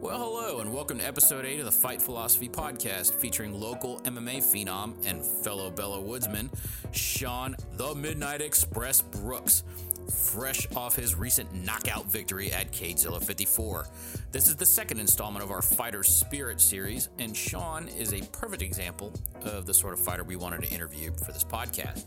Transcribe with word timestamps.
Well, 0.00 0.16
hello, 0.16 0.60
and 0.60 0.72
welcome 0.72 0.98
to 0.98 1.04
episode 1.04 1.44
8 1.44 1.58
of 1.58 1.64
the 1.64 1.72
Fight 1.72 2.00
Philosophy 2.00 2.48
podcast 2.48 3.14
featuring 3.14 3.52
local 3.52 3.98
MMA 4.02 4.36
phenom 4.36 4.94
and 5.04 5.26
fellow 5.26 5.72
Bella 5.72 6.00
Woodsman, 6.00 6.50
Sean 6.92 7.56
the 7.72 7.96
Midnight 7.96 8.40
Express 8.40 9.02
Brooks, 9.02 9.64
fresh 10.10 10.66
off 10.76 10.96
his 10.96 11.14
recent 11.14 11.52
knockout 11.64 12.06
victory 12.06 12.52
at 12.52 12.70
Cagezilla 12.72 13.22
54. 13.22 13.86
This 14.32 14.48
is 14.48 14.56
the 14.56 14.66
second 14.66 15.00
installment 15.00 15.44
of 15.44 15.50
our 15.50 15.62
Fighter 15.62 16.02
Spirit 16.02 16.60
series, 16.60 17.08
and 17.18 17.36
Sean 17.36 17.88
is 17.88 18.12
a 18.12 18.20
perfect 18.26 18.62
example 18.62 19.12
of 19.42 19.66
the 19.66 19.74
sort 19.74 19.94
of 19.94 20.00
fighter 20.00 20.24
we 20.24 20.36
wanted 20.36 20.62
to 20.62 20.72
interview 20.72 21.12
for 21.24 21.32
this 21.32 21.44
podcast. 21.44 22.04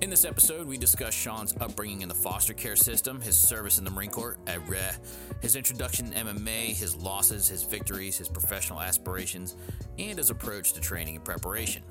In 0.00 0.08
this 0.08 0.24
episode, 0.24 0.66
we 0.66 0.78
discuss 0.78 1.12
Sean's 1.12 1.54
upbringing 1.60 2.02
in 2.02 2.08
the 2.08 2.14
foster 2.14 2.54
care 2.54 2.76
system, 2.76 3.20
his 3.20 3.36
service 3.36 3.78
in 3.78 3.84
the 3.84 3.90
Marine 3.90 4.10
Corps, 4.10 4.38
uh, 4.46 4.92
his 5.42 5.56
introduction 5.56 6.10
to 6.10 6.16
MMA, 6.16 6.74
his 6.74 6.96
losses, 6.96 7.48
his 7.48 7.64
victories, 7.64 8.16
his 8.16 8.28
professional 8.28 8.80
aspirations, 8.80 9.56
and 9.98 10.18
his 10.18 10.30
approach 10.30 10.72
to 10.72 10.80
training 10.80 11.16
and 11.16 11.24
preparation. 11.24 11.82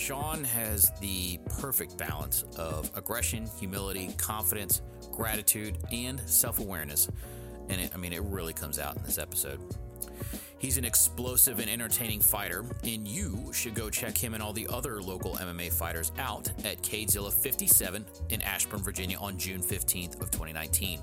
Sean 0.00 0.42
has 0.44 0.90
the 1.00 1.38
perfect 1.60 1.98
balance 1.98 2.44
of 2.56 2.90
aggression, 2.96 3.46
humility, 3.58 4.08
confidence, 4.16 4.80
gratitude, 5.12 5.76
and 5.92 6.18
self 6.20 6.58
awareness. 6.58 7.10
And 7.68 7.82
it, 7.82 7.90
I 7.94 7.98
mean, 7.98 8.14
it 8.14 8.22
really 8.22 8.54
comes 8.54 8.78
out 8.78 8.96
in 8.96 9.02
this 9.02 9.18
episode. 9.18 9.60
He's 10.56 10.78
an 10.78 10.86
explosive 10.86 11.58
and 11.58 11.68
entertaining 11.68 12.20
fighter, 12.20 12.64
and 12.82 13.06
you 13.06 13.52
should 13.52 13.74
go 13.74 13.90
check 13.90 14.16
him 14.16 14.32
and 14.32 14.42
all 14.42 14.54
the 14.54 14.66
other 14.68 15.02
local 15.02 15.34
MMA 15.36 15.70
fighters 15.70 16.12
out 16.18 16.48
at 16.64 16.82
Cagezilla 16.82 17.30
57 17.30 18.04
in 18.30 18.40
Ashburn, 18.40 18.80
Virginia 18.80 19.18
on 19.18 19.38
June 19.38 19.60
15th 19.60 20.18
of 20.22 20.30
2019. 20.30 20.98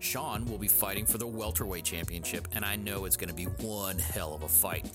Sean 0.00 0.44
will 0.46 0.58
be 0.58 0.68
fighting 0.68 1.06
for 1.06 1.18
the 1.18 1.26
welterweight 1.26 1.84
championship, 1.84 2.48
and 2.54 2.64
I 2.64 2.74
know 2.74 3.04
it's 3.04 3.16
going 3.16 3.30
to 3.30 3.34
be 3.34 3.44
one 3.44 3.98
hell 3.98 4.34
of 4.34 4.42
a 4.42 4.48
fight. 4.48 4.90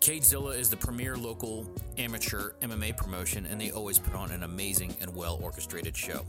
Cagezilla 0.00 0.56
is 0.56 0.70
the 0.70 0.76
premier 0.76 1.16
local 1.16 1.68
amateur 1.98 2.52
MMA 2.62 2.96
promotion, 2.96 3.46
and 3.46 3.60
they 3.60 3.70
always 3.70 3.98
put 3.98 4.14
on 4.14 4.30
an 4.30 4.42
amazing 4.42 4.94
and 5.00 5.14
well 5.14 5.38
orchestrated 5.42 5.96
show. 5.96 6.24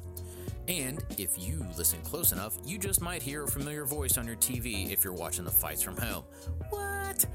And 0.67 1.02
if 1.17 1.38
you 1.38 1.66
listen 1.78 2.00
close 2.02 2.34
enough, 2.34 2.58
you 2.66 2.78
just 2.78 3.02
might 3.02 3.23
hear 3.23 3.44
a 3.44 3.48
familiar 3.48 3.86
voice 3.86 4.17
on 4.17 4.28
your 4.28 4.36
TV 4.36 4.92
if 4.92 5.04
you're 5.04 5.14
watching 5.14 5.45
the 5.45 5.52
fights 5.52 5.81
from 5.81 5.95
home. 5.95 6.23
What? 6.70 7.26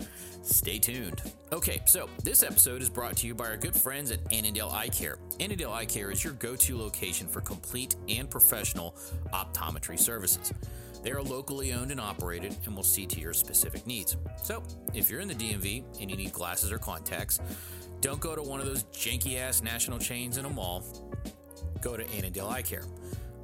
Stay 0.43 0.79
tuned. 0.79 1.23
Okay, 1.51 1.81
so 1.87 2.09
this 2.25 2.43
episode 2.43 2.83
is 2.83 2.91
brought 2.91 3.17
to 3.19 3.27
you 3.27 3.35
by 3.35 3.47
our 3.47 3.57
good 3.57 3.75
friends 3.75 4.11
at 4.11 4.21
Annandale 4.33 4.71
Eye 4.71 4.89
Care. 4.89 5.19
Annandale 5.41 5.73
Eye 5.73 5.87
Care 5.87 6.11
is 6.11 6.23
your 6.23 6.35
go 6.35 6.57
to 6.57 6.77
location 6.77 7.27
for 7.27 7.41
complete 7.41 7.97
and 8.09 8.29
professional 8.29 8.97
optometry 9.33 9.99
services. 9.99 10.53
They 11.03 11.11
are 11.11 11.23
locally 11.23 11.73
owned 11.73 11.91
and 11.91 12.01
operated 12.01 12.57
and 12.65 12.77
will 12.77 12.83
see 12.83 13.07
to 13.07 13.21
your 13.21 13.35
specific 13.35 13.87
needs. 13.87 14.17
So, 14.43 14.63
if 14.95 15.11
you're 15.11 15.21
in 15.21 15.29
the 15.29 15.35
DMV 15.35 16.01
and 16.01 16.11
you 16.11 16.17
need 16.17 16.33
glasses 16.33 16.71
or 16.71 16.79
contacts, 16.79 17.41
don't 18.01 18.21
go 18.21 18.35
to 18.35 18.43
one 18.43 18.61
of 18.61 18.67
those 18.67 18.85
janky 18.85 19.39
ass 19.39 19.63
national 19.63 19.99
chains 19.99 20.37
in 20.37 20.45
a 20.45 20.51
mall. 20.51 20.85
Go 21.81 21.97
to 21.97 22.09
Annandale 22.17 22.49
Eye 22.49 22.63
Care. 22.63 22.85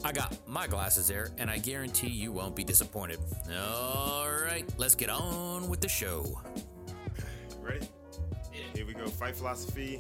I 0.04 0.12
got 0.12 0.36
my 0.46 0.68
glasses 0.68 1.08
there, 1.08 1.30
and 1.38 1.50
I 1.50 1.58
guarantee 1.58 2.08
you 2.08 2.30
won't 2.30 2.54
be 2.54 2.62
disappointed. 2.62 3.18
All 3.56 4.30
right, 4.30 4.64
let's 4.76 4.94
get 4.94 5.10
on 5.10 5.68
with 5.68 5.80
the 5.80 5.88
show. 5.88 6.40
Ready? 7.60 7.88
Here 8.74 8.86
we 8.86 8.94
go. 8.94 9.06
Fight 9.06 9.34
Philosophy 9.34 9.98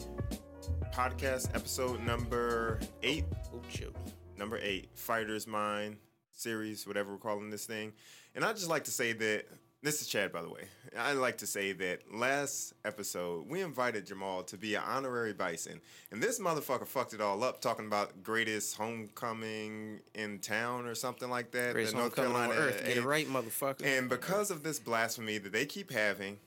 podcast 0.94 1.54
episode 1.54 2.00
number 2.04 2.80
eight. 3.02 3.24
Oh, 3.54 3.60
shoot. 3.68 3.94
Number 4.36 4.58
eight. 4.62 4.88
Fighter's 4.94 5.46
Mind 5.46 5.96
series, 6.38 6.86
whatever 6.86 7.12
we're 7.12 7.18
calling 7.18 7.50
this 7.50 7.66
thing. 7.66 7.92
And 8.34 8.44
I'd 8.44 8.56
just 8.56 8.68
like 8.68 8.84
to 8.84 8.90
say 8.90 9.12
that 9.12 9.44
this 9.82 10.02
is 10.02 10.08
Chad, 10.08 10.32
by 10.32 10.42
the 10.42 10.48
way. 10.48 10.62
I'd 10.96 11.12
like 11.12 11.38
to 11.38 11.46
say 11.46 11.72
that 11.72 12.12
last 12.12 12.72
episode 12.84 13.48
we 13.48 13.60
invited 13.60 14.06
Jamal 14.06 14.42
to 14.44 14.56
be 14.56 14.74
an 14.74 14.82
honorary 14.84 15.32
bison, 15.32 15.80
and 16.10 16.22
this 16.22 16.40
motherfucker 16.40 16.86
fucked 16.86 17.14
it 17.14 17.20
all 17.20 17.44
up, 17.44 17.60
talking 17.60 17.86
about 17.86 18.22
greatest 18.22 18.76
homecoming 18.76 20.00
in 20.14 20.40
town 20.40 20.86
or 20.86 20.94
something 20.94 21.30
like 21.30 21.52
that. 21.52 21.74
Greatest 21.74 21.94
that 21.94 22.00
homecoming 22.00 22.34
on 22.34 22.50
earth. 22.50 22.82
Get 22.84 22.96
it 22.96 23.04
right, 23.04 23.28
motherfucker. 23.28 23.84
And 23.84 24.08
because 24.08 24.50
of 24.50 24.62
this 24.62 24.80
blasphemy 24.80 25.38
that 25.38 25.52
they 25.52 25.66
keep 25.66 25.92
having 25.92 26.38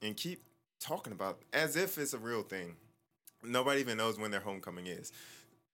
and 0.00 0.16
keep 0.16 0.44
talking 0.80 1.12
about 1.12 1.40
as 1.52 1.76
if 1.76 1.98
it's 1.98 2.14
a 2.14 2.18
real 2.18 2.42
thing, 2.42 2.76
nobody 3.42 3.80
even 3.80 3.98
knows 3.98 4.18
when 4.18 4.30
their 4.30 4.40
homecoming 4.40 4.86
is 4.86 5.12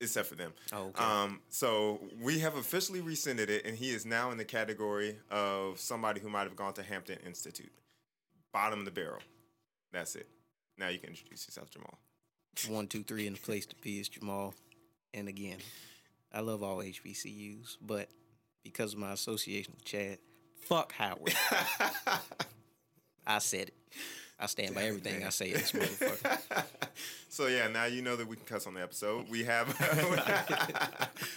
except 0.01 0.29
for 0.29 0.35
them. 0.35 0.53
Oh, 0.73 0.87
okay. 0.89 1.03
Um, 1.03 1.41
so 1.49 2.01
we 2.21 2.41
have 2.41 2.57
officially 2.57 3.01
rescinded 3.01 3.51
it, 3.51 3.67
and 3.67 3.77
he 3.77 3.91
is 3.91 4.05
now 4.05 4.31
in 4.31 4.39
the 4.39 4.45
category 4.45 5.17
of 5.31 5.81
somebody 5.81 6.21
who 6.21 6.29
might 6.29 6.45
have 6.45 6.57
gone 6.57 6.75
to 6.75 6.83
Hampton 6.83 7.19
Institute. 7.27 7.73
Bottom 8.53 8.81
of 8.81 8.85
the 8.85 8.91
barrel. 8.91 9.21
That's 9.93 10.17
it. 10.17 10.29
Now 10.79 10.89
you 10.89 10.99
can 10.99 11.11
introduce 11.11 11.47
yourself, 11.47 11.71
Jamal. 11.71 11.99
One, 12.69 12.87
two, 12.87 13.03
three, 13.03 13.27
and 13.27 13.37
the 13.37 13.41
place 13.41 13.67
to 13.67 13.77
be 13.77 14.01
is 14.01 14.09
Jamal. 14.09 14.55
And 15.13 15.29
again, 15.29 15.59
I 16.33 16.41
love 16.41 16.63
all 16.63 16.79
HBCUs, 16.79 17.77
but 17.81 18.09
because 18.63 18.95
of 18.95 18.99
my 18.99 19.13
association 19.13 19.75
with 19.75 19.85
Chad, 19.85 20.19
fuck 20.61 20.93
Howard. 20.93 21.35
I 23.27 23.39
said 23.39 23.69
it. 23.69 23.75
I 24.45 24.47
stand 24.47 24.75
by 24.75 24.83
everything 24.83 25.25
I 25.25 25.31
say 25.31 25.47
in 25.47 25.55
this 25.55 25.73
motherfucker. 25.73 26.65
so 27.31 27.47
yeah, 27.47 27.67
now 27.69 27.87
you 27.87 28.03
know 28.03 28.15
that 28.15 28.29
we 28.29 28.37
can 28.37 28.45
cuss 28.45 28.67
on 28.67 28.75
the 28.75 28.83
episode. 28.83 29.25
We 29.31 29.43
have 29.45 29.69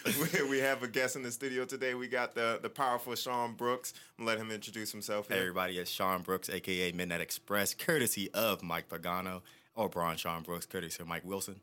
we, 0.05 0.43
we 0.49 0.59
have 0.59 0.83
a 0.83 0.89
guest 0.89 1.15
in 1.15 1.23
the 1.23 1.31
studio 1.31 1.63
today. 1.63 1.93
We 1.93 2.09
got 2.09 2.35
the 2.35 2.59
the 2.61 2.69
powerful 2.69 3.15
Sean 3.15 3.53
Brooks. 3.53 3.93
I'm 4.19 4.25
gonna 4.25 4.35
let 4.35 4.45
him 4.45 4.51
introduce 4.51 4.91
himself. 4.91 5.29
Hey 5.29 5.39
everybody, 5.39 5.77
it's 5.77 5.89
Sean 5.89 6.21
Brooks, 6.21 6.49
aka 6.49 6.91
Midnight 6.91 7.21
Express, 7.21 7.73
courtesy 7.73 8.29
of 8.33 8.61
Mike 8.61 8.89
Pagano 8.89 9.41
or 9.73 9.87
Braun 9.87 10.17
Sean 10.17 10.43
Brooks, 10.43 10.65
courtesy 10.65 11.01
of 11.01 11.07
Mike 11.07 11.23
Wilson. 11.23 11.61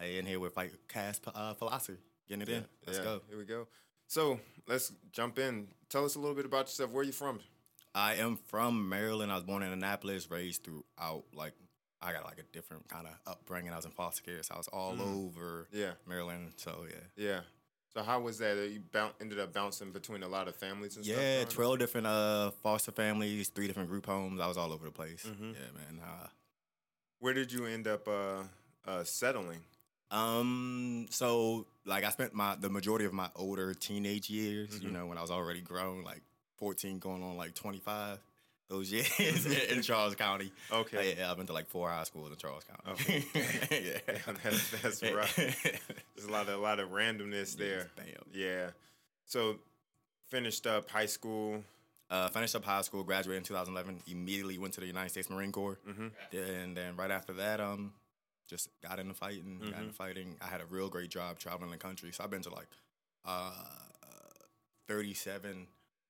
I 0.00 0.06
in 0.06 0.24
here 0.24 0.40
with 0.40 0.56
like 0.56 0.72
cast 0.88 1.26
uh, 1.34 1.52
philosophy. 1.52 1.98
Getting 2.26 2.42
it 2.42 2.48
in. 2.48 2.64
Let's 2.86 2.98
Yeah, 3.00 3.04
go. 3.04 3.20
Here 3.28 3.38
we 3.38 3.44
go. 3.44 3.68
So 4.06 4.40
let's 4.66 4.92
jump 5.12 5.38
in. 5.38 5.68
Tell 5.90 6.06
us 6.06 6.14
a 6.14 6.18
little 6.18 6.34
bit 6.34 6.46
about 6.46 6.66
yourself. 6.66 6.90
Where 6.90 7.02
are 7.02 7.04
you 7.04 7.12
from? 7.12 7.40
I 7.96 8.16
am 8.16 8.36
from 8.36 8.88
Maryland. 8.90 9.32
I 9.32 9.36
was 9.36 9.44
born 9.44 9.62
in 9.62 9.72
Annapolis, 9.72 10.30
raised 10.30 10.62
throughout 10.64 11.24
like 11.34 11.54
I 12.02 12.12
got 12.12 12.24
like 12.24 12.38
a 12.38 12.42
different 12.52 12.86
kind 12.88 13.06
of 13.06 13.14
upbringing. 13.26 13.72
I 13.72 13.76
was 13.76 13.86
in 13.86 13.90
foster 13.90 14.22
care, 14.22 14.42
so 14.42 14.54
I 14.54 14.58
was 14.58 14.68
all 14.68 15.00
over 15.00 15.66
Yeah. 15.72 15.92
Maryland. 16.06 16.52
So 16.56 16.84
yeah. 16.88 17.24
Yeah. 17.24 17.40
So 17.94 18.02
how 18.02 18.20
was 18.20 18.36
that? 18.38 18.56
You 18.70 18.80
boun 18.92 19.12
ended 19.20 19.40
up 19.40 19.54
bouncing 19.54 19.90
between 19.92 20.22
a 20.22 20.28
lot 20.28 20.46
of 20.46 20.54
families 20.56 20.96
and 20.96 21.04
stuff. 21.06 21.16
Yeah, 21.18 21.44
twelve 21.46 21.78
different 21.78 22.06
uh 22.06 22.50
foster 22.62 22.92
families, 22.92 23.48
three 23.48 23.66
different 23.66 23.88
group 23.88 24.04
homes. 24.04 24.40
I 24.40 24.46
was 24.46 24.58
all 24.58 24.72
over 24.72 24.84
the 24.84 24.90
place. 24.92 25.24
Mhm. 25.26 25.54
Yeah, 25.54 25.60
man. 25.74 26.02
Uh, 26.04 26.26
Where 27.20 27.32
did 27.32 27.50
you 27.50 27.64
end 27.64 27.88
up 27.88 28.06
uh, 28.06 28.42
uh, 28.84 29.04
settling? 29.04 29.60
Um, 30.10 31.06
so 31.08 31.66
like 31.86 32.04
I 32.04 32.10
spent 32.10 32.34
my 32.34 32.56
the 32.56 32.68
majority 32.68 33.06
of 33.06 33.14
my 33.14 33.30
older 33.34 33.72
teenage 33.72 34.28
years, 34.28 34.78
Mhm. 34.78 34.82
you 34.82 34.90
know, 34.90 35.06
when 35.06 35.16
I 35.16 35.22
was 35.22 35.30
already 35.30 35.62
grown, 35.62 36.04
like 36.04 36.20
fourteen 36.56 36.98
going 36.98 37.22
on 37.22 37.36
like 37.36 37.54
twenty 37.54 37.78
five. 37.80 38.18
Those 38.68 38.90
years 38.90 39.08
in, 39.46 39.76
in 39.76 39.82
Charles 39.82 40.16
County. 40.16 40.50
Okay. 40.72 41.14
Yeah, 41.16 41.30
I've 41.30 41.36
been 41.36 41.46
to 41.46 41.52
like 41.52 41.68
four 41.68 41.88
high 41.88 42.02
schools 42.02 42.30
in 42.32 42.36
Charles 42.36 42.64
County. 42.64 42.90
Okay. 43.00 43.24
yeah. 43.70 43.98
Yeah, 44.26 44.32
that's, 44.42 44.70
that's 44.82 45.02
rough. 45.14 45.36
There's 45.36 46.26
a 46.26 46.32
lot 46.32 46.48
of 46.48 46.54
a 46.54 46.62
lot 46.62 46.80
of 46.80 46.88
randomness 46.90 47.56
there. 47.56 47.88
Damn. 47.96 48.06
Yeah. 48.32 48.70
So 49.26 49.58
finished 50.28 50.66
up 50.66 50.90
high 50.90 51.06
school. 51.06 51.62
Uh, 52.10 52.28
finished 52.28 52.54
up 52.56 52.64
high 52.64 52.82
school, 52.82 53.02
graduated 53.04 53.38
in 53.42 53.44
2011. 53.44 54.00
Immediately 54.08 54.58
went 54.58 54.74
to 54.74 54.80
the 54.80 54.86
United 54.86 55.10
States 55.10 55.28
Marine 55.28 55.50
Corps, 55.50 55.76
Mhm. 55.88 56.10
and 56.32 56.76
then 56.76 56.94
right 56.96 57.10
after 57.10 57.32
that, 57.32 57.60
um, 57.60 57.92
just 58.48 58.68
got 58.80 59.00
into 59.00 59.12
fighting. 59.12 59.58
Got 59.58 59.72
Mhm. 59.74 59.80
into 59.80 59.92
fighting. 59.92 60.36
I 60.40 60.46
had 60.46 60.60
a 60.60 60.66
real 60.66 60.88
great 60.88 61.10
job 61.10 61.40
traveling 61.40 61.70
the 61.72 61.76
country, 61.78 62.12
so 62.12 62.22
I've 62.22 62.30
been 62.30 62.42
to 62.42 62.50
like 62.54 62.68
uh, 63.24 63.50
37 64.86 65.66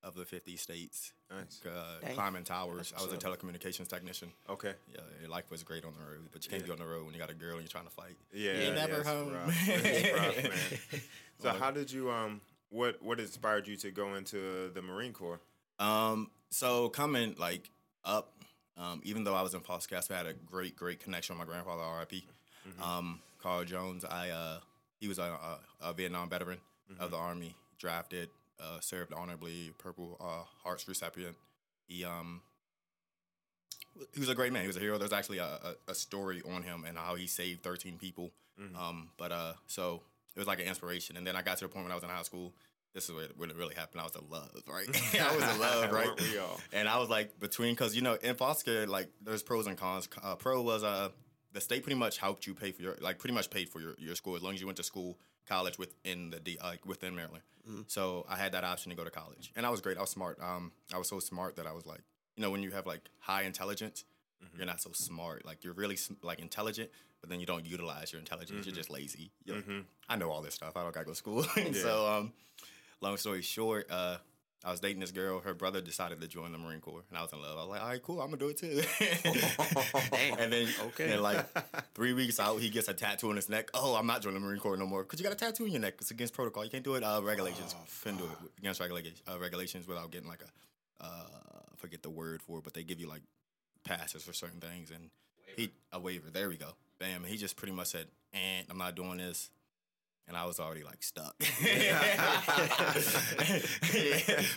of 0.06 0.14
the 0.14 0.24
50 0.24 0.56
states. 0.56 1.12
Nice. 1.30 1.60
Uh, 1.66 2.00
Dang. 2.00 2.14
climbing 2.14 2.44
towers. 2.44 2.92
That's 2.92 3.02
I 3.02 3.06
was 3.06 3.12
a 3.12 3.18
telecommunications 3.18 3.88
technician. 3.88 4.30
Okay. 4.48 4.72
Yeah, 4.88 5.00
your 5.20 5.28
life 5.30 5.50
was 5.50 5.62
great 5.64 5.84
on 5.84 5.92
the 5.94 5.98
road, 5.98 6.28
but 6.32 6.44
you 6.44 6.50
can't 6.50 6.62
Yeah. 6.62 6.66
be 6.66 6.72
on 6.72 6.78
the 6.78 6.86
road 6.86 7.04
when 7.04 7.12
you 7.14 7.18
got 7.20 7.30
a 7.30 7.34
girl 7.34 7.54
and 7.54 7.62
you're 7.62 7.68
trying 7.68 7.84
to 7.86 7.90
fight. 7.90 8.16
Yeah. 8.32 8.52
You're 8.52 8.62
yeah, 8.62 8.74
never 8.74 8.98
it's 9.00 9.08
home. 9.08 9.32
rough. 9.32 9.68
Rough. 10.16 11.00
So 11.42 11.50
how 11.50 11.70
did 11.70 11.92
you 11.92 12.10
um 12.10 12.40
what 12.70 13.02
what 13.02 13.20
inspired 13.20 13.68
you 13.68 13.76
to 13.78 13.90
go 13.90 14.14
into 14.14 14.70
the 14.72 14.80
Marine 14.80 15.12
Corps? 15.12 15.40
Um, 15.78 16.30
so 16.50 16.88
coming 16.88 17.34
like 17.38 17.68
up, 18.04 18.32
um, 18.78 19.00
even 19.04 19.24
though 19.24 19.34
I 19.34 19.42
was 19.42 19.52
in 19.52 19.60
foster 19.60 19.88
care, 19.94 20.02
I 20.10 20.14
had 20.16 20.26
a 20.26 20.32
great, 20.32 20.76
great 20.76 21.00
connection 21.00 21.36
with 21.36 21.46
my 21.46 21.52
grandfather, 21.52 21.82
R.I.P. 21.82 22.24
Um, 22.82 23.20
Carl 23.38 23.64
Jones. 23.64 24.04
I 24.04 24.30
uh, 24.30 24.58
he 24.98 25.08
was 25.08 25.18
a, 25.18 25.24
a, 25.24 25.58
a 25.82 25.92
Vietnam 25.92 26.28
veteran 26.30 26.58
of 26.98 27.10
the 27.10 27.16
Army, 27.18 27.54
drafted, 27.78 28.30
uh, 28.60 28.80
served 28.80 29.12
honorably, 29.12 29.72
Purple 29.78 30.16
uh, 30.20 30.44
Hearts 30.62 30.86
recipient. 30.88 31.36
He 31.86 32.04
um. 32.04 32.42
He 34.12 34.20
was 34.20 34.28
a 34.28 34.34
great 34.34 34.52
man. 34.52 34.60
He 34.60 34.66
was 34.66 34.76
a 34.76 34.80
hero. 34.80 34.98
There's 34.98 35.14
actually 35.14 35.38
a, 35.38 35.44
a, 35.88 35.92
a 35.92 35.94
story 35.94 36.42
on 36.54 36.62
him 36.62 36.84
and 36.86 36.98
how 36.98 37.14
he 37.14 37.26
saved 37.26 37.62
13 37.62 37.96
people. 37.96 38.30
Um, 38.78 39.08
but 39.16 39.32
uh, 39.32 39.54
so 39.68 40.02
it 40.34 40.38
was 40.38 40.46
like 40.46 40.60
an 40.60 40.66
inspiration. 40.66 41.16
And 41.16 41.26
then 41.26 41.34
I 41.34 41.40
got 41.40 41.56
to 41.58 41.64
the 41.64 41.68
point 41.70 41.86
when 41.86 41.92
I 41.92 41.94
was 41.94 42.04
in 42.04 42.10
high 42.10 42.20
school 42.20 42.52
this 42.96 43.10
is 43.10 43.14
when 43.36 43.50
it 43.50 43.56
really 43.56 43.74
happened. 43.74 44.00
I 44.00 44.04
was 44.04 44.16
in 44.16 44.22
love, 44.30 44.50
right? 44.66 44.88
I 45.20 45.36
was 45.36 45.44
in 45.44 45.60
love, 45.60 45.92
right? 45.92 46.08
We 46.18 46.38
all? 46.38 46.58
And 46.72 46.88
I 46.88 46.98
was 46.98 47.10
like 47.10 47.38
between 47.38 47.74
because 47.74 47.94
you 47.94 48.00
know 48.00 48.14
in 48.14 48.34
foster 48.36 48.72
care, 48.72 48.86
like 48.86 49.10
there's 49.22 49.42
pros 49.42 49.66
and 49.66 49.76
cons. 49.76 50.08
Uh, 50.24 50.34
pro 50.34 50.62
was 50.62 50.82
uh 50.82 51.10
the 51.52 51.60
state 51.60 51.82
pretty 51.82 51.98
much 51.98 52.16
helped 52.16 52.46
you 52.46 52.54
pay 52.54 52.72
for 52.72 52.80
your 52.80 52.96
like 53.02 53.18
pretty 53.18 53.34
much 53.34 53.50
paid 53.50 53.68
for 53.68 53.80
your, 53.80 53.94
your 53.98 54.14
school 54.14 54.34
as 54.34 54.42
long 54.42 54.54
as 54.54 54.60
you 54.60 54.66
went 54.66 54.78
to 54.78 54.82
school 54.82 55.18
college 55.48 55.78
within 55.78 56.30
the 56.30 56.40
D, 56.40 56.58
like 56.62 56.84
within 56.86 57.14
Maryland. 57.14 57.42
So 57.88 58.24
I 58.28 58.36
had 58.36 58.52
that 58.52 58.62
option 58.62 58.90
to 58.90 58.96
go 58.96 59.02
to 59.04 59.10
college, 59.10 59.52
and 59.56 59.66
I 59.66 59.70
was 59.70 59.80
great. 59.80 59.98
I 59.98 60.00
was 60.00 60.10
smart. 60.10 60.38
Um, 60.40 60.70
I 60.94 60.98
was 60.98 61.08
so 61.08 61.18
smart 61.18 61.56
that 61.56 61.66
I 61.66 61.72
was 61.72 61.84
like, 61.84 62.00
you 62.36 62.42
know, 62.42 62.50
when 62.50 62.62
you 62.62 62.70
have 62.70 62.86
like 62.86 63.00
high 63.18 63.42
intelligence, 63.42 64.04
you're 64.56 64.66
not 64.66 64.80
so 64.80 64.90
smart. 64.92 65.44
Like 65.44 65.64
you're 65.64 65.72
really 65.72 65.98
like 66.22 66.38
intelligent, 66.38 66.90
but 67.20 67.28
then 67.30 67.40
you 67.40 67.46
don't 67.46 67.66
utilize 67.66 68.12
your 68.12 68.20
intelligence. 68.20 68.66
You're 68.66 68.74
just 68.74 68.90
lazy. 68.90 69.32
You're 69.44 69.56
like, 69.56 69.64
I 70.08 70.16
know 70.16 70.30
all 70.30 70.42
this 70.42 70.54
stuff. 70.54 70.76
I 70.76 70.82
don't 70.82 70.94
gotta 70.94 71.06
go 71.06 71.12
to 71.12 71.16
school. 71.16 71.42
so 71.74 72.06
um, 72.08 72.32
long 73.00 73.16
story 73.16 73.42
short, 73.42 73.90
uh, 73.90 74.18
I 74.66 74.70
was 74.72 74.80
dating 74.80 74.98
this 75.00 75.12
girl. 75.12 75.38
Her 75.38 75.54
brother 75.54 75.80
decided 75.80 76.20
to 76.20 76.26
join 76.26 76.50
the 76.50 76.58
Marine 76.58 76.80
Corps, 76.80 77.04
and 77.08 77.16
I 77.16 77.22
was 77.22 77.32
in 77.32 77.40
love. 77.40 77.56
I 77.56 77.60
was 77.60 77.68
like, 77.68 77.80
all 77.82 77.86
right, 77.88 78.02
cool, 78.02 78.20
I'm 78.20 78.30
gonna 78.30 78.38
do 78.38 78.48
it 78.48 78.56
too. 78.58 78.82
And 80.38 80.52
then, 80.52 80.68
Okay. 80.88 81.12
and 81.12 81.22
like 81.22 81.46
three 81.94 82.12
weeks 82.12 82.40
out, 82.40 82.60
he 82.60 82.68
gets 82.68 82.88
a 82.88 82.94
tattoo 82.94 83.30
on 83.30 83.36
his 83.36 83.48
neck. 83.48 83.70
Oh, 83.74 83.94
I'm 83.94 84.06
not 84.06 84.22
joining 84.22 84.40
the 84.40 84.46
Marine 84.46 84.60
Corps 84.60 84.76
no 84.76 84.86
more 84.86 85.02
because 85.04 85.20
you 85.20 85.24
got 85.24 85.32
a 85.32 85.36
tattoo 85.36 85.64
on 85.64 85.70
your 85.70 85.80
neck. 85.80 85.94
It's 86.00 86.10
against 86.10 86.34
protocol. 86.34 86.64
You 86.64 86.70
can't 86.70 86.84
do 86.84 86.94
it. 86.96 87.02
Uh, 87.04 87.20
regulations. 87.22 87.74
Couldn't 88.02 88.18
do 88.18 88.24
it 88.24 88.50
against 88.58 88.80
regulations. 88.80 89.22
Uh, 89.30 89.38
regulations 89.38 89.86
without 89.86 90.10
getting 90.10 90.28
like 90.28 90.42
a, 90.42 91.04
uh, 91.04 91.08
forget 91.76 92.02
the 92.02 92.10
word 92.10 92.42
for 92.42 92.58
it, 92.58 92.64
but 92.64 92.74
they 92.74 92.82
give 92.82 93.00
you 93.00 93.08
like 93.08 93.22
passes 93.84 94.22
for 94.24 94.32
certain 94.32 94.60
things, 94.60 94.90
and 94.90 95.10
he 95.56 95.70
a 95.92 96.00
waiver. 96.00 96.28
There 96.30 96.48
we 96.48 96.56
go. 96.56 96.70
Bam. 96.98 97.22
And 97.22 97.26
he 97.26 97.36
just 97.36 97.56
pretty 97.56 97.72
much 97.72 97.88
said, 97.88 98.06
"And 98.32 98.66
I'm 98.68 98.78
not 98.78 98.94
doing 98.96 99.18
this." 99.18 99.50
And 100.28 100.36
I 100.36 100.44
was 100.44 100.58
already 100.58 100.82
like 100.82 101.02
stuck. 101.04 101.38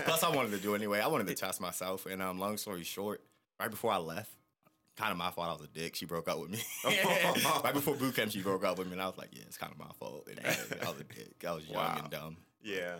Plus, 0.03 0.23
I 0.23 0.29
wanted 0.35 0.51
to 0.51 0.57
do 0.57 0.73
it 0.73 0.77
anyway. 0.77 0.99
I 0.99 1.07
wanted 1.07 1.27
to 1.27 1.35
test 1.35 1.61
myself. 1.61 2.05
And 2.05 2.21
um, 2.21 2.39
long 2.39 2.57
story 2.57 2.83
short, 2.83 3.21
right 3.59 3.69
before 3.69 3.91
I 3.91 3.97
left, 3.97 4.31
kind 4.97 5.11
of 5.11 5.17
my 5.17 5.31
fault. 5.31 5.47
I 5.47 5.53
was 5.53 5.61
a 5.61 5.67
dick. 5.67 5.95
She 5.95 6.05
broke 6.05 6.27
up 6.27 6.39
with 6.39 6.49
me. 6.49 6.59
right 7.63 7.73
before 7.73 7.95
boot 7.95 8.15
camp, 8.15 8.31
she 8.31 8.41
broke 8.41 8.65
up 8.65 8.77
with 8.79 8.87
me, 8.87 8.93
and 8.93 9.01
I 9.01 9.05
was 9.07 9.17
like, 9.17 9.29
"Yeah, 9.31 9.43
it's 9.47 9.57
kind 9.57 9.71
of 9.71 9.77
my 9.79 9.91
fault." 9.99 10.27
And, 10.29 10.39
uh, 10.39 10.53
I 10.85 10.89
was 10.89 10.99
a 10.99 11.03
dick. 11.03 11.45
I 11.47 11.53
was 11.53 11.65
young 11.65 11.75
Wow. 11.75 11.99
and 12.01 12.09
dumb. 12.09 12.37
Yeah, 12.61 12.95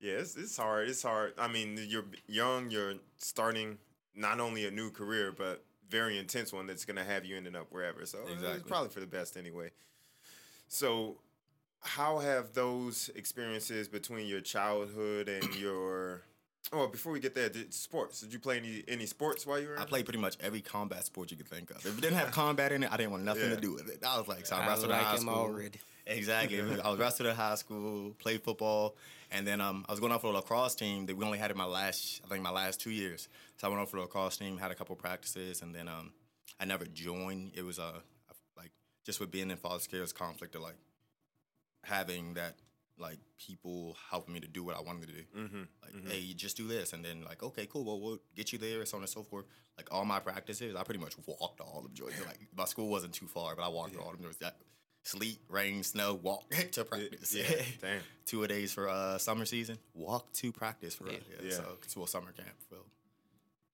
yeah, 0.00 0.14
it's, 0.14 0.36
it's 0.36 0.56
hard. 0.56 0.88
It's 0.88 1.02
hard. 1.02 1.34
I 1.38 1.48
mean, 1.48 1.78
you're 1.88 2.04
young. 2.26 2.70
You're 2.70 2.94
starting 3.18 3.78
not 4.14 4.40
only 4.40 4.66
a 4.66 4.70
new 4.70 4.90
career, 4.90 5.32
but 5.36 5.64
very 5.88 6.18
intense 6.18 6.52
one 6.52 6.66
that's 6.66 6.84
gonna 6.84 7.04
have 7.04 7.24
you 7.24 7.36
ending 7.36 7.56
up 7.56 7.66
wherever. 7.70 8.06
So 8.06 8.18
it's 8.28 8.62
probably 8.62 8.90
for 8.90 9.00
the 9.00 9.06
best 9.06 9.36
anyway. 9.36 9.70
So, 10.70 11.16
how 11.80 12.18
have 12.18 12.52
those 12.54 13.10
experiences 13.14 13.88
between 13.88 14.26
your 14.26 14.40
childhood 14.40 15.28
and 15.28 15.54
your 15.60 16.22
Oh, 16.70 16.86
before 16.86 17.12
we 17.12 17.20
get 17.20 17.34
there, 17.34 17.48
did, 17.48 17.72
sports. 17.72 18.20
Did 18.20 18.30
you 18.30 18.38
play 18.38 18.58
any 18.58 18.84
any 18.88 19.06
sports 19.06 19.46
while 19.46 19.58
you 19.58 19.68
were? 19.68 19.78
I 19.78 19.82
in? 19.82 19.88
played 19.88 20.04
pretty 20.04 20.18
much 20.18 20.36
every 20.40 20.60
combat 20.60 21.02
sport 21.04 21.30
you 21.30 21.36
could 21.38 21.48
think 21.48 21.70
of. 21.70 21.78
If 21.78 21.96
it 21.96 22.00
didn't 22.02 22.18
have 22.18 22.30
combat 22.30 22.72
in 22.72 22.82
it, 22.82 22.92
I 22.92 22.96
didn't 22.98 23.12
want 23.12 23.22
nothing 23.24 23.48
Yeah. 23.48 23.54
to 23.54 23.60
do 23.60 23.72
with 23.72 23.88
it. 23.88 24.04
I 24.06 24.18
was 24.18 24.28
like, 24.28 24.44
so 24.44 24.56
I 24.56 24.60
I 24.64 24.66
wrestled 24.68 24.90
in 24.90 24.96
like 24.96 25.06
high 25.06 25.14
him 25.14 25.20
school. 25.22 25.34
already. 25.34 25.80
Exactly. 26.06 26.60
I 26.84 26.90
was 26.90 26.98
wrestled 26.98 27.28
in 27.28 27.34
high 27.36 27.54
school, 27.54 28.10
played 28.18 28.42
football, 28.42 28.96
and 29.30 29.46
then 29.46 29.62
um, 29.62 29.86
I 29.88 29.92
was 29.92 30.00
going 30.00 30.12
off 30.12 30.20
for 30.20 30.26
a 30.26 30.30
lacrosse 30.32 30.74
team 30.74 31.06
that 31.06 31.16
we 31.16 31.24
only 31.24 31.38
had 31.38 31.50
in 31.50 31.56
my 31.56 31.64
last, 31.64 32.20
I 32.24 32.28
think 32.28 32.42
my 32.42 32.50
last 32.50 32.80
two 32.80 32.90
years. 32.90 33.28
So 33.56 33.66
I 33.66 33.70
went 33.70 33.80
off 33.80 33.90
for 33.90 33.96
the 33.96 34.02
lacrosse 34.02 34.36
team, 34.36 34.58
had 34.58 34.70
a 34.70 34.74
couple 34.74 34.94
practices, 34.96 35.62
and 35.62 35.74
then 35.74 35.88
um, 35.88 36.12
I 36.60 36.66
never 36.66 36.84
joined. 36.84 37.52
It 37.54 37.62
was 37.62 37.78
uh, 37.78 37.92
like 38.58 38.72
just 39.06 39.20
with 39.20 39.30
being 39.30 39.50
in 39.50 39.56
foster 39.56 39.88
care, 39.88 40.00
it 40.00 40.02
was 40.02 40.12
conflict 40.12 40.54
of 40.54 40.60
like 40.62 40.76
having 41.88 42.34
that 42.34 42.56
like 42.98 43.18
people 43.38 43.96
helping 44.10 44.34
me 44.34 44.40
to 44.40 44.48
do 44.48 44.62
what 44.62 44.76
I 44.76 44.80
wanted 44.80 45.08
to 45.08 45.14
do. 45.14 45.22
Mm-hmm. 45.36 45.62
Like, 45.82 46.08
hey, 46.12 46.32
just 46.34 46.56
do 46.56 46.66
this, 46.66 46.92
and 46.92 47.04
then 47.04 47.22
like, 47.22 47.42
okay, 47.42 47.66
cool, 47.66 47.84
well, 47.84 48.00
we'll 48.00 48.18
get 48.36 48.52
you 48.52 48.58
there, 48.58 48.84
so 48.84 48.96
on 48.96 49.02
and 49.02 49.10
so 49.10 49.22
forth. 49.22 49.46
Like 49.76 49.88
all 49.92 50.04
my 50.04 50.18
practices, 50.18 50.74
I 50.74 50.82
pretty 50.82 51.00
much 51.00 51.14
walked 51.26 51.60
all 51.60 51.82
of 51.84 51.94
Georgia. 51.94 52.16
Like 52.26 52.40
my 52.56 52.64
school 52.64 52.88
wasn't 52.88 53.14
too 53.14 53.26
far, 53.26 53.54
but 53.54 53.62
I 53.62 53.68
walked 53.68 53.94
to 53.94 54.00
all 54.00 54.10
of. 54.10 54.38
That 54.40 54.56
sleet, 55.04 55.38
rain, 55.48 55.82
snow, 55.82 56.14
walk 56.14 56.50
to 56.72 56.84
practice. 56.84 57.34
Yeah. 57.34 57.44
Damn. 57.80 58.00
Two 58.26 58.42
a 58.42 58.48
days 58.48 58.72
for 58.72 58.88
uh, 58.88 59.18
summer 59.18 59.44
season, 59.44 59.78
walk 59.94 60.32
to 60.34 60.52
practice 60.52 60.94
for 60.94 61.08
yeah. 61.08 61.18
Yeah. 61.42 61.50
So 61.52 61.64
it's 61.82 61.96
well 61.96 62.06
summer 62.06 62.32
camp. 62.32 62.48
Well, 62.70 62.84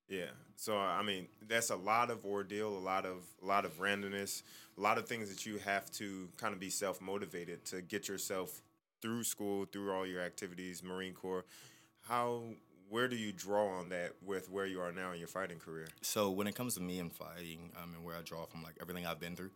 Yeah. 0.09 0.27
So 0.57 0.77
I 0.77 1.03
mean, 1.03 1.29
that's 1.49 1.71
a 1.71 1.77
lot 1.77 2.11
of 2.11 2.25
ordeal, 2.25 2.69
a 2.69 2.79
lot 2.79 3.07
of 3.07 3.19
a 3.43 3.47
lot 3.47 3.65
of 3.65 3.79
randomness, 3.79 4.43
a 4.77 4.81
lot 4.81 4.99
of 4.99 5.07
things 5.07 5.29
that 5.31 5.47
you 5.47 5.59
have 5.59 5.91
to 5.93 6.29
kind 6.37 6.53
of 6.53 6.61
be 6.61 6.71
self 6.71 7.01
motivated 7.01 7.65
to 7.67 7.81
get 7.83 8.09
yourself 8.09 8.63
through 9.01 9.25
school, 9.25 9.67
through 9.67 9.93
all 9.93 10.07
your 10.07 10.23
activities, 10.23 10.83
Marine 10.83 11.15
Corps. 11.15 11.45
How 12.03 12.43
where 12.89 13.09
do 13.09 13.17
you 13.17 13.33
draw 13.33 13.67
on 13.79 13.89
that 13.89 14.13
with 14.25 14.51
where 14.51 14.67
you 14.67 14.81
are 14.81 14.93
now 14.93 15.13
in 15.13 15.19
your 15.19 15.29
fighting 15.29 15.59
career? 15.59 15.89
So 16.03 16.31
when 16.31 16.47
it 16.47 16.55
comes 16.55 16.75
to 16.75 16.81
me 16.81 16.99
and 17.01 17.13
fighting, 17.13 17.73
um, 17.83 17.95
and 17.95 18.05
where 18.05 18.17
I 18.17 18.23
draw 18.23 18.45
from, 18.45 18.63
like 18.63 18.77
everything 18.81 19.07
I've 19.07 19.19
been 19.19 19.37
through, 19.37 19.51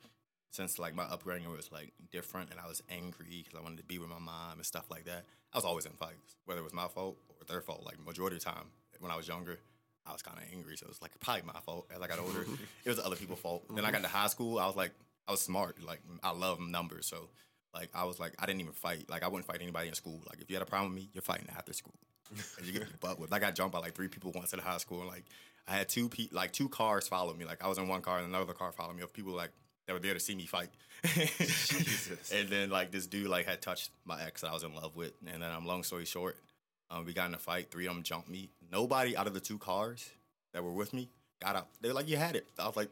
since 0.51 0.79
like 0.79 0.95
my 0.95 1.05
upbringing 1.05 1.51
was 1.51 1.71
like 1.71 1.93
different, 2.11 2.51
and 2.51 2.59
I 2.59 2.67
was 2.67 2.83
angry 2.91 3.45
because 3.45 3.59
I 3.59 3.63
wanted 3.63 3.79
to 3.79 3.85
be 3.85 3.99
with 3.99 4.09
my 4.09 4.19
mom 4.19 4.55
and 4.57 4.67
stuff 4.67 4.91
like 4.91 5.05
that. 5.05 5.25
I 5.53 5.59
was 5.59 5.65
always 5.65 5.87
in 5.87 5.93
fights, 5.93 6.37
whether 6.47 6.61
it 6.61 6.65
was 6.65 6.75
my 6.75 6.89
fault 6.89 7.17
or 7.29 7.45
their 7.47 7.61
fault. 7.61 7.85
Like 7.85 8.05
majority 8.05 8.37
of 8.37 8.45
the 8.45 8.51
time, 8.51 8.65
when 8.99 9.13
I 9.13 9.17
was 9.17 9.29
younger, 9.29 9.61
I 10.09 10.13
was 10.13 10.23
kind 10.23 10.39
of 10.39 10.45
angry, 10.53 10.77
so 10.77 10.87
it 10.87 10.89
was 10.89 11.03
like 11.03 11.13
probably 11.21 11.43
my 11.43 11.61
fault. 11.61 11.87
As 11.95 12.01
I 12.01 12.07
got 12.07 12.19
older, 12.19 12.47
it 12.85 12.89
was 12.89 12.99
other 12.99 13.17
people's 13.17 13.41
fault. 13.41 13.65
Then 13.75 13.85
I 13.85 13.91
got 13.91 14.03
to 14.03 14.09
high 14.09 14.29
school, 14.29 14.59
I 14.59 14.67
was 14.67 14.77
like, 14.77 14.93
I 15.27 15.33
was 15.33 15.41
smart. 15.41 15.83
Like 15.83 16.01
I 16.23 16.33
love 16.33 16.61
numbers, 16.61 17.07
so 17.07 17.29
like 17.75 17.91
I 17.95 18.05
was 18.05 18.19
like, 18.19 18.35
I 18.39 18.47
didn't 18.47 18.61
even 18.63 18.73
fight. 18.73 19.09
Like 19.09 19.23
I 19.23 19.29
wouldn't 19.29 19.47
fight 19.47 19.61
anybody 19.63 19.89
in 19.89 19.95
school. 19.95 20.23
Like 20.29 20.41
if 20.41 20.49
you 20.51 20.57
had 20.57 20.63
a 20.63 20.67
problem 20.71 20.95
with 20.95 21.03
me, 21.03 21.11
you're 21.13 21.23
fighting 21.23 21.49
after 21.57 21.73
school. 21.73 21.95
and 22.59 22.67
you 22.67 22.73
get 22.73 22.83
your 22.83 22.99
butt 23.01 23.19
whipped. 23.19 23.33
I 23.33 23.39
got 23.39 23.55
jumped 23.55 23.73
by 23.73 23.79
like 23.81 23.95
three 23.95 24.09
people 24.09 24.33
once 24.35 24.53
in 24.53 24.59
high 24.59 24.79
school. 24.79 25.01
And 25.01 25.09
like 25.09 25.25
I 25.67 25.73
had 25.77 25.89
two 25.89 26.09
pe- 26.09 26.29
like 26.33 26.53
two 26.53 26.69
cars 26.69 27.09
follow 27.09 27.35
me. 27.35 27.45
Like 27.45 27.63
I 27.63 27.69
was 27.69 27.79
in 27.79 27.89
one 27.89 28.03
car 28.03 28.19
and 28.19 28.27
another 28.27 28.53
car 28.53 28.73
followed 28.73 28.97
me 28.97 29.03
of 29.03 29.13
people 29.13 29.33
like 29.33 29.51
that 29.87 29.93
were 29.93 29.99
there 29.99 30.15
to 30.15 30.21
see 30.21 30.35
me 30.35 30.47
fight. 30.47 30.69
Jesus. 31.05 32.33
And 32.35 32.49
then 32.49 32.71
like 32.71 32.91
this 32.91 33.07
dude 33.07 33.29
like 33.29 33.47
had 33.47 33.63
touched 33.63 33.91
my 34.05 34.23
ex 34.23 34.43
that 34.43 34.51
I 34.51 34.55
was 34.55 34.63
in 34.63 34.75
love 34.75 34.97
with. 34.97 35.13
And 35.27 35.43
then 35.43 35.51
I'm 35.51 35.59
um 35.59 35.67
long 35.67 35.83
story 35.83 36.05
short, 36.05 36.37
um, 36.91 37.05
we 37.05 37.13
got 37.13 37.29
in 37.29 37.35
a 37.35 37.39
fight. 37.39 37.71
Three 37.71 37.87
of 37.87 37.95
them 37.95 38.03
jumped 38.03 38.29
me. 38.29 38.51
Nobody 38.73 39.17
out 39.17 39.27
of 39.27 39.35
the 39.35 39.41
two 39.41 39.59
cars 39.59 40.09
that 40.53 40.63
were 40.65 40.73
with 40.73 40.93
me 40.95 41.09
got 41.41 41.57
out. 41.57 41.69
They 41.81 41.89
were 41.89 41.95
like, 41.95 42.09
"You 42.09 42.17
had 42.17 42.37
it." 42.37 42.47
I 42.59 42.67
was 42.67 42.77
like, 42.77 42.89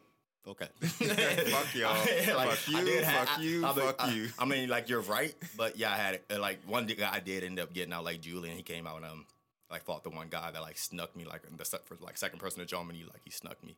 "Okay." 0.47 0.69
Fuck 0.81 1.75
y'all. 1.75 1.95
Fuck 2.05 2.69
you, 2.69 2.79
I 2.79 2.85
did 2.85 3.05
have- 3.05 3.29
fuck 3.29 3.41
you, 3.41 3.65
I- 3.65 3.71
I 3.71 3.75
mean, 3.75 3.85
fuck 3.87 4.15
you. 4.15 4.29
I 4.39 4.45
mean, 4.45 4.69
like 4.69 4.89
you're 4.89 5.01
right, 5.01 5.35
but 5.57 5.77
yeah, 5.79 5.93
I 5.93 5.97
had 5.97 6.15
it. 6.15 6.25
And, 6.31 6.41
like 6.41 6.59
one 6.67 6.87
guy 6.87 7.11
I 7.13 7.21
did 7.21 7.45
end 7.45 7.59
up 7.61 7.73
getting 7.73 7.93
out, 7.93 8.05
like 8.05 8.21
Julian. 8.21 8.57
He 8.57 8.63
came 8.63 8.87
out 8.87 8.97
and 8.99 9.07
um, 9.07 9.27
like 9.71 9.83
fought 9.85 10.05
the 10.05 10.11
one 10.11 10.29
guy 10.29 10.51
that 10.51 10.63
like 10.63 10.79
snuck 10.79 11.17
me, 11.17 11.25
like 11.25 11.43
the 11.57 11.65
for, 11.85 11.97
like 12.01 12.19
second 12.19 12.39
person 12.39 12.61
to 12.61 12.67
jump 12.67 12.91
me, 12.91 13.05
like 13.11 13.23
he 13.25 13.31
snuck 13.31 13.63
me. 13.65 13.77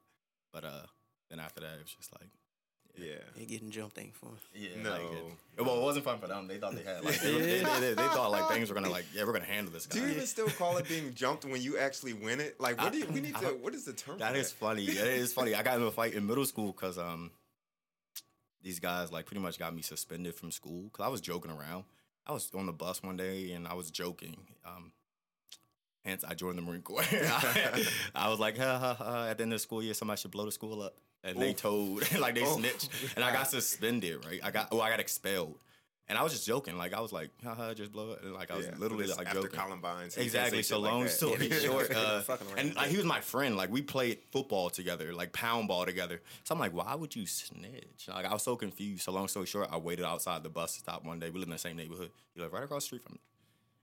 But 0.53 0.65
uh, 0.65 0.87
then 1.31 1.41
after 1.41 1.61
that, 1.61 1.75
it 1.75 1.83
was 1.83 1.95
just 1.95 2.13
like. 2.21 2.31
Yeah. 2.99 3.13
Yeah, 3.37 3.45
getting 3.45 3.71
jumped 3.71 3.99
ain't 3.99 4.15
fun. 4.15 4.33
Yeah, 4.55 4.71
No. 4.83 4.91
like, 4.91 5.01
it, 5.59 5.63
well, 5.63 5.77
it 5.77 5.83
wasn't 5.83 6.05
fun 6.05 6.19
for 6.19 6.27
them. 6.27 6.47
They 6.49 6.59
thought 6.59 6.75
they 6.75 6.83
had 6.83 7.05
like 7.05 7.21
they, 7.21 7.33
they, 7.33 7.41
they, 7.41 7.81
they, 7.81 7.95
they 7.95 8.09
thought 8.09 8.31
like 8.31 8.49
things 8.49 8.69
were 8.69 8.75
gonna 8.75 8.91
like 8.91 9.05
yeah 9.15 9.25
we're 9.25 9.33
gonna 9.33 9.45
handle 9.45 9.73
this 9.73 9.87
guy. 9.87 9.99
Do 9.99 10.05
you 10.07 10.13
even 10.13 10.27
still 10.27 10.49
call 10.49 10.77
it 10.79 10.89
being 10.89 11.15
jumped 11.15 11.45
when 11.45 11.61
you 11.61 11.79
actually 11.79 12.13
win 12.13 12.41
it? 12.41 12.61
Like, 12.61 12.81
what 12.81 12.93
do 12.93 12.99
you, 12.99 13.07
we 13.07 13.21
need 13.21 13.37
to? 13.37 13.47
What 13.61 13.75
is 13.75 13.85
the 13.85 13.93
term? 13.93 14.19
That 14.19 14.33
for 14.33 14.39
is 14.39 14.53
funny. 14.53 14.87
That 14.87 15.07
is 15.09 15.33
funny. 15.33 15.55
I 15.55 15.63
got 15.63 15.75
into 15.77 15.87
a 15.87 15.91
fight 15.93 16.15
in 16.15 16.27
middle 16.27 16.45
school 16.47 16.73
because 16.73 16.99
um, 16.99 17.31
these 18.63 18.81
guys 18.81 19.13
like 19.13 19.27
pretty 19.27 19.41
much 19.41 19.59
got 19.59 19.75
me 19.75 19.83
suspended 19.83 20.35
from 20.35 20.51
school 20.51 20.85
because 20.85 21.05
I 21.05 21.09
was 21.09 21.21
joking 21.21 21.51
around. 21.51 21.85
I 22.27 22.33
was 22.33 22.51
on 22.55 22.67
the 22.67 22.73
bus 22.73 23.03
one 23.03 23.17
day 23.17 23.53
and 23.53 23.67
I 23.67 23.75
was 23.75 23.91
joking. 23.91 24.37
Um, 24.67 24.93
hence, 26.05 26.25
I 26.25 26.35
joined 26.35 26.59
the 26.59 26.63
Marine 26.63 26.83
Corps. 26.83 27.03
I 28.15 28.29
was 28.29 28.39
like, 28.39 28.59
ha, 28.59 28.79
ha, 28.79 28.95
ha, 28.95 29.27
at 29.29 29.39
the 29.39 29.45
end 29.45 29.53
of 29.53 29.59
the 29.59 29.63
school 29.63 29.83
year, 29.83 29.95
somebody 29.95 30.21
should 30.21 30.31
blow 30.31 30.45
the 30.45 30.53
school 30.53 30.83
up. 30.83 30.95
And 31.25 31.39
they 31.41 31.53
told, 31.53 32.11
like 32.21 32.35
they 32.37 32.43
Oof. 32.43 32.55
snitched, 32.55 32.89
and 33.17 33.25
I 33.25 33.33
got 33.33 33.49
suspended. 33.49 34.25
Right? 34.25 34.41
I 34.43 34.51
got, 34.51 34.69
oh, 34.73 34.81
I 34.81 34.89
got 34.91 35.01
expelled, 35.01 35.57
and 36.09 36.17
I 36.17 36.23
was 36.23 36.33
just 36.33 36.47
joking. 36.47 36.79
Like 36.79 36.95
I 36.95 37.01
was 37.01 37.13
like, 37.13 37.31
haha, 37.43 37.75
just 37.75 37.91
blow 37.91 38.13
it. 38.13 38.23
And 38.23 38.33
like 38.35 38.51
I 38.53 38.57
was 38.57 38.67
Yeah, 38.67 38.75
literally 38.79 39.07
like 39.09 39.27
after 39.27 39.43
joking. 39.43 39.59
Columbine. 39.59 40.11
so 40.11 40.21
Exactly. 40.21 40.63
So 40.63 40.79
like 40.79 40.93
long 40.93 41.03
that. 41.05 41.11
story 41.11 41.51
short, 41.65 41.93
uh, 41.93 42.23
and 42.57 42.75
like 42.77 42.89
he 42.89 42.97
was 42.97 43.05
my 43.05 43.21
friend. 43.21 43.57
Like 43.57 43.71
we 43.71 43.83
played 43.83 44.19
football 44.31 44.71
together, 44.71 45.13
like 45.13 45.33
pound 45.33 45.67
ball 45.69 45.85
together. 45.85 46.23
So 46.45 46.55
I'm 46.55 46.61
like, 46.61 46.73
why 46.73 46.95
would 46.95 47.17
you 47.17 47.27
snitch? 47.27 48.07
Like 48.09 48.25
I 48.25 48.33
was 48.33 48.43
so 48.45 48.55
confused. 48.55 49.03
So 49.03 49.11
long 49.13 49.27
story 49.27 49.47
short, 49.47 49.69
I 49.73 49.77
waited 49.77 50.05
outside 50.05 50.45
the 50.45 50.51
bus 50.51 50.77
stop 50.77 51.05
one 51.05 51.19
day. 51.19 51.31
We 51.31 51.41
lived 51.41 51.49
in 51.49 51.53
the 51.53 51.59
same 51.59 51.77
neighborhood. 51.77 52.11
He 52.35 52.41
lived 52.41 52.53
right 52.55 52.63
across 52.63 52.85
the 52.85 52.87
street 52.87 53.03
from 53.03 53.15
me. 53.15 53.21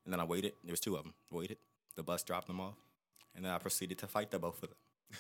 And 0.06 0.14
then 0.14 0.20
I 0.22 0.24
waited. 0.24 0.54
There 0.64 0.72
was 0.72 0.80
two 0.80 0.96
of 0.96 1.04
them. 1.04 1.14
Waited. 1.32 1.58
The 1.96 2.04
bus 2.04 2.24
dropped 2.24 2.48
them 2.48 2.62
off, 2.62 2.76
and 3.36 3.44
then 3.44 3.52
I 3.52 3.58
proceeded 3.58 3.98
to 4.00 4.08
fight 4.08 4.32
the 4.32 4.40
both 4.40 4.64
of 4.64 4.70
them. 4.70 4.78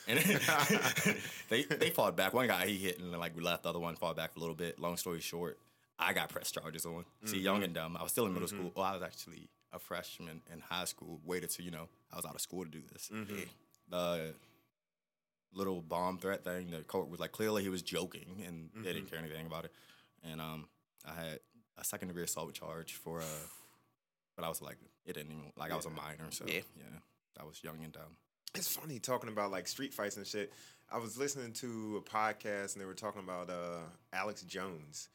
And 0.07 0.19
they 1.49 1.63
they 1.63 1.89
fought 1.89 2.15
back. 2.15 2.33
One 2.33 2.47
guy 2.47 2.65
he 2.67 2.77
hit, 2.77 2.99
and 2.99 3.11
then 3.13 3.19
like 3.19 3.35
we 3.35 3.41
left. 3.43 3.63
The 3.63 3.69
other 3.69 3.79
one 3.79 3.95
fought 3.95 4.15
back 4.15 4.33
for 4.33 4.39
a 4.39 4.41
little 4.41 4.55
bit. 4.55 4.79
Long 4.79 4.97
story 4.97 5.19
short, 5.19 5.59
I 5.99 6.13
got 6.13 6.29
press 6.29 6.51
charges 6.51 6.85
on. 6.85 7.05
See, 7.25 7.39
young 7.39 7.63
and 7.63 7.73
dumb. 7.73 7.97
I 7.97 8.03
was 8.03 8.11
still 8.11 8.25
in 8.25 8.33
middle 8.33 8.47
school. 8.47 8.71
Well, 8.75 8.85
I 8.85 8.93
was 8.93 9.01
actually 9.03 9.49
a 9.73 9.79
freshman 9.79 10.41
in 10.51 10.59
high 10.61 10.85
school. 10.85 11.19
Waited 11.25 11.49
to 11.51 11.63
you 11.63 11.71
know 11.71 11.87
I 12.11 12.15
was 12.15 12.25
out 12.25 12.35
of 12.35 12.41
school 12.41 12.63
to 12.63 12.69
do 12.69 12.81
this. 12.91 13.09
The 13.89 14.33
little 15.53 15.81
bomb 15.81 16.17
threat 16.17 16.43
thing. 16.43 16.71
The 16.71 16.79
court 16.83 17.09
was 17.09 17.19
like 17.19 17.31
clearly 17.31 17.63
he 17.63 17.69
was 17.69 17.81
joking, 17.81 18.43
and 18.45 18.69
they 18.83 18.93
didn't 18.93 19.09
care 19.09 19.19
anything 19.19 19.45
about 19.45 19.65
it. 19.65 19.71
And 20.23 20.41
um, 20.41 20.67
I 21.05 21.13
had 21.13 21.39
a 21.77 21.83
second 21.83 22.07
degree 22.09 22.23
assault 22.23 22.53
charge 22.53 22.93
for 22.95 23.19
uh, 23.21 23.25
but 24.35 24.43
I 24.45 24.49
was 24.49 24.61
like 24.61 24.77
it 25.05 25.13
didn't 25.13 25.31
even 25.31 25.51
like 25.57 25.71
I 25.71 25.75
was 25.75 25.85
a 25.85 25.89
minor, 25.89 26.31
so 26.31 26.45
Yeah. 26.47 26.61
yeah, 26.77 26.99
I 27.39 27.43
was 27.43 27.63
young 27.63 27.77
and 27.83 27.93
dumb. 27.93 28.17
It's 28.55 28.75
funny 28.75 28.99
talking 28.99 29.29
about 29.29 29.51
like 29.51 29.67
street 29.67 29.93
fights 29.93 30.17
and 30.17 30.25
shit. 30.25 30.53
I 30.91 30.97
was 30.97 31.17
listening 31.17 31.51
to 31.53 32.03
a 32.05 32.09
podcast 32.09 32.73
and 32.73 32.81
they 32.81 32.85
were 32.85 32.93
talking 32.93 33.21
about 33.21 33.49
uh, 33.49 33.79
Alex 34.13 34.43
Jones, 34.43 35.09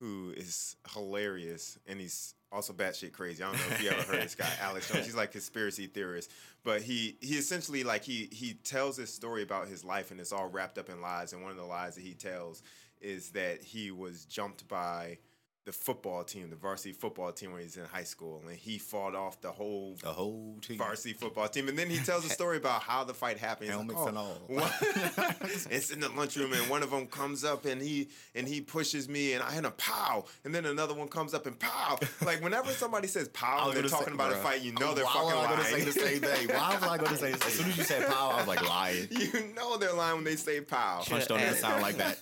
who 0.00 0.32
is 0.36 0.76
hilarious 0.94 1.78
and 1.86 2.00
he's 2.00 2.34
also 2.52 2.72
batshit 2.72 3.12
crazy. 3.12 3.42
I 3.42 3.48
don't 3.50 3.56
know 3.56 3.74
if 3.74 3.82
you 3.82 3.90
ever 3.90 4.02
heard 4.02 4.22
this 4.22 4.34
guy, 4.34 4.48
Alex 4.60 4.90
Jones. 4.90 5.04
He's 5.04 5.16
like 5.16 5.32
conspiracy 5.32 5.86
theorist, 5.86 6.30
but 6.64 6.82
he 6.82 7.16
he 7.20 7.34
essentially 7.34 7.82
like 7.84 8.04
he 8.04 8.28
he 8.32 8.54
tells 8.54 8.96
this 8.96 9.12
story 9.12 9.42
about 9.42 9.68
his 9.68 9.84
life 9.84 10.10
and 10.10 10.20
it's 10.20 10.32
all 10.32 10.48
wrapped 10.48 10.78
up 10.78 10.88
in 10.88 11.00
lies. 11.00 11.32
And 11.32 11.42
one 11.42 11.50
of 11.50 11.56
the 11.56 11.64
lies 11.64 11.96
that 11.96 12.04
he 12.04 12.14
tells 12.14 12.62
is 13.00 13.30
that 13.30 13.62
he 13.62 13.90
was 13.90 14.24
jumped 14.24 14.66
by 14.68 15.18
the 15.66 15.72
football 15.72 16.22
team, 16.22 16.48
the 16.48 16.54
varsity 16.54 16.92
football 16.92 17.32
team 17.32 17.52
when 17.52 17.60
he's 17.60 17.76
in 17.76 17.84
high 17.86 18.04
school, 18.04 18.40
and 18.46 18.56
he 18.56 18.78
fought 18.78 19.16
off 19.16 19.40
the 19.40 19.50
whole 19.50 19.96
The 20.00 20.12
whole 20.12 20.56
team. 20.62 20.78
varsity 20.78 21.12
football 21.12 21.48
team. 21.48 21.68
And 21.68 21.76
then 21.76 21.90
he 21.90 21.98
tells 21.98 22.24
a 22.24 22.28
story 22.38 22.56
about 22.56 22.82
how 22.82 23.02
the 23.02 23.12
fight 23.12 23.36
happened. 23.36 23.70
Helmets 23.70 23.98
like, 23.98 24.08
and 24.10 24.16
oh, 24.16 24.20
all. 24.20 24.38
it's 25.70 25.90
in 25.90 25.98
the 25.98 26.08
lunchroom, 26.10 26.52
and 26.52 26.70
one 26.70 26.84
of 26.84 26.90
them 26.92 27.06
comes 27.08 27.42
up 27.44 27.64
and 27.64 27.82
he 27.82 28.08
and 28.36 28.46
he 28.46 28.60
pushes 28.60 29.08
me, 29.08 29.32
and 29.32 29.42
I 29.42 29.50
hit 29.50 29.64
a 29.64 29.72
pow, 29.72 30.24
and 30.44 30.54
then 30.54 30.66
another 30.66 30.94
one 30.94 31.08
comes 31.08 31.34
up 31.34 31.46
and 31.46 31.58
pow. 31.58 31.98
Like 32.24 32.42
whenever 32.44 32.70
somebody 32.70 33.08
says 33.08 33.26
pow, 33.28 33.66
was 33.66 33.74
they're 33.74 33.82
gonna 33.82 33.88
say- 33.88 33.96
talking 33.98 34.14
about 34.14 34.32
a 34.32 34.36
fight. 34.36 34.62
You 34.62 34.70
know 34.72 34.94
they're 34.94 35.04
lying. 35.04 35.26
Why 35.26 35.32
fucking 35.32 35.58
was 35.58 35.66
I 35.68 35.70
lying. 35.72 35.84
gonna 35.84 35.92
say 35.92 36.00
the 36.00 36.06
same 36.06 36.20
thing? 36.46 36.56
Why 36.56 36.74
was 36.74 36.82
I 36.84 36.96
going 36.96 37.10
to 37.10 37.16
say? 37.16 37.32
As 37.32 37.42
soon 37.42 37.66
as 37.70 37.76
you 37.76 37.82
said 37.82 38.06
pow, 38.06 38.30
I 38.30 38.36
was 38.36 38.46
like 38.46 38.68
lying. 38.68 39.08
you 39.10 39.52
know 39.56 39.76
they're 39.78 39.92
lying 39.92 40.14
when 40.16 40.24
they 40.24 40.36
say 40.36 40.60
pow. 40.60 41.02
Punch 41.04 41.26
don't 41.26 41.40
even 41.40 41.54
sound 41.56 41.82
like 41.82 41.96
that. 41.96 42.18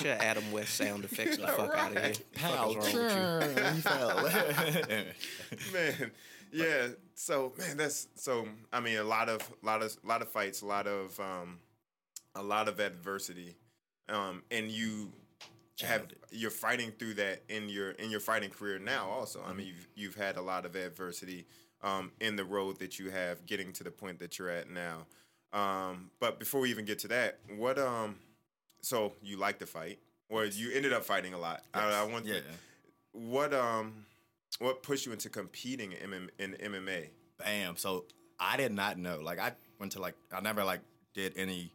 Should 0.00 0.08
Adam 0.08 0.52
West 0.52 0.74
sound 0.74 1.04
effects 1.04 1.38
the 1.38 1.46
fuck 1.46 1.74
out 1.74 1.96
of 1.96 2.04
here. 2.04 2.12
Pow, 2.58 2.68
What 2.68 2.80
the 2.82 2.88
fuck 2.88 2.94
is 2.94 3.14
wrong 3.14 3.38
with 3.38 3.58
you? 3.58 3.64
he 3.74 3.80
fell. 3.80 5.04
man 5.72 6.10
yeah 6.50 6.86
so 7.14 7.52
man 7.58 7.76
that's 7.76 8.08
so 8.14 8.48
i 8.72 8.80
mean 8.80 8.96
a 8.96 9.04
lot 9.04 9.28
of 9.28 9.42
lot 9.62 9.82
of 9.82 9.94
lot 10.02 10.22
of 10.22 10.28
fights 10.28 10.62
a 10.62 10.66
lot 10.66 10.86
of 10.86 11.18
um 11.20 11.58
a 12.36 12.42
lot 12.42 12.68
of 12.68 12.80
adversity 12.80 13.54
um 14.08 14.42
and 14.50 14.70
you 14.70 15.12
have 15.82 16.06
you're 16.30 16.50
fighting 16.50 16.90
through 16.98 17.12
that 17.14 17.42
in 17.50 17.68
your 17.68 17.90
in 17.92 18.10
your 18.10 18.20
fighting 18.20 18.50
career 18.50 18.78
now 18.78 19.08
also. 19.08 19.40
I 19.46 19.52
mean 19.52 19.66
you've, 19.68 19.88
you've 19.94 20.14
had 20.16 20.36
a 20.36 20.42
lot 20.42 20.64
of 20.64 20.74
adversity 20.74 21.46
um 21.82 22.10
in 22.20 22.34
the 22.36 22.44
road 22.44 22.78
that 22.80 22.98
you 22.98 23.10
have 23.10 23.44
getting 23.46 23.72
to 23.74 23.84
the 23.84 23.90
point 23.90 24.18
that 24.20 24.38
you're 24.38 24.50
at 24.50 24.68
now. 24.70 25.06
Um 25.52 26.10
but 26.18 26.38
before 26.38 26.60
we 26.62 26.70
even 26.70 26.84
get 26.84 26.98
to 27.00 27.08
that 27.08 27.38
what 27.56 27.78
um 27.78 28.16
so 28.80 29.12
you 29.22 29.36
like 29.36 29.58
to 29.58 29.66
fight 29.66 29.98
or 30.28 30.44
you 30.44 30.70
ended 30.72 30.92
up 30.92 31.04
fighting 31.04 31.34
a 31.34 31.38
lot 31.38 31.62
I, 31.72 32.02
I 32.02 32.04
want 32.04 32.26
yeah. 32.26 32.40
what 33.12 33.52
um 33.54 34.04
what 34.58 34.82
pushed 34.82 35.06
you 35.06 35.12
into 35.12 35.28
competing 35.28 35.92
in, 35.92 36.10
MM 36.10 36.28
in 36.38 36.72
MMA? 36.72 37.08
Bam. 37.38 37.76
So 37.76 38.06
I 38.38 38.56
did 38.56 38.72
not 38.72 38.98
know. 38.98 39.20
Like 39.20 39.38
I 39.38 39.52
went 39.78 39.92
to 39.92 40.00
like 40.00 40.14
I 40.32 40.40
never 40.40 40.64
like 40.64 40.80
did 41.14 41.34
any 41.36 41.72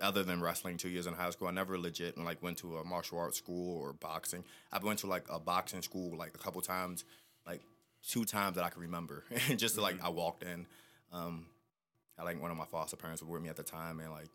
other 0.00 0.22
than 0.22 0.40
wrestling 0.40 0.76
two 0.76 0.88
years 0.88 1.06
in 1.06 1.14
high 1.14 1.30
school. 1.30 1.48
I 1.48 1.52
never 1.52 1.78
legit 1.78 2.16
and 2.16 2.24
like 2.24 2.42
went 2.42 2.58
to 2.58 2.78
a 2.78 2.84
martial 2.84 3.18
arts 3.18 3.38
school 3.38 3.78
or 3.78 3.92
boxing. 3.92 4.44
I 4.72 4.78
went 4.78 5.00
to 5.00 5.06
like 5.06 5.26
a 5.30 5.38
boxing 5.38 5.82
school 5.82 6.16
like 6.16 6.34
a 6.34 6.38
couple 6.38 6.60
times, 6.60 7.04
like 7.46 7.60
two 8.06 8.24
times 8.24 8.56
that 8.56 8.64
I 8.64 8.70
can 8.70 8.82
remember. 8.82 9.24
And 9.48 9.58
just 9.58 9.76
to, 9.76 9.80
like 9.80 10.02
I 10.02 10.08
walked 10.08 10.42
in. 10.42 10.66
Um, 11.12 11.46
I 12.18 12.22
like 12.22 12.40
one 12.40 12.50
of 12.50 12.56
my 12.56 12.66
foster 12.66 12.96
parents 12.96 13.22
were 13.22 13.32
with 13.32 13.42
me 13.42 13.48
at 13.48 13.56
the 13.56 13.62
time, 13.62 13.98
and 13.98 14.10
like 14.10 14.28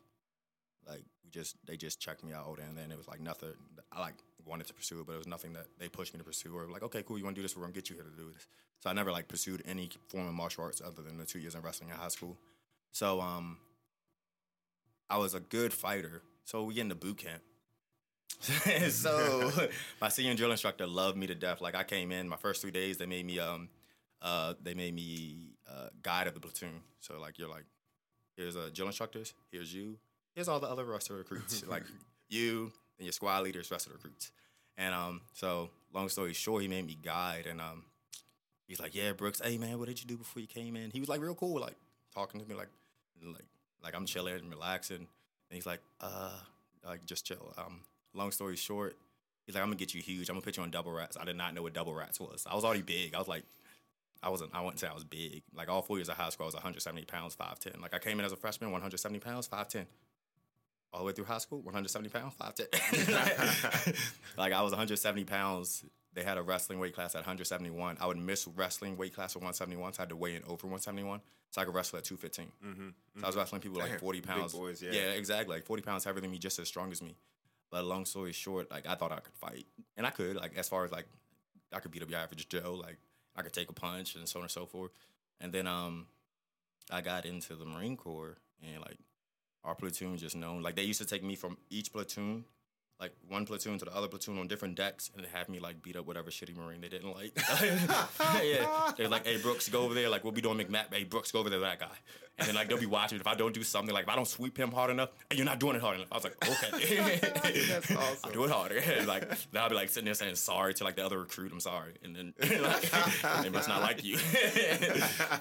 like 0.88 1.04
we 1.24 1.30
just 1.32 1.56
they 1.66 1.78
just 1.78 2.00
checked 2.00 2.24
me 2.24 2.34
out, 2.34 2.60
and 2.60 2.78
then 2.78 2.92
it 2.92 2.98
was 2.98 3.08
like 3.08 3.20
nothing. 3.20 3.54
I 3.92 4.00
like 4.00 4.16
wanted 4.46 4.68
to 4.68 4.74
pursue 4.74 5.00
it, 5.00 5.08
but 5.08 5.14
it 5.14 5.18
was 5.18 5.28
nothing 5.28 5.54
that 5.54 5.66
they 5.80 5.90
pushed 5.90 6.14
me 6.14 6.20
to 6.20 6.24
pursue. 6.24 6.56
Or 6.56 6.68
like, 6.68 6.84
okay, 6.84 7.04
cool, 7.04 7.18
you 7.18 7.24
want 7.24 7.36
to 7.36 7.40
do 7.42 7.44
this? 7.44 7.56
We're 7.56 7.64
gonna 7.64 7.74
get 7.74 7.90
you 7.90 7.96
here 7.96 8.06
to 8.06 8.18
do 8.18 8.32
this. 8.34 8.48
So 8.80 8.90
I 8.90 8.94
never 8.94 9.12
like 9.12 9.28
pursued 9.28 9.64
any 9.66 9.90
form 10.08 10.28
of 10.28 10.34
martial 10.34 10.64
arts 10.64 10.82
other 10.86 11.02
than 11.02 11.18
the 11.18 11.26
two 11.26 11.40
years 11.40 11.56
in 11.56 11.62
wrestling 11.62 11.90
in 11.90 11.96
high 11.96 12.10
school. 12.10 12.38
So 12.92 13.20
um, 13.20 13.58
I 15.10 15.18
was 15.18 15.34
a 15.34 15.40
good 15.40 15.74
fighter. 15.74 16.22
So 16.44 16.64
we 16.64 16.76
get 16.76 16.82
into 16.82 16.96
boot 16.96 17.18
camp. 17.18 17.42
so 18.90 19.52
my 20.02 20.10
senior 20.10 20.36
drill 20.36 20.52
instructor 20.52 20.86
loved 20.86 21.18
me 21.18 21.28
to 21.28 21.36
death. 21.36 21.62
Like 21.62 21.76
I 21.76 21.84
came 21.84 22.12
in 22.12 22.28
my 22.30 22.36
first 22.36 22.62
three 22.62 22.72
days, 22.72 22.98
they 22.98 23.06
made 23.06 23.26
me 23.26 23.40
um, 23.40 23.70
uh, 24.22 24.54
they 24.62 24.74
made 24.74 24.94
me 24.94 25.56
uh, 25.70 25.88
guide 26.02 26.28
of 26.28 26.34
the 26.34 26.40
platoon. 26.40 26.82
So 27.00 27.20
like 27.20 27.38
you're 27.40 27.50
like, 27.50 27.66
here's 28.36 28.56
uh, 28.56 28.70
drill 28.74 28.88
instructors, 28.88 29.34
here's 29.52 29.74
you, 29.74 29.98
here's 30.36 30.48
all 30.48 30.60
the 30.60 30.68
other 30.68 30.84
the 30.84 31.14
recruits, 31.14 31.66
like 31.68 31.84
you 32.30 32.72
and 32.98 33.06
your 33.06 33.14
squad 33.14 33.44
leaders, 33.44 33.72
rest 33.72 33.88
of 33.88 33.94
the 33.94 33.98
recruits. 33.98 34.32
And 34.78 34.94
um, 34.94 35.22
so 35.34 35.70
long 35.94 36.10
story 36.10 36.34
short, 36.34 36.62
he 36.62 36.68
made 36.68 36.86
me 36.86 36.98
guide, 37.02 37.48
and 37.48 37.62
um, 37.62 37.86
he's 38.68 38.80
like, 38.80 38.94
yeah, 38.94 39.14
Brooks, 39.14 39.42
hey 39.44 39.58
man, 39.58 39.80
what 39.80 39.88
did 39.88 40.02
you 40.02 40.08
do 40.08 40.18
before 40.18 40.42
you 40.42 40.48
came 40.48 40.76
in? 40.76 40.92
He 40.92 41.00
was 41.00 41.10
like 41.10 41.22
real 41.22 41.36
cool, 41.36 41.60
like 41.60 41.76
talking 42.14 42.40
to 42.42 42.48
me, 42.48 42.56
like 42.56 42.70
like 43.24 43.46
like 43.84 43.96
I'm 43.96 44.06
chilling 44.06 44.36
and 44.36 44.50
relaxing, 44.50 44.98
and 44.98 45.08
he's 45.50 45.66
like, 45.66 45.80
uh, 46.02 46.38
like 46.86 47.06
just 47.06 47.26
chill. 47.26 47.54
Um, 47.58 47.82
long 48.14 48.32
story 48.32 48.58
short, 48.58 48.98
he's 49.46 49.56
like, 49.56 49.64
I'm 49.64 49.70
gonna 49.70 49.78
get 49.78 49.94
you 49.94 50.02
huge. 50.02 50.30
I'm 50.30 50.36
gonna 50.36 50.44
put 50.44 50.58
you 50.58 50.64
on 50.64 50.72
double 50.72 50.92
rats. 50.92 51.18
I 51.20 51.24
did 51.24 51.38
not 51.38 51.54
know 51.54 51.62
what 51.62 51.74
double 51.74 51.94
rats 51.94 52.20
was. 52.20 52.46
I 52.50 52.56
was 52.56 52.66
already 52.66 52.82
big. 52.82 53.16
I 53.16 53.20
was 53.20 53.30
like, 53.30 53.44
I 54.22 54.30
wasn't. 54.30 54.52
I 54.54 54.62
wouldn't 54.62 54.80
say 54.80 54.88
I 54.88 54.94
was 54.94 55.04
big. 55.04 55.44
Like 55.54 55.70
all 55.70 55.82
four 55.82 55.98
years 55.98 56.10
of 56.10 56.18
high 56.18 56.30
school, 56.30 56.46
I 56.46 56.48
was 56.48 56.56
170 56.56 57.06
pounds, 57.06 57.36
5'10. 57.36 57.82
Like 57.82 57.94
I 57.94 58.00
came 58.00 58.20
in 58.20 58.26
as 58.26 58.32
a 58.32 58.36
freshman, 58.36 58.72
170 58.72 59.20
pounds, 59.20 59.48
5'10. 59.48 59.86
All 60.96 61.02
the 61.02 61.08
way 61.08 61.12
through 61.12 61.26
high 61.26 61.40
school, 61.40 61.60
170 61.60 62.08
pounds, 62.08 62.36
5'10. 62.40 63.96
like 64.38 64.54
I 64.54 64.62
was 64.62 64.72
170 64.72 65.26
pounds. 65.26 65.84
They 66.14 66.24
had 66.24 66.38
a 66.38 66.42
wrestling 66.42 66.80
weight 66.80 66.96
class 66.96 67.16
at 67.16 67.20
171. 67.20 67.98
I 68.00 68.08
would 68.08 68.18
miss 68.18 68.48
wrestling 68.48 68.96
weight 68.96 69.14
class 69.14 69.36
at 69.36 69.42
171, 69.42 69.92
so 69.92 70.00
I 70.00 70.02
had 70.04 70.10
to 70.10 70.16
weigh 70.16 70.36
in 70.36 70.44
over 70.44 70.68
171. 70.68 71.20
So 71.52 71.62
I 71.62 71.66
could 71.66 71.76
wrestle 71.76 71.98
at 71.98 72.06
215. 72.06 72.50
Mm-hmm. 72.66 72.90
So 73.20 73.24
I 73.26 73.28
was 73.28 73.36
wrestling 73.36 73.60
people 73.60 73.82
Damn, 73.82 73.90
like 73.90 74.00
40 74.00 74.22
big 74.22 74.28
pounds. 74.30 74.54
boys, 74.54 74.82
yeah. 74.82 74.92
yeah, 74.94 75.10
exactly. 75.10 75.58
Like 75.58 75.66
40 75.66 75.84
pounds 75.84 76.06
heavier 76.06 76.22
than 76.22 76.32
me, 76.32 76.38
just 76.38 76.60
as 76.60 76.70
strong 76.70 76.94
as 76.94 77.02
me. 77.02 77.18
But 77.72 77.84
long 77.84 78.06
story 78.06 78.32
short, 78.32 78.72
like 78.72 78.88
I 78.88 78.96
thought 78.96 79.12
I 79.12 79.20
could 79.20 79.34
fight, 79.34 79.66
and 79.98 80.08
I 80.08 80.12
could. 80.12 80.38
Like 80.38 80.56
as 80.56 80.70
far 80.70 80.86
as 80.86 80.94
like 80.94 81.08
I 81.74 81.80
could 81.80 81.92
beat 81.92 82.04
up 82.04 82.10
your 82.10 82.20
average 82.20 82.48
Joe. 82.48 82.80
Like 82.82 83.00
I 83.36 83.42
could 83.42 83.52
take 83.52 83.70
a 83.70 83.74
punch 83.74 84.16
and 84.16 84.30
so 84.30 84.40
on 84.40 84.46
and 84.46 84.52
so 84.52 84.66
forth. 84.66 84.92
And 85.42 85.52
then 85.52 85.68
um, 85.68 86.06
I 86.90 87.02
got 87.02 87.26
into 87.26 87.56
the 87.56 87.66
Marine 87.66 87.98
Corps, 87.98 88.38
and 88.64 88.82
like 88.82 88.98
our 89.66 89.76
platoon 89.76 90.18
just 90.18 90.36
known. 90.36 90.62
Like 90.62 90.76
they 90.76 90.84
used 90.84 91.02
to 91.02 91.08
take 91.08 91.24
me 91.24 91.36
from 91.36 91.58
each 91.70 91.92
platoon. 91.92 92.46
Like 92.98 93.12
one 93.28 93.46
platoon 93.46 93.78
to 93.80 93.86
the 93.86 93.94
other 93.94 94.08
platoon 94.08 94.38
on 94.40 94.48
different 94.48 94.76
decks, 94.76 95.12
and 95.18 95.26
have 95.34 95.50
me 95.50 95.60
like 95.60 95.84
beat 95.84 95.98
up 95.98 96.08
whatever 96.08 96.30
shitty 96.30 96.56
marine 96.56 96.80
they 96.80 96.88
didn't 96.88 97.14
like. 97.14 97.38
yeah, 98.42 98.92
they're 98.96 99.10
like, 99.10 99.26
"Hey 99.28 99.36
Brooks, 99.36 99.68
go 99.68 99.82
over 99.82 99.94
there." 99.94 100.08
Like 100.08 100.24
we'll 100.24 100.32
be 100.32 100.40
doing 100.40 100.58
MCMAP. 100.60 100.94
Hey 100.94 101.04
Brooks, 101.04 101.30
go 101.30 101.40
over 101.40 101.50
there, 101.50 101.60
that 101.60 101.82
guy. 101.82 101.88
And 102.38 102.48
then 102.48 102.56
like 102.56 102.70
they'll 102.70 102.80
be 102.80 102.86
watching. 102.86 103.20
If 103.20 103.28
I 103.28 103.36
don't 103.36 103.54
do 103.54 103.64
something, 103.64 103.94
like 103.94 104.04
if 104.06 104.10
I 104.10 104.16
don't 104.16 104.28
sweep 104.28 104.58
him 104.58 104.72
hard 104.72 104.92
enough, 104.92 105.10
and 105.30 105.38
you're 105.38 105.46
not 105.46 105.60
doing 105.60 105.76
it 105.76 105.82
hard 105.82 105.98
enough. 105.98 106.08
I 106.10 106.16
was 106.16 106.24
like, 106.24 106.38
okay, 106.50 107.20
That's 107.68 107.92
awesome. 107.96 108.18
I'll 108.24 108.32
do 108.32 108.46
it 108.46 108.50
harder. 108.50 108.82
like 109.06 109.28
then 109.52 109.62
I'll 109.62 109.70
be 109.70 109.76
like 109.76 109.90
sitting 109.90 110.06
there 110.06 110.14
saying 110.14 110.36
sorry 110.36 110.74
to 110.76 110.86
like 110.86 110.96
the 110.96 111.06
other 111.06 111.20
recruit. 111.20 111.52
I'm 111.52 111.60
sorry, 111.60 111.96
and 112.02 112.16
then 112.16 112.34
like, 112.40 112.92
they 113.42 113.50
must 113.50 113.68
not 113.68 113.82
like 113.82 114.06
you. 114.06 114.18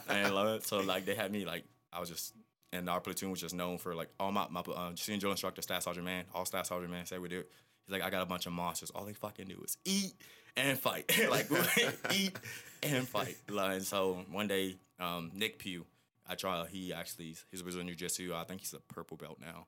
and 0.08 0.34
it. 0.34 0.64
so 0.66 0.80
like 0.80 1.04
they 1.04 1.14
had 1.14 1.30
me 1.30 1.44
like 1.44 1.62
I 1.92 2.00
was 2.00 2.08
just. 2.08 2.34
And 2.74 2.90
our 2.90 3.00
platoon 3.00 3.30
was 3.30 3.40
just 3.40 3.54
known 3.54 3.78
for 3.78 3.94
like 3.94 4.08
all 4.18 4.32
my 4.32 4.46
my 4.50 4.60
uh, 4.60 4.90
senior 4.96 5.20
drill 5.20 5.32
instructor, 5.32 5.62
staff 5.62 5.82
sergeant 5.82 6.04
man, 6.04 6.24
all 6.34 6.44
staff 6.44 6.66
sergeant 6.66 6.90
man 6.90 7.06
said 7.06 7.20
we 7.20 7.28
do. 7.28 7.44
He's 7.86 7.92
like, 7.92 8.02
I 8.02 8.10
got 8.10 8.22
a 8.22 8.26
bunch 8.26 8.46
of 8.46 8.52
monsters. 8.52 8.90
All 8.90 9.04
they 9.04 9.12
fucking 9.12 9.46
do 9.46 9.62
is 9.64 9.76
eat 9.84 10.14
and 10.56 10.78
fight. 10.78 11.10
like 11.30 11.46
eat 12.12 12.36
and 12.82 13.06
fight. 13.06 13.36
Like, 13.48 13.76
and 13.76 13.82
so 13.82 14.24
one 14.30 14.48
day, 14.48 14.76
um, 14.98 15.30
Nick 15.34 15.58
Pugh, 15.58 15.84
I 16.26 16.34
try. 16.34 16.66
He 16.66 16.92
actually 16.92 17.36
he's 17.50 17.62
a 17.62 17.80
in 17.80 17.88
jiu-jitsu. 17.88 18.34
I 18.34 18.44
think 18.44 18.60
he's 18.60 18.74
a 18.74 18.80
purple 18.92 19.16
belt 19.16 19.38
now. 19.40 19.66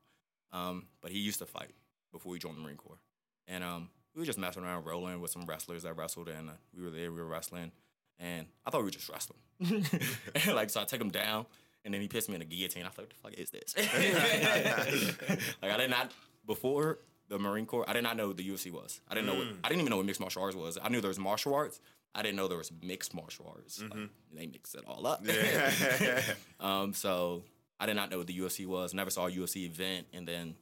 Um, 0.52 0.86
but 1.02 1.10
he 1.10 1.18
used 1.18 1.38
to 1.40 1.46
fight 1.46 1.74
before 2.12 2.34
he 2.34 2.38
joined 2.38 2.56
the 2.56 2.62
Marine 2.62 2.76
Corps. 2.76 3.00
And 3.46 3.62
um, 3.62 3.90
we 4.14 4.20
were 4.20 4.26
just 4.26 4.38
messing 4.38 4.64
around, 4.64 4.84
rolling 4.84 5.20
with 5.20 5.30
some 5.30 5.44
wrestlers 5.44 5.82
that 5.82 5.96
wrestled, 5.96 6.28
and 6.28 6.48
uh, 6.48 6.54
we 6.76 6.82
were 6.82 6.90
there, 6.90 7.12
we 7.12 7.20
were 7.20 7.26
wrestling, 7.26 7.70
and 8.18 8.46
I 8.64 8.70
thought 8.70 8.78
we 8.78 8.84
were 8.84 8.90
just 8.90 9.08
wrestling. 9.08 9.38
and 9.60 10.54
like, 10.54 10.70
so 10.70 10.80
I 10.80 10.84
take 10.84 11.00
him 11.00 11.10
down, 11.10 11.46
and 11.86 11.94
then 11.94 12.00
he 12.02 12.08
pissed 12.08 12.28
me 12.28 12.34
in 12.34 12.42
a 12.42 12.44
guillotine. 12.44 12.84
I 12.84 12.88
thought, 12.88 13.06
what 13.06 13.10
the 13.10 13.16
fuck 13.22 13.34
is 13.34 13.50
this? 13.50 13.74
like, 15.62 15.70
I 15.70 15.76
did 15.76 15.88
not 15.88 16.12
before 16.44 16.98
the 17.28 17.38
Marine 17.38 17.64
Corps. 17.64 17.88
I 17.88 17.92
did 17.92 18.02
not 18.02 18.16
know 18.16 18.26
what 18.26 18.36
the 18.36 18.46
UFC 18.46 18.72
was. 18.72 19.00
I 19.08 19.14
didn't 19.14 19.28
know. 19.28 19.36
What, 19.36 19.46
I 19.62 19.68
didn't 19.68 19.82
even 19.82 19.90
know 19.90 19.98
what 19.98 20.06
mixed 20.06 20.20
martial 20.20 20.42
arts 20.42 20.56
was. 20.56 20.76
I 20.82 20.88
knew 20.88 21.00
there 21.00 21.08
was 21.08 21.18
martial 21.20 21.54
arts. 21.54 21.80
I 22.12 22.22
didn't 22.22 22.36
know 22.36 22.48
there 22.48 22.58
was 22.58 22.72
mixed 22.82 23.14
martial 23.14 23.54
arts. 23.56 23.80
Like, 23.80 24.10
they 24.34 24.46
mix 24.46 24.74
it 24.74 24.82
all 24.86 25.06
up. 25.06 25.24
Yeah. 25.24 26.20
Um, 26.60 26.92
so 26.92 27.44
I 27.78 27.86
did 27.86 27.94
not 27.94 28.10
know 28.10 28.18
what 28.18 28.26
the 28.26 28.36
UFC 28.36 28.66
was. 28.66 28.92
Never 28.92 29.10
saw 29.10 29.28
a 29.28 29.30
UFC 29.30 29.66
event, 29.66 30.08
and 30.12 30.26
then 30.26 30.56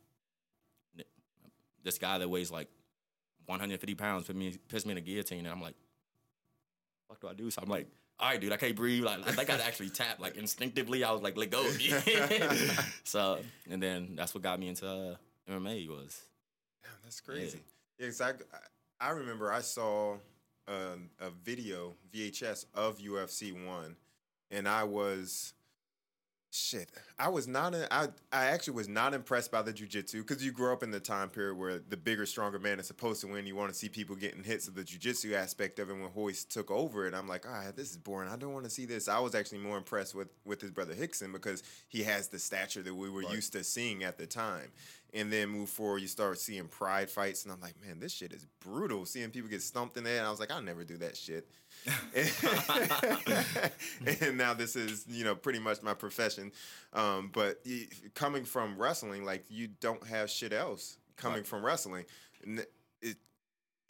this 1.83 1.99
guy 1.99 2.19
that 2.19 2.28
weighs 2.28 2.50
like 2.50 2.69
150 3.47 3.95
pounds 3.95 4.26
put 4.26 4.37
me 4.37 4.59
pissed 4.69 4.85
me 4.85 4.93
in 4.93 4.99
a 4.99 5.00
guillotine, 5.00 5.38
and 5.47 5.49
I'm 5.49 5.62
like, 5.62 5.76
"What 7.07 7.21
do 7.21 7.28
I 7.28 7.35
do?" 7.35 7.50
So 7.50 7.62
I'm 7.62 7.69
like, 7.71 7.87
"All 8.18 8.28
right, 8.30 8.40
dude, 8.40 8.52
I 8.52 8.56
can't 8.56 8.76
breathe." 8.76 9.04
Like 9.04 9.26
I 9.26 9.33
think 9.33 9.50
I 9.50 9.54
actually 9.59 9.90
tapped 9.90 10.21
like 10.21 10.37
instinctively. 10.37 11.04
I 11.04 11.12
was 11.12 11.23
like, 11.23 11.37
"Let 11.37 11.50
go 11.50 11.66
of 11.66 11.76
me." 11.78 11.90
so 13.04 13.38
and 13.71 13.83
then 13.83 14.14
that's 14.16 14.35
what 14.35 14.42
got 14.42 14.59
me 14.61 14.68
into 14.68 14.87
uh, 14.88 15.16
MMA 15.50 15.88
was 15.88 16.23
Damn, 16.83 16.92
that's 17.02 17.21
crazy. 17.21 17.61
Yeah, 17.99 18.06
'cause 18.06 18.21
I, 18.21 18.33
I 19.00 19.11
remember 19.11 19.52
I 19.52 19.61
saw 19.61 20.16
a, 20.68 20.73
a 21.21 21.30
video 21.42 21.94
VHS 22.12 22.66
of 22.75 22.99
UFC 22.99 23.52
one, 23.66 23.97
and 24.50 24.68
I 24.68 24.85
was 24.85 25.52
shit. 26.55 26.91
I 27.19 27.29
was 27.29 27.47
not. 27.49 27.75
A, 27.75 27.93
I 27.93 28.09
I 28.33 28.45
actually 28.47 28.75
was 28.75 28.89
not 28.89 29.15
impressed 29.15 29.51
by 29.51 29.63
the 29.63 29.73
jujitsu 29.73 30.27
because 30.27 30.45
you 30.45 30.53
grew 30.53 30.73
up 30.73 30.83
in 30.83 30.91
the 30.91 31.01
time 31.01 31.29
period 31.29 31.57
where 31.57 31.79
the 31.79 31.97
bigger, 31.97 32.27
stronger 32.27 32.59
man 32.59 32.79
is 32.81 32.87
supposed 32.87 33.21
to 33.23 33.27
win. 33.27 33.47
You 33.47 33.57
want 33.57 33.73
to 33.73 33.79
see 33.79 33.89
people 33.89 34.17
getting 34.17 34.43
hits 34.45 34.69
of 34.69 34.75
the 34.75 34.83
jujitsu 34.83 35.35
aspect 35.35 35.79
of 35.79 35.91
it. 35.91 35.95
When 35.95 36.09
Royce 36.15 36.45
took 36.45 36.71
over 36.71 37.07
it, 37.07 37.15
I'm 37.15 37.29
like, 37.29 37.45
ah, 37.49 37.73
this 37.75 37.91
is 37.91 37.97
boring. 37.97 38.29
I 38.29 38.37
don't 38.37 38.53
want 38.53 38.65
to 38.65 38.71
see 38.71 38.87
this. 38.87 39.09
I 39.09 39.19
was 39.19 39.35
actually 39.35 39.59
more 39.59 39.77
impressed 39.77 40.15
with 40.15 40.29
with 40.45 40.61
his 40.61 40.71
brother 40.71 40.95
Rickson 40.95 41.33
because 41.33 41.63
he 41.89 42.03
has 42.05 42.29
the 42.29 42.39
stature 42.39 42.83
that 42.83 42.95
we 42.95 43.11
were 43.11 43.23
Right. 43.23 43.35
used 43.35 43.53
to 43.53 43.65
seeing 43.65 44.05
at 44.05 44.19
the 44.19 44.27
time. 44.27 44.71
And 45.14 45.33
then 45.33 45.49
move 45.49 45.71
forward, 45.71 46.02
you 46.02 46.09
start 46.09 46.40
seeing 46.40 46.66
pride 46.66 47.09
fights, 47.09 47.44
and 47.44 47.52
I'm 47.52 47.61
like, 47.61 47.80
man, 47.80 48.00
this 48.00 48.12
shit 48.12 48.33
is 48.33 48.44
brutal. 48.59 49.06
Seeing 49.06 49.30
people 49.30 49.49
get 49.49 49.62
stumped 49.62 49.97
in 49.97 50.02
there, 50.02 50.18
and 50.18 50.26
I 50.26 50.30
was 50.30 50.40
like, 50.40 50.50
I'll 50.50 50.61
never 50.61 50.83
do 50.83 50.97
that 50.97 51.16
shit. 51.16 51.49
and 54.23 54.38
now 54.38 54.54
this 54.54 54.76
is, 54.76 55.04
you 55.09 55.25
know, 55.25 55.35
pretty 55.35 55.59
much 55.59 55.83
my 55.83 55.94
profession. 55.94 56.52
Um, 56.92 57.30
but 57.33 57.61
coming 58.14 58.44
from 58.44 58.76
wrestling, 58.76 59.25
like 59.25 59.44
you 59.49 59.68
don't 59.80 60.04
have 60.06 60.30
shit 60.30 60.52
else 60.52 60.99
coming 61.16 61.38
Right. 61.38 61.47
from 61.47 61.64
wrestling. 61.64 62.04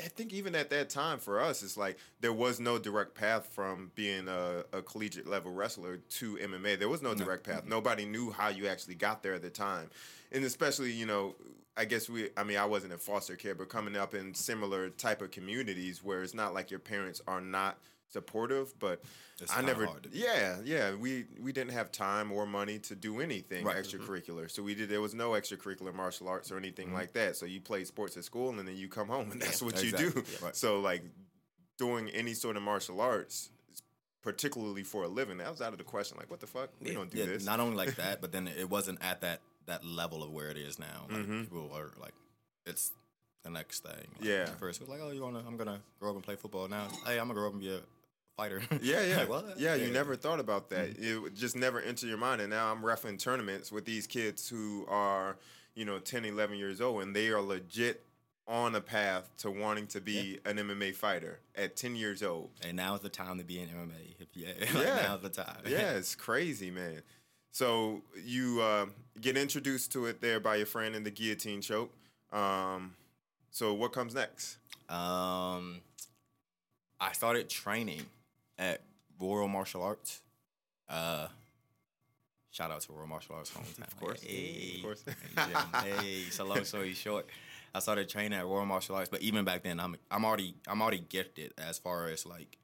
I 0.00 0.08
think 0.08 0.32
even 0.32 0.54
at 0.56 0.70
that 0.70 0.90
time 0.90 1.18
for 1.18 1.40
us, 1.40 1.62
it's 1.62 1.76
like 1.76 1.98
there 2.20 2.32
was 2.32 2.58
no 2.58 2.78
direct 2.78 3.14
path 3.14 3.46
from 3.46 3.92
being 3.94 4.26
a, 4.26 4.64
a 4.72 4.82
collegiate 4.82 5.28
level 5.28 5.52
wrestler 5.52 5.98
to 5.98 6.36
MMA. 6.36 6.78
There 6.78 6.88
was 6.88 7.00
no 7.00 7.14
direct 7.14 7.44
path. 7.44 7.64
Nobody 7.64 8.04
knew 8.04 8.32
how 8.32 8.48
you 8.48 8.66
actually 8.66 8.96
got 8.96 9.22
there 9.22 9.34
at 9.34 9.42
the 9.42 9.50
time. 9.50 9.90
And 10.32 10.44
especially, 10.44 10.90
you 10.90 11.06
know, 11.06 11.36
I 11.76 11.84
guess 11.84 12.08
we, 12.08 12.30
I 12.36 12.42
mean, 12.42 12.56
I 12.56 12.64
wasn't 12.64 12.92
in 12.92 12.98
foster 12.98 13.36
care, 13.36 13.54
but 13.54 13.68
coming 13.68 13.96
up 13.96 14.14
in 14.14 14.34
similar 14.34 14.90
type 14.90 15.22
of 15.22 15.30
communities 15.30 16.02
where 16.02 16.22
it's 16.22 16.34
not 16.34 16.54
like 16.54 16.70
your 16.70 16.80
parents 16.80 17.22
are 17.28 17.40
not 17.40 17.78
supportive, 18.08 18.78
but 18.78 19.02
It's 19.40 19.52
I 19.52 19.60
never, 19.62 19.88
yeah, 20.12 20.58
yeah, 20.64 20.94
we 20.94 21.26
we 21.40 21.52
didn't 21.52 21.72
have 21.72 21.90
time 21.90 22.30
or 22.32 22.46
money 22.46 22.78
to 22.80 22.94
do 22.94 23.20
anything 23.20 23.64
Right. 23.64 23.76
extracurricular. 23.76 24.50
So 24.50 24.62
we 24.62 24.74
did. 24.74 24.88
There 24.88 25.00
was 25.00 25.14
no 25.14 25.30
extracurricular 25.30 25.92
martial 25.94 26.28
arts 26.28 26.50
or 26.52 26.56
anything 26.56 26.92
like 26.92 27.12
that. 27.14 27.36
So 27.36 27.44
you 27.46 27.60
played 27.60 27.86
sports 27.86 28.16
at 28.16 28.24
school, 28.24 28.50
and 28.50 28.58
then 28.68 28.76
you 28.76 28.88
come 28.88 29.08
home, 29.08 29.32
and 29.32 29.42
that's 29.42 29.60
what 29.62 29.82
you 29.82 29.90
do. 29.92 30.12
Yeah, 30.14 30.22
right. 30.46 30.56
So 30.56 30.80
like 30.80 31.02
doing 31.78 32.08
any 32.10 32.34
sort 32.34 32.56
of 32.56 32.62
martial 32.62 33.00
arts, 33.00 33.50
particularly 34.22 34.84
for 34.84 35.02
a 35.04 35.08
living, 35.08 35.38
that 35.38 35.50
was 35.50 35.60
out 35.60 35.72
of 35.72 35.78
the 35.78 35.84
question. 35.84 36.16
Like, 36.18 36.30
what 36.30 36.40
the 36.40 36.46
fuck? 36.46 36.70
We 36.80 36.88
Yeah. 36.90 36.94
don't 36.94 37.10
do 37.10 37.18
yeah, 37.18 37.26
this. 37.26 37.44
not 37.44 37.58
only 37.60 37.76
like 37.76 37.96
that, 37.96 38.20
but 38.20 38.32
then 38.32 38.46
it 38.48 38.70
wasn't 38.70 39.02
at 39.02 39.20
that 39.22 39.40
that 39.66 39.82
level 39.84 40.22
of 40.22 40.30
where 40.30 40.50
it 40.50 40.58
is 40.58 40.78
now. 40.78 41.06
Like 41.08 41.22
Mhm. 41.26 41.40
people 41.44 41.70
are 41.74 41.90
like, 41.98 42.12
it's 42.66 42.92
the 43.44 43.50
next 43.50 43.82
thing. 43.82 44.06
Like, 44.18 44.22
Yeah. 44.24 44.44
First, 44.56 44.80
it 44.82 44.88
was 44.88 44.90
like, 44.90 45.00
oh, 45.02 45.10
you 45.10 45.22
wanna? 45.22 45.42
I'm 45.46 45.56
gonna 45.56 45.80
grow 45.98 46.10
up 46.10 46.16
and 46.16 46.24
play 46.24 46.36
football. 46.36 46.68
Now, 46.68 46.88
hey, 47.06 47.18
I'm 47.18 47.26
gonna 47.28 47.34
grow 47.34 47.46
up 47.46 47.52
and 47.54 47.60
be 47.62 47.74
a 47.74 47.80
fighter. 48.36 48.62
Yeah, 48.82 49.02
yeah, 49.04 49.16
Like, 49.18 49.28
what? 49.28 49.58
yeah. 49.58 49.74
You 49.74 49.90
never 49.90 50.16
thought 50.16 50.40
about 50.40 50.70
that. 50.70 50.98
Mm-hmm. 51.00 51.26
It 51.26 51.34
just 51.34 51.56
never 51.56 51.80
entered 51.80 52.08
your 52.08 52.18
mind. 52.18 52.40
And 52.40 52.50
now 52.50 52.70
I'm 52.70 52.84
refereeing 52.84 53.16
tournaments 53.18 53.70
with 53.72 53.84
these 53.84 54.06
kids 54.06 54.48
who 54.48 54.86
are, 54.88 55.36
you 55.74 55.84
know, 55.84 55.98
10, 55.98 56.24
11 56.24 56.56
years 56.58 56.80
old, 56.80 57.02
and 57.02 57.14
they 57.14 57.28
are 57.28 57.40
legit 57.40 58.04
on 58.46 58.74
a 58.74 58.80
path 58.80 59.30
to 59.38 59.50
wanting 59.50 59.86
to 59.86 60.00
be 60.00 60.38
an 60.44 60.56
MMA 60.58 60.94
fighter 60.94 61.38
at 61.56 61.76
10 61.76 61.96
years 61.96 62.22
old. 62.22 62.50
And 62.66 62.76
now's 62.76 63.00
the 63.00 63.08
time 63.08 63.38
to 63.38 63.44
be 63.44 63.58
in 63.60 63.68
MMA. 63.68 64.16
If 64.20 64.28
yeah, 64.34 64.48
like, 64.74 64.86
Yeah. 64.86 65.02
now's 65.08 65.22
the 65.22 65.30
time. 65.30 65.62
yeah, 65.66 65.92
it's 65.96 66.14
crazy, 66.14 66.70
man. 66.70 67.00
So 67.52 68.02
you 68.22 68.60
uh, 68.60 68.86
get 69.20 69.36
introduced 69.36 69.92
to 69.92 70.06
it 70.06 70.20
there 70.20 70.40
by 70.40 70.56
your 70.56 70.66
friend 70.66 70.94
in 70.96 71.04
the 71.04 71.10
guillotine 71.10 71.62
choke. 71.62 71.92
Um, 72.32 72.94
so 73.50 73.72
what 73.72 73.92
comes 73.92 74.12
next? 74.14 74.58
Um, 74.90 75.80
I 77.00 77.12
started 77.12 77.48
training 77.48 78.02
at 78.58 78.82
Royal 79.20 79.48
Martial 79.48 79.82
Arts. 79.82 80.22
Uh, 80.88 81.28
shout 82.50 82.70
out 82.70 82.80
to 82.82 82.92
Royal 82.92 83.06
Martial 83.06 83.34
Arts 83.36 83.50
hometown. 83.50 83.86
Of 83.86 83.98
course, 83.98 84.22
hey, 84.22 84.74
of 84.76 84.82
course. 84.82 85.04
hey, 85.82 85.90
hey, 86.00 86.20
so 86.30 86.44
long 86.44 86.64
story 86.64 86.94
short, 86.94 87.26
I 87.74 87.80
started 87.80 88.08
training 88.08 88.38
at 88.38 88.44
Royal 88.44 88.66
Martial 88.66 88.96
Arts. 88.96 89.08
But 89.08 89.22
even 89.22 89.44
back 89.44 89.62
then, 89.62 89.80
I'm 89.80 89.96
I'm 90.10 90.24
already 90.24 90.54
I'm 90.68 90.82
already 90.82 91.04
gifted 91.08 91.52
as 91.58 91.78
far 91.78 92.08
as 92.08 92.26
like 92.26 92.58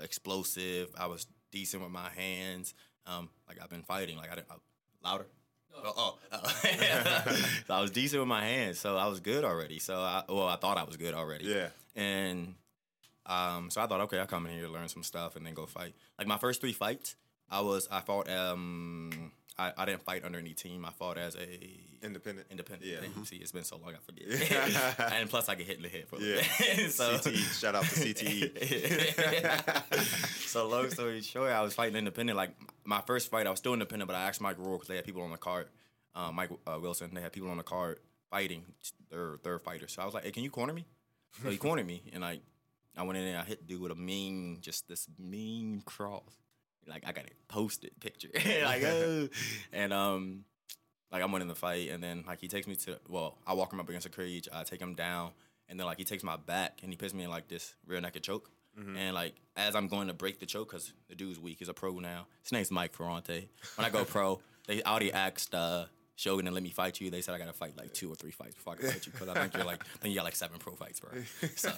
explosive. 0.00 0.90
I 0.98 1.06
was 1.06 1.26
decent 1.50 1.82
with 1.82 1.92
my 1.92 2.08
hands. 2.10 2.74
Um, 3.06 3.28
like 3.48 3.58
I've 3.62 3.70
been 3.70 3.82
fighting. 3.82 4.16
Like 4.16 4.30
I 4.30 4.36
didn't 4.36 4.48
I, 4.50 5.08
louder. 5.08 5.26
Oh, 5.72 5.94
oh, 5.96 6.18
oh. 6.32 6.48
so 7.66 7.74
I 7.74 7.80
was 7.80 7.90
decent 7.90 8.20
with 8.20 8.28
my 8.28 8.44
hands, 8.44 8.78
so 8.78 8.96
I 8.96 9.06
was 9.06 9.20
good 9.20 9.44
already. 9.44 9.78
So 9.78 9.94
I, 9.94 10.24
well, 10.28 10.48
I 10.48 10.56
thought 10.56 10.76
I 10.76 10.82
was 10.84 10.96
good 10.96 11.14
already. 11.14 11.44
Yeah. 11.46 11.68
And 11.94 12.54
um, 13.26 13.70
so 13.70 13.80
I 13.80 13.86
thought, 13.86 14.00
okay, 14.02 14.18
I'll 14.18 14.26
come 14.26 14.46
in 14.46 14.52
here, 14.58 14.68
learn 14.68 14.88
some 14.88 15.02
stuff, 15.02 15.36
and 15.36 15.44
then 15.46 15.54
go 15.54 15.66
fight. 15.66 15.94
Like 16.18 16.26
my 16.26 16.38
first 16.38 16.60
three 16.60 16.72
fights, 16.72 17.16
I 17.50 17.60
was 17.60 17.88
I 17.90 18.00
fought. 18.00 18.28
Um, 18.30 19.32
I, 19.58 19.72
I 19.76 19.84
didn't 19.84 20.02
fight 20.04 20.24
under 20.24 20.38
any 20.38 20.54
team. 20.54 20.86
I 20.86 20.90
fought 20.90 21.18
as 21.18 21.34
a 21.36 21.70
Independent. 22.02 22.46
independent. 22.50 22.90
Yeah. 22.90 23.00
See, 23.24 23.36
it's 23.36 23.52
been 23.52 23.64
so 23.64 23.76
long, 23.76 23.92
I 23.94 23.98
forget. 23.98 25.12
and 25.12 25.28
plus, 25.28 25.50
I 25.50 25.54
get 25.54 25.66
hit 25.66 25.76
in 25.76 25.82
the 25.82 25.88
head 25.90 26.08
for 26.08 26.16
a 26.16 26.20
Yeah. 26.20 26.36
bit. 26.76 26.90
so, 26.92 27.12
CTE. 27.18 27.60
Shout 27.60 27.74
out 27.74 27.84
to. 27.84 27.90
CTE. 27.94 28.54
so 30.46 30.66
long 30.68 30.88
story 30.88 31.20
short, 31.20 31.50
I 31.50 31.60
was 31.60 31.74
fighting 31.74 31.96
independent. 31.96 32.36
Like 32.38 32.52
my 32.84 33.02
first 33.02 33.30
fight, 33.30 33.46
I 33.46 33.50
was 33.50 33.58
still 33.58 33.74
independent, 33.74 34.06
but 34.08 34.14
I 34.16 34.22
asked 34.28 34.40
Mike 34.40 34.56
Rourke 34.58 34.80
because 34.80 34.88
they 34.88 34.96
had 34.96 35.04
people 35.04 35.22
on 35.22 35.30
the 35.30 35.36
card. 35.36 35.68
Uh, 36.14 36.30
Mike 36.32 36.50
uh, 36.66 36.78
Wilson, 36.80 37.10
they 37.12 37.20
had 37.20 37.32
people 37.32 37.50
on 37.50 37.56
the 37.58 37.62
card 37.62 37.98
fighting 38.30 38.62
their 39.10 39.36
third 39.42 39.60
fighter. 39.62 39.86
So 39.88 40.00
I 40.00 40.04
was 40.06 40.14
like, 40.14 40.24
"Hey, 40.24 40.30
can 40.30 40.42
you 40.42 40.50
corner 40.50 40.72
me?" 40.72 40.86
So 41.42 41.50
he 41.50 41.58
cornered 41.58 41.86
me, 41.86 42.02
and 42.12 42.22
like 42.22 42.40
I 42.96 43.02
went 43.02 43.18
in 43.18 43.24
there, 43.24 43.38
I 43.38 43.44
hit 43.44 43.66
dude 43.66 43.80
with 43.80 43.92
a 43.92 43.96
mean, 43.96 44.58
just 44.60 44.88
this 44.88 45.06
mean 45.18 45.82
cross. 45.84 46.22
Like 46.86 47.04
I 47.06 47.12
got 47.12 47.26
it 47.26 47.34
posted 47.48 47.92
picture, 48.00 48.30
like 48.64 48.82
oh. 48.84 49.28
and 49.72 49.92
um, 49.92 50.44
like 51.12 51.22
I 51.22 51.26
went 51.26 51.42
in 51.42 51.48
the 51.48 51.54
fight, 51.54 51.90
and 51.90 52.02
then 52.02 52.24
like 52.26 52.40
he 52.40 52.48
takes 52.48 52.66
me 52.66 52.74
to 52.76 52.98
well, 53.08 53.38
I 53.46 53.54
walk 53.54 53.72
him 53.72 53.80
up 53.80 53.88
against 53.88 54.06
a 54.06 54.10
cage, 54.10 54.48
I 54.52 54.64
take 54.64 54.80
him 54.80 54.94
down, 54.94 55.30
and 55.68 55.78
then 55.78 55.86
like 55.86 55.98
he 55.98 56.04
takes 56.04 56.24
my 56.24 56.36
back 56.36 56.80
and 56.82 56.90
he 56.92 56.96
puts 56.96 57.14
me 57.14 57.24
in 57.24 57.30
like 57.30 57.48
this 57.48 57.74
rear 57.86 58.00
naked 58.00 58.22
choke. 58.22 58.50
And 58.96 59.14
like 59.14 59.34
as 59.56 59.76
I'm 59.76 59.88
going 59.88 60.08
to 60.08 60.14
break 60.14 60.40
the 60.40 60.46
choke, 60.46 60.70
cause 60.70 60.92
the 61.08 61.14
dude's 61.14 61.38
weak, 61.38 61.58
he's 61.58 61.68
a 61.68 61.74
pro 61.74 61.98
now. 61.98 62.26
His 62.42 62.52
name's 62.52 62.70
Mike 62.70 62.94
Ferrante. 62.94 63.48
When 63.76 63.84
I 63.84 63.90
go 63.90 64.04
pro, 64.04 64.40
they 64.66 64.82
already 64.82 65.12
asked 65.12 65.54
uh, 65.54 65.84
Shogun 66.20 66.44
to 66.44 66.50
let 66.50 66.62
me 66.62 66.68
fight 66.68 67.00
you. 67.00 67.10
They 67.10 67.22
said 67.22 67.34
I 67.34 67.38
gotta 67.38 67.54
fight 67.54 67.78
like 67.78 67.94
two 67.94 68.12
or 68.12 68.14
three 68.14 68.30
fights 68.30 68.54
before 68.54 68.74
I 68.74 68.76
can 68.76 68.90
fight 68.90 69.06
you, 69.06 69.12
cause 69.12 69.26
I 69.26 69.34
think 69.40 69.54
you're 69.54 69.64
like, 69.64 69.82
I 69.82 69.98
think 70.00 70.12
you 70.12 70.18
got 70.18 70.24
like 70.24 70.36
seven 70.36 70.58
pro 70.58 70.74
fights, 70.74 71.00
bro. 71.00 71.10
So, 71.56 71.72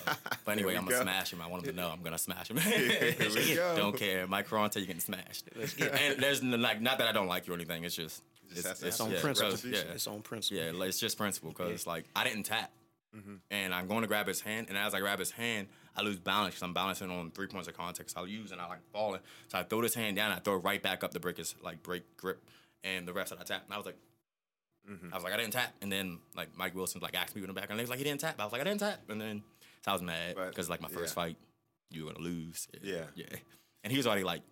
but 0.45 0.51
anyway, 0.51 0.75
I'm 0.75 0.83
gonna 0.85 0.97
go. 0.97 1.03
smash 1.03 1.33
him. 1.33 1.41
I 1.41 1.47
want 1.47 1.65
him 1.65 1.71
to 1.71 1.81
know 1.81 1.89
I'm 1.89 2.03
gonna 2.03 2.19
smash 2.19 2.51
him. 2.51 2.57
we 2.57 3.55
go. 3.55 3.77
Don't 3.77 3.97
care, 3.97 4.27
Mike 4.27 4.47
Ferrante, 4.47 4.81
you're 4.81 4.89
getting 4.89 5.01
smashed. 5.01 5.49
and 5.81 6.19
there's 6.19 6.43
like 6.43 6.81
not 6.81 6.99
that 6.99 7.07
I 7.07 7.13
don't 7.13 7.29
like 7.29 7.47
you 7.47 7.53
or 7.53 7.57
anything. 7.57 7.85
It's 7.85 7.95
just 7.95 8.25
just 8.49 8.67
it's, 8.67 8.71
it's 8.71 8.83
It's 8.83 9.01
on 9.01 9.13
yeah, 9.13 9.21
principle. 9.21 9.71
yeah, 9.71 9.79
It's 9.95 10.07
on 10.09 10.23
principle. 10.23 10.65
yeah, 10.65 10.73
like, 10.73 10.89
it's 10.89 10.99
just 10.99 11.17
principle 11.17 11.51
because 11.51 11.87
like 11.87 12.07
I 12.17 12.25
didn't 12.25 12.43
tap, 12.43 12.73
mm-hmm. 13.17 13.37
and 13.53 13.73
I'm 13.73 13.87
going 13.87 14.03
to 14.03 14.09
grab 14.09 14.27
his 14.27 14.41
hand, 14.41 14.67
and 14.69 14.77
as 14.77 14.93
I 14.93 14.99
grab 14.99 15.21
his 15.21 15.31
hand, 15.31 15.69
I 15.97 16.03
lose 16.03 16.19
balance 16.19 16.55
because 16.55 16.65
I'm 16.65 16.75
balancing 16.75 17.13
on 17.13 17.31
three 17.31 17.47
points 17.47 17.69
of 17.69 17.77
contact. 17.77 18.11
So 18.11 18.23
I 18.23 18.25
use 18.25 18.51
and 18.51 18.61
I 18.61 18.67
like 18.67 18.81
falling. 18.93 19.21
So 19.47 19.59
I 19.59 19.63
throw 19.63 19.83
this 19.83 19.95
hand 19.95 20.17
down, 20.17 20.33
I 20.33 20.41
throw 20.41 20.55
it 20.57 20.65
right 20.65 20.83
back 20.83 21.05
up 21.05 21.13
to 21.13 21.21
break 21.21 21.37
his 21.37 21.55
like 21.63 21.85
break 21.85 22.17
grip, 22.17 22.43
and 22.83 23.07
the 23.07 23.13
rest 23.13 23.31
of 23.31 23.41
I 23.41 23.45
tap. 23.45 23.63
And 23.67 23.73
I 23.75 23.77
was 23.77 23.87
like, 23.87 23.97
I 24.89 25.15
was 25.15 25.25
like, 25.25 25.33
I 25.33 25.37
didn't 25.37 25.53
tap, 25.53 25.73
and 25.81 25.91
then 25.91 26.19
like 26.37 26.49
Mike 26.57 26.75
Wilson 26.75 27.01
like 27.01 27.15
asked 27.15 27.35
me 27.35 27.43
in 27.43 27.49
the 27.49 27.55
back, 27.55 27.71
and 27.71 27.79
he 27.79 27.83
was 27.83 27.91
like, 27.91 27.99
he 27.99 28.05
didn't 28.05 28.21
tap. 28.21 28.37
I 28.39 28.45
was 28.45 28.53
like, 28.53 28.61
I 28.61 28.65
didn't 28.65 28.81
tap, 28.81 29.01
and 29.09 29.21
then 29.21 29.43
so 29.85 29.91
I 29.91 29.95
was 29.95 30.03
mad 30.03 30.37
because 30.49 30.69
like 30.69 30.81
my 30.81 30.89
first 30.89 31.17
yeah. 31.17 31.23
fight, 31.23 31.37
you 31.91 32.05
were 32.05 32.13
gonna 32.13 32.25
lose. 32.25 32.69
Yeah. 32.83 33.05
yeah, 33.15 33.27
and 33.85 33.91
he 33.91 33.97
was 33.97 34.07
already 34.07 34.25
like, 34.25 34.43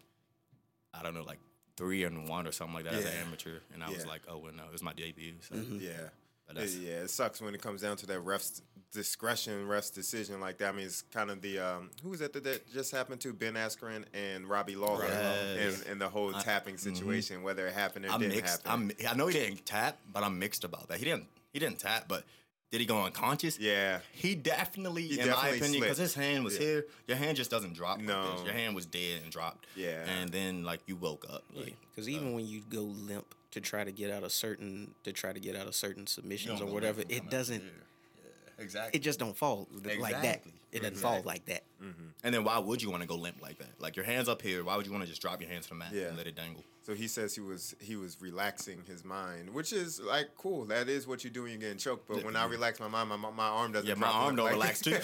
I 0.95 1.03
don't 1.03 1.15
know, 1.15 1.23
like 1.25 1.41
three 1.77 2.05
and 2.05 2.29
one 2.29 2.47
or 2.47 2.53
something 2.53 2.75
like 2.75 2.85
that 2.85 2.95
as 2.95 3.05
an 3.05 3.13
amateur, 3.27 3.59
and 3.75 3.83
I 3.83 3.89
was 3.89 3.97
Yeah. 3.97 4.03
Mm-hmm. 4.03 4.11
like, 4.11 4.23
oh 4.29 4.39
well, 4.39 4.53
no, 4.53 4.65
it 4.65 4.73
was 4.73 4.83
my 4.83 4.93
debut. 4.93 5.35
So. 5.41 5.57
Yeah. 5.57 6.11
But 6.55 6.57
that's- 6.57 6.77
yeah, 6.77 7.03
it 7.03 7.11
sucks 7.11 7.41
when 7.41 7.55
it 7.55 7.63
comes 7.63 7.81
down 7.83 7.97
to 7.99 8.07
that 8.07 8.21
ref's 8.21 8.63
discretion, 8.93 9.67
ref's 9.69 9.91
decision 9.91 10.41
like 10.41 10.59
that. 10.59 10.71
I 10.71 10.73
mean, 10.77 10.87
it's 10.87 11.03
kind 11.03 11.31
of 11.31 11.41
the 11.43 11.59
um, 11.61 11.91
who 12.03 12.11
was 12.11 12.21
that 12.21 12.33
that, 12.33 12.43
that 12.45 12.73
just 12.73 12.91
happened 12.93 13.21
to 13.23 13.33
Ben 13.33 13.55
Askren 13.55 14.05
and 14.15 14.47
Robbie 14.49 14.75
Lawler, 14.77 15.07
Yes. 15.07 15.83
and, 15.83 15.93
and 15.93 16.01
the 16.01 16.09
whole 16.09 16.33
tapping 16.33 16.77
situation, 16.77 17.43
whether 17.43 17.67
it 17.67 17.73
happened 17.75 18.07
or 18.07 18.11
I'm 18.11 18.21
didn't 18.21 18.37
mixed. 18.37 18.67
happen. 18.67 18.93
I'm, 19.01 19.07
I 19.09 19.15
know 19.15 19.29
he 19.29 19.35
didn't 19.39 19.65
tap, 19.65 19.99
but 20.13 20.23
I'm 20.25 20.39
mixed 20.39 20.65
about 20.65 20.89
that. 20.89 20.99
He 20.99 21.05
didn't. 21.05 21.27
He 21.53 21.59
didn't 21.61 21.79
tap, 21.79 22.07
but 22.09 22.25
did 22.73 22.81
he 22.81 22.87
go 22.87 23.03
unconscious? 23.05 23.59
yeah, 23.59 23.99
He 24.13 24.35
definitely, 24.37 25.03
He 25.03 25.19
in 25.21 25.29
my 25.31 25.49
opinion, 25.49 25.81
because 25.83 25.99
his 25.99 26.15
hand 26.15 26.45
was 26.45 26.55
Yeah. 26.55 26.61
here. 26.61 26.87
Your 27.09 27.17
hand 27.17 27.37
just 27.37 27.51
doesn't 27.51 27.75
drop. 27.75 27.99
like 27.99 28.07
No. 28.07 28.33
this. 28.37 28.45
your 28.45 28.53
hand 28.55 28.75
was 28.77 28.87
dead 28.87 29.23
and 29.23 29.31
dropped. 29.33 29.67
Yeah. 29.77 30.05
and 30.09 30.31
then 30.31 30.63
like 30.65 30.81
you 30.87 30.95
woke 30.97 31.27
up. 31.29 31.43
Like, 31.55 31.75
Because 31.95 32.09
even 32.09 32.33
when 32.35 32.47
you 32.47 32.61
go 32.71 32.83
limp 32.83 33.35
to 33.53 33.61
try 33.61 33.85
to 33.85 33.93
get 33.93 34.11
out 34.11 34.23
of 34.23 34.33
certain 34.33 34.95
to 35.05 35.13
try 35.13 35.33
to 35.33 35.41
get 35.41 35.57
out 35.57 35.67
of 35.67 35.75
certain 35.75 36.07
submissions 36.07 36.61
or 36.61 36.67
whatever, 36.73 37.03
it 37.09 37.31
doesn't. 37.31 37.63
Exactly. 38.61 38.99
It 38.99 39.03
just 39.03 39.19
don't 39.19 39.37
fall 39.37 39.67
like 39.83 40.23
that. 40.23 40.43
It 40.73 40.83
doesn't 40.83 40.97
fall 40.99 41.21
like 41.25 41.47
that. 41.47 41.65
Mm-hmm. 41.83 42.03
And 42.23 42.33
then 42.35 42.45
why 42.45 42.59
would 42.59 42.81
you 42.83 42.91
want 42.91 43.03
to 43.03 43.09
go 43.09 43.17
limp 43.17 43.43
like 43.43 43.59
that? 43.59 43.71
Like 43.81 43.97
your 43.97 44.05
hands 44.05 44.29
up 44.29 44.41
here. 44.43 44.63
Why 44.63 44.77
would 44.77 44.87
you 44.87 44.93
want 44.93 45.03
to 45.05 45.09
just 45.09 45.21
drop 45.23 45.41
your 45.41 45.51
hands 45.51 45.65
to 45.65 45.71
the 45.71 45.75
mat 45.77 45.89
Yeah. 45.93 46.03
and 46.09 46.17
let 46.17 46.27
it 46.29 46.37
dangle? 46.37 46.63
So 46.83 46.95
he 46.95 47.09
says 47.09 47.35
he 47.35 47.41
was 47.41 47.75
he 47.81 47.97
was 47.97 48.17
relaxing 48.21 48.83
his 48.87 49.05
mind, 49.05 49.51
which 49.53 49.73
is 49.73 50.01
like 50.01 50.29
cool. 50.37 50.65
That 50.67 50.89
is 50.89 51.07
what 51.07 51.25
you 51.25 51.31
do 51.31 51.43
when 51.43 51.51
you're 51.53 51.61
getting 51.61 51.79
choked. 51.79 52.07
But 52.09 52.25
when 52.25 52.37
I 52.37 52.45
relax 52.47 52.79
my 52.81 52.89
mind, 52.89 53.09
my, 53.09 53.17
my 53.17 53.47
arm 53.49 53.73
doesn't. 53.73 53.89
Yeah, 53.89 53.95
my 53.97 54.07
arm 54.09 54.37
don't 54.37 54.45
like- 54.47 54.55
relax 54.55 54.81
too. 54.81 54.93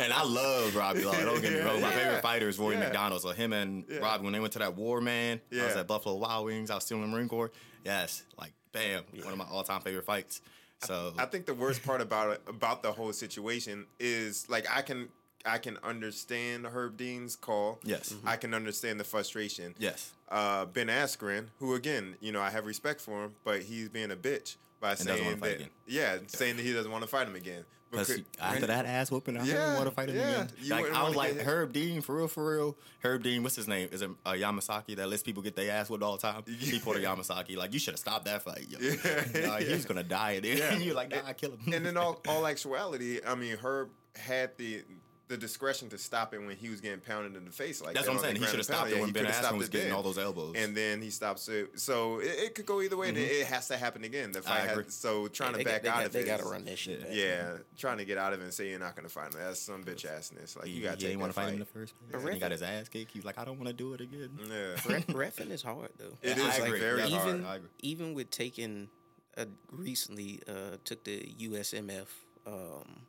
and 0.00 0.12
I 0.12 0.22
love 0.24 0.74
Robbie 0.76 1.04
Law. 1.04 1.12
Don't 1.12 1.40
get 1.42 1.52
me 1.52 1.60
wrong. 1.60 1.80
My 1.80 1.90
Yeah. 1.90 1.98
favorite 1.98 2.22
fighter 2.22 2.48
is 2.48 2.58
Rory 2.58 2.74
Yeah. 2.76 2.80
MacDonald. 2.84 3.22
So 3.22 3.30
him 3.30 3.52
and 3.52 3.84
Yeah. 3.88 3.98
Robbie, 3.98 4.24
when 4.24 4.32
they 4.32 4.40
went 4.40 4.52
to 4.54 4.58
that 4.60 4.74
war, 4.76 5.00
man, 5.00 5.40
I 5.52 5.64
was 5.66 5.76
at 5.76 5.86
Buffalo 5.86 6.16
Wild 6.16 6.46
Wings. 6.46 6.70
I 6.70 6.74
was 6.76 6.84
still 6.84 6.98
in 6.98 7.02
the 7.02 7.08
Marine 7.08 7.28
Corps. 7.28 7.50
Yes, 7.84 8.22
like 8.38 8.52
bam, 8.72 9.04
one 9.22 9.32
of 9.32 9.38
my 9.38 9.46
all 9.50 9.62
time 9.64 9.80
favorite 9.80 10.04
fights. 10.04 10.40
So 10.84 11.14
I 11.18 11.24
think 11.26 11.46
the 11.46 11.54
worst 11.54 11.82
part 11.84 12.00
about 12.00 12.30
it, 12.32 12.42
about 12.46 12.82
the 12.82 12.92
whole 12.92 13.12
situation 13.12 13.86
is 13.98 14.48
like 14.48 14.66
I 14.74 14.82
can 14.82 15.08
I 15.44 15.58
can 15.58 15.78
understand 15.84 16.66
Herb 16.66 16.96
Dean's 16.96 17.36
call. 17.36 17.78
Yes. 17.84 18.14
I 18.24 18.36
can 18.36 18.52
understand 18.52 18.98
the 19.00 19.04
frustration. 19.04 19.74
yes, 19.78 20.12
Uh, 20.28 20.64
ben 20.66 20.88
Askren, 20.88 21.46
who 21.60 21.74
again, 21.74 22.16
you 22.20 22.32
know, 22.32 22.40
I 22.40 22.50
have 22.50 22.66
respect 22.66 23.00
for 23.00 23.24
him, 23.24 23.34
but 23.44 23.62
he's 23.62 23.88
being 23.88 24.10
a 24.10 24.16
bitch 24.16 24.56
by 24.80 24.88
wanna 24.88 24.96
saying 24.98 25.40
that. 25.40 25.54
again. 25.54 25.68
Yeah, 25.86 26.18
saying 26.26 26.56
that 26.56 26.62
he 26.64 26.72
doesn't 26.72 26.90
want 26.90 27.02
to 27.02 27.08
fight 27.08 27.26
him 27.28 27.36
again. 27.36 27.64
Because 27.98 28.22
after 28.40 28.66
that 28.66 28.86
ass 28.86 29.10
whooping, 29.10 29.36
I 29.36 29.44
Yeah, 29.44 29.52
didn't 29.54 29.74
want 29.74 29.84
to 29.86 29.90
fight 29.92 30.08
him 30.08 30.16
yeah. 30.16 30.30
again. 30.30 30.48
You 30.60 30.70
Like 30.70 30.92
I 30.92 31.02
was 31.04 31.16
like. 31.16 31.36
Herb 31.38 31.72
Dean 31.72 32.00
for 32.00 32.16
real, 32.16 32.28
for 32.28 32.56
real. 32.56 32.76
Herb 33.02 33.22
Dean, 33.22 33.42
what's 33.42 33.56
his 33.56 33.68
name? 33.68 33.88
Is 33.92 34.02
it 34.02 34.10
uh, 34.24 34.32
Yamasaki 34.32 34.96
that 34.96 35.08
lets 35.08 35.22
people 35.22 35.42
get 35.42 35.56
their 35.56 35.70
ass 35.72 35.88
whooped 35.90 36.02
all 36.02 36.16
the 36.16 36.22
time? 36.22 36.42
He 36.58 36.78
pulled 36.78 36.96
a 36.96 37.00
Yamasaki. 37.00 37.56
Like 37.56 37.72
you 37.72 37.78
should 37.78 37.92
have 37.94 38.00
stopped 38.00 38.24
that 38.26 38.42
fight. 38.42 38.66
Yo. 38.68 38.78
Yeah, 38.80 39.46
Nah, 39.46 39.56
he 39.58 39.72
was 39.72 39.84
gonna 39.84 40.02
die. 40.02 40.32
And 40.32 40.44
Yeah. 40.44 40.76
you're 40.78 40.94
like, 40.94 41.10
nah, 41.10 41.18
I 41.26 41.32
kill 41.32 41.52
him. 41.52 41.72
and 41.72 41.86
in 41.86 41.96
all, 41.96 42.20
all 42.28 42.46
actuality, 42.46 43.20
I 43.26 43.34
mean, 43.34 43.56
Herb 43.56 43.90
had 44.14 44.56
the 44.56 44.82
the 45.28 45.36
discretion 45.36 45.88
to 45.88 45.98
stop 45.98 46.32
it 46.34 46.38
when 46.38 46.54
he 46.56 46.68
was 46.68 46.80
getting 46.80 47.00
pounded 47.00 47.34
in 47.36 47.44
the 47.44 47.50
face. 47.50 47.82
Like 47.82 47.94
That's 47.94 48.06
that 48.06 48.12
what 48.12 48.18
I'm 48.18 48.24
saying. 48.24 48.36
He 48.36 48.42
should 48.42 48.50
have 48.50 48.58
and 48.60 48.64
stopped 48.64 48.80
pounded. 48.82 48.98
it 48.98 49.00
when 49.00 49.08
he 49.08 49.12
Ben 49.12 49.24
Askren 49.26 49.58
was 49.58 49.68
getting 49.68 49.88
then. 49.88 49.96
all 49.96 50.02
those 50.04 50.18
elbows. 50.18 50.54
And 50.56 50.76
then 50.76 51.02
he 51.02 51.10
stops 51.10 51.48
it. 51.48 51.80
So 51.80 52.20
it, 52.20 52.26
it 52.38 52.54
could 52.54 52.64
go 52.66 52.80
either 52.80 52.96
way. 52.96 53.08
and 53.08 53.18
It, 53.18 53.22
it 53.22 53.46
has 53.48 53.66
to 53.68 53.76
happen 53.76 54.04
again. 54.04 54.30
The 54.30 54.42
fight 54.42 54.70
agree. 54.70 54.84
has, 54.84 54.94
so 54.94 55.26
trying 55.26 55.54
they 55.54 55.64
to 55.64 55.64
back 55.64 55.82
got, 55.82 55.90
out 55.90 55.96
got, 55.96 56.06
of 56.06 56.12
they 56.12 56.20
it. 56.20 56.26
got 56.26 56.38
to 56.40 56.44
run 56.44 56.64
that 56.66 56.78
shit 56.78 57.00
back. 57.00 57.10
Yeah, 57.12 57.56
trying 57.76 57.98
to 57.98 58.04
get 58.04 58.18
out 58.18 58.32
of 58.34 58.40
it 58.40 58.44
and 58.44 58.54
say 58.54 58.70
you're 58.70 58.78
not 58.78 58.94
going 58.94 59.08
to 59.08 59.12
fight 59.12 59.34
him. 59.34 59.40
That's 59.40 59.58
some 59.60 59.82
bitch 59.82 60.06
assness. 60.06 60.56
Like 60.56 60.68
you 60.68 60.80
got 60.82 60.90
to 60.90 60.96
he 60.98 61.02
take 61.02 61.08
didn't 61.10 61.20
want 61.20 61.32
to 61.32 61.40
fight 61.40 61.48
him 61.48 61.54
in 61.54 61.58
the 61.60 61.64
first 61.66 61.94
place. 62.10 62.34
He 62.34 62.38
got 62.38 62.52
his 62.52 62.62
ass 62.62 62.88
kicked. 62.88 63.10
He's 63.10 63.24
like, 63.24 63.36
I 63.38 63.44
don't 63.44 63.56
want 63.58 63.66
to 63.68 63.74
do 63.74 63.94
it 63.94 64.00
again. 64.00 64.30
Yeah. 64.48 64.74
Ref, 64.92 65.06
refing 65.08 65.50
is 65.50 65.62
hard 65.62 65.90
though. 65.98 66.16
It 66.22 66.38
is 66.38 66.60
I 66.60 66.70
very 66.70 67.00
hard. 67.10 67.10
even 67.28 67.44
I 67.44 67.56
agree. 67.56 67.68
even 67.80 68.14
with 68.14 68.30
taking 68.30 68.88
uh, 69.36 69.46
recently 69.72 70.40
uh, 70.48 70.76
took 70.84 71.02
the 71.04 71.34
USMF 71.40 72.06
um, 72.46 73.02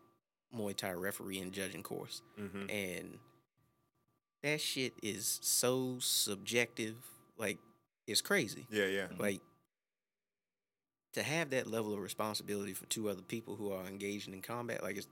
Muay 0.58 0.76
Thai 0.76 0.92
referee 0.94 1.40
and 1.40 1.52
judging 1.54 1.84
course, 1.84 2.22
Mhm. 2.40 2.70
and 2.72 3.20
that 4.44 4.60
shit 4.62 4.94
is 5.02 5.40
so 5.42 5.98
subjective. 6.00 6.96
Like 7.38 7.58
it's 8.08 8.22
crazy. 8.22 8.66
Yeah, 8.72 8.86
yeah. 8.88 9.08
Like 9.18 9.42
to 11.14 11.24
have 11.24 11.50
that 11.50 11.68
level 11.68 11.94
of 11.94 12.00
responsibility 12.00 12.74
for 12.74 12.86
two 12.86 13.10
other 13.10 13.22
people 13.22 13.56
who 13.56 13.72
are 13.72 13.86
engaged 13.88 14.28
in 14.28 14.42
combat. 14.42 14.84
Like 14.84 14.98
it's, 14.98 15.08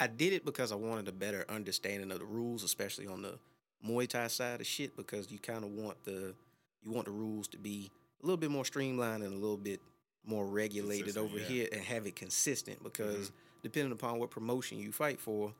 I 0.00 0.06
did 0.08 0.32
it 0.32 0.44
because 0.44 0.72
I 0.72 0.74
wanted 0.74 1.08
a 1.08 1.12
better 1.12 1.44
understanding 1.48 2.10
of 2.10 2.18
the 2.18 2.24
rules, 2.24 2.62
especially 2.64 3.06
on 3.06 3.22
the 3.22 3.38
Muay 3.86 4.08
Thai 4.08 4.26
side 4.28 4.60
of 4.60 4.66
shit, 4.66 4.96
because 4.96 5.30
you 5.30 5.38
kind 5.38 5.64
of 5.64 5.70
want 5.70 6.02
the 6.04 6.34
you 6.82 6.92
want 6.92 7.06
the 7.06 7.12
rules 7.12 7.48
to 7.48 7.58
be 7.58 7.90
a 8.22 8.26
little 8.26 8.36
bit 8.36 8.50
more 8.50 8.64
streamlined 8.64 9.22
and 9.22 9.32
a 9.32 9.36
little 9.36 9.56
bit 9.56 9.80
more 10.24 10.46
regulated 10.46 11.14
Consistent, 11.14 11.24
over 11.30 11.38
yeah. 11.38 11.46
here 11.46 11.68
and 11.72 11.80
have 11.82 12.06
it 12.06 12.16
consistent 12.16 12.82
because 12.82 13.30
depending 13.66 13.90
upon 13.92 14.18
what 14.20 14.30
promotion 14.30 14.78
you 14.78 14.92
fight 14.92 15.18
for 15.18 15.52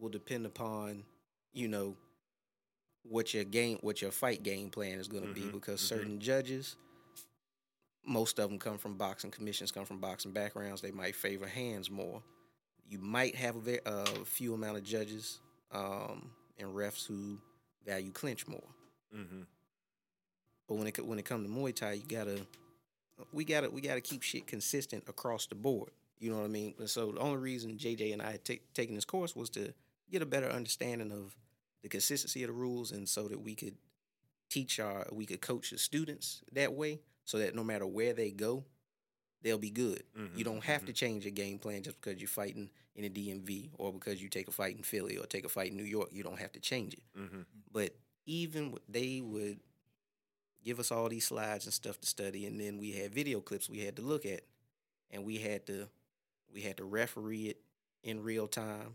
will 0.00 0.08
depend 0.08 0.44
upon 0.46 1.04
you 1.52 1.68
know 1.68 1.94
what 3.04 3.32
your 3.34 3.44
game 3.44 3.78
what 3.82 4.02
your 4.02 4.10
fight 4.10 4.42
game 4.42 4.68
plan 4.68 4.98
is 4.98 5.06
going 5.06 5.22
to 5.22 5.32
be 5.32 5.42
Mhm, 5.42 5.52
because 5.52 5.80
mhm. 5.80 5.84
certain 5.86 6.18
judges 6.20 6.76
most 8.04 8.38
of 8.40 8.48
them 8.50 8.58
come 8.58 8.78
from 8.78 8.94
boxing 8.96 9.30
commissions 9.30 9.70
come 9.70 9.84
from 9.84 9.98
boxing 9.98 10.32
backgrounds 10.32 10.80
they 10.80 10.90
might 10.90 11.14
favor 11.14 11.46
hands 11.46 11.88
more 11.90 12.20
you 12.88 12.98
might 12.98 13.34
have 13.36 13.54
a 13.56 13.60
ve- 13.60 13.80
a 13.86 14.06
few 14.24 14.54
amount 14.54 14.76
of 14.76 14.82
judges 14.82 15.40
um, 15.70 16.30
and 16.58 16.74
refs 16.74 17.06
who 17.06 17.38
value 17.86 18.10
clinch 18.10 18.46
more 18.48 18.68
Mm-hmm. 19.14 19.42
but 20.66 20.74
when 20.76 20.86
it 20.86 21.06
when 21.06 21.18
it 21.18 21.24
comes 21.26 21.46
to 21.46 21.52
Muay 21.52 21.74
Thai, 21.74 21.92
you 21.92 22.02
gotta 22.08 22.40
we 23.30 23.44
gotta 23.44 23.68
we 23.70 23.80
gotta 23.82 24.00
keep 24.00 24.22
shit 24.22 24.46
consistent 24.46 25.04
across 25.06 25.46
the 25.46 25.54
board. 25.54 25.90
You 26.22 26.30
know 26.30 26.36
what 26.38 26.44
I 26.44 26.48
mean? 26.48 26.74
And 26.78 26.88
so 26.88 27.10
the 27.10 27.18
only 27.20 27.38
reason 27.38 27.76
JJ 27.76 28.12
and 28.12 28.22
I 28.22 28.30
had 28.32 28.44
ta- 28.44 28.54
taken 28.74 28.94
this 28.94 29.04
course 29.04 29.34
was 29.34 29.50
to 29.50 29.74
get 30.10 30.22
a 30.22 30.26
better 30.26 30.48
understanding 30.48 31.10
of 31.10 31.34
the 31.82 31.88
consistency 31.88 32.44
of 32.44 32.46
the 32.48 32.52
rules, 32.54 32.92
and 32.92 33.08
so 33.08 33.26
that 33.26 33.40
we 33.40 33.56
could 33.56 33.76
teach 34.48 34.78
our 34.78 35.06
we 35.10 35.26
could 35.26 35.40
coach 35.40 35.70
the 35.70 35.78
students 35.78 36.42
that 36.52 36.72
way, 36.74 37.00
so 37.24 37.38
that 37.38 37.54
no 37.56 37.64
matter 37.64 37.86
where 37.86 38.12
they 38.12 38.30
go, 38.30 38.64
they'll 39.42 39.58
be 39.58 39.70
good. 39.70 40.04
Mhm, 40.16 40.38
You 40.38 40.44
don't 40.44 40.62
have 40.64 40.84
to 40.84 40.92
change 40.92 41.24
your 41.24 41.32
game 41.32 41.58
plan 41.58 41.82
just 41.82 42.00
because 42.00 42.20
you're 42.20 42.28
fighting 42.28 42.70
in 42.94 43.04
a 43.04 43.08
DMV 43.10 43.70
or 43.74 43.92
because 43.92 44.22
you 44.22 44.28
take 44.28 44.46
a 44.46 44.52
fight 44.52 44.76
in 44.76 44.82
Philly 44.84 45.16
or 45.16 45.26
take 45.26 45.44
a 45.44 45.48
fight 45.48 45.72
in 45.72 45.76
New 45.76 45.82
York. 45.82 46.10
You 46.12 46.22
don't 46.22 46.38
have 46.38 46.52
to 46.52 46.60
change 46.60 46.94
it. 46.94 47.02
Mm-hmm. 47.18 47.40
But 47.72 47.96
even 48.26 48.78
they 48.88 49.20
would 49.20 49.58
give 50.62 50.78
us 50.78 50.92
all 50.92 51.08
these 51.08 51.26
slides 51.26 51.64
and 51.64 51.74
stuff 51.74 51.98
to 52.00 52.06
study, 52.06 52.46
and 52.46 52.60
then 52.60 52.78
we 52.78 52.92
had 52.92 53.12
video 53.12 53.40
clips 53.40 53.68
we 53.68 53.80
had 53.80 53.96
to 53.96 54.02
look 54.02 54.24
at, 54.24 54.42
and 55.10 55.24
we 55.24 55.38
had 55.38 55.66
to 55.66 55.88
we 56.52 56.62
had 56.62 56.76
to 56.78 56.84
referee 56.84 57.46
it 57.46 57.60
in 58.02 58.22
real 58.22 58.46
time 58.48 58.94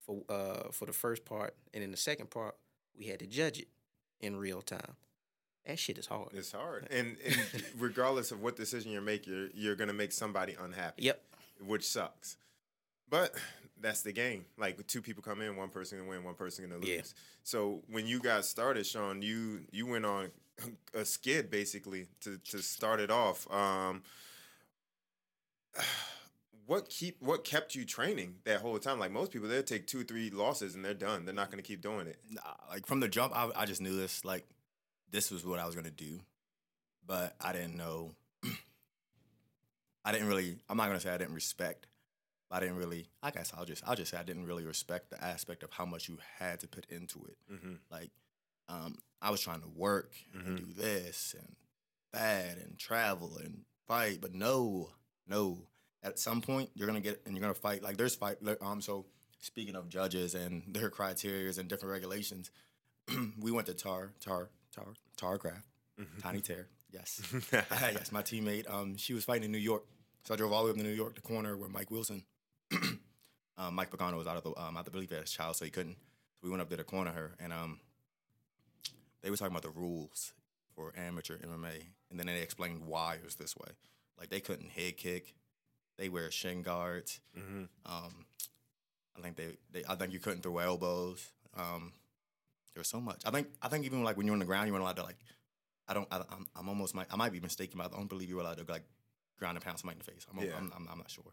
for 0.00 0.22
uh 0.28 0.70
for 0.72 0.86
the 0.86 0.92
first 0.92 1.24
part, 1.24 1.54
and 1.74 1.82
in 1.82 1.90
the 1.90 1.96
second 1.96 2.30
part 2.30 2.56
we 2.98 3.06
had 3.06 3.18
to 3.20 3.26
judge 3.26 3.58
it 3.58 3.68
in 4.20 4.36
real 4.36 4.62
time. 4.62 4.96
That 5.66 5.78
shit 5.78 5.96
is 5.96 6.06
hard. 6.06 6.30
It's 6.32 6.52
hard, 6.52 6.88
and, 6.90 7.16
and 7.24 7.36
regardless 7.78 8.32
of 8.32 8.42
what 8.42 8.56
decision 8.56 8.90
you 8.90 9.00
make, 9.00 9.26
you're 9.26 9.48
you're 9.54 9.76
gonna 9.76 9.92
make 9.92 10.12
somebody 10.12 10.56
unhappy. 10.60 11.04
Yep. 11.04 11.22
which 11.66 11.86
sucks. 11.86 12.36
But 13.08 13.34
that's 13.80 14.02
the 14.02 14.12
game. 14.12 14.46
Like 14.58 14.84
two 14.86 15.02
people 15.02 15.22
come 15.22 15.40
in, 15.40 15.56
one 15.56 15.68
person 15.68 15.98
gonna 15.98 16.10
win, 16.10 16.24
one 16.24 16.34
person 16.34 16.64
gonna 16.64 16.80
lose. 16.80 16.88
Yeah. 16.88 17.02
So 17.44 17.82
when 17.88 18.06
you 18.06 18.20
got 18.20 18.44
started, 18.44 18.86
Sean, 18.86 19.22
you 19.22 19.60
you 19.70 19.86
went 19.86 20.04
on 20.04 20.30
a 20.94 21.04
skid 21.04 21.50
basically 21.50 22.06
to 22.22 22.38
to 22.50 22.58
start 22.58 23.00
it 23.00 23.10
off. 23.10 23.50
Um, 23.52 24.02
what 26.66 26.88
keep 26.88 27.20
what 27.20 27.44
kept 27.44 27.74
you 27.74 27.84
training 27.84 28.36
that 28.44 28.60
whole 28.60 28.78
time? 28.78 28.98
Like 28.98 29.10
most 29.10 29.32
people, 29.32 29.48
they'll 29.48 29.62
take 29.62 29.86
two, 29.86 30.04
three 30.04 30.30
losses 30.30 30.74
and 30.74 30.84
they're 30.84 30.94
done. 30.94 31.24
They're 31.24 31.34
not 31.34 31.50
gonna 31.50 31.62
keep 31.62 31.82
doing 31.82 32.06
it. 32.06 32.18
Nah, 32.30 32.40
like 32.70 32.86
from 32.86 33.00
the 33.00 33.08
jump, 33.08 33.36
I, 33.36 33.50
I 33.56 33.66
just 33.66 33.80
knew 33.80 33.96
this. 33.96 34.24
Like 34.24 34.44
this 35.10 35.30
was 35.30 35.44
what 35.44 35.58
I 35.58 35.66
was 35.66 35.74
gonna 35.74 35.90
do, 35.90 36.20
but 37.06 37.34
I 37.40 37.52
didn't 37.52 37.76
know. 37.76 38.14
I 40.04 40.12
didn't 40.12 40.28
really. 40.28 40.58
I'm 40.68 40.76
not 40.76 40.86
gonna 40.86 41.00
say 41.00 41.10
I 41.10 41.18
didn't 41.18 41.34
respect. 41.34 41.86
But 42.48 42.56
I 42.56 42.60
didn't 42.60 42.76
really. 42.76 43.08
I 43.22 43.30
guess 43.30 43.52
I'll 43.56 43.64
just. 43.64 43.82
I'll 43.86 43.96
just 43.96 44.10
say 44.10 44.18
I 44.18 44.22
didn't 44.22 44.46
really 44.46 44.64
respect 44.64 45.10
the 45.10 45.22
aspect 45.22 45.62
of 45.62 45.72
how 45.72 45.84
much 45.84 46.08
you 46.08 46.18
had 46.38 46.60
to 46.60 46.68
put 46.68 46.86
into 46.90 47.24
it. 47.26 47.36
Mm-hmm. 47.52 47.74
Like, 47.90 48.10
um, 48.68 48.96
I 49.20 49.30
was 49.30 49.40
trying 49.40 49.60
to 49.62 49.68
work 49.68 50.14
and 50.34 50.56
do 50.58 50.72
this 50.72 51.34
and 51.38 51.56
that 52.12 52.58
and 52.58 52.78
travel 52.78 53.38
and 53.42 53.62
fight, 53.86 54.20
but 54.20 54.34
no, 54.34 54.90
no. 55.26 55.66
At 56.04 56.18
some 56.18 56.40
point, 56.40 56.70
you're 56.74 56.86
gonna 56.86 57.00
get 57.00 57.22
and 57.26 57.34
you're 57.36 57.42
gonna 57.42 57.54
fight. 57.54 57.82
Like, 57.82 57.96
there's 57.96 58.14
fight. 58.14 58.38
Um, 58.60 58.80
so 58.80 59.06
speaking 59.40 59.74
of 59.76 59.88
judges 59.88 60.34
and 60.34 60.62
their 60.68 60.90
criterias 60.90 61.58
and 61.58 61.68
different 61.68 61.92
regulations, 61.92 62.50
we 63.40 63.50
went 63.50 63.66
to 63.66 63.74
Tar 63.74 64.12
Tar 64.20 64.48
Tar 64.74 64.86
Tarcraft, 65.16 65.62
Tiny 66.20 66.40
Tear. 66.40 66.68
Yes, 66.90 67.22
yes. 67.52 68.12
My 68.12 68.22
teammate, 68.22 68.70
um, 68.72 68.96
she 68.96 69.14
was 69.14 69.24
fighting 69.24 69.44
in 69.44 69.52
New 69.52 69.58
York, 69.58 69.84
so 70.24 70.34
I 70.34 70.36
drove 70.36 70.52
all 70.52 70.60
the 70.60 70.66
way 70.66 70.70
up 70.70 70.76
to 70.76 70.82
New 70.82 70.90
York, 70.90 71.14
the 71.14 71.20
corner 71.20 71.56
where 71.56 71.68
Mike 71.68 71.90
Wilson, 71.90 72.22
um, 73.56 73.74
Mike 73.74 73.90
Pagano 73.90 74.18
was 74.18 74.26
out 74.26 74.36
of 74.36 74.44
the 74.44 74.60
um, 74.60 74.76
out 74.76 74.84
the 74.84 74.90
belief 74.90 75.12
as 75.12 75.30
child, 75.30 75.56
so 75.56 75.64
he 75.64 75.70
couldn't. 75.70 75.96
So 76.34 76.40
we 76.44 76.50
went 76.50 76.60
up 76.60 76.68
there 76.68 76.78
to 76.78 76.84
corner 76.84 77.12
her, 77.12 77.34
and 77.40 77.52
um, 77.52 77.80
they 79.22 79.30
were 79.30 79.36
talking 79.36 79.52
about 79.52 79.62
the 79.62 79.70
rules 79.80 80.32
for 80.74 80.92
amateur 80.96 81.38
MMA, 81.38 81.84
and 82.10 82.18
then 82.18 82.26
they 82.26 82.40
explained 82.40 82.86
why 82.86 83.14
it 83.14 83.24
was 83.24 83.36
this 83.36 83.56
way. 83.56 83.68
Like 84.18 84.30
they 84.30 84.40
couldn't 84.40 84.70
head 84.70 84.96
kick, 84.96 85.34
they 85.98 86.08
wear 86.08 86.30
shin 86.30 86.62
guards. 86.62 87.20
Mm-hmm. 87.38 87.64
Um, 87.86 88.26
I 89.16 89.20
think 89.20 89.36
they, 89.36 89.56
they, 89.72 89.84
I 89.88 89.94
think 89.94 90.12
you 90.12 90.18
couldn't 90.18 90.42
throw 90.42 90.58
elbows. 90.58 91.26
Um, 91.56 91.92
there 92.74 92.80
was 92.80 92.88
so 92.88 93.00
much. 93.00 93.22
I 93.26 93.30
think, 93.30 93.48
I 93.60 93.68
think 93.68 93.84
even 93.84 94.02
like 94.02 94.16
when 94.16 94.26
you're 94.26 94.32
on 94.32 94.38
the 94.38 94.46
ground, 94.46 94.66
you 94.66 94.72
weren't 94.72 94.82
allowed 94.82 94.96
to 94.96 95.02
like. 95.04 95.16
I 95.88 95.94
don't. 95.94 96.08
I, 96.10 96.18
I'm, 96.30 96.46
I'm 96.56 96.68
almost. 96.68 96.94
Might, 96.94 97.08
I 97.10 97.16
might 97.16 97.32
be 97.32 97.40
mistaken, 97.40 97.78
but 97.78 97.92
I 97.92 97.96
don't 97.96 98.08
believe 98.08 98.28
you 98.28 98.36
were 98.36 98.42
allowed 98.42 98.58
to 98.58 98.72
like 98.72 98.84
ground 99.38 99.56
and 99.56 99.64
pound 99.64 99.78
somebody 99.78 99.96
in 99.98 100.04
the 100.06 100.10
face. 100.12 100.26
I'm, 100.32 100.42
Yeah. 100.42 100.52
I'm, 100.56 100.72
I'm, 100.74 100.88
I'm 100.90 100.98
not 100.98 101.10
sure. 101.10 101.24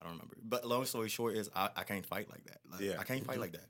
I 0.00 0.04
don't 0.04 0.14
remember. 0.14 0.36
But 0.42 0.66
long 0.66 0.84
story 0.84 1.08
short 1.08 1.36
is 1.36 1.48
I, 1.54 1.70
I 1.76 1.84
can't 1.84 2.04
fight 2.04 2.28
like 2.28 2.44
that. 2.44 2.58
Like, 2.70 2.80
Yeah. 2.80 2.96
I 2.98 3.04
can't 3.04 3.24
fight 3.24 3.38
like 3.38 3.52
that. 3.52 3.66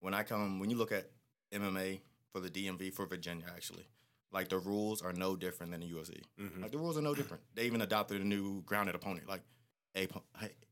When 0.00 0.14
I 0.14 0.22
come, 0.22 0.60
when 0.60 0.70
you 0.70 0.76
look 0.76 0.92
at 0.92 1.10
MMA 1.52 2.00
for 2.32 2.40
the 2.40 2.48
DMV 2.48 2.92
for 2.92 3.04
Virginia, 3.06 3.44
actually, 3.54 3.84
like 4.32 4.48
the 4.48 4.58
rules 4.58 5.02
are 5.02 5.12
no 5.12 5.34
different 5.36 5.72
than 5.72 5.80
the 5.80 5.88
UFC. 5.88 6.20
Mhm. 6.40 6.62
Like 6.62 6.70
the 6.70 6.78
rules 6.78 6.96
are 6.96 7.02
no 7.02 7.14
different. 7.14 7.42
They 7.54 7.64
even 7.64 7.82
adopted 7.82 8.20
a 8.20 8.24
new 8.24 8.62
grounded 8.62 8.94
opponent. 8.94 9.28
Like, 9.28 9.42
hey, 9.94 10.08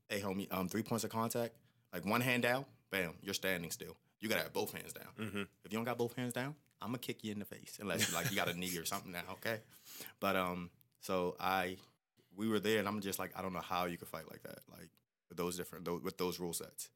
hey 0.09 0.21
homie, 0.21 0.51
um, 0.51 0.67
three 0.67 0.83
points 0.83 1.03
of 1.03 1.09
contact 1.09 1.55
Like 1.93 2.05
one 2.05 2.21
hand 2.21 2.43
down, 2.43 2.65
bam, 2.91 3.13
you're 3.21 3.33
standing 3.33 3.71
still. 3.71 3.95
You 4.19 4.29
gotta 4.29 4.43
have 4.43 4.53
both 4.53 4.71
hands 4.71 4.93
down. 4.93 5.07
Mm-hmm. 5.19 5.41
If 5.63 5.71
you 5.71 5.77
don't 5.77 5.85
got 5.85 5.97
both 5.97 6.15
hands 6.15 6.33
down, 6.33 6.55
I'm 6.81 6.89
gonna 6.89 6.99
kick 6.99 7.23
you 7.23 7.31
in 7.31 7.39
the 7.39 7.45
face 7.45 7.77
unless 7.79 8.09
you 8.09 8.15
like 8.15 8.29
you 8.29 8.35
got 8.35 8.49
a 8.49 8.53
knee 8.57 8.77
or 8.77 8.85
something 8.85 9.11
now, 9.11 9.23
okay? 9.33 9.59
But 10.19 10.35
um, 10.35 10.69
so 11.01 11.35
I, 11.39 11.77
we 12.35 12.47
were 12.47 12.59
there, 12.59 12.79
and 12.79 12.87
I'm 12.87 13.01
just 13.01 13.19
like, 13.19 13.31
I 13.35 13.41
don't 13.41 13.53
know 13.53 13.59
how 13.59 13.85
you 13.85 13.97
could 13.97 14.07
fight 14.07 14.29
like 14.29 14.43
that, 14.43 14.59
like 14.71 14.89
with 15.29 15.37
those 15.37 15.57
different 15.57 15.85
those, 15.85 16.01
with 16.01 16.17
those 16.17 16.39
rule 16.39 16.53
sets. 16.53 16.89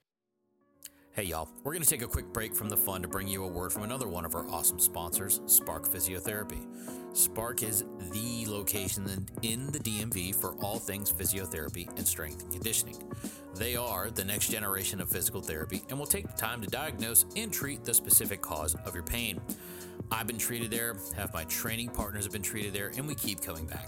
Hey, 1.16 1.24
y'all, 1.24 1.48
we're 1.64 1.72
going 1.72 1.82
to 1.82 1.90
take 1.90 2.02
a 2.02 2.08
quick 2.08 2.34
break 2.34 2.54
from 2.54 2.68
the 2.68 2.76
fun 2.76 3.02
to 3.02 3.08
bring 3.08 3.26
you 3.26 3.46
a 3.46 3.48
word 3.48 3.72
from 3.72 3.84
another 3.84 4.06
one 4.06 4.26
of 4.26 4.36
our 4.36 4.46
awesome 4.50 4.82
sponsors, 4.82 5.40
Spark 5.46 5.88
Physiotherapy. 5.88 6.68
Spark 7.16 7.64
is 7.64 7.86
the 8.12 8.46
location 8.50 9.26
in 9.42 9.68
the 9.68 9.80
DMV 9.80 10.36
for 10.36 10.56
all 10.56 10.78
things 10.78 11.14
physiotherapy 11.14 11.88
and 11.98 12.06
strength 12.06 12.44
and 12.44 12.52
conditioning. 12.52 13.02
They 13.56 13.78
are 13.78 14.10
the 14.10 14.26
next 14.26 14.52
generation 14.52 15.00
of 15.00 15.08
physical 15.08 15.40
therapy 15.40 15.84
and 15.88 15.98
will 15.98 16.06
take 16.06 16.28
the 16.28 16.38
time 16.38 16.60
to 16.62 16.68
diagnose 16.68 17.26
and 17.38 17.50
treat 17.50 17.86
the 17.86 17.94
specific 17.94 18.42
cause 18.42 18.76
of 18.86 18.94
your 18.94 19.06
pain. 19.06 19.40
I've 20.12 20.28
been 20.28 20.38
treated 20.38 20.70
there, 20.70 20.98
have 21.16 21.34
my 21.34 21.46
training 21.46 21.92
partners 21.92 22.26
have 22.26 22.34
been 22.34 22.42
treated 22.42 22.74
there, 22.74 22.92
and 22.98 23.08
we 23.08 23.16
keep 23.16 23.42
coming 23.42 23.68
back. 23.68 23.88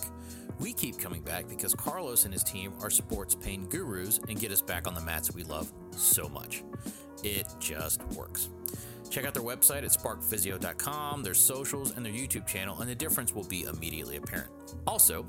We 0.59 0.73
keep 0.73 0.97
coming 0.97 1.21
back 1.21 1.47
because 1.47 1.73
Carlos 1.75 2.25
and 2.25 2.33
his 2.33 2.43
team 2.43 2.73
are 2.81 2.89
sports 2.89 3.35
pain 3.35 3.65
gurus 3.67 4.19
and 4.27 4.39
get 4.39 4.51
us 4.51 4.61
back 4.61 4.87
on 4.87 4.93
the 4.95 5.01
mats 5.01 5.33
we 5.33 5.43
love 5.43 5.71
so 5.91 6.27
much. 6.27 6.63
It 7.23 7.47
just 7.59 8.03
works. 8.13 8.49
Check 9.09 9.25
out 9.25 9.33
their 9.33 9.43
website 9.43 9.83
at 9.83 9.91
sparkphysio.com, 9.91 11.23
their 11.23 11.33
socials, 11.33 11.95
and 11.95 12.05
their 12.05 12.11
YouTube 12.13 12.45
channel, 12.45 12.79
and 12.81 12.89
the 12.89 12.95
difference 12.95 13.33
will 13.33 13.45
be 13.45 13.63
immediately 13.63 14.17
apparent. 14.17 14.51
Also, 14.85 15.25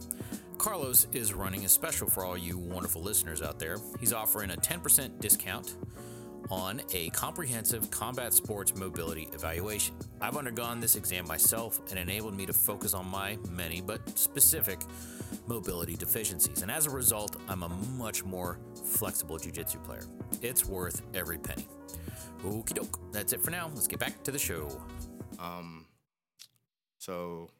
Carlos 0.56 1.06
is 1.12 1.32
running 1.32 1.64
a 1.64 1.68
special 1.68 2.08
for 2.10 2.24
all 2.24 2.36
you 2.36 2.58
wonderful 2.58 3.02
listeners 3.02 3.40
out 3.42 3.58
there. 3.58 3.76
He's 4.00 4.12
offering 4.12 4.50
a 4.50 4.56
10% 4.56 5.20
discount 5.20 5.76
on 6.50 6.80
a 6.92 7.10
comprehensive 7.10 7.90
combat 7.90 8.32
sports 8.32 8.74
mobility 8.74 9.28
evaluation. 9.32 9.94
I've 10.20 10.36
undergone 10.36 10.80
this 10.80 10.96
exam 10.96 11.26
myself 11.26 11.80
and 11.90 11.98
enabled 11.98 12.34
me 12.36 12.46
to 12.46 12.52
focus 12.52 12.94
on 12.94 13.06
my 13.10 13.38
many 13.50 13.80
but 13.80 14.18
specific 14.18 14.80
mobility 15.46 15.96
deficiencies. 15.96 16.62
And 16.62 16.70
as 16.70 16.86
a 16.86 16.90
result, 16.90 17.36
I'm 17.48 17.62
a 17.62 17.68
much 17.68 18.24
more 18.24 18.58
flexible 18.84 19.38
jiu-jitsu 19.38 19.78
player. 19.80 20.04
It's 20.42 20.64
worth 20.64 21.02
every 21.14 21.38
penny. 21.38 21.66
Okie 22.44 22.74
doke. 22.74 23.12
That's 23.12 23.32
it 23.32 23.40
for 23.42 23.50
now. 23.50 23.70
Let's 23.74 23.88
get 23.88 23.98
back 23.98 24.22
to 24.24 24.30
the 24.30 24.38
show. 24.38 24.68
Um, 25.38 25.84
so 26.98 27.50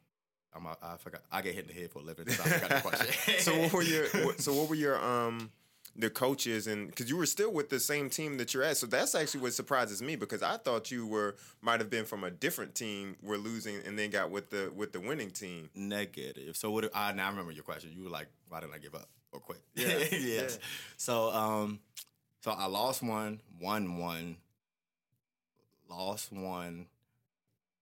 I'm 0.53 0.65
a, 0.65 0.75
I 0.81 0.97
forgot 0.97 1.21
I 1.31 1.41
get 1.41 1.53
hit 1.55 1.67
in 1.69 1.73
the 1.75 1.79
head 1.79 1.91
for 1.91 1.99
a 1.99 2.01
living. 2.01 2.27
So 2.29 2.43
I 2.43 2.47
forgot 2.47 2.69
the 2.83 2.89
question. 2.89 3.35
so 3.39 3.59
what 3.59 3.73
were 3.73 3.81
your 3.83 4.07
what- 4.25 4.39
so 4.41 4.53
what 4.53 4.69
were 4.69 4.75
your 4.75 5.03
um 5.03 5.51
the 5.99 6.09
coaches 6.09 6.65
and 6.67 6.87
because 6.87 7.09
you 7.09 7.17
were 7.17 7.25
still 7.25 7.51
with 7.51 7.69
the 7.69 7.79
same 7.79 8.09
team 8.09 8.37
that 8.37 8.53
you're 8.53 8.63
at 8.63 8.77
so 8.77 8.87
that's 8.87 9.13
actually 9.15 9.41
what 9.41 9.53
surprises 9.53 10.01
me 10.01 10.15
because 10.15 10.41
I 10.41 10.57
thought 10.57 10.91
you 10.91 11.05
were 11.05 11.35
might 11.61 11.79
have 11.79 11.89
been 11.89 12.05
from 12.05 12.23
a 12.23 12.31
different 12.31 12.73
team 12.75 13.15
were 13.21 13.37
losing 13.37 13.75
and 13.85 13.97
then 13.99 14.09
got 14.09 14.31
with 14.31 14.49
the 14.49 14.71
with 14.75 14.93
the 14.93 14.99
winning 14.99 15.31
team 15.31 15.69
negative. 15.75 16.55
So 16.55 16.71
what? 16.71 16.89
I 16.95 17.11
now 17.11 17.27
I 17.27 17.29
remember 17.29 17.51
your 17.51 17.63
question. 17.63 17.91
You 17.93 18.03
were 18.05 18.09
like, 18.09 18.27
"Why 18.47 18.61
didn't 18.61 18.75
I 18.75 18.77
give 18.77 18.95
up 18.95 19.09
or 19.31 19.39
quit?" 19.39 19.61
Yeah, 19.75 19.87
yes. 20.11 20.11
yeah. 20.23 20.47
So 20.97 21.31
um, 21.31 21.79
so 22.41 22.51
I 22.51 22.67
lost 22.67 23.03
one, 23.03 23.41
won 23.59 23.97
one, 23.97 24.37
lost 25.89 26.31
one, 26.31 26.87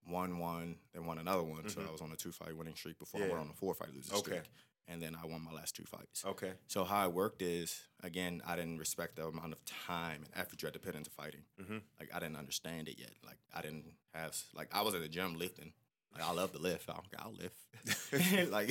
won 0.08 0.38
one, 0.38 0.76
then 0.94 1.06
won 1.06 1.18
another 1.18 1.42
one. 1.42 1.68
So 1.68 1.80
I 1.86 1.92
was 1.92 2.00
on 2.00 2.10
a 2.12 2.16
two 2.16 2.32
fight 2.32 2.56
winning 2.56 2.74
streak 2.74 2.98
before 2.98 3.20
I 3.20 3.24
Mm-hmm. 3.24 3.32
Went 3.32 3.44
on 3.44 3.50
a 3.50 3.54
four 3.54 3.74
fight 3.74 3.90
losing 3.94 4.14
Okay. 4.16 4.22
streak, 4.38 4.42
and 4.88 5.00
then 5.02 5.14
I 5.22 5.26
won 5.26 5.42
my 5.44 5.52
last 5.52 5.76
two 5.76 5.84
fights. 5.84 6.24
okay 6.24 6.52
So 6.66 6.84
how 6.84 7.06
it 7.06 7.12
worked 7.12 7.42
is 7.42 7.82
again, 8.02 8.42
I 8.46 8.56
didn't 8.56 8.78
respect 8.78 9.16
the 9.16 9.26
amount 9.26 9.52
of 9.52 9.64
time 9.64 10.22
and 10.24 10.30
effort 10.34 10.62
you 10.62 10.66
had 10.66 10.74
to 10.74 10.80
put 10.80 10.94
into 10.94 11.10
fighting. 11.10 11.42
Mhm. 11.60 11.82
Like 12.00 12.10
I 12.14 12.18
didn't 12.18 12.36
understand 12.36 12.88
it 12.88 12.98
yet. 12.98 13.12
Like 13.24 13.38
I 13.54 13.60
didn't 13.62 13.84
have 14.14 14.36
like 14.54 14.68
I 14.72 14.82
was 14.82 14.94
at 14.94 15.00
the 15.02 15.08
gym 15.08 15.38
lifting. 15.38 15.72
Like 16.14 16.24
I 16.26 16.32
love 16.32 16.52
to 16.52 16.58
lift. 16.58 16.88
I'll, 16.88 17.04
I'll 17.18 17.34
lift. 17.34 18.50
like 18.50 18.70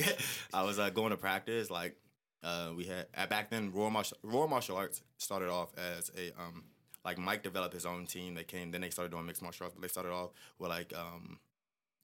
I 0.52 0.62
was 0.64 0.78
uh, 0.78 0.90
going 0.90 1.10
to 1.10 1.16
practice. 1.16 1.70
Like 1.70 1.96
uh, 2.42 2.72
we 2.76 2.84
had 2.84 3.06
back 3.28 3.50
then 3.50 3.72
Royal 3.72 3.90
Martial 3.90 4.18
Royal 4.22 4.48
Martial 4.48 4.76
Arts 4.76 5.02
started 5.18 5.48
off 5.48 5.70
as 5.78 6.10
a 6.16 6.32
um 6.40 6.64
like 7.04 7.16
Mike 7.16 7.42
developed 7.44 7.74
his 7.74 7.86
own 7.86 8.06
team. 8.06 8.34
They 8.34 8.44
came 8.44 8.70
then 8.72 8.80
they 8.80 8.90
started 8.90 9.12
doing 9.12 9.24
mixed 9.26 9.42
martial 9.42 9.64
arts. 9.64 9.74
But 9.74 9.82
they 9.82 9.88
started 9.88 10.12
off 10.12 10.30
with 10.58 10.70
like 10.70 10.92
um 10.96 11.38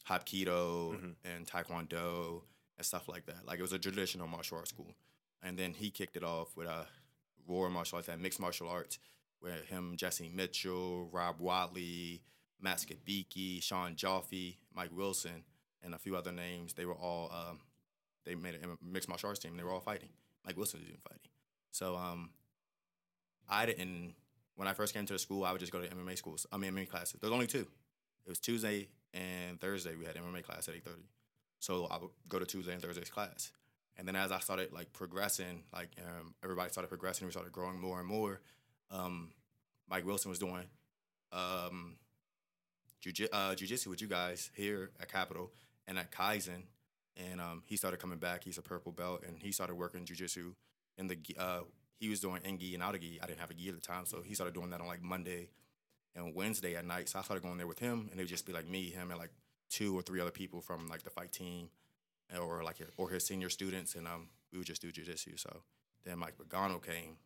Hapkido 0.08 1.14
and 1.24 1.46
Taekwondo 1.46 2.42
and 2.76 2.86
stuff 2.86 3.08
like 3.08 3.26
that. 3.26 3.46
Like 3.46 3.58
it 3.58 3.62
was 3.62 3.72
a 3.72 3.78
traditional 3.78 4.26
martial 4.26 4.58
arts 4.58 4.70
school. 4.70 4.94
And 5.42 5.58
then 5.58 5.74
he 5.74 5.90
kicked 5.90 6.16
it 6.16 6.24
off 6.24 6.56
with 6.56 6.66
a 6.66 6.86
Royal 7.46 7.70
Martial 7.70 7.96
Arts 7.96 8.08
and 8.08 8.22
mixed 8.22 8.40
martial 8.40 8.68
arts, 8.68 8.98
where 9.40 9.58
him, 9.68 9.94
Jesse 9.96 10.30
Mitchell, 10.34 11.08
Rob 11.12 11.38
Watley, 11.38 12.22
Matt 12.60 12.78
Skibiki, 12.78 13.62
Sean 13.62 13.94
Jaffe, 13.94 14.56
Mike 14.74 14.90
Wilson, 14.96 15.44
and 15.82 15.94
a 15.94 15.98
few 15.98 16.16
other 16.16 16.32
names. 16.32 16.72
They 16.72 16.86
were 16.86 16.94
all 16.94 17.30
um, 17.32 17.60
they 18.24 18.34
made 18.34 18.54
a 18.54 18.84
mixed 18.84 19.08
martial 19.08 19.28
arts 19.28 19.40
team. 19.40 19.52
and 19.52 19.60
They 19.60 19.64
were 19.64 19.72
all 19.72 19.80
fighting. 19.80 20.08
Mike 20.46 20.56
Wilson 20.56 20.80
was 20.80 20.88
even 20.88 21.00
fighting. 21.00 21.28
So 21.70 21.96
um, 21.96 22.30
I 23.48 23.66
didn't. 23.66 24.14
When 24.56 24.68
I 24.68 24.72
first 24.72 24.94
came 24.94 25.04
to 25.04 25.12
the 25.12 25.18
school, 25.18 25.44
I 25.44 25.52
would 25.52 25.60
just 25.60 25.72
go 25.72 25.80
to 25.80 25.88
MMA 25.88 26.16
schools. 26.16 26.46
I 26.52 26.56
mean, 26.56 26.72
MMA 26.72 26.88
classes. 26.88 27.18
There's 27.20 27.32
only 27.32 27.48
two. 27.48 27.66
It 28.24 28.28
was 28.28 28.38
Tuesday 28.38 28.88
and 29.12 29.60
Thursday. 29.60 29.94
We 29.96 30.06
had 30.06 30.14
MMA 30.14 30.42
class 30.44 30.68
at 30.68 30.74
eight 30.74 30.84
thirty. 30.84 31.02
So 31.64 31.86
I 31.90 31.96
would 31.96 32.10
go 32.28 32.38
to 32.38 32.44
Tuesday 32.44 32.74
and 32.74 32.82
Thursday's 32.82 33.08
class. 33.08 33.50
And 33.96 34.06
then 34.06 34.16
as 34.16 34.30
I 34.30 34.38
started 34.40 34.70
like 34.70 34.92
progressing, 34.92 35.62
like 35.72 35.88
um, 35.98 36.34
everybody 36.42 36.70
started 36.70 36.88
progressing, 36.88 37.26
we 37.26 37.30
started 37.30 37.52
growing 37.52 37.80
more 37.80 38.00
and 38.00 38.06
more. 38.06 38.40
Um, 38.90 39.30
Mike 39.88 40.04
Wilson 40.04 40.28
was 40.28 40.38
doing 40.38 40.64
um, 41.32 41.96
jiu- 43.00 43.28
uh, 43.32 43.54
jujitsu 43.54 43.86
with 43.86 44.02
you 44.02 44.08
guys 44.08 44.50
here 44.54 44.90
at 45.00 45.10
Capitol 45.10 45.52
and 45.88 45.98
at 45.98 46.12
Kaizen, 46.12 46.64
and 47.16 47.40
um, 47.40 47.62
he 47.64 47.76
started 47.76 47.98
coming 47.98 48.18
back. 48.18 48.44
He's 48.44 48.58
a 48.58 48.62
purple 48.62 48.92
belt, 48.92 49.22
and 49.26 49.38
he 49.42 49.50
started 49.50 49.74
working 49.76 50.04
jujitsu 50.04 50.52
in 50.98 51.06
the 51.06 51.18
uh, 51.38 51.60
he 51.98 52.10
was 52.10 52.20
doing 52.20 52.42
in 52.44 52.58
gi 52.58 52.74
and 52.74 52.82
out 52.82 52.94
of. 52.94 53.00
I 53.00 53.26
didn't 53.26 53.40
have 53.40 53.50
a 53.50 53.54
gi 53.54 53.68
at 53.70 53.74
the 53.74 53.80
time, 53.80 54.04
so 54.04 54.20
he 54.22 54.34
started 54.34 54.54
doing 54.54 54.68
that 54.70 54.82
on 54.82 54.86
like 54.86 55.02
Monday 55.02 55.48
and 56.14 56.34
Wednesday 56.34 56.76
at 56.76 56.84
night. 56.84 57.08
So 57.08 57.18
I 57.18 57.22
started 57.22 57.42
going 57.42 57.56
there 57.56 57.66
with 57.66 57.78
him, 57.78 58.08
and 58.10 58.20
it 58.20 58.24
would 58.24 58.28
just 58.28 58.44
be 58.44 58.52
like 58.52 58.68
me, 58.68 58.90
him, 58.90 59.10
and 59.10 59.18
like 59.18 59.30
two 59.70 59.96
or 59.96 60.02
three 60.02 60.20
other 60.20 60.30
people 60.30 60.60
from 60.60 60.88
like 60.88 61.02
the 61.02 61.10
fight 61.10 61.32
team 61.32 61.68
or 62.38 62.62
like 62.64 62.76
or 62.96 63.10
his 63.10 63.24
senior 63.26 63.48
students, 63.50 63.94
and 63.94 64.06
um, 64.06 64.28
we 64.52 64.58
would 64.58 64.66
just 64.66 64.82
do 64.82 64.90
jujitsu. 64.92 65.38
So 65.38 65.62
then 66.04 66.18
Mike 66.18 66.34
Pagano 66.38 66.84
came, 66.84 67.16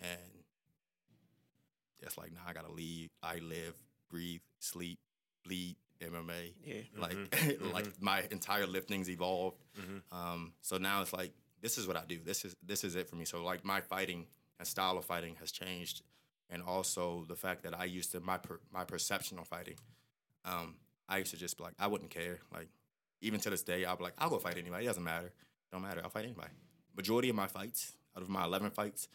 and 0.00 0.44
it's 2.00 2.16
like, 2.16 2.32
nah, 2.32 2.40
I 2.48 2.52
gotta 2.52 2.70
leave. 2.72 3.08
I 3.22 3.36
live, 3.38 3.74
breathe, 4.10 4.40
sleep, 4.60 4.98
bleed 5.44 5.76
MMA. 6.00 6.52
Yeah. 6.64 6.74
Like, 6.98 7.16
Mhm. 7.16 7.72
like 7.72 8.00
my 8.00 8.22
entire 8.30 8.66
lifting's 8.66 9.08
evolved. 9.10 9.58
Mhm. 9.78 10.02
Um, 10.12 10.52
so 10.62 10.78
now 10.78 11.02
it's 11.02 11.12
like 11.12 11.32
this 11.60 11.76
is 11.78 11.86
what 11.86 11.96
I 11.96 12.04
do. 12.06 12.18
This 12.24 12.44
is 12.44 12.54
this 12.62 12.84
is 12.84 12.94
it 12.94 13.08
for 13.08 13.16
me. 13.16 13.24
So 13.24 13.42
like 13.42 13.64
my 13.64 13.80
fighting 13.80 14.26
and 14.58 14.66
style 14.68 14.96
of 14.98 15.04
fighting 15.04 15.36
has 15.40 15.50
changed, 15.52 16.02
and 16.50 16.62
also 16.62 17.24
the 17.28 17.36
fact 17.36 17.62
that 17.64 17.78
I 17.78 17.84
used 17.84 18.12
to 18.12 18.20
my 18.20 18.38
per, 18.38 18.60
my 18.72 18.84
perception 18.84 19.38
of 19.38 19.48
fighting. 19.48 19.76
Um, 20.44 20.76
I 21.08 21.18
used 21.18 21.30
to 21.30 21.36
just 21.36 21.56
be 21.56 21.64
like 21.64 21.74
I 21.78 21.86
wouldn't 21.86 22.10
care. 22.10 22.38
Like 22.52 22.68
even 23.20 23.40
to 23.40 23.50
this 23.50 23.62
day, 23.62 23.84
I'll 23.84 23.96
be 23.96 24.04
like 24.04 24.14
I'll 24.18 24.30
go 24.30 24.38
fight 24.38 24.58
anybody. 24.58 24.84
It 24.84 24.88
doesn't 24.88 25.04
matter. 25.04 25.32
Don't 25.72 25.82
matter. 25.82 26.00
I'll 26.02 26.10
fight 26.10 26.24
anybody. 26.24 26.50
Majority 26.96 27.28
of 27.28 27.36
my 27.36 27.46
fights, 27.46 27.92
out 28.16 28.22
of 28.22 28.28
my 28.28 28.44
eleven 28.44 28.70
fights, 28.70 29.08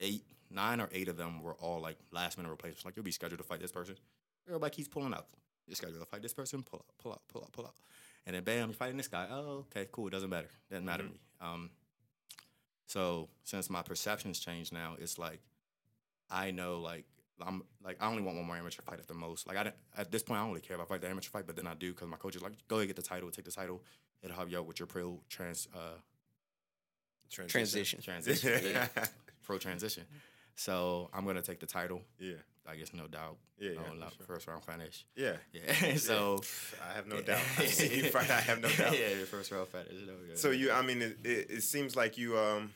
eight, 0.00 0.24
nine 0.50 0.80
or 0.80 0.88
eight 0.92 1.08
of 1.08 1.16
them 1.16 1.42
were 1.42 1.54
all 1.54 1.80
like 1.80 1.96
last 2.12 2.38
minute 2.38 2.50
replacements. 2.50 2.84
Like 2.84 2.96
you'll 2.96 3.04
be 3.04 3.10
scheduled 3.12 3.38
to 3.38 3.44
fight 3.44 3.60
this 3.60 3.72
person. 3.72 3.96
Everybody 4.46 4.74
keeps 4.74 4.88
pulling 4.88 5.14
out. 5.14 5.26
You're 5.66 5.74
scheduled 5.74 6.00
to 6.00 6.06
fight 6.06 6.22
this 6.22 6.34
person. 6.34 6.62
Pull 6.62 6.78
out, 6.78 6.86
pull 6.98 7.12
out, 7.12 7.22
pull 7.28 7.42
out, 7.42 7.52
pull 7.52 7.66
out. 7.66 7.74
And 8.26 8.34
then 8.34 8.44
bam, 8.44 8.68
you're 8.68 8.74
fighting 8.74 8.96
this 8.96 9.08
guy. 9.08 9.26
Oh, 9.30 9.66
okay, 9.70 9.88
cool. 9.90 10.08
It 10.08 10.10
doesn't 10.10 10.30
matter. 10.30 10.48
Doesn't 10.70 10.84
matter 10.84 11.04
to 11.04 11.10
me. 11.10 11.20
Um, 11.40 11.70
so 12.86 13.28
since 13.44 13.68
my 13.68 13.82
perceptions 13.82 14.38
changed 14.38 14.72
now, 14.72 14.96
it's 14.98 15.18
like 15.18 15.40
I 16.30 16.50
know 16.50 16.78
like 16.78 17.04
I'm 17.44 17.62
like 17.84 17.96
I 18.00 18.08
only 18.08 18.22
want 18.22 18.36
one 18.36 18.46
more 18.46 18.56
amateur 18.56 18.82
fight 18.82 18.98
at 18.98 19.06
the 19.08 19.14
most. 19.14 19.46
Like 19.46 19.56
I 19.56 19.72
at 19.96 20.10
this 20.10 20.22
point 20.22 20.38
I 20.40 20.42
don't 20.42 20.50
really 20.50 20.60
care 20.62 20.76
if 20.76 20.82
I 20.82 20.86
fight 20.86 21.00
the 21.00 21.08
amateur 21.08 21.30
fight, 21.30 21.46
but 21.46 21.56
then 21.56 21.66
I 21.66 21.74
do 21.74 21.92
because 21.92 22.08
my 22.08 22.16
coach 22.16 22.36
is 22.36 22.42
like, 22.42 22.52
go 22.68 22.76
ahead 22.76 22.88
get 22.88 22.96
the 22.96 23.02
title, 23.02 23.30
take 23.30 23.44
the 23.44 23.50
title. 23.50 23.82
It'll 24.22 24.36
help 24.36 24.50
you 24.50 24.58
out 24.58 24.66
with 24.66 24.78
your 24.78 24.86
pro 24.86 25.20
trans 25.28 25.68
uh, 25.74 25.98
Transition. 27.28 28.00
transition, 28.00 28.60
yeah. 28.64 28.86
pro 29.42 29.58
transition. 29.58 30.04
So 30.54 31.10
I'm 31.12 31.26
gonna 31.26 31.42
take 31.42 31.60
the 31.60 31.66
title. 31.66 32.02
yeah 32.18 32.34
I 32.68 32.74
guess 32.74 32.92
no 32.92 33.06
doubt. 33.06 33.36
Yeah, 33.58 33.70
yeah, 33.70 33.80
No, 34.00 34.06
for 34.08 34.16
sure. 34.16 34.26
first 34.26 34.46
round 34.48 34.64
finish. 34.64 35.04
yeah 35.16 35.36
Yeah. 35.52 35.96
so 35.96 36.40
I 36.90 36.94
have 36.94 37.06
no 37.06 37.20
doubt 37.20 37.40
I 37.58 37.66
see 37.66 37.96
you 37.98 38.10
fight 38.10 38.30
I 38.30 38.40
have 38.40 38.60
no 38.60 38.68
doubt 38.68 38.98
yeah, 38.98 39.08
your 39.16 39.26
first 39.26 39.50
round 39.52 39.68
finish. 39.68 39.92
No, 40.06 40.12
yeah. 40.28 40.34
So 40.34 40.50
you, 40.50 40.72
I 40.72 40.82
mean, 40.82 41.02
it, 41.02 41.18
it, 41.24 41.46
it 41.50 41.62
seems 41.62 41.94
like 41.94 42.16
you, 42.18 42.36
um, 42.38 42.72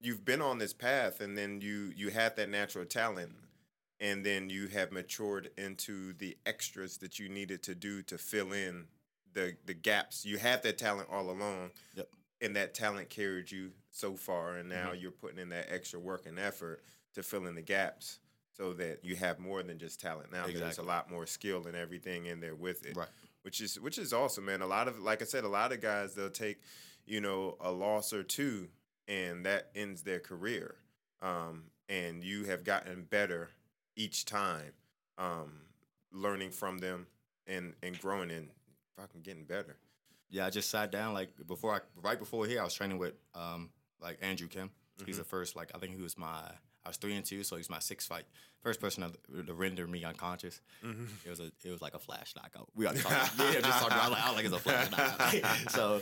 you've 0.00 0.24
been 0.24 0.40
on 0.40 0.58
this 0.58 0.72
path, 0.72 1.20
and 1.20 1.36
then 1.36 1.60
you 1.60 1.92
you 1.96 2.08
had 2.10 2.36
that 2.36 2.48
natural 2.48 2.84
talent, 2.86 3.32
and 4.00 4.24
then 4.24 4.48
you 4.50 4.68
have 4.68 4.92
matured 4.92 5.50
into 5.56 6.12
the 6.14 6.36
extras 6.46 6.98
that 6.98 7.18
you 7.18 7.28
needed 7.28 7.62
to 7.64 7.74
do 7.74 8.02
to 8.02 8.18
fill 8.18 8.52
in 8.52 8.86
the 9.32 9.56
the 9.66 9.74
gaps. 9.74 10.24
You 10.24 10.38
had 10.38 10.62
that 10.62 10.78
talent 10.78 11.08
all 11.10 11.30
along, 11.30 11.70
Yep. 11.94 12.08
and 12.40 12.56
that 12.56 12.74
talent 12.74 13.10
carried 13.10 13.50
you 13.50 13.72
so 13.90 14.14
far, 14.14 14.56
and 14.56 14.68
now 14.68 14.92
you're 14.92 15.10
putting 15.10 15.38
in 15.38 15.48
that 15.50 15.66
extra 15.70 15.98
work 16.00 16.26
and 16.26 16.38
effort 16.38 16.82
to 17.14 17.22
fill 17.22 17.46
in 17.46 17.54
the 17.54 17.62
gaps 17.62 18.20
so 18.56 18.72
that 18.74 19.04
you 19.04 19.16
have 19.16 19.38
more 19.38 19.62
than 19.62 19.78
just 19.78 20.00
talent. 20.00 20.32
Now 20.32 20.46
there's 20.46 20.78
a 20.78 20.82
lot 20.82 21.10
more 21.10 21.26
skill 21.26 21.66
and 21.66 21.76
everything 21.76 22.26
in 22.26 22.40
there 22.40 22.54
with 22.56 22.84
it, 22.86 22.96
Right. 22.96 23.08
which 23.42 23.60
is 23.60 23.78
which 23.80 23.98
is 23.98 24.12
awesome, 24.12 24.46
man. 24.46 24.62
A 24.62 24.66
lot 24.66 24.88
of 24.88 24.98
like 25.00 25.22
I 25.22 25.24
said, 25.24 25.44
a 25.44 25.48
lot 25.48 25.72
of 25.72 25.80
guys 25.80 26.14
they'll 26.14 26.30
take 26.30 26.60
you 27.04 27.20
know 27.20 27.56
a 27.60 27.70
loss 27.70 28.12
or 28.12 28.22
two, 28.22 28.68
and 29.06 29.44
that 29.46 29.70
ends 29.74 30.02
their 30.02 30.20
career. 30.20 30.76
Um, 31.20 31.64
and 31.88 32.22
you 32.22 32.44
have 32.44 32.64
gotten 32.64 33.02
better 33.04 33.50
each 33.98 34.24
time, 34.24 34.72
um, 35.18 35.52
learning 36.12 36.50
from 36.50 36.78
them 36.78 37.06
and 37.46 37.74
and 37.82 38.00
growing 38.00 38.30
and 38.30 38.48
fucking 38.96 39.20
getting 39.22 39.44
better. 39.44 39.76
Yeah, 40.30 40.46
I 40.46 40.50
just 40.50 40.70
sat 40.70 40.90
down 40.90 41.12
like 41.14 41.30
before 41.46 41.74
I 41.74 41.80
right 42.00 42.18
before 42.18 42.46
here 42.46 42.60
I 42.60 42.64
was 42.64 42.74
training 42.74 42.98
with 42.98 43.14
um 43.34 43.70
like 44.00 44.18
Andrew 44.22 44.48
Kim. 44.48 44.70
He's 45.04 45.18
the 45.18 45.24
first 45.24 45.56
like 45.56 45.70
I 45.74 45.78
think 45.78 45.94
he 45.96 46.02
was 46.02 46.16
my 46.16 46.42
I 46.88 46.90
was 46.90 46.96
three 46.96 47.14
and 47.16 47.24
two, 47.24 47.44
so 47.44 47.56
he's 47.56 47.68
my 47.68 47.80
sixth 47.80 48.08
fight. 48.08 48.24
First 48.62 48.80
person 48.80 49.04
to, 49.04 49.42
to 49.42 49.52
render 49.52 49.86
me 49.86 50.04
unconscious. 50.04 50.62
It 50.82 51.28
was 51.28 51.38
a 51.38 51.52
it 51.62 51.70
was 51.70 51.82
like 51.82 51.92
a 51.92 51.98
flash 51.98 52.34
knockout. 52.34 52.66
We 52.74 52.86
got 52.86 52.96
to 52.96 53.02
talk. 53.02 53.12
yeah, 53.38 53.52
just 53.60 53.78
talking 53.78 53.88
about 53.88 54.10
like, 54.10 54.24
I 54.24 54.28
was 54.28 54.36
like 54.36 54.44
it's 54.46 54.54
a 54.54 54.58
flash 54.58 54.90
knockout. 54.90 55.70
so 55.70 56.00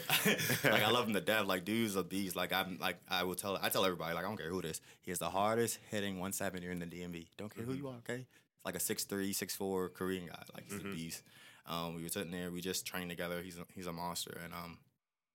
like 0.70 0.82
I 0.84 0.90
love 0.92 1.08
him 1.08 1.14
to 1.14 1.20
death. 1.20 1.46
Like 1.46 1.64
dude's 1.64 1.96
a 1.96 2.04
beast. 2.04 2.36
Like 2.36 2.52
I'm 2.52 2.78
like 2.80 2.98
I 3.08 3.24
will 3.24 3.34
tell 3.34 3.58
I 3.60 3.68
tell 3.68 3.84
everybody 3.84 4.14
like 4.14 4.24
I 4.24 4.28
don't 4.28 4.36
care 4.36 4.48
who 4.48 4.62
this. 4.62 4.80
He 5.02 5.10
is 5.10 5.18
the 5.18 5.28
hardest 5.28 5.80
hitting 5.90 6.20
170 6.20 6.66
in 6.68 6.78
the 6.78 6.86
DMV. 6.86 7.26
Don't 7.36 7.52
care 7.52 7.64
who 7.64 7.74
you 7.74 7.88
are. 7.88 7.96
Okay, 8.08 8.24
it's 8.24 8.64
like 8.64 8.76
a 8.76 8.78
6'3", 8.78 9.30
6'4", 9.30 9.92
Korean 9.92 10.26
guy. 10.26 10.42
Like 10.54 10.64
he's 10.70 10.80
a 10.80 10.84
beast. 10.84 11.22
Um, 11.66 11.96
we 11.96 12.04
were 12.04 12.08
sitting 12.08 12.30
there. 12.30 12.52
We 12.52 12.60
just 12.60 12.86
trained 12.86 13.10
together. 13.10 13.42
He's 13.42 13.58
a, 13.58 13.64
he's 13.74 13.86
a 13.88 13.92
monster. 13.92 14.38
And 14.44 14.54
um, 14.54 14.78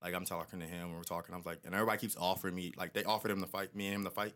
like 0.02 0.14
I'm 0.16 0.26
talking 0.26 0.60
to 0.62 0.66
him. 0.66 0.88
And 0.88 0.96
we're 0.96 1.04
talking. 1.04 1.36
I'm 1.36 1.42
like, 1.46 1.60
and 1.66 1.74
everybody 1.76 1.98
keeps 2.00 2.16
offering 2.18 2.56
me. 2.56 2.74
Like 2.78 2.94
they 2.94 3.04
offered 3.04 3.32
him 3.32 3.42
the 3.42 3.48
fight. 3.48 3.76
Me 3.76 3.88
and 3.88 3.96
him 3.96 4.04
the 4.04 4.12
fight. 4.12 4.34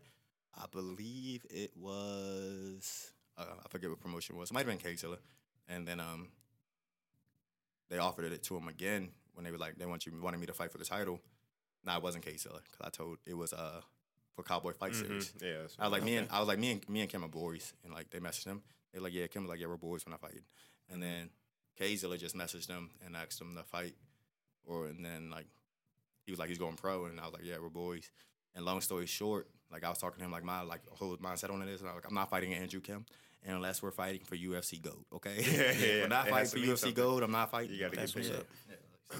I 0.58 0.66
believe 0.72 1.46
it 1.50 1.72
was. 1.76 3.12
Uh, 3.38 3.46
I 3.66 3.68
forget 3.70 3.90
what 3.90 4.00
promotion 4.00 4.36
it 4.36 4.40
was. 4.40 4.50
It 4.52 4.54
might 4.54 4.62
have 4.66 4.68
been 4.68 4.78
K-Zilla. 4.78 5.18
And 5.68 5.88
then 5.88 6.00
um, 6.00 6.30
they 7.90 7.98
offered 7.98 8.32
it 8.32 8.44
to 8.44 8.58
him 8.58 8.68
again 8.68 9.10
when 9.34 9.44
they 9.44 9.52
were 9.52 9.58
like 9.58 9.78
they 9.78 9.86
want 9.86 10.06
you 10.06 10.14
wanted 10.22 10.40
me 10.40 10.46
to 10.48 10.54
fight 10.54 10.72
for 10.72 10.78
the 10.78 10.86
title. 10.86 11.20
No, 11.86 11.96
it 11.98 12.04
wasn't 12.04 12.26
K-Zilla 12.26 12.60
because 12.64 12.80
I 12.86 12.90
told 12.90 13.18
it 13.26 13.34
was 13.36 13.54
uh 13.54 13.82
for 14.36 14.44
Cowboy 14.44 14.74
Fight 14.74 14.96
Series. 14.96 15.32
Mhm. 15.38 15.42
Yeah, 15.42 15.68
I 15.80 15.84
was 15.84 15.92
like 15.92 16.04
me 16.04 16.18
and 16.18 16.28
I 16.32 16.40
was 16.40 16.48
like 16.48 16.60
me 16.60 16.72
and 16.72 16.90
me 16.90 17.02
and 17.02 17.10
Kim 17.10 17.24
are 17.24 17.28
boys, 17.28 17.74
and 17.84 17.94
like 17.94 18.10
they 18.10 18.20
messaged 18.20 18.46
him. 18.46 18.64
They're 18.92 19.02
like, 19.02 19.14
yeah, 19.14 19.28
Kim 19.28 19.44
was 19.44 19.50
like, 19.50 19.60
yeah, 19.60 19.68
we're 19.68 19.78
boys 19.78 20.06
when 20.06 20.14
I 20.14 20.18
fight. 20.18 20.40
And 20.90 21.02
then 21.04 21.30
Kazilla 21.80 22.18
just 22.18 22.36
messaged 22.36 22.68
them 22.68 22.92
and 23.06 23.16
asked 23.16 23.40
them 23.40 23.56
to 23.56 23.64
fight, 23.64 23.96
or 24.66 24.88
and 24.88 25.04
then 25.06 25.30
like 25.30 25.48
he 26.26 26.32
was 26.32 26.40
like 26.40 26.50
he's 26.50 26.58
going 26.58 26.76
pro, 26.76 27.06
and 27.06 27.20
I 27.20 27.24
was 27.26 27.34
like, 27.34 27.44
yeah, 27.46 27.58
we're 27.62 27.70
boys. 27.70 28.10
And 28.56 28.66
long 28.66 28.82
story 28.82 29.06
short, 29.06 29.48
like 29.72 29.84
I 29.84 29.90
was 29.90 29.98
talking 29.98 30.20
to 30.20 30.26
him 30.26 30.32
like 30.32 30.44
my 30.44 30.62
like 30.62 30.82
whole 30.92 31.18
mindset 31.18 31.52
on 31.52 31.62
it 31.62 31.70
is, 31.70 31.82
and 31.82 31.90
I 31.90 31.94
was 31.94 32.04
like, 32.04 32.10
I'm 32.10 32.16
not 32.16 32.30
fighting 32.30 32.54
Andrew 32.54 32.82
Kim. 32.82 33.06
Unless 33.48 33.84
we're 33.84 33.92
fighting 33.92 34.22
for 34.26 34.36
UFC 34.36 34.82
gold, 34.82 35.06
okay? 35.14 35.36
Yeah, 35.38 35.72
yeah, 35.72 36.02
we're 36.02 36.08
not 36.08 36.28
fighting 36.28 36.50
for 36.50 36.58
UFC 36.58 36.78
something. 36.80 36.96
gold. 36.96 37.22
I'm 37.22 37.32
not 37.32 37.52
fighting. 37.52 37.76
You 37.76 37.82
gotta 37.82 37.96
get 37.96 38.16
what's 38.16 38.30
up. 38.32 38.46
Yeah. 38.68 39.20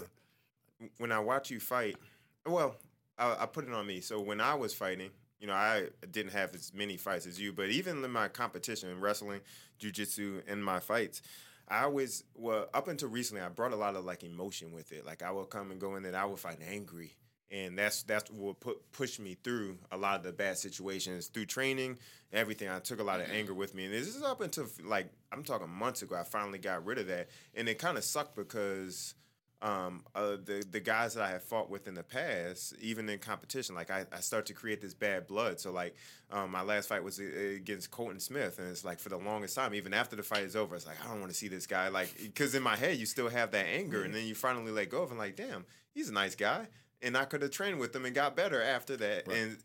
when 0.98 1.12
I 1.12 1.20
watch 1.20 1.52
you 1.52 1.60
fight, 1.60 1.96
well, 2.44 2.76
I, 3.20 3.36
I 3.42 3.46
put 3.46 3.68
it 3.68 3.74
on 3.74 3.86
me. 3.86 4.02
So 4.02 4.20
when 4.20 4.42
I 4.42 4.56
was 4.56 4.74
fighting, 4.74 5.12
you 5.40 5.48
know, 5.48 5.54
I 5.54 5.90
didn't 6.10 6.32
have 6.32 6.56
as 6.56 6.74
many 6.74 6.98
fights 6.98 7.28
as 7.28 7.40
you, 7.40 7.54
but 7.54 7.70
even 7.70 8.04
in 8.04 8.12
my 8.12 8.28
competition 8.28 8.90
in 8.90 9.00
wrestling, 9.00 9.42
jujitsu, 9.80 10.42
and 10.48 10.64
my 10.64 10.80
fights, 10.80 11.22
I 11.68 11.84
always, 11.84 12.24
well, 12.36 12.68
up 12.74 12.88
until 12.88 13.10
recently, 13.10 13.42
I 13.42 13.50
brought 13.50 13.74
a 13.74 13.76
lot 13.76 13.96
of 13.96 14.06
like 14.06 14.24
emotion 14.24 14.72
with 14.72 14.92
it. 14.92 15.06
Like 15.06 15.24
I 15.24 15.32
would 15.32 15.50
come 15.50 15.72
and 15.72 15.80
go 15.80 15.96
in 15.96 16.06
and 16.06 16.16
I 16.16 16.26
would 16.26 16.40
fight 16.40 16.60
angry. 16.68 17.16
And 17.52 17.78
that's 17.78 18.04
that's 18.04 18.30
what 18.32 18.60
put 18.60 18.92
push 18.92 19.20
me 19.20 19.38
through 19.44 19.78
a 19.92 19.98
lot 19.98 20.18
of 20.18 20.24
the 20.24 20.32
bad 20.32 20.58
situations 20.58 21.28
through 21.28 21.46
training, 21.46 22.00
everything. 22.34 22.70
I 22.70 22.80
took 22.80 23.00
a 23.00 23.04
lot 23.04 23.22
of 23.22 23.30
anger 23.30 23.54
with 23.54 23.76
me, 23.76 23.86
and 23.86 23.94
this 23.94 24.08
is 24.08 24.24
up 24.24 24.42
until 24.42 24.66
like 24.84 25.10
I'm 25.32 25.44
talking 25.44 25.70
months 25.70 26.02
ago. 26.02 26.16
I 26.16 26.24
finally 26.24 26.58
got 26.58 26.86
rid 26.86 26.98
of 26.98 27.08
that, 27.08 27.30
and 27.54 27.70
it 27.70 27.78
kind 27.78 27.98
of 27.98 28.04
sucked 28.04 28.36
because 28.36 29.14
um, 29.62 30.04
uh, 30.14 30.38
the 30.44 30.64
the 30.70 30.80
guys 30.80 31.16
that 31.16 31.24
I 31.24 31.30
have 31.30 31.44
fought 31.44 31.70
with 31.70 31.88
in 31.88 31.96
the 31.96 32.04
past, 32.04 32.76
even 32.82 33.10
in 33.10 33.20
competition, 33.20 33.74
like 33.74 33.90
I, 33.90 34.06
I 34.12 34.20
start 34.20 34.46
to 34.48 34.54
create 34.54 34.82
this 34.82 34.94
bad 34.94 35.28
blood. 35.28 35.60
So 35.60 35.72
like 35.72 35.96
um, 36.32 36.52
my 36.52 36.62
last 36.62 36.90
fight 36.90 37.04
was 37.04 37.20
uh, 37.20 37.24
against 37.56 37.90
Colton 37.90 38.20
Smith, 38.20 38.60
and 38.60 38.70
it's 38.70 38.84
like 38.84 39.00
for 39.00 39.10
the 39.10 39.18
longest 39.18 39.56
time, 39.56 39.74
even 39.74 39.94
after 39.94 40.16
the 40.16 40.24
fight 40.24 40.44
is 40.44 40.56
over, 40.56 40.76
it's 40.76 40.86
like 40.86 41.04
I 41.04 41.08
don't 41.08 41.20
want 41.20 41.32
to 41.32 41.38
see 41.38 41.48
this 41.48 41.66
guy, 41.66 41.88
like 41.88 42.14
because 42.22 42.54
in 42.54 42.64
my 42.64 42.76
head 42.76 42.98
you 42.98 43.06
still 43.06 43.30
have 43.30 43.52
that 43.52 43.66
anger, 43.66 44.04
and 44.04 44.14
then 44.14 44.28
you 44.28 44.36
finally 44.36 44.72
let 44.72 44.90
go 44.90 45.02
of, 45.02 45.12
him, 45.12 45.18
like 45.18 45.36
damn, 45.36 45.66
he's 45.94 46.10
a 46.10 46.14
nice 46.14 46.36
guy, 46.36 46.68
and 47.02 47.18
I 47.18 47.26
could 47.26 47.42
have 47.42 47.52
trained 47.52 47.80
with 47.80 47.94
them 47.94 48.06
and 48.06 48.16
got 48.16 48.36
better 48.36 48.62
after 48.62 48.98
that. 48.98 49.28
Right. 49.28 49.38
And 49.38 49.58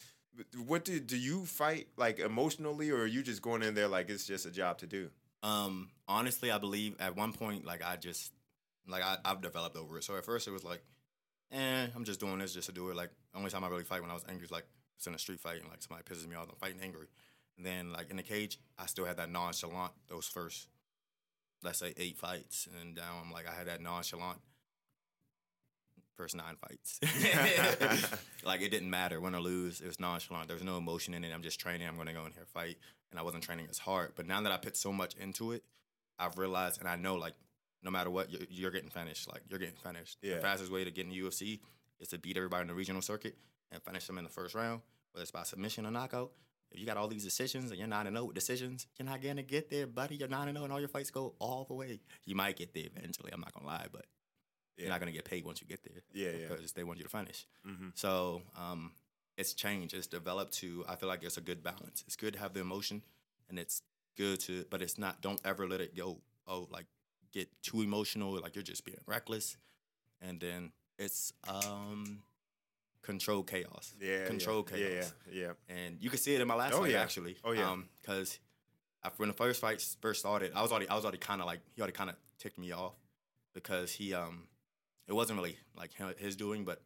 what 0.66 0.84
do 0.84 0.98
do 1.00 1.16
you 1.16 1.44
fight 1.44 1.88
like 1.96 2.18
emotionally, 2.18 2.90
or 2.90 3.00
are 3.00 3.06
you 3.06 3.22
just 3.22 3.42
going 3.42 3.62
in 3.62 3.74
there 3.74 3.88
like 3.88 4.10
it's 4.10 4.26
just 4.26 4.46
a 4.46 4.50
job 4.50 4.78
to 4.78 4.86
do? 4.86 5.10
Um, 5.42 5.90
honestly, 6.06 6.50
I 6.50 6.58
believe 6.58 6.96
at 7.00 7.16
one 7.16 7.32
point, 7.32 7.64
like 7.64 7.82
I 7.84 7.96
just, 7.96 8.32
like 8.86 9.02
I, 9.02 9.16
I've 9.24 9.40
developed 9.40 9.76
over 9.76 9.98
it. 9.98 10.04
So 10.04 10.16
at 10.16 10.24
first 10.24 10.46
it 10.46 10.50
was 10.50 10.64
like, 10.64 10.82
eh, 11.52 11.86
I'm 11.94 12.04
just 12.04 12.20
doing 12.20 12.38
this 12.38 12.52
just 12.52 12.66
to 12.66 12.72
do 12.72 12.90
it. 12.90 12.96
Like 12.96 13.10
only 13.34 13.50
time 13.50 13.64
I 13.64 13.68
really 13.68 13.84
fight 13.84 14.02
when 14.02 14.10
I 14.10 14.14
was 14.14 14.24
angry 14.28 14.44
is 14.44 14.50
like 14.50 14.66
it's 14.96 15.06
in 15.06 15.14
a 15.14 15.18
street 15.18 15.40
fight 15.40 15.60
and 15.60 15.68
like 15.68 15.82
somebody 15.82 16.04
pisses 16.04 16.28
me 16.28 16.36
off, 16.36 16.48
I'm 16.48 16.56
fighting 16.56 16.80
angry. 16.82 17.06
And 17.56 17.66
then 17.66 17.92
like 17.92 18.10
in 18.10 18.16
the 18.16 18.22
cage, 18.22 18.58
I 18.78 18.86
still 18.86 19.04
had 19.04 19.16
that 19.16 19.30
nonchalant 19.30 19.92
those 20.08 20.26
first, 20.26 20.68
let's 21.62 21.78
say 21.78 21.94
eight 21.96 22.18
fights, 22.18 22.68
and 22.80 22.94
now 22.94 23.20
I'm 23.22 23.32
like 23.32 23.48
I 23.48 23.52
had 23.52 23.66
that 23.66 23.80
nonchalant 23.80 24.38
first 26.20 26.36
nine 26.36 26.56
fights. 26.56 27.00
like 28.44 28.60
it 28.60 28.70
didn't 28.70 28.90
matter 28.90 29.20
win 29.20 29.34
or 29.34 29.40
lose. 29.40 29.80
It 29.80 29.86
was 29.86 29.98
nonchalant. 29.98 30.48
There 30.48 30.54
was 30.54 30.64
no 30.64 30.76
emotion 30.76 31.14
in 31.14 31.24
it. 31.24 31.32
I'm 31.32 31.42
just 31.42 31.58
training. 31.58 31.88
I'm 31.88 31.94
going 31.94 32.08
to 32.08 32.12
go 32.12 32.26
in 32.26 32.32
here 32.32 32.46
fight, 32.52 32.76
and 33.10 33.18
I 33.18 33.22
wasn't 33.22 33.42
training 33.42 33.68
as 33.70 33.78
hard. 33.78 34.12
But 34.16 34.26
now 34.26 34.40
that 34.42 34.52
I 34.52 34.58
put 34.58 34.76
so 34.76 34.92
much 34.92 35.14
into 35.14 35.52
it, 35.52 35.64
I've 36.18 36.36
realized, 36.36 36.78
and 36.78 36.88
I 36.88 36.96
know 36.96 37.14
like 37.14 37.34
no 37.82 37.90
matter 37.90 38.10
what, 38.10 38.30
you're, 38.30 38.42
you're 38.50 38.70
getting 38.70 38.90
finished. 38.90 39.28
Like 39.28 39.42
you're 39.48 39.58
getting 39.58 39.76
finished. 39.76 40.18
Yeah. 40.22 40.36
The 40.36 40.42
fastest 40.42 40.70
way 40.70 40.84
to 40.84 40.90
get 40.90 41.06
in 41.06 41.10
the 41.10 41.20
UFC 41.20 41.60
is 42.00 42.08
to 42.08 42.18
beat 42.18 42.36
everybody 42.36 42.62
in 42.62 42.68
the 42.68 42.74
regional 42.74 43.02
circuit 43.02 43.36
and 43.72 43.82
finish 43.82 44.06
them 44.06 44.18
in 44.18 44.24
the 44.24 44.30
first 44.30 44.54
round, 44.54 44.82
whether 45.12 45.22
it's 45.22 45.30
by 45.30 45.44
submission 45.44 45.86
or 45.86 45.90
knockout. 45.90 46.32
If 46.70 46.78
you 46.78 46.86
got 46.86 46.96
all 46.96 47.08
these 47.08 47.24
decisions 47.24 47.70
and 47.70 47.78
you're 47.78 47.88
not 47.88 48.04
to 48.04 48.10
know 48.10 48.26
with 48.26 48.34
decisions, 48.34 48.86
you're 48.98 49.08
not 49.08 49.22
gonna 49.22 49.42
get 49.42 49.70
there, 49.70 49.86
buddy. 49.86 50.16
You're 50.16 50.28
not 50.28 50.44
to 50.44 50.52
know, 50.52 50.64
and 50.64 50.72
all 50.72 50.78
your 50.78 50.88
fights 50.88 51.10
go 51.10 51.34
all 51.40 51.64
the 51.64 51.74
way. 51.74 52.00
You 52.26 52.36
might 52.36 52.56
get 52.56 52.74
there 52.74 52.84
eventually. 52.94 53.32
I'm 53.32 53.40
not 53.40 53.52
gonna 53.52 53.66
lie, 53.66 53.86
but 53.90 54.04
Yeah. 54.76 54.84
you're 54.84 54.90
not 54.90 55.00
gonna 55.00 55.12
get 55.12 55.24
paid 55.24 55.44
once 55.44 55.60
you 55.60 55.66
get 55.66 55.82
there. 55.82 56.02
Yeah, 56.12 56.30
yeah. 56.38 56.48
Because 56.48 56.72
they 56.72 56.84
want 56.84 56.98
you 56.98 57.04
to 57.04 57.10
finish. 57.10 57.46
Mm-hmm. 57.66 57.88
So 57.94 58.42
um, 58.56 58.92
it's 59.36 59.52
changed. 59.54 59.94
It's 59.94 60.06
developed 60.06 60.52
to. 60.54 60.84
I 60.88 60.96
feel 60.96 61.08
like 61.08 61.22
it's 61.22 61.36
a 61.36 61.42
good 61.42 61.62
balance. 61.62 62.02
It's 62.06 62.16
good 62.16 62.34
to 62.34 62.38
have 62.40 62.54
the 62.54 62.60
emotion, 62.60 63.02
and 63.48 63.58
it's 63.58 63.82
good 64.16 64.40
to. 64.40 64.64
But 64.70 64.82
it's 64.82 64.98
not. 64.98 65.20
Don't 65.20 65.40
ever 65.44 65.68
let 65.68 65.80
it 65.80 65.96
go. 65.96 66.18
Oh, 66.46 66.68
like 66.70 66.86
get 67.32 67.48
too 67.62 67.82
emotional. 67.82 68.32
Like 68.40 68.54
you're 68.56 68.62
just 68.62 68.84
being 68.84 68.98
reckless, 69.06 69.56
and 70.20 70.40
then 70.40 70.72
it's 70.98 71.32
um, 71.48 72.22
control 73.02 73.42
chaos. 73.42 73.94
Yeah, 74.00 74.26
control 74.26 74.66
yeah, 74.70 74.76
chaos. 74.76 75.12
Yeah, 75.32 75.42
yeah. 75.42 75.74
And 75.74 75.96
you 76.00 76.10
can 76.10 76.18
see 76.18 76.34
it 76.34 76.40
in 76.40 76.48
my 76.48 76.54
last 76.54 76.74
Oh, 76.74 76.80
fight 76.80 76.92
yeah. 76.92 77.02
actually. 77.02 77.36
Oh, 77.44 77.52
yeah. 77.52 77.76
Because 78.00 78.38
when 79.16 79.28
the 79.28 79.34
first 79.34 79.60
fight 79.60 79.84
first 80.00 80.20
started, 80.20 80.52
I 80.54 80.62
was 80.62 80.70
already 80.70 80.88
I 80.88 80.94
was 80.94 81.04
already 81.04 81.18
kind 81.18 81.40
of 81.40 81.46
like 81.46 81.60
he 81.74 81.80
already 81.80 81.96
kind 81.96 82.10
of 82.10 82.16
ticked 82.38 82.58
me 82.58 82.72
off 82.72 82.94
because 83.54 83.92
he 83.92 84.12
um 84.14 84.44
it 85.10 85.14
wasn't 85.14 85.38
really 85.38 85.58
like 85.76 85.92
him, 85.92 86.14
his 86.18 86.36
doing, 86.36 86.64
but 86.64 86.80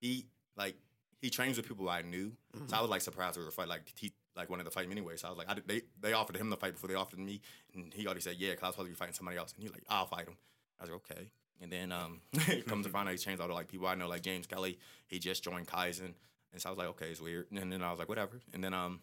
he 0.00 0.26
like 0.56 0.76
he 1.20 1.28
trains 1.30 1.56
with 1.56 1.66
people 1.66 1.88
I 1.88 2.02
knew, 2.02 2.32
so 2.68 2.76
I 2.76 2.80
was 2.80 2.90
like 2.90 3.00
surprised 3.00 3.36
we 3.36 3.44
were 3.44 3.50
fight 3.50 3.68
like 3.68 3.92
he 3.98 4.12
like 4.36 4.48
wanted 4.50 4.64
to 4.64 4.70
fight 4.70 4.86
me 4.86 4.92
anyway. 4.92 5.16
So 5.16 5.26
I 5.26 5.30
was 5.30 5.38
like, 5.38 5.50
I, 5.50 5.54
did- 5.54 5.66
they 5.68 5.82
they 6.00 6.12
offered 6.12 6.36
him 6.36 6.50
the 6.50 6.56
fight 6.56 6.74
before 6.74 6.88
they 6.88 6.94
offered 6.94 7.18
me, 7.18 7.40
and 7.74 7.92
he 7.92 8.06
already 8.06 8.20
said 8.20 8.36
yeah, 8.38 8.50
because 8.50 8.62
I 8.62 8.66
was 8.68 8.74
supposed 8.76 8.88
to 8.88 8.92
be 8.94 8.96
fighting 8.98 9.14
somebody 9.14 9.36
else, 9.38 9.52
and 9.54 9.62
he 9.62 9.68
like, 9.68 9.84
I'll 9.88 10.06
fight 10.06 10.26
him. 10.28 10.36
I 10.78 10.84
was 10.84 10.90
like, 10.90 11.00
okay. 11.10 11.30
And 11.60 11.70
then 11.70 11.92
um, 11.92 12.20
it 12.32 12.66
comes 12.66 12.86
to 12.86 12.92
find 12.92 13.08
out 13.08 13.12
he 13.12 13.18
changed 13.18 13.40
all 13.40 13.48
the 13.48 13.54
like 13.54 13.68
people 13.68 13.86
I 13.86 13.94
know, 13.94 14.08
like 14.08 14.22
James 14.22 14.46
Kelly. 14.46 14.78
He 15.06 15.18
just 15.18 15.42
joined 15.42 15.66
Kaizen, 15.66 16.14
and 16.52 16.60
so 16.60 16.68
I 16.68 16.72
was 16.72 16.78
like, 16.78 16.88
okay, 16.88 17.06
it's 17.10 17.20
weird. 17.20 17.46
And 17.50 17.72
then 17.72 17.82
I 17.82 17.90
was 17.90 17.98
like, 17.98 18.08
whatever. 18.08 18.40
And 18.52 18.62
then 18.62 18.74
um, 18.74 19.00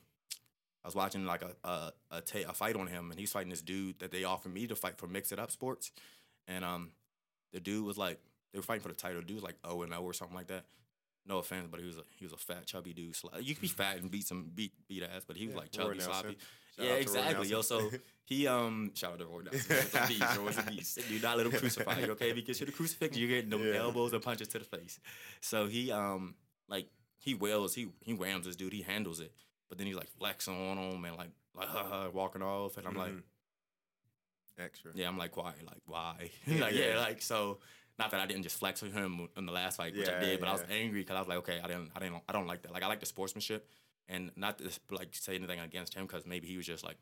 I 0.83 0.87
was 0.87 0.95
watching 0.95 1.25
like 1.25 1.41
a 1.43 1.51
a 1.67 1.91
a, 2.11 2.21
a 2.49 2.53
fight 2.53 2.75
on 2.75 2.87
him, 2.87 3.11
and 3.11 3.19
he's 3.19 3.31
fighting 3.31 3.49
this 3.49 3.61
dude 3.61 3.99
that 3.99 4.11
they 4.11 4.23
offered 4.23 4.53
me 4.53 4.67
to 4.67 4.75
fight 4.75 4.97
for 4.97 5.07
Mix 5.07 5.31
It 5.31 5.39
Up 5.39 5.51
Sports, 5.51 5.91
and 6.47 6.63
um, 6.63 6.91
the 7.53 7.59
dude 7.59 7.85
was 7.85 7.97
like, 7.97 8.19
they 8.51 8.59
were 8.59 8.63
fighting 8.63 8.81
for 8.81 8.89
the 8.89 8.93
title. 8.95 9.21
Dude 9.21 9.35
was 9.35 9.43
like 9.43 9.57
oh 9.63 9.81
and 9.83 9.93
oh 9.93 10.03
or 10.03 10.13
something 10.13 10.35
like 10.35 10.47
that. 10.47 10.65
No 11.27 11.37
offense, 11.37 11.67
but 11.69 11.79
he 11.79 11.85
was 11.85 11.97
a 11.97 12.03
he 12.17 12.25
was 12.25 12.33
a 12.33 12.37
fat, 12.37 12.65
chubby 12.65 12.93
dude. 12.93 13.15
You 13.41 13.53
could 13.53 13.61
be 13.61 13.67
fat 13.67 13.97
and 13.97 14.09
beat 14.09 14.25
some 14.25 14.51
beat 14.53 14.73
beat 14.87 15.03
ass, 15.03 15.23
but 15.27 15.37
he 15.37 15.45
was 15.45 15.53
Yeah, 15.55 15.61
like 15.61 15.71
chubby, 15.71 15.99
sloppy. 15.99 16.37
Shout 16.77 16.85
yeah, 16.85 16.85
out 16.85 16.87
to 16.87 16.91
Roy 16.93 17.01
exactly. 17.01 17.47
Yo, 17.49 17.61
so 17.61 17.91
he 18.25 18.47
um 18.47 18.91
shout 18.95 19.11
out 19.13 19.19
to 19.19 19.25
Roy 19.25 19.41
Nelson. 19.41 19.75
Roy's 19.75 19.93
a 19.95 20.07
beast. 20.07 20.37
Roy's 20.39 20.57
a 20.57 20.63
beast. 20.63 20.99
Do 21.07 21.19
not 21.19 21.37
let 21.37 21.45
him 21.45 21.51
crucify 21.51 21.99
you, 21.99 22.11
okay? 22.13 22.29
If 22.31 22.35
he 22.37 22.41
gets 22.41 22.59
you 22.59 22.65
the 22.65 22.71
crucifix, 22.71 23.15
you're 23.17 23.27
getting 23.29 23.49
them 23.51 23.61
Yeah. 23.67 23.79
elbows 23.81 24.13
and 24.13 24.21
punches 24.23 24.47
to 24.49 24.59
the 24.59 24.65
face. 24.65 24.99
So 25.41 25.67
he 25.67 25.91
um 25.91 26.33
like 26.67 26.87
he 27.19 27.35
wails, 27.35 27.75
he 27.75 27.89
he 28.03 28.13
whams 28.13 28.45
this 28.47 28.55
dude, 28.55 28.73
he 28.73 28.81
handles 28.81 29.19
it, 29.19 29.31
but 29.69 29.77
then 29.77 29.85
he's 29.85 29.95
like 29.97 30.09
flexing 30.17 30.55
on 30.71 30.77
him 30.79 31.05
and 31.05 31.15
like 31.17 31.29
like 31.53 31.67
uh, 31.71 32.09
walking 32.11 32.41
off, 32.41 32.77
and 32.77 32.87
I'm 32.87 32.95
like, 32.95 33.11
Mhm. 33.11 33.21
extra. 34.57 34.91
yeah, 34.95 35.07
I'm 35.07 35.17
like, 35.17 35.35
why? 35.37 35.53
Like, 35.65 35.81
why? 35.85 36.31
like, 36.47 36.73
yeah. 36.73 36.93
Yeah. 36.93 36.99
like 36.99 37.21
so. 37.21 37.59
Not 37.99 38.11
that 38.11 38.19
I 38.19 38.25
didn't 38.25 38.43
just 38.43 38.57
flex 38.57 38.81
with 38.81 38.93
him 38.93 39.27
in 39.37 39.45
the 39.45 39.51
last 39.51 39.77
fight, 39.77 39.95
which 39.95 40.07
I 40.09 40.19
did, 40.19 40.39
but 40.39 40.49
I 40.49 40.51
was 40.53 40.61
angry 40.71 41.01
because 41.01 41.15
I 41.15 41.19
was 41.19 41.27
like, 41.27 41.37
okay, 41.39 41.59
I 41.63 41.67
didn't, 41.67 41.91
I 41.95 41.99
didn't, 41.99 42.23
I 42.27 42.31
don't 42.33 42.47
like 42.47 42.61
that. 42.63 42.71
Like, 42.71 42.83
I 42.83 42.87
like 42.87 42.99
the 42.99 43.05
sportsmanship, 43.05 43.67
and 44.09 44.31
not 44.35 44.57
to 44.59 44.69
like 44.89 45.09
say 45.13 45.35
anything 45.35 45.59
against 45.59 45.93
him 45.93 46.05
because 46.07 46.25
maybe 46.25 46.47
he 46.47 46.57
was 46.57 46.65
just 46.65 46.83
like 46.83 46.97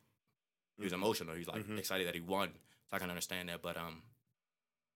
He 0.77 0.83
was 0.83 0.93
emotional. 0.93 1.35
He's 1.35 1.47
like 1.47 1.61
excited 1.77 2.07
that 2.07 2.15
he 2.15 2.21
won. 2.21 2.49
So 2.89 2.95
I 2.95 2.99
can 2.99 3.09
understand 3.09 3.49
that. 3.49 3.61
But 3.61 3.77
um, 3.77 4.01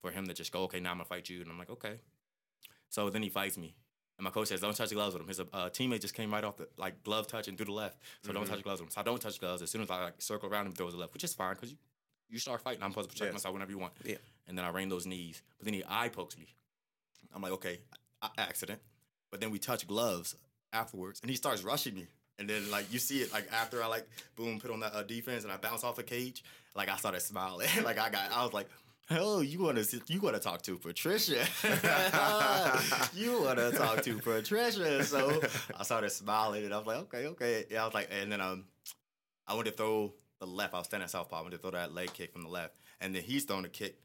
for 0.02 0.10
him 0.10 0.26
to 0.26 0.34
just 0.34 0.52
go, 0.52 0.60
okay, 0.64 0.80
now 0.80 0.90
I'm 0.90 0.96
gonna 0.96 1.04
fight 1.04 1.28
you, 1.28 1.40
and 1.42 1.50
I'm 1.50 1.58
like, 1.58 1.70
okay. 1.70 2.00
So 2.90 3.08
then 3.10 3.22
he 3.22 3.28
fights 3.28 3.56
me. 3.56 3.74
And 4.18 4.24
my 4.24 4.30
coach 4.30 4.48
says, 4.48 4.60
"Don't 4.60 4.76
touch 4.76 4.90
the 4.90 4.94
gloves 4.94 5.14
with 5.14 5.22
him." 5.22 5.28
His 5.28 5.40
uh, 5.40 5.44
teammate 5.70 6.00
just 6.00 6.14
came 6.14 6.32
right 6.32 6.44
off 6.44 6.56
the 6.56 6.68
like 6.76 7.02
glove 7.02 7.26
touch 7.26 7.48
and 7.48 7.56
through 7.56 7.66
the 7.66 7.72
left, 7.72 7.98
so 8.22 8.32
don't 8.32 8.46
touch 8.46 8.62
gloves 8.62 8.80
with 8.80 8.88
him. 8.88 8.92
So 8.92 9.00
I 9.00 9.04
don't 9.04 9.20
touch 9.20 9.40
gloves. 9.40 9.60
As 9.62 9.70
soon 9.70 9.82
as 9.82 9.90
I 9.90 10.04
like 10.04 10.22
circle 10.22 10.48
around 10.48 10.66
him, 10.66 10.72
throws 10.72 10.92
the 10.92 10.98
left, 10.98 11.12
which 11.14 11.24
is 11.24 11.34
fine 11.34 11.54
because 11.54 11.70
you, 11.72 11.76
you 12.34 12.40
start 12.40 12.60
fighting. 12.60 12.82
I'm 12.82 12.90
supposed 12.90 13.08
to 13.10 13.14
protect 13.14 13.28
Yes. 13.28 13.34
myself 13.34 13.52
whenever 13.54 13.70
you 13.70 13.78
want. 13.78 13.94
Yeah. 14.04 14.16
And 14.46 14.58
then 14.58 14.64
I 14.64 14.68
rain 14.68 14.88
those 14.90 15.06
knees, 15.06 15.40
but 15.58 15.64
then 15.64 15.72
he 15.74 15.82
eye 15.88 16.08
pokes 16.10 16.36
me. 16.36 16.46
I'm 17.34 17.40
like, 17.40 17.52
okay, 17.52 17.78
a- 18.22 18.30
accident. 18.38 18.80
But 19.30 19.40
then 19.40 19.50
we 19.50 19.58
touch 19.58 19.86
gloves 19.86 20.36
afterwards, 20.72 21.20
and 21.22 21.30
he 21.30 21.36
starts 21.36 21.62
rushing 21.62 21.94
me. 21.94 22.06
And 22.38 22.50
then 22.50 22.68
like 22.70 22.92
you 22.92 22.98
see 22.98 23.20
it 23.22 23.32
like 23.32 23.46
after 23.52 23.82
I 23.82 23.86
like 23.86 24.06
boom 24.36 24.58
put 24.60 24.70
on 24.72 24.80
that 24.80 24.92
uh, 24.94 25.02
defense 25.04 25.44
and 25.44 25.52
I 25.52 25.56
bounce 25.56 25.84
off 25.84 25.96
the 25.96 26.02
cage, 26.02 26.42
like 26.74 26.88
I 26.88 26.96
started 26.96 27.20
smiling. 27.20 27.68
like 27.84 27.98
I 27.98 28.10
got 28.10 28.30
I 28.32 28.42
was 28.44 28.52
like. 28.52 28.68
Oh, 29.10 29.42
you 29.42 29.58
want 29.62 29.76
to 29.76 30.00
you 30.06 30.18
want 30.18 30.34
to 30.34 30.40
talk 30.40 30.62
to 30.62 30.78
Patricia? 30.78 31.44
you 33.14 33.42
want 33.42 33.58
to 33.58 33.70
talk 33.72 34.00
to 34.02 34.16
Patricia? 34.18 35.04
So 35.04 35.42
I 35.78 35.82
started 35.82 36.08
smiling 36.10 36.64
and 36.64 36.72
I 36.72 36.78
was 36.78 36.86
like, 36.86 36.96
okay, 36.98 37.26
okay. 37.28 37.64
Yeah, 37.70 37.82
I 37.82 37.84
was 37.84 37.92
like, 37.92 38.08
and 38.10 38.32
then 38.32 38.40
um, 38.40 38.64
I 39.46 39.52
went 39.54 39.66
to 39.66 39.72
throw 39.72 40.14
the 40.40 40.46
left. 40.46 40.74
I 40.74 40.78
was 40.78 40.86
standing 40.86 41.04
at 41.04 41.10
southpaw. 41.10 41.38
I 41.38 41.42
went 41.42 41.52
to 41.52 41.58
throw 41.58 41.70
that 41.72 41.94
leg 41.94 42.12
kick 42.12 42.32
from 42.32 42.42
the 42.42 42.48
left, 42.48 42.74
and 43.00 43.14
then 43.14 43.22
he's 43.22 43.44
throwing 43.44 43.64
a 43.64 43.68
kick. 43.68 43.98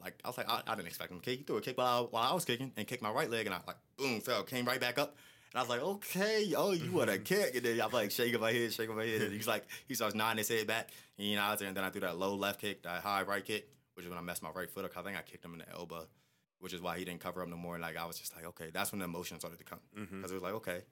Like 0.00 0.20
I 0.24 0.28
was 0.28 0.36
like, 0.36 0.48
I, 0.48 0.62
I 0.66 0.74
didn't 0.74 0.88
expect 0.88 1.10
him 1.10 1.20
to 1.20 1.24
kick. 1.24 1.38
He 1.38 1.44
threw 1.44 1.56
a 1.56 1.60
kick 1.60 1.76
while 1.76 2.04
I, 2.04 2.06
while 2.06 2.30
I 2.30 2.34
was 2.34 2.44
kicking 2.44 2.72
and 2.76 2.86
kicked 2.86 3.02
my 3.02 3.10
right 3.10 3.30
leg, 3.30 3.46
and 3.46 3.54
I 3.54 3.60
like 3.66 3.76
boom 3.96 4.20
fell, 4.20 4.42
came 4.42 4.64
right 4.64 4.80
back 4.80 4.98
up. 4.98 5.16
And 5.52 5.58
I 5.58 5.62
was 5.62 5.70
like, 5.70 5.80
okay, 5.80 6.52
oh, 6.56 6.72
you 6.72 6.92
want 6.92 7.10
a 7.10 7.18
kick? 7.18 7.56
And 7.56 7.64
then 7.64 7.80
I'm 7.80 7.90
like 7.90 8.10
shaking 8.10 8.40
my 8.40 8.52
head, 8.52 8.72
shaking 8.72 8.94
my 8.94 9.04
head, 9.04 9.22
and 9.22 9.32
he's 9.32 9.48
like, 9.48 9.64
he 9.86 9.94
starts 9.94 10.14
nodding 10.14 10.38
his 10.38 10.48
head 10.48 10.66
back. 10.66 10.90
And 11.16 11.26
you 11.26 11.36
know, 11.36 11.42
I 11.42 11.50
was 11.50 11.60
there, 11.60 11.68
and 11.68 11.76
then 11.76 11.84
I 11.84 11.90
threw 11.90 12.02
that 12.02 12.18
low 12.18 12.34
left 12.34 12.60
kick, 12.60 12.82
that 12.82 13.00
high 13.00 13.22
right 13.22 13.44
kick, 13.44 13.68
which 13.94 14.04
is 14.04 14.10
when 14.10 14.18
I 14.18 14.22
messed 14.22 14.42
my 14.42 14.50
right 14.50 14.70
foot 14.70 14.84
up. 14.84 14.96
I 14.96 15.02
think 15.02 15.16
I 15.16 15.22
kicked 15.22 15.44
him 15.44 15.54
in 15.54 15.60
the 15.60 15.70
elbow, 15.70 16.06
which 16.60 16.72
is 16.72 16.80
why 16.80 16.98
he 16.98 17.04
didn't 17.04 17.20
cover 17.20 17.42
up 17.42 17.48
no 17.48 17.56
more. 17.56 17.74
And 17.74 17.82
like 17.82 17.96
I 17.96 18.06
was 18.06 18.18
just 18.18 18.36
like, 18.36 18.44
okay, 18.46 18.70
that's 18.72 18.92
when 18.92 18.98
the 18.98 19.06
emotion 19.06 19.38
started 19.38 19.58
to 19.58 19.64
come 19.64 19.80
mm-hmm. 19.98 20.16
because 20.16 20.30
it 20.30 20.34
was 20.34 20.42
like, 20.42 20.54
okay. 20.54 20.82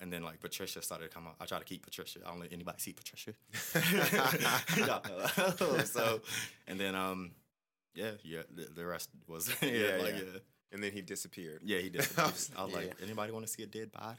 And 0.00 0.10
then 0.12 0.22
like 0.22 0.40
Patricia 0.40 0.80
started 0.80 1.10
to 1.10 1.14
come 1.14 1.26
out. 1.26 1.34
I 1.40 1.44
try 1.44 1.58
to 1.58 1.64
keep 1.64 1.84
Patricia. 1.84 2.20
I 2.24 2.30
don't 2.30 2.40
let 2.40 2.52
anybody 2.52 2.78
see 2.78 2.92
Patricia. 2.94 3.34
Y'all 4.78 5.78
so, 5.84 6.20
and 6.66 6.80
then 6.80 6.94
um, 6.94 7.32
yeah, 7.94 8.12
yeah, 8.24 8.42
the, 8.54 8.68
the 8.74 8.86
rest 8.86 9.10
was 9.28 9.50
yeah, 9.60 9.68
Yeah, 9.68 9.96
like 10.02 10.14
yeah. 10.14 10.20
yeah. 10.32 10.38
and 10.72 10.82
then 10.82 10.92
he 10.92 11.02
disappeared. 11.02 11.60
Yeah, 11.62 11.78
he 11.80 11.90
did. 11.90 12.08
I 12.16 12.24
was 12.24 12.50
Yeah. 12.56 12.64
like, 12.64 12.94
anybody 13.02 13.30
want 13.32 13.46
to 13.46 13.52
see 13.52 13.62
a 13.62 13.66
dead 13.66 13.90
body? 13.92 14.16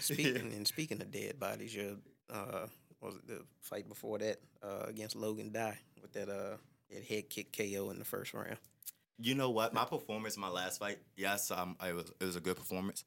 Speaking 0.00 0.52
and 0.52 0.66
speaking 0.66 1.00
of 1.00 1.10
dead 1.10 1.38
bodies, 1.38 1.74
your 1.74 1.92
uh, 2.32 2.66
what 3.00 3.12
was 3.12 3.16
it 3.16 3.26
the 3.28 3.42
fight 3.60 3.88
before 3.88 4.18
that 4.18 4.40
uh, 4.62 4.86
against 4.88 5.14
Logan 5.16 5.52
Die 5.52 5.78
with 6.00 6.12
that 6.14 6.28
uh 6.28 6.56
that 6.90 7.04
head 7.04 7.28
kick 7.30 7.56
KO 7.56 7.90
in 7.90 7.98
the 7.98 8.04
first 8.04 8.34
round. 8.34 8.56
You 9.20 9.34
know 9.36 9.50
what? 9.50 9.72
My 9.72 9.84
performance 9.84 10.36
my 10.36 10.48
last 10.48 10.80
fight, 10.80 10.98
yes, 11.16 11.50
um, 11.50 11.76
it 11.86 11.94
was 11.94 12.10
it 12.20 12.24
was 12.24 12.36
a 12.36 12.40
good 12.40 12.56
performance, 12.56 13.04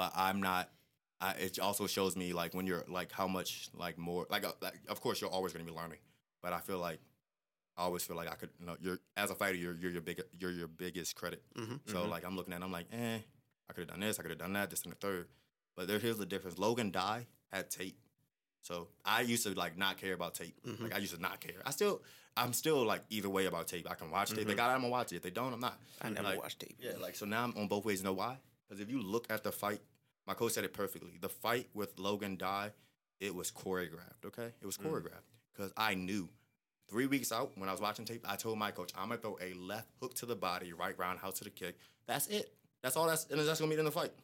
but 0.00 0.12
I'm 0.16 0.40
not. 0.40 0.70
I, 1.20 1.32
it 1.32 1.58
also 1.58 1.86
shows 1.86 2.16
me 2.16 2.32
like 2.32 2.54
when 2.54 2.66
you're 2.66 2.84
like 2.88 3.12
how 3.12 3.28
much 3.28 3.68
like 3.74 3.98
more 3.98 4.26
like, 4.30 4.46
uh, 4.46 4.52
like 4.62 4.80
of 4.88 5.02
course 5.02 5.20
you're 5.20 5.28
always 5.28 5.52
going 5.52 5.66
to 5.66 5.70
be 5.70 5.76
learning, 5.78 5.98
but 6.42 6.54
I 6.54 6.60
feel 6.60 6.78
like 6.78 7.00
I 7.76 7.82
always 7.82 8.02
feel 8.02 8.16
like 8.16 8.30
I 8.32 8.36
could 8.36 8.48
you 8.58 8.64
know 8.64 8.76
you're 8.80 8.98
as 9.18 9.30
a 9.30 9.34
fighter 9.34 9.56
you're 9.56 9.74
you're 9.74 9.90
your 9.90 10.00
big 10.00 10.22
you're 10.38 10.52
your 10.52 10.68
biggest 10.68 11.16
credit. 11.16 11.42
So 11.84 12.06
like 12.06 12.24
I'm 12.24 12.34
looking 12.34 12.54
at 12.54 12.62
it, 12.62 12.64
I'm 12.64 12.72
like 12.72 12.86
eh 12.90 13.18
I 13.68 13.72
could 13.74 13.80
have 13.82 13.88
done 13.90 14.00
this 14.00 14.18
I 14.18 14.22
could 14.22 14.30
have 14.30 14.38
done 14.40 14.54
that 14.54 14.70
this 14.70 14.84
and 14.84 14.92
the 14.92 14.96
third, 14.96 15.28
but 15.76 15.86
there 15.86 15.98
here's 15.98 16.16
the 16.16 16.24
difference. 16.24 16.58
Logan 16.58 16.90
Die 16.90 17.26
had 17.52 17.68
tape, 17.68 17.98
so 18.62 18.88
I 19.04 19.20
used 19.20 19.44
to 19.46 19.52
like 19.52 19.76
not 19.76 19.98
care 19.98 20.14
about 20.14 20.32
tape. 20.34 20.56
Like 20.80 20.94
I 20.94 20.98
used 20.98 21.14
to 21.14 21.20
not 21.20 21.40
care. 21.40 21.60
I 21.66 21.72
still 21.72 22.00
I'm 22.38 22.54
still 22.54 22.86
like 22.86 23.02
either 23.10 23.28
way 23.28 23.44
about 23.44 23.68
tape. 23.68 23.86
I 23.90 23.94
can 23.94 24.10
watch 24.10 24.30
tape. 24.30 24.46
They 24.46 24.54
got 24.54 24.70
it, 24.70 24.74
I'm 24.76 24.80
gonna 24.80 24.90
watch 24.92 25.12
it. 25.12 25.16
If 25.16 25.22
they 25.22 25.30
don't, 25.40 25.52
I'm 25.52 25.60
not. 25.60 25.78
I 26.00 26.08
never 26.08 26.28
Like, 26.28 26.42
watched 26.42 26.60
tape. 26.60 26.78
Yeah, 26.80 26.92
like 27.02 27.14
so 27.16 27.26
now 27.26 27.44
I'm 27.44 27.54
on 27.58 27.68
both 27.68 27.84
ways. 27.84 27.98
You 28.00 28.04
know 28.04 28.14
why? 28.14 28.38
Because 28.66 28.80
if 28.80 28.88
you 28.88 29.02
look 29.02 29.26
at 29.30 29.42
the 29.42 29.50
fight, 29.52 29.80
my 30.30 30.34
coach 30.34 30.52
said 30.52 30.62
it 30.62 30.72
perfectly. 30.72 31.10
The 31.20 31.28
fight 31.28 31.68
with 31.74 31.98
Logan 31.98 32.36
Die, 32.36 32.70
it 33.18 33.34
was 33.34 33.50
choreographed. 33.50 34.24
Okay, 34.26 34.46
it 34.62 34.64
was 34.64 34.78
choreographed 34.78 35.26
because 35.52 35.72
I 35.76 35.94
knew. 35.94 36.28
Three 36.88 37.06
weeks 37.06 37.32
out, 37.32 37.50
when 37.56 37.68
I 37.68 37.72
was 37.72 37.80
watching 37.80 38.04
tape, 38.04 38.24
I 38.28 38.36
told 38.36 38.56
my 38.56 38.70
coach, 38.70 38.92
"I'm 38.96 39.08
gonna 39.08 39.20
throw 39.20 39.36
a 39.42 39.54
left 39.54 39.88
hook 40.00 40.14
to 40.14 40.26
the 40.26 40.36
body, 40.36 40.72
right 40.72 40.96
roundhouse 40.96 41.38
to 41.38 41.44
the 41.44 41.50
kick. 41.50 41.76
That's 42.06 42.28
it. 42.28 42.52
That's 42.80 42.96
all. 42.96 43.08
That's 43.08 43.26
and 43.28 43.40
that's 43.40 43.58
gonna 43.58 43.72
be 43.74 43.78
in 43.78 43.84
the 43.84 43.90
fight. 43.90 44.12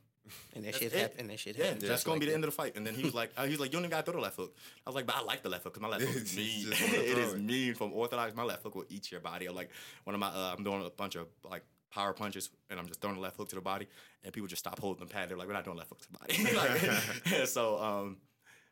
And 0.55 0.65
that 0.65 0.73
That's 0.73 0.79
shit 0.79 0.93
happened. 0.93 1.21
And 1.21 1.31
that 1.31 1.39
shit 1.41 1.57
Yeah, 1.57 1.65
happened. 1.67 1.83
that's 1.83 1.91
just 1.93 2.05
gonna 2.05 2.15
like 2.15 2.21
be 2.21 2.27
the 2.27 2.31
that. 2.33 2.35
end 2.37 2.45
of 2.45 2.51
the 2.51 2.57
fight. 2.57 2.77
And 2.77 2.85
then 2.87 2.95
he 2.95 3.03
was 3.05 3.15
like, 3.15 3.31
uh, 3.37 3.45
he 3.45 3.51
was 3.51 3.61
like, 3.61 3.69
you 3.71 3.75
don't 3.79 3.83
even 3.83 3.91
gotta 3.91 4.05
throw 4.05 4.15
the 4.15 4.21
left 4.23 4.37
hook. 4.37 4.57
I 4.85 4.91
was 4.91 4.95
like, 4.97 5.07
but 5.07 5.15
I 5.17 5.23
like 5.23 5.43
the 5.45 5.49
left 5.49 5.63
hook 5.65 5.75
because 5.75 5.83
my 5.83 5.89
left 5.89 6.03
hook 6.05 6.17
is 6.17 6.37
mean. 6.43 6.69
it 6.73 7.19
is 7.19 7.35
mean 7.37 7.75
from 7.75 7.93
orthodox. 7.93 8.35
My 8.35 8.43
left 8.43 8.63
hook 8.65 8.75
will 8.75 8.87
eat 8.89 9.13
your 9.13 9.21
body. 9.21 9.47
I'm 9.47 9.55
like 9.55 9.71
one 10.05 10.15
of 10.15 10.21
my, 10.21 10.27
uh, 10.29 10.55
I'm 10.57 10.65
doing 10.65 10.85
a 10.85 10.91
bunch 10.91 11.15
of 11.15 11.29
like 11.49 11.63
power 11.91 12.12
punches, 12.12 12.51
and 12.70 12.78
I'm 12.78 12.87
just 12.87 13.01
throwing 13.01 13.16
the 13.16 13.22
left 13.22 13.37
hook 13.37 13.49
to 13.51 13.55
the 13.55 13.61
body, 13.61 13.87
and 14.24 14.32
people 14.32 14.49
just 14.49 14.61
stop 14.61 14.78
holding 14.78 15.07
the 15.07 15.12
pad. 15.12 15.28
They're 15.28 15.37
like, 15.37 15.47
we're 15.47 15.55
not 15.55 15.64
doing 15.64 15.76
left 15.76 15.91
hook 15.91 16.01
to 16.03 16.12
the 16.12 16.18
body. 16.18 16.55
like, 17.37 17.47
so, 17.47 17.78
um, 17.82 18.16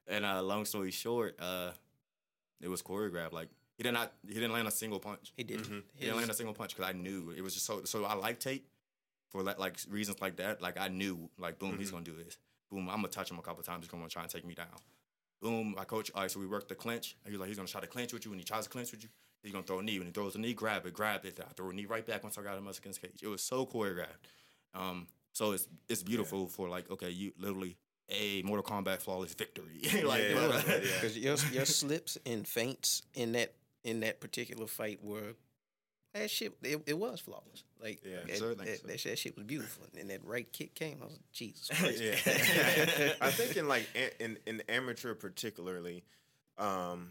and 0.07 0.25
uh, 0.25 0.43
long 0.43 0.65
story 0.65 0.91
short, 0.91 1.39
uh, 1.41 1.71
it 2.61 2.69
was 2.69 2.83
choreographed. 2.83 3.33
Like 3.33 3.49
he 3.77 3.83
did 3.83 3.93
not, 3.93 4.13
he 4.27 4.35
didn't 4.35 4.53
land 4.53 4.69
a 4.69 4.71
single 4.71 5.01
punch. 5.01 5.33
He 5.37 5.43
did. 5.43 5.61
Mm-hmm. 5.61 5.79
He 5.95 6.05
didn't 6.07 6.19
land 6.19 6.31
a 6.31 6.35
single 6.35 6.55
punch 6.55 6.77
because 6.77 6.89
I 6.89 6.93
knew 6.93 7.33
it 7.37 7.43
was 7.43 7.55
just 7.55 7.67
so. 7.67 7.85
So 7.85 8.05
I 8.05 8.15
like 8.15 8.41
tape 8.41 8.69
for 9.31 9.43
like, 9.43 9.59
like 9.59 9.79
reasons 9.89 10.21
like 10.21 10.37
that. 10.37 10.63
Like 10.63 10.79
I 10.79 10.89
knew, 10.89 11.29
like 11.39 11.59
boom, 11.59 11.79
he's 11.79 11.91
gonna 11.91 12.05
do 12.05 12.15
this. 12.15 12.39
Boom, 12.71 12.89
I'm 12.89 12.97
gonna 12.97 13.09
touch 13.09 13.31
him 13.31 13.39
a 13.39 13.43
couple 13.43 13.63
times. 13.63 13.85
He's 13.85 13.91
gonna 13.91 14.09
try 14.09 14.23
and 14.23 14.31
take 14.31 14.47
me 14.47 14.55
down. 14.55 14.67
Boom, 15.43 15.75
my 15.77 15.85
coach. 15.85 16.11
All 16.15 16.23
right, 16.23 16.31
so 16.31 16.41
we 16.41 16.47
worked 16.47 16.69
the 16.69 16.75
clinch. 16.75 17.17
And 17.25 17.31
he 17.31 17.37
was 17.37 17.41
like, 17.41 17.49
he's 17.49 17.57
gonna 17.57 17.69
try 17.69 17.81
to 17.81 17.87
clinch 17.87 18.13
with 18.13 18.25
you. 18.25 18.33
and 18.33 18.41
he 18.41 18.45
tries 18.45 18.65
to 18.65 18.71
clinch 18.71 18.93
with 18.93 19.03
you, 19.03 19.09
he's 19.45 19.53
gonna 19.53 19.65
throw 19.65 19.79
a 19.79 19.83
knee. 19.83 19.99
When 19.99 20.07
he 20.09 20.13
throws 20.13 20.35
a 20.35 20.39
knee, 20.41 20.53
grab 20.55 20.85
it, 20.87 20.93
grab 20.95 21.25
it. 21.25 21.39
I 21.41 21.53
throw 21.53 21.71
a 21.71 21.73
knee 21.73 21.87
right 21.87 22.05
back 22.05 22.23
once 22.25 22.37
I 22.37 22.43
got 22.43 22.59
him 22.59 22.67
up 22.67 22.77
against 22.77 23.01
cage. 23.01 23.21
It 23.23 23.29
was 23.29 23.43
so 23.43 23.65
choreographed. 23.67 24.07
Um, 24.75 25.07
so 25.33 25.53
it's 25.53 25.69
it's 25.89 26.03
beautiful 26.03 26.49
for 26.49 26.69
like 26.69 26.91
okay, 26.91 27.11
you 27.11 27.33
literally 27.39 27.77
a 28.11 28.43
Mortal 28.43 28.65
Kombat 28.65 29.01
flawless 29.01 29.33
victory. 29.35 29.81
like 30.05 30.23
Yeah, 30.23 30.29
you 30.29 30.37
yeah. 30.37 30.73
Because 30.95 31.17
your 31.19 31.37
your 31.53 31.65
slips 31.65 32.19
and 32.27 32.47
feints 32.49 33.03
in 33.15 33.33
that 33.33 33.55
in 33.85 34.01
that 34.01 34.21
particular 34.21 34.67
fight 34.67 35.03
were 35.05 35.35
that 36.15 36.31
shit. 36.31 36.53
It, 36.63 36.81
it 36.87 36.99
was 36.99 37.21
flawless. 37.21 37.65
Like 37.83 38.01
Yeah. 38.05 38.19
that, 38.27 38.37
Sir, 38.39 38.55
thanks, 38.55 38.71
that, 38.73 38.81
sir. 38.81 38.87
that, 38.89 39.01
shit- 39.01 39.13
that 39.13 39.19
shit 39.19 39.37
was 39.37 39.45
beautiful. 39.47 39.85
And 39.99 40.09
that 40.11 40.25
right 40.25 40.51
kick 40.53 40.75
came. 40.75 40.99
I 41.01 41.05
was 41.07 41.15
like, 41.15 41.33
Jesus 41.33 41.69
Christ. 41.79 42.01
yeah. 42.03 43.13
I 43.21 43.31
think 43.31 43.57
in 43.57 43.67
like 43.69 43.87
in 44.21 44.39
in 44.47 44.63
amateur 44.69 45.15
particularly, 45.15 46.05
um, 46.59 47.11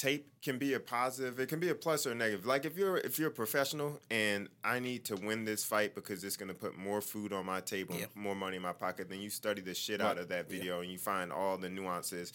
tape 0.00 0.26
can 0.40 0.56
be 0.56 0.72
a 0.72 0.80
positive. 0.80 1.38
It 1.38 1.50
can 1.50 1.60
be 1.60 1.68
a 1.68 1.74
plus 1.74 2.06
or 2.06 2.12
a 2.12 2.14
negative. 2.14 2.46
Like 2.46 2.64
if 2.64 2.76
you're 2.76 2.96
if 2.96 3.18
you're 3.18 3.28
a 3.28 3.32
professional 3.32 4.00
and 4.10 4.48
I 4.64 4.78
need 4.78 5.04
to 5.06 5.16
win 5.16 5.44
this 5.44 5.62
fight 5.62 5.94
because 5.94 6.24
it's 6.24 6.38
gonna 6.38 6.54
put 6.54 6.78
more 6.78 7.02
food 7.02 7.34
on 7.34 7.44
my 7.44 7.60
table, 7.60 7.94
Yeah. 7.98 8.06
more 8.14 8.34
money 8.34 8.56
in 8.56 8.62
my 8.62 8.72
pocket, 8.72 9.10
then 9.10 9.20
you 9.20 9.28
study 9.28 9.60
the 9.60 9.74
shit 9.74 10.00
out 10.00 10.16
of 10.16 10.28
that 10.28 10.48
video 10.48 10.80
and 10.80 10.90
you 10.90 10.96
find 10.96 11.30
all 11.30 11.58
the 11.58 11.68
nuances. 11.68 12.32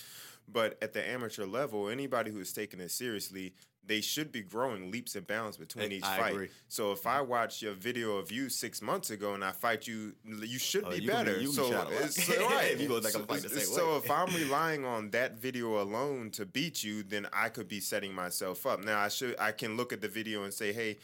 But 0.47 0.77
at 0.83 0.93
the 0.93 1.03
amateur 1.07 1.45
level, 1.47 1.89
anybody 1.89 2.29
who's 2.29 2.53
taking 2.53 2.79
it 2.79 2.91
seriously, 2.91 3.55
they 3.87 4.01
should 4.01 4.31
be 4.31 4.41
growing 4.41 4.91
leaps 4.91 5.15
and 5.15 5.25
bounds 5.27 5.57
between 5.57 5.91
each 5.91 6.03
I 6.03 6.17
fight. 6.17 6.31
agree. 6.33 6.49
So 6.69 6.91
if 6.91 7.05
I 7.05 7.21
watch 7.21 7.61
your 7.61 7.73
video 7.73 8.17
of 8.17 8.31
you 8.31 8.49
six 8.49 8.81
months 8.81 9.09
ago 9.11 9.33
and 9.33 9.43
I 9.43 9.51
fight 9.51 9.87
you, 9.87 10.13
you 10.25 10.57
should 10.59 10.83
Oh, 10.85 10.89
be 10.89 10.95
you 10.95 11.01
be- 11.01 11.07
better. 11.07 11.45
so 11.45 11.65
be 11.67 11.71
shot 11.73 11.87
a 11.87 11.93
lot. 11.95 12.03
it's 12.03 12.29
right. 12.39 12.71
If 12.71 12.81
you 12.81 12.87
go 12.87 13.01
back 13.01 13.11
so, 13.11 13.19
and 13.19 13.27
fight 13.27 13.41
the 13.43 13.49
same 13.49 13.59
so 13.65 13.91
way. 13.91 13.97
if 13.97 14.11
I'm 14.11 14.33
relying 14.35 14.85
on 14.85 15.11
that 15.11 15.37
video 15.39 15.81
alone 15.81 16.31
to 16.31 16.45
beat 16.45 16.83
you, 16.83 17.03
then 17.03 17.27
I 17.31 17.49
could 17.49 17.67
be 17.67 17.79
setting 17.79 18.13
myself 18.13 18.65
up. 18.65 18.83
Now 18.83 18.99
I 18.99 19.07
should 19.09 19.35
I 19.39 19.51
can 19.51 19.77
look 19.77 19.93
at 19.93 20.01
the 20.01 20.07
video 20.09 20.43
and 20.43 20.53
say, 20.53 20.73
hey. 20.73 20.97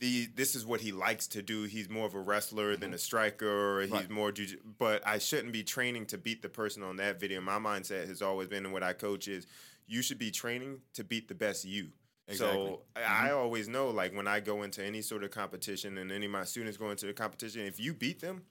The, 0.00 0.26
this 0.34 0.54
is 0.54 0.64
what 0.64 0.80
he 0.80 0.90
likes 0.90 1.26
to 1.26 1.42
do. 1.42 1.64
He's 1.64 1.90
more 1.90 2.06
of 2.06 2.14
a 2.14 2.18
wrestler 2.18 2.76
than 2.76 2.94
a 2.94 2.98
striker. 2.98 3.46
Or 3.76 3.80
he's 3.82 3.90
Mm-hmm. 3.90 3.96
Right. 3.98 4.10
more, 4.10 4.32
jiu- 4.32 4.56
but 4.78 5.06
I 5.06 5.18
shouldn't 5.18 5.52
be 5.52 5.62
training 5.62 6.06
to 6.06 6.16
beat 6.16 6.40
the 6.40 6.48
person 6.48 6.82
on 6.82 6.96
that 6.96 7.20
video. 7.20 7.42
My 7.42 7.58
mindset 7.58 8.08
has 8.08 8.22
always 8.22 8.48
been, 8.48 8.64
and 8.64 8.72
what 8.72 8.82
I 8.82 8.94
coach 8.94 9.28
is, 9.28 9.46
you 9.86 10.00
should 10.00 10.18
be 10.18 10.30
training 10.30 10.78
to 10.94 11.04
beat 11.04 11.28
the 11.28 11.34
best 11.34 11.66
you. 11.66 11.88
Exactly. 12.28 12.58
Mm-hmm. 12.58 12.74
So 12.74 12.80
I 12.96 13.28
I 13.28 13.32
always 13.32 13.68
know, 13.68 13.88
like 13.90 14.14
when 14.14 14.26
I 14.26 14.40
go 14.40 14.62
into 14.62 14.84
any 14.84 15.02
sort 15.02 15.24
of 15.24 15.30
competition, 15.30 15.98
and 15.98 16.10
any 16.12 16.26
of 16.26 16.32
my 16.32 16.44
students 16.44 16.76
go 16.76 16.90
into 16.90 17.06
the 17.06 17.12
competition, 17.12 17.62
if 17.62 17.80
you 17.80 17.94
beat 17.94 18.20
them, 18.20 18.42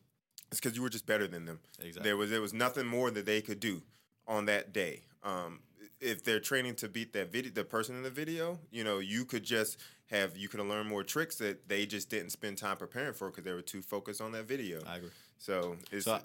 it's 0.51 0.59
because 0.59 0.75
you 0.75 0.81
were 0.83 0.89
just 0.89 1.05
better 1.05 1.27
than 1.27 1.45
them. 1.45 1.59
Exactly. 1.79 2.03
There 2.03 2.17
was 2.17 2.29
there 2.29 2.41
was 2.41 2.53
nothing 2.53 2.85
more 2.85 3.11
that 3.11 3.25
they 3.25 3.41
could 3.41 3.59
do 3.59 3.81
on 4.27 4.45
that 4.45 4.73
day. 4.73 5.03
Um, 5.23 5.61
if 5.99 6.23
they're 6.23 6.39
training 6.39 6.75
to 6.75 6.89
beat 6.89 7.13
that 7.13 7.31
video, 7.31 7.51
the 7.51 7.63
person 7.63 7.95
in 7.95 8.03
the 8.03 8.09
video, 8.09 8.59
you 8.71 8.83
know, 8.83 8.99
you 8.99 9.23
could 9.23 9.43
just 9.43 9.77
have 10.07 10.35
you 10.35 10.49
could 10.49 10.59
learn 10.59 10.87
more 10.87 11.03
tricks 11.03 11.37
that 11.37 11.69
they 11.69 11.85
just 11.85 12.09
didn't 12.09 12.31
spend 12.31 12.57
time 12.57 12.77
preparing 12.77 13.13
for 13.13 13.29
because 13.29 13.43
they 13.43 13.53
were 13.53 13.61
too 13.61 13.81
focused 13.81 14.21
on 14.21 14.31
that 14.33 14.45
video. 14.45 14.81
I 14.85 14.97
agree. 14.97 15.09
So 15.37 15.77
it's 15.91 16.05
So 16.05 16.13
I, 16.13 16.21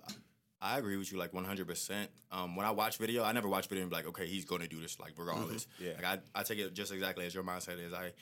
I 0.66 0.78
agree 0.78 0.96
with 0.96 1.12
you 1.12 1.18
like 1.18 1.32
100%. 1.32 2.08
Um, 2.32 2.56
when 2.56 2.66
I 2.66 2.70
watch 2.70 2.98
video, 2.98 3.22
I 3.22 3.32
never 3.32 3.48
watch 3.48 3.68
video 3.68 3.82
and 3.82 3.90
be 3.90 3.96
like, 3.96 4.06
okay, 4.08 4.26
he's 4.26 4.44
going 4.44 4.62
to 4.62 4.68
do 4.68 4.80
this 4.80 4.98
like 4.98 5.12
regardless. 5.16 5.66
Yeah. 5.78 5.92
Like 5.96 6.04
I, 6.04 6.40
I 6.40 6.42
take 6.42 6.58
it 6.58 6.74
just 6.74 6.92
exactly 6.92 7.24
as 7.26 7.34
your 7.34 7.44
mindset 7.44 7.78
is. 7.84 7.92
I 7.92 8.12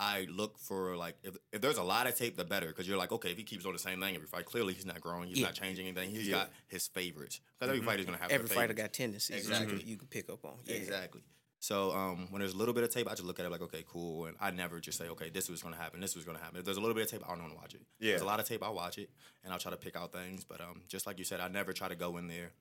I 0.00 0.28
look 0.30 0.58
for 0.58 0.96
like 0.96 1.16
if, 1.24 1.36
if 1.52 1.60
there's 1.60 1.78
a 1.78 1.82
lot 1.82 2.06
of 2.06 2.14
tape, 2.14 2.36
the 2.36 2.44
better 2.44 2.68
because 2.68 2.86
you're 2.86 2.98
like, 2.98 3.10
okay, 3.10 3.30
if 3.32 3.36
he 3.36 3.42
keeps 3.42 3.64
doing 3.64 3.72
the 3.72 3.80
same 3.80 4.00
thing 4.00 4.14
every 4.14 4.28
fight, 4.28 4.44
clearly 4.44 4.72
he's 4.74 4.86
not 4.86 5.00
growing, 5.00 5.28
he's 5.28 5.38
Yeah. 5.38 5.46
not 5.46 5.54
changing 5.54 5.86
anything. 5.88 6.10
He's 6.10 6.28
Yeah. 6.28 6.36
got 6.36 6.50
his 6.68 6.86
favorites 6.86 7.40
because 7.58 7.74
every 7.74 7.84
fighter's 7.84 8.04
gonna 8.06 8.18
have 8.18 8.30
Every 8.30 8.46
fighter 8.48 8.60
favorites. 8.74 8.80
got 8.82 8.92
tendencies 8.92 9.36
Exactly. 9.38 9.72
you, 9.74 9.78
can- 9.80 9.88
you 9.88 9.96
can 9.96 10.06
pick 10.08 10.30
up 10.30 10.44
on. 10.44 10.54
Yeah. 10.66 10.76
Exactly. 10.76 11.22
So 11.60 11.92
um, 11.92 12.28
when 12.30 12.38
there's 12.40 12.54
a 12.54 12.56
little 12.56 12.72
bit 12.74 12.84
of 12.84 12.90
tape, 12.90 13.06
I 13.08 13.10
just 13.14 13.24
look 13.24 13.40
at 13.40 13.44
it 13.46 13.50
like, 13.50 13.62
okay, 13.62 13.84
cool, 13.88 14.26
and 14.26 14.36
I 14.40 14.50
never 14.52 14.78
just 14.78 14.96
say, 14.96 15.08
okay, 15.08 15.28
this 15.28 15.48
was 15.48 15.60
gonna 15.62 15.76
happen, 15.76 16.00
this 16.00 16.14
was 16.14 16.24
gonna 16.24 16.38
happen. 16.38 16.58
If 16.60 16.64
there's 16.64 16.76
a 16.76 16.80
little 16.80 16.94
bit 16.94 17.04
of 17.04 17.10
tape, 17.10 17.22
I 17.26 17.30
don't 17.32 17.40
want 17.40 17.52
to 17.52 17.58
watch 17.58 17.74
it. 17.74 17.82
Yeah. 17.98 18.10
There's 18.10 18.22
a 18.22 18.26
lot 18.26 18.38
of 18.38 18.46
tape, 18.46 18.62
I'll 18.62 18.74
watch 18.74 18.96
it, 18.98 19.10
and 19.42 19.52
I'll 19.52 19.58
try 19.58 19.72
to 19.72 19.76
pick 19.76 19.96
out 19.96 20.12
things. 20.12 20.44
But 20.44 20.60
um, 20.60 20.82
just 20.88 21.06
like 21.06 21.18
you 21.18 21.24
said, 21.24 21.40
I 21.40 21.48
never 21.48 21.72
try 21.72 21.88
to 21.88 21.96
go 21.96 22.16
in 22.16 22.28
there 22.28 22.52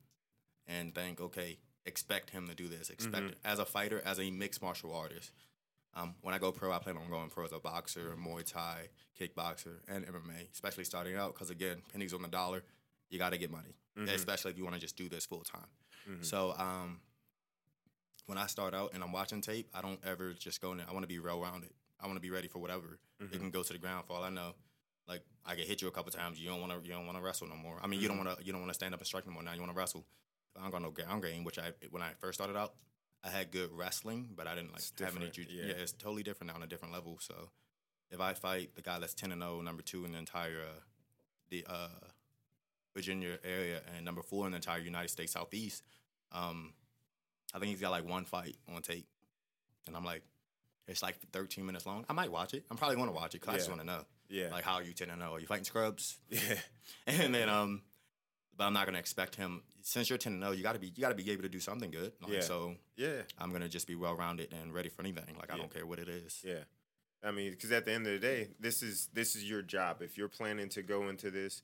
and 0.67 0.95
think, 0.95 1.21
okay, 1.21 1.57
expect 1.85 2.31
him 2.31 2.47
to 2.47 2.55
do 2.55 2.67
this. 2.67 2.89
Expect 2.89 3.23
Mm-hmm. 3.25 3.45
as 3.45 3.59
a 3.59 3.65
fighter, 3.65 4.01
as 4.05 4.19
a 4.19 4.31
mixed 4.31 4.61
martial 4.61 4.93
artist. 4.95 5.31
Um, 5.95 6.15
when 6.21 6.33
I 6.35 6.37
go 6.39 6.51
pro, 6.51 6.71
I 6.71 6.79
plan 6.79 6.97
on 6.97 7.09
going 7.09 7.29
pro 7.29 7.45
as 7.45 7.51
a 7.53 7.59
boxer, 7.59 8.15
Muay 8.21 8.43
Thai, 8.51 8.87
kickboxer, 9.19 9.77
and 9.87 10.05
MMA. 10.05 10.51
Especially 10.53 10.83
starting 10.83 11.15
out, 11.15 11.33
because 11.33 11.49
again, 11.49 11.77
pennies 11.91 12.13
on 12.13 12.21
the 12.23 12.27
dollar, 12.27 12.63
you 13.09 13.17
got 13.19 13.29
to 13.31 13.37
get 13.37 13.51
money, 13.51 13.75
Mm-hmm. 13.97 14.09
especially 14.09 14.51
if 14.51 14.57
you 14.57 14.63
want 14.63 14.75
to 14.75 14.81
just 14.81 14.95
do 14.97 15.07
this 15.09 15.25
full 15.25 15.41
time. 15.41 15.67
So 16.21 16.53
um, 16.57 16.99
when 18.27 18.37
I 18.37 18.45
start 18.47 18.73
out 18.73 18.93
and 18.93 19.03
I'm 19.03 19.11
watching 19.11 19.41
tape, 19.41 19.69
I 19.73 19.81
don't 19.81 19.99
ever 20.05 20.33
just 20.33 20.61
go 20.61 20.71
in 20.71 20.77
there. 20.77 20.87
I 20.89 20.93
want 20.93 21.03
to 21.03 21.07
be 21.07 21.19
well 21.19 21.41
rounded. 21.41 21.71
I 21.99 22.05
want 22.05 22.15
to 22.17 22.21
be 22.21 22.29
ready 22.29 22.47
for 22.47 22.59
whatever. 22.59 22.99
Mm-hmm. 23.21 23.33
It 23.33 23.39
can 23.39 23.49
go 23.49 23.63
to 23.63 23.73
the 23.73 23.79
ground 23.79 24.05
for 24.07 24.13
all 24.15 24.23
I 24.23 24.29
know. 24.29 24.53
Like 25.07 25.21
I 25.45 25.55
get 25.55 25.65
hit 25.67 25.81
you 25.81 25.87
a 25.87 25.91
couple 25.91 26.11
times, 26.11 26.39
you 26.39 26.47
don't 26.49 26.59
want 26.61 26.71
to. 26.73 26.85
You 26.87 26.93
don't 26.93 27.05
want 27.05 27.17
to 27.17 27.23
wrestle 27.23 27.47
no 27.47 27.55
more. 27.55 27.79
I 27.81 27.87
mean, 27.87 27.99
you 28.01 28.07
Mm-hmm. 28.07 28.17
don't 28.17 28.25
want 28.25 28.39
to. 28.39 28.45
You 28.45 28.51
don't 28.51 28.61
want 28.61 28.69
to 28.71 28.75
stand 28.75 28.93
up 28.93 28.99
and 28.99 29.07
strike 29.07 29.25
no 29.25 29.33
more. 29.33 29.41
Now 29.43 29.53
you 29.53 29.61
want 29.61 29.71
to 29.71 29.77
wrestle. 29.77 30.05
I 30.57 30.61
don't 30.63 30.71
got 30.71 30.81
no 30.81 30.91
ground 30.91 31.23
game. 31.23 31.43
Which 31.43 31.57
I 31.57 31.71
when 31.89 32.01
I 32.03 32.09
first 32.19 32.37
started 32.37 32.57
out, 32.57 32.73
I 33.23 33.29
had 33.29 33.49
good 33.51 33.69
wrestling, 33.71 34.29
but 34.35 34.47
I 34.47 34.55
didn't 34.55 34.73
like 34.73 34.83
have 34.99 35.15
any. 35.15 35.29
Ju- 35.29 35.45
yeah. 35.49 35.67
yeah. 35.67 35.73
it's 35.77 35.93
totally 35.93 36.23
different 36.23 36.51
now 36.51 36.55
on 36.57 36.63
a 36.63 36.67
different 36.67 36.93
level. 36.93 37.17
So 37.21 37.33
if 38.11 38.19
I 38.19 38.33
fight 38.33 38.75
the 38.75 38.81
guy 38.81 38.99
that's 38.99 39.13
ten 39.13 39.31
and 39.31 39.41
zero, 39.41 39.61
number 39.61 39.81
two 39.81 40.03
in 40.03 40.11
the 40.11 40.17
entire 40.17 40.59
uh, 40.59 40.79
the 41.49 41.65
uh, 41.69 41.87
Virginia 42.93 43.37
area, 43.43 43.81
and 43.95 44.03
number 44.03 44.21
four 44.21 44.45
in 44.45 44.51
the 44.51 44.57
entire 44.57 44.79
United 44.79 45.09
States 45.09 45.31
Southeast, 45.33 45.83
um, 46.33 46.73
I 47.57 47.59
think 47.59 47.71
he's 47.71 47.81
got 47.81 47.89
like 47.91 48.07
one 48.07 48.23
fight 48.23 48.55
on 48.73 48.81
tape, 48.83 49.07
and 49.87 49.95
I'm 49.97 50.05
like, 50.05 50.21
it's 50.87 51.01
like 51.01 51.15
13 51.33 51.65
minutes 51.65 51.87
long. 51.87 52.05
I 52.07 52.13
might 52.13 52.31
watch 52.31 52.53
it. 52.53 52.65
I'm 52.69 52.77
probably 52.77 52.95
going 52.97 53.07
to 53.07 53.13
watch 53.13 53.33
it 53.33 53.41
because 53.41 53.55
I 53.55 53.57
just 53.57 53.67
want 53.69 53.81
to 53.81 53.87
know. 53.87 54.01
Yeah. 54.29 54.49
Like, 54.51 54.63
how 54.63 54.75
are 54.75 54.83
you 54.83 54.93
10 54.93 55.09
and 55.09 55.19
0? 55.21 55.33
Are 55.33 55.39
you 55.39 55.47
fighting 55.47 55.65
scrubs? 55.65 56.17
yeah. 56.29 56.39
And 57.07 57.33
then, 57.33 57.49
um, 57.49 57.81
but 58.55 58.65
I'm 58.65 58.73
not 58.73 58.85
going 58.85 58.93
to 58.93 58.99
expect 58.99 59.35
him. 59.35 59.63
Since 59.81 60.09
you're 60.09 60.17
10 60.19 60.33
and 60.33 60.41
0, 60.43 60.51
you 60.53 60.61
got 60.63 60.73
to 60.73 60.79
be 60.79 60.87
you 60.95 61.01
got 61.01 61.09
to 61.09 61.15
be 61.15 61.29
able 61.31 61.43
to 61.43 61.49
do 61.49 61.59
something 61.59 61.89
good. 61.89 62.11
Like, 62.21 62.31
Yeah. 62.33 62.39
So 62.41 62.75
Yeah. 62.95 63.21
I'm 63.39 63.49
going 63.49 63.63
to 63.63 63.69
just 63.69 63.87
be 63.87 63.95
well 63.95 64.15
rounded 64.15 64.53
and 64.53 64.71
ready 64.73 64.89
for 64.89 65.01
anything. 65.01 65.35
Like, 65.39 65.51
I 65.51 65.55
Yeah. 65.55 65.61
don't 65.61 65.73
care 65.73 65.85
what 65.85 65.97
it 65.99 66.09
is. 66.09 66.41
Yeah. 66.45 66.63
I 67.23 67.31
mean, 67.31 67.51
because 67.51 67.71
at 67.71 67.85
the 67.85 67.91
end 67.93 68.05
of 68.05 68.13
the 68.13 68.19
day, 68.19 68.49
this 68.59 68.83
is 68.83 69.09
this 69.13 69.35
is 69.35 69.43
your 69.49 69.63
job. 69.63 70.01
If 70.03 70.17
you're 70.17 70.29
planning 70.29 70.69
to 70.69 70.83
go 70.83 71.09
into 71.09 71.31
this 71.31 71.63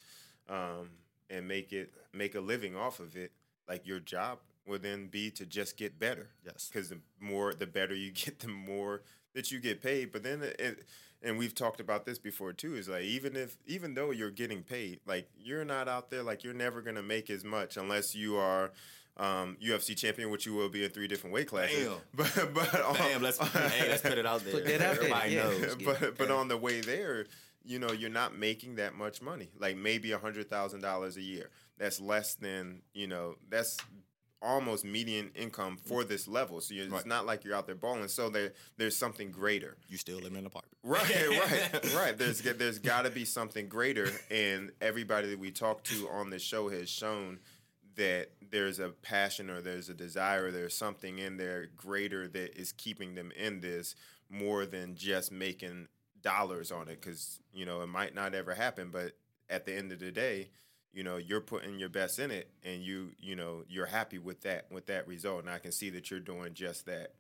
um, 0.50 0.90
and 1.30 1.48
make 1.48 1.72
it 1.72 1.94
make 2.12 2.34
a 2.34 2.42
living 2.42 2.76
off 2.76 3.00
of 3.00 3.16
it, 3.16 3.32
like 3.68 3.86
your 3.86 4.00
job 4.00 4.40
will 4.66 4.80
then 4.80 5.08
be 5.08 5.30
to 5.32 5.46
just 5.46 5.78
get 5.78 6.00
better. 6.00 6.30
Yes. 6.46 6.70
Because 6.72 6.90
the 6.90 7.00
more, 7.20 7.54
the 7.54 7.68
better 7.68 7.94
you 7.96 8.12
get, 8.14 8.40
the 8.40 8.48
more 8.48 9.02
that 9.36 9.52
you 9.52 9.60
get 9.60 9.82
paid. 9.82 10.12
But 10.12 10.24
then, 10.24 10.42
it, 10.44 10.86
and 11.22 11.38
we've 11.38 11.56
talked 11.56 11.80
about 11.80 12.06
this 12.06 12.20
before 12.20 12.54
too. 12.54 12.76
Is 12.76 12.88
like 12.90 13.04
even 13.04 13.36
if 13.36 13.58
even 13.66 13.94
though 13.94 14.12
you're 14.12 14.32
getting 14.32 14.62
paid, 14.64 15.00
like 15.06 15.28
you're 15.38 15.66
not 15.66 15.88
out 15.88 16.10
there, 16.10 16.24
like 16.24 16.44
you're 16.44 16.54
never 16.54 16.82
gonna 16.82 17.04
make 17.04 17.30
as 17.30 17.44
much 17.44 17.78
unless 17.78 18.16
you 18.16 18.36
are. 18.38 18.72
Um, 19.16 19.58
UFC 19.64 19.96
champion, 19.96 20.32
which 20.32 20.48
you 20.48 20.56
will 20.56 20.70
be 20.70 20.84
in 20.84 20.90
three 20.90 21.08
different 21.08 21.36
weight 21.36 21.48
classes. 21.48 21.86
Damn. 21.88 21.98
But 22.16 22.52
but 22.56 22.82
on- 22.82 22.96
Damn, 22.96 23.22
let's 23.22 23.38
hey, 23.38 23.88
let's 23.88 24.02
put 24.02 24.14
it 24.18 24.26
out 24.26 24.44
there. 24.44 24.54
Put 24.54 24.66
that 24.66 24.74
out 24.74 24.80
there, 24.80 24.90
Everybody 25.14 25.32
yeah. 25.36 25.44
knows. 25.44 25.76
but 25.86 26.18
but 26.18 26.32
on 26.32 26.48
the 26.48 26.58
way 26.58 26.82
there, 26.82 27.28
you 27.64 27.78
know, 27.78 27.92
you're 27.92 28.10
not 28.10 28.36
making 28.36 28.78
that 28.78 28.96
much 28.96 29.22
money. 29.22 29.50
Like 29.60 29.78
maybe 29.78 30.14
a 30.14 30.18
hundred 30.18 30.50
thousand 30.50 30.82
dollars 30.82 31.16
a 31.16 31.22
year. 31.22 31.52
That's 31.78 32.02
less 32.02 32.34
than 32.34 32.82
you 32.96 33.06
know. 33.06 33.36
That's 33.52 33.78
almost 34.44 34.86
median 34.86 35.32
income 35.36 35.78
for 35.78 36.04
mm. 36.04 36.08
this 36.08 36.28
level. 36.28 36.62
So 36.62 36.74
you're, 36.74 36.94
it's 36.94 37.06
not 37.06 37.26
like 37.26 37.44
you're 37.44 37.56
out 37.56 37.66
there 37.66 37.76
balling. 37.76 38.08
So 38.08 38.30
there 38.30 38.54
there's 38.78 38.98
something 38.98 39.32
greater. 39.32 39.78
You 39.88 39.98
still 39.98 40.18
live 40.20 40.34
in 40.34 40.40
an 40.40 40.46
apartment. 40.46 40.78
Right, 40.84 41.30
right, 41.30 41.94
right. 41.96 42.18
There's 42.18 42.42
there's 42.42 42.80
got 42.80 43.04
to 43.04 43.10
be 43.10 43.26
something 43.26 43.68
greater, 43.68 44.10
and 44.30 44.72
everybody 44.82 45.30
that 45.30 45.40
we 45.40 45.52
talk 45.52 45.84
to 45.86 46.10
on 46.10 46.30
the 46.30 46.40
show 46.40 46.70
has 46.70 46.90
shown 46.90 47.40
that 47.96 48.32
there's 48.52 48.80
a 48.80 48.90
passion 48.90 49.50
or 49.50 49.62
there's 49.62 49.90
a 49.90 49.94
desire, 49.94 50.46
or 50.46 50.52
there's 50.52 50.76
something 50.76 51.20
in 51.20 51.38
there 51.38 51.68
greater 51.76 52.28
that 52.28 52.60
is 52.60 52.72
keeping 52.72 53.16
them 53.16 53.32
in 53.38 53.62
this 53.62 53.96
more 54.30 54.66
than 54.66 54.96
just 54.96 55.32
making 55.32 55.88
dollars 56.22 56.72
on 56.72 56.88
it. 56.88 57.00
Because 57.02 57.40
you 57.54 57.66
know 57.66 57.82
it 57.82 57.88
might 57.88 58.14
not 58.14 58.36
ever 58.36 58.54
happen, 58.54 58.90
but 58.92 59.14
at 59.50 59.66
the 59.66 59.74
end 59.74 59.92
of 59.92 60.00
the 60.00 60.12
day, 60.12 60.50
you 60.94 61.04
know 61.04 61.18
you're 61.18 61.42
putting 61.42 61.80
your 61.80 61.90
best 61.90 62.20
in 62.20 62.32
it, 62.32 62.50
and 62.64 62.82
you 62.82 63.12
you 63.20 63.36
know 63.36 63.64
you're 63.68 63.86
happy 63.86 64.20
with 64.20 64.42
that 64.42 64.72
with 64.72 64.86
that 64.88 65.08
result, 65.08 65.42
and 65.42 65.50
I 65.50 65.60
can 65.60 65.72
see 65.72 65.90
that 65.92 66.12
you're 66.12 66.20
doing 66.20 66.54
just 66.54 66.86
that. 66.86 67.14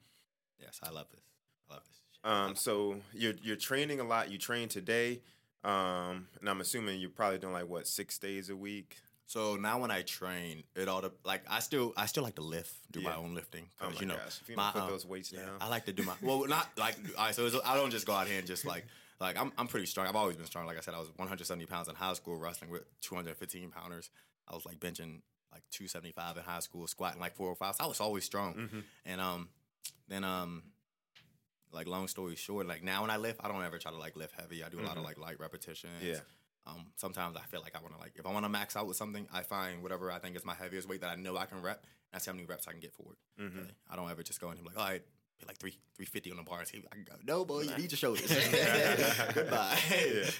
Yes, 0.60 0.80
I 0.84 0.92
love 0.92 1.08
this. 1.12 1.24
I 1.70 1.74
love 1.74 1.84
this. 1.86 2.04
Um, 2.24 2.56
so 2.56 2.98
you're 3.14 3.34
you're 3.42 3.56
training 3.56 4.00
a 4.00 4.04
lot. 4.04 4.32
You 4.32 4.38
train 4.38 4.70
today, 4.70 5.22
um, 5.64 6.28
and 6.40 6.48
I'm 6.48 6.62
assuming 6.62 7.00
you're 7.00 7.10
probably 7.10 7.40
doing 7.40 7.54
like 7.54 7.68
what 7.68 7.88
six 7.88 8.18
days 8.18 8.50
a 8.50 8.56
week. 8.56 8.98
So 9.26 9.56
now 9.56 9.80
when 9.80 9.90
I 9.90 10.04
train, 10.04 10.64
it 10.76 10.88
all 10.88 11.04
like 11.24 11.42
I 11.50 11.60
still 11.60 11.94
I 11.98 12.06
still 12.06 12.24
like 12.24 12.36
to 12.36 12.42
lift, 12.42 12.74
do 12.92 13.02
my 13.02 13.16
own 13.16 13.34
lifting. 13.34 13.66
Oh 13.82 13.90
my 13.90 14.00
you 14.00 14.06
know, 14.06 14.16
gosh! 14.16 14.40
If 14.42 14.50
you 14.50 14.56
don't 14.56 14.66
my, 14.66 14.72
put 14.72 14.82
um, 14.84 14.90
those 14.90 15.06
weights 15.06 15.32
yeah, 15.32 15.40
down, 15.40 15.56
I 15.60 15.70
like 15.70 15.86
to 15.86 15.94
do 15.94 16.04
my 16.04 16.14
well, 16.22 16.46
not 16.46 16.70
like 16.78 16.96
all 17.18 17.26
right. 17.26 17.36
So 17.36 17.46
it's, 17.46 17.56
I 17.66 17.76
don't 17.76 17.90
just 17.90 18.06
go 18.06 18.14
out 18.14 18.28
here 18.28 18.38
and 18.38 18.46
just 18.46 18.66
like 18.66 18.86
like 19.20 19.40
I'm 19.40 19.52
I'm 19.58 19.68
pretty 19.68 19.86
strong. 19.86 20.08
I've 20.08 20.16
always 20.16 20.36
been 20.36 20.46
strong. 20.46 20.66
Like 20.66 20.78
I 20.78 20.82
said, 20.82 20.94
I 20.94 21.00
was 21.00 21.10
170 21.16 21.66
pounds 21.66 21.88
in 21.88 21.96
high 21.96 22.14
school 22.14 22.38
wrestling 22.38 22.72
with 22.72 22.84
215 23.02 23.72
pounders. 23.72 24.10
I 24.48 24.56
was 24.56 24.66
like 24.66 24.80
benching 24.80 25.22
like 25.52 25.64
275 25.72 26.38
in 26.38 26.44
high 26.44 26.60
school, 26.60 26.88
squatting 26.88 27.22
like 27.22 27.36
405. 27.36 27.76
So 27.76 27.84
I 27.84 27.88
was 27.88 28.00
always 28.00 28.24
strong. 28.24 28.56
Mm-hmm. 28.56 28.80
And 29.06 29.22
um, 29.22 29.50
then 30.08 30.24
um, 30.24 30.64
like 31.72 31.88
long 31.88 32.08
story 32.08 32.36
short, 32.36 32.68
like 32.68 32.84
now 32.84 33.02
when 33.02 33.12
I 33.12 33.18
lift, 33.18 33.40
I 33.44 33.48
don't 33.48 33.64
ever 33.64 33.78
try 33.78 33.92
to 33.92 33.98
like 33.98 34.16
lift 34.16 34.40
heavy. 34.40 34.64
I 34.64 34.70
do 34.70 34.80
a 34.80 34.86
lot 34.86 34.98
of 34.98 35.04
like 35.04 35.18
light 35.18 35.40
repetitions. 35.40 35.94
Mm-hmm. 36.02 36.14
Yeah. 36.14 36.20
Um, 36.66 36.86
sometimes 36.96 37.36
I 37.36 37.42
feel 37.42 37.62
like 37.62 37.76
I 37.76 37.82
want 37.82 37.94
to 37.94 38.00
like 38.00 38.14
if 38.16 38.26
I 38.26 38.32
want 38.32 38.46
to 38.46 38.50
max 38.50 38.76
out 38.76 38.88
with 38.88 38.96
something, 38.96 39.28
I 39.34 39.42
find 39.42 39.84
whatever 39.84 40.12
I 40.12 40.20
think 40.20 40.36
is 40.36 40.46
my 40.46 40.56
heaviest 40.56 40.88
weight 40.88 41.02
that 41.02 41.10
I 41.10 41.16
know 41.16 41.36
I 41.38 41.46
can 41.46 41.62
rep. 41.62 41.86
That's 42.12 42.26
how 42.26 42.32
many 42.32 42.46
reps 42.46 42.68
I 42.68 42.72
can 42.72 42.80
get 42.80 42.94
forward. 42.94 43.18
Mm-hmm. 43.40 43.60
Okay? 43.60 43.70
I 43.90 43.96
don't 43.96 44.10
ever 44.10 44.24
just 44.24 44.40
go 44.40 44.48
in 44.52 44.58
and 44.58 44.62
be 44.62 44.70
like, 44.70 44.78
all 44.78 44.90
right, 44.90 45.02
like 45.48 45.58
three 45.58 45.78
three 45.96 46.06
fifty 46.06 46.32
on 46.32 46.38
the 46.38 46.44
bars. 46.44 46.72
if 46.74 46.84
I 46.92 46.98
go. 46.98 47.16
No, 47.26 47.46
boy, 47.46 47.62
you 47.62 47.76
need 47.76 47.92
your 47.92 47.98
shoulders. 47.98 48.28
Goodbye. 49.34 49.78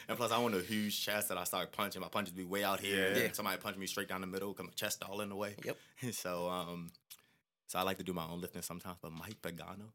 And 0.08 0.18
plus, 0.18 0.32
I 0.32 0.38
want 0.40 0.56
a 0.56 0.62
huge 0.62 1.04
chest 1.04 1.30
that 1.30 1.38
I 1.38 1.44
start 1.44 1.72
punching. 1.72 2.02
My 2.02 2.08
punches 2.08 2.34
be 2.34 2.44
way 2.44 2.64
out 2.64 2.80
here. 2.80 3.14
Yeah. 3.14 3.24
Yeah. 3.24 3.28
Somebody 3.34 3.58
punch 3.58 3.78
me 3.78 3.88
straight 3.88 4.08
down 4.08 4.22
the 4.22 4.28
middle, 4.28 4.54
cause 4.54 4.66
my 4.66 4.72
chest 4.74 5.04
all 5.04 5.22
in 5.22 5.30
the 5.30 5.36
way. 5.36 5.56
Yep. 5.64 5.78
so 6.12 6.50
um, 6.50 6.90
so 7.68 7.80
I 7.80 7.84
like 7.84 7.98
to 7.98 8.04
do 8.04 8.14
my 8.14 8.26
own 8.26 8.42
lifting 8.42 8.62
sometimes. 8.62 8.98
But 9.02 9.12
Mike 9.12 9.42
Pagano, 9.42 9.92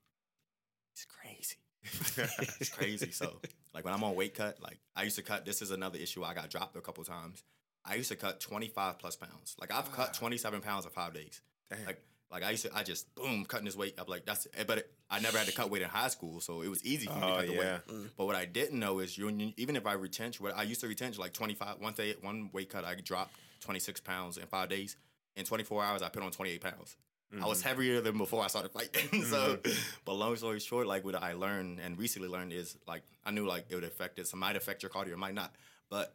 he's 0.95 1.07
crazy. 1.07 1.57
it's 2.61 2.71
crazy. 2.71 3.11
So 3.11 3.41
like 3.75 3.85
when 3.85 3.95
I'm 3.95 4.03
on 4.05 4.15
weight 4.15 4.35
cut, 4.35 4.61
like 4.63 4.79
I 4.97 5.05
used 5.05 5.17
to 5.17 5.23
cut. 5.23 5.45
This 5.45 5.63
is 5.63 5.71
another 5.71 5.99
issue. 5.99 6.25
I 6.25 6.35
got 6.35 6.51
dropped 6.51 6.77
a 6.77 6.81
couple 6.81 7.05
times. 7.05 7.43
I 7.85 7.95
used 7.95 8.11
to 8.11 8.17
cut 8.17 8.41
25 8.41 8.99
plus 8.99 9.17
pounds. 9.17 9.57
Like 9.61 9.73
I've 9.73 9.91
cut 9.93 10.15
27 10.15 10.61
pounds 10.61 10.85
in 10.85 10.91
five 10.91 11.15
days. 11.15 11.41
Damn. 11.71 11.87
Like 11.87 12.03
like 12.31 12.43
I 12.43 12.51
used 12.51 12.65
to, 12.65 12.77
I 12.77 12.83
just 12.83 13.15
boom 13.15 13.45
cutting 13.47 13.65
this 13.65 13.77
weight. 13.77 13.95
I'm 13.99 14.07
like 14.07 14.27
that's, 14.27 14.47
it. 14.47 14.67
but 14.67 14.79
it, 14.79 14.91
I 15.11 15.21
never 15.21 15.39
had 15.39 15.47
to 15.47 15.53
cut 15.53 15.71
weight 15.71 15.83
in 15.83 15.89
high 15.89 16.09
school, 16.09 16.41
so 16.41 16.63
it 16.63 16.69
was 16.69 16.85
easy 16.85 17.07
for 17.07 17.15
me 17.15 17.21
to 17.21 17.27
Oh, 17.27 17.37
cut 17.37 17.47
the 17.47 17.53
yeah. 17.55 17.79
weight. 17.89 18.11
But 18.17 18.27
what 18.27 18.37
I 18.37 18.45
didn't 18.45 18.79
know 18.79 18.99
is 18.99 19.17
you, 19.17 19.29
you- 19.29 19.55
even 19.57 19.77
if 19.77 19.87
I 19.87 19.95
retention, 19.95 20.45
what 20.45 20.57
I 20.57 20.63
used 20.63 20.81
to 20.83 20.89
retention 20.89 21.21
like 21.21 21.33
25. 21.33 21.81
One 21.81 21.95
day, 21.95 22.15
one 22.21 22.51
weight 22.53 22.71
cut, 22.71 22.85
I 22.85 22.95
dropped 22.97 23.35
26 23.61 24.01
pounds 24.01 24.37
in 24.37 24.47
five 24.47 24.69
days. 24.69 24.97
In 25.37 25.45
24 25.45 25.85
hours, 25.85 26.03
I 26.03 26.09
put 26.09 26.23
on 26.23 26.31
28 26.31 26.61
pounds. 26.61 26.97
I 27.41 27.47
was 27.47 27.59
mm-hmm. 27.59 27.69
heavier 27.69 28.01
than 28.01 28.17
before 28.17 28.43
I 28.43 28.47
started 28.47 28.71
fighting. 28.71 29.23
so, 29.25 29.57
mm-hmm. 29.57 29.73
but 30.05 30.15
long 30.15 30.35
story 30.37 30.61
short, 30.61 30.87
like 30.87 31.05
what 31.05 31.15
I 31.15 31.35
learned 31.35 31.79
and 31.79 31.99
recently 31.99 32.29
learned 32.29 32.53
is 32.53 32.77
like 32.87 33.03
I 33.25 33.31
knew 33.31 33.47
like 33.47 33.67
it 33.69 33.75
would 33.75 33.85
affect 33.85 34.19
it. 34.19 34.27
So 34.27 34.37
it 34.37 34.41
might 34.41 34.57
affect 34.57 34.83
your 34.83 34.91
cardio, 34.91 35.13
it 35.13 35.19
might 35.19 35.35
not. 35.35 35.55
But 35.91 36.15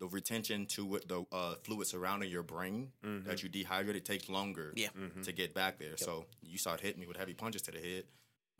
the 0.00 0.08
retention 0.08 0.66
to 0.66 0.84
what 0.84 1.06
the 1.06 1.24
uh, 1.30 1.54
fluid 1.62 1.86
surrounding 1.86 2.28
your 2.30 2.42
brain 2.42 2.90
that 3.26 3.42
you 3.42 3.48
dehydrate 3.48 3.94
it 3.94 4.04
takes 4.04 4.28
longer 4.28 4.72
Yeah. 4.74 4.88
to 5.22 5.30
get 5.32 5.54
back 5.54 5.78
there. 5.78 5.96
So 5.96 6.24
you 6.42 6.58
start 6.58 6.80
hitting 6.80 7.00
me 7.00 7.06
with 7.06 7.16
heavy 7.16 7.34
punches 7.34 7.62
to 7.62 7.70
the 7.70 7.78
head. 7.78 8.04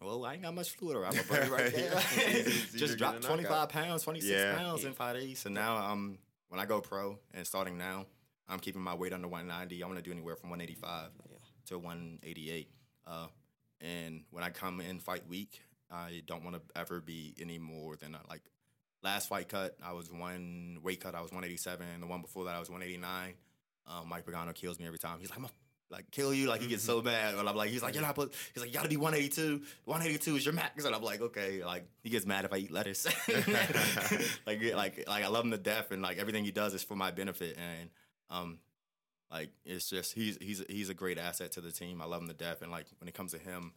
Well, 0.02 0.24
I 0.24 0.34
ain't 0.34 0.42
got 0.42 0.54
much 0.54 0.70
fluid 0.76 0.96
around 0.96 1.16
my 1.16 1.22
body 1.38 1.50
right 1.50 1.72
there. 1.74 1.92
Just 2.76 2.96
dropped 2.96 3.22
25 3.22 3.68
pounds, 3.68 4.02
26 4.04 4.30
Yeah. 4.30 4.54
pounds 4.56 4.84
in 4.84 4.92
five 4.94 5.16
days. 5.16 5.44
And 5.44 5.54
now 5.54 5.76
um, 5.76 6.18
when 6.48 6.60
I 6.60 6.64
go 6.66 6.80
pro 6.80 7.18
and 7.34 7.46
starting 7.46 7.76
now, 7.76 8.06
I'm 8.48 8.60
keeping 8.60 8.80
my 8.82 8.94
weight 8.94 9.12
under 9.12 9.28
190. 9.28 9.82
I 9.82 9.86
want 9.86 9.98
to 9.98 10.02
do 10.02 10.10
anywhere 10.10 10.36
from 10.36 10.50
185 10.50 11.10
to 11.66 11.78
188. 11.78 12.68
Uh, 13.06 13.26
and 13.80 14.24
when 14.30 14.42
I 14.44 14.50
come 14.50 14.80
in 14.80 14.98
fight 15.00 15.26
week, 15.28 15.60
I 15.90 16.22
don't 16.26 16.44
want 16.44 16.56
to 16.56 16.62
ever 16.80 17.00
be 17.00 17.34
any 17.40 17.58
more 17.58 17.96
than 17.96 18.14
uh, 18.14 18.18
like 18.28 18.42
last 19.02 19.28
fight 19.28 19.48
cut. 19.48 19.76
I 19.82 19.92
was 19.92 20.10
one 20.10 20.78
weight 20.82 21.00
cut. 21.00 21.14
I 21.14 21.20
was 21.20 21.30
187. 21.30 22.00
The 22.00 22.06
one 22.06 22.22
before 22.22 22.44
that, 22.44 22.54
I 22.54 22.60
was 22.60 22.68
189. 22.68 23.34
Um, 23.86 24.08
Mike 24.08 24.26
Pagano 24.26 24.54
kills 24.54 24.78
me 24.78 24.86
every 24.86 24.98
time. 24.98 25.18
He's 25.20 25.30
like, 25.30 25.38
I'm 25.38 25.46
like 25.90 26.10
kill 26.10 26.32
you. 26.32 26.48
Like 26.48 26.60
he 26.60 26.68
gets 26.68 26.84
so 26.84 27.02
mad. 27.02 27.34
And 27.34 27.48
I'm 27.48 27.56
like, 27.56 27.70
he's 27.70 27.82
like, 27.82 27.94
you're 27.94 28.02
not. 28.02 28.14
Put, 28.14 28.32
he's 28.54 28.62
like, 28.62 28.70
you 28.70 28.74
gotta 28.74 28.88
be 28.88 28.96
182. 28.96 29.62
182 29.84 30.36
is 30.36 30.44
your 30.44 30.54
max. 30.54 30.84
And 30.84 30.94
I'm 30.94 31.02
like, 31.02 31.20
okay. 31.20 31.64
Like 31.64 31.86
he 32.02 32.10
gets 32.10 32.26
mad 32.26 32.44
if 32.44 32.52
I 32.52 32.58
eat 32.58 32.70
lettuce. 32.70 33.06
like 34.46 34.74
like 34.74 35.04
like 35.08 35.24
I 35.24 35.28
love 35.28 35.44
him 35.44 35.50
to 35.50 35.58
death, 35.58 35.90
and 35.90 36.02
like 36.02 36.18
everything 36.18 36.44
he 36.44 36.52
does 36.52 36.74
is 36.74 36.82
for 36.82 36.94
my 36.96 37.10
benefit. 37.10 37.56
And 37.58 37.90
um, 38.30 38.58
like 39.30 39.50
it's 39.64 39.90
just 39.90 40.14
he's 40.14 40.38
he's 40.40 40.62
he's 40.68 40.90
a 40.90 40.94
great 40.94 41.18
asset 41.18 41.52
to 41.52 41.60
the 41.60 41.72
team. 41.72 42.00
I 42.00 42.04
love 42.04 42.22
him 42.22 42.28
to 42.28 42.34
death, 42.34 42.62
and 42.62 42.70
like 42.70 42.86
when 43.00 43.08
it 43.08 43.14
comes 43.14 43.32
to 43.32 43.38
him 43.38 43.72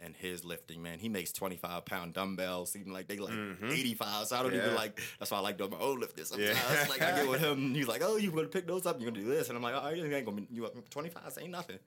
and 0.00 0.14
his 0.16 0.44
lifting, 0.44 0.82
man. 0.82 0.98
He 0.98 1.08
makes 1.08 1.32
25 1.32 1.84
pound 1.84 2.14
dumbbells 2.14 2.70
seem 2.72 2.92
like 2.92 3.08
they 3.08 3.18
like 3.18 3.34
85. 3.62 4.26
So 4.28 4.36
I 4.36 4.42
don't 4.42 4.54
even 4.54 4.66
Mm-hmm. 4.68 4.76
Like, 4.76 5.00
that's 5.18 5.30
why 5.30 5.38
I 5.38 5.40
like 5.40 5.58
doing 5.58 5.70
my 5.70 5.78
own 5.80 5.98
lifting 6.00 6.24
sometimes. 6.24 6.56
Yeah. 6.72 6.86
like 6.88 7.02
I 7.02 7.12
get 7.16 7.28
with 7.28 7.40
him, 7.44 7.74
he's 7.74 7.88
like, 7.88 8.02
oh, 8.04 8.16
you're 8.16 8.32
gonna 8.32 8.48
pick 8.48 8.66
those 8.66 8.86
up? 8.86 9.00
You're 9.00 9.10
gonna 9.10 9.22
do 9.24 9.28
this. 9.30 9.48
And 9.48 9.56
I'm 9.56 9.62
like, 9.62 9.74
oh, 9.76 9.88
you 9.90 10.04
ain't 10.04 10.24
gonna 10.24 10.40
be, 10.40 10.46
you 10.50 10.68
25 10.90 11.38
ain't 11.40 11.50
nothing. 11.50 11.78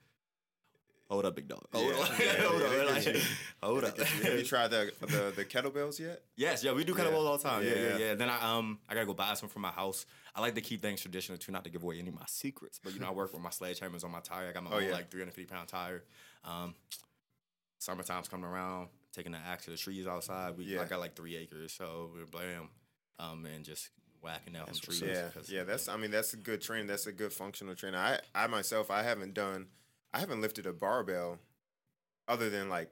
Hold 1.09 1.25
up, 1.25 1.35
big 1.35 1.49
dog. 1.49 1.65
Hold 1.73 1.85
Yeah, 1.93 2.01
up. 2.01 2.19
yeah, 2.19 2.25
hold 2.43 2.61
yeah, 2.61 2.67
up. 2.67 2.89
Like, 2.95 3.05
you. 3.05 3.21
hold 3.61 3.83
up. 3.83 3.97
Have 3.99 4.33
you 4.39 4.43
tried 4.45 4.69
the, 4.69 4.93
the 5.01 5.33
the 5.35 5.43
kettlebells 5.43 5.99
yet? 5.99 6.21
Yes, 6.37 6.63
yeah, 6.63 6.71
we 6.71 6.85
do 6.85 6.93
Yeah. 6.97 7.03
kettlebells 7.03 7.25
all 7.27 7.37
the 7.37 7.43
time. 7.43 7.63
Yeah, 7.65 7.71
yeah, 7.73 7.81
Yeah. 7.89 7.97
yeah. 7.97 8.13
Then 8.15 8.29
I 8.29 8.57
um 8.57 8.79
I 8.87 8.93
gotta 8.93 9.05
go 9.05 9.13
buy 9.13 9.33
some 9.33 9.49
from 9.49 9.61
my 9.63 9.71
house. 9.71 10.05
I 10.33 10.39
like 10.39 10.55
to 10.55 10.61
keep 10.61 10.81
things 10.81 11.01
traditional 11.01 11.37
too, 11.37 11.51
not 11.51 11.65
to 11.65 11.69
give 11.69 11.83
away 11.83 11.99
any 11.99 12.07
of 12.07 12.15
my 12.15 12.23
secrets. 12.27 12.79
But 12.81 12.93
you 12.93 13.01
know, 13.01 13.07
I 13.07 13.11
work 13.11 13.33
with 13.33 13.41
my 13.41 13.49
sledgehammers 13.49 14.05
on 14.05 14.11
my 14.11 14.21
tire. 14.21 14.47
I 14.47 14.51
got 14.53 14.63
my 14.63 14.71
Oh, 14.71 14.75
own 14.77 14.83
yeah. 14.85 14.91
like 14.93 15.11
350 15.11 15.53
pound 15.53 15.67
tire. 15.67 16.03
Um, 16.45 16.75
summertime's 17.81 18.27
coming 18.27 18.45
around, 18.45 18.89
taking 19.11 19.31
the 19.31 19.39
axe 19.39 19.65
to 19.65 19.71
the 19.71 19.77
trees 19.77 20.05
outside. 20.07 20.55
We 20.57 20.65
Yeah. 20.65 20.81
I 20.81 20.85
got 20.85 20.99
like 20.99 21.15
three 21.15 21.35
acres, 21.35 21.73
so 21.73 22.11
we're 22.13 22.25
blam, 22.25 22.69
um, 23.19 23.45
and 23.45 23.65
just 23.65 23.89
whacking 24.21 24.55
out 24.55 24.67
some 24.67 24.79
trees. 24.81 25.01
Yeah, 25.01 25.29
yeah. 25.47 25.63
That's 25.63 25.87
I 25.89 25.97
mean 25.97 26.11
that's 26.11 26.33
a 26.33 26.37
good 26.37 26.61
train. 26.61 26.85
That's 26.87 27.07
a 27.07 27.11
good 27.11 27.33
functional 27.33 27.73
trainer. 27.75 27.97
I 27.97 28.19
I 28.35 28.47
myself 28.47 28.91
I 28.91 29.01
haven't 29.03 29.33
done 29.33 29.67
I 30.13 30.19
haven't 30.19 30.41
lifted 30.41 30.65
a 30.67 30.73
barbell 30.73 31.39
other 32.27 32.49
than 32.49 32.69
like 32.69 32.91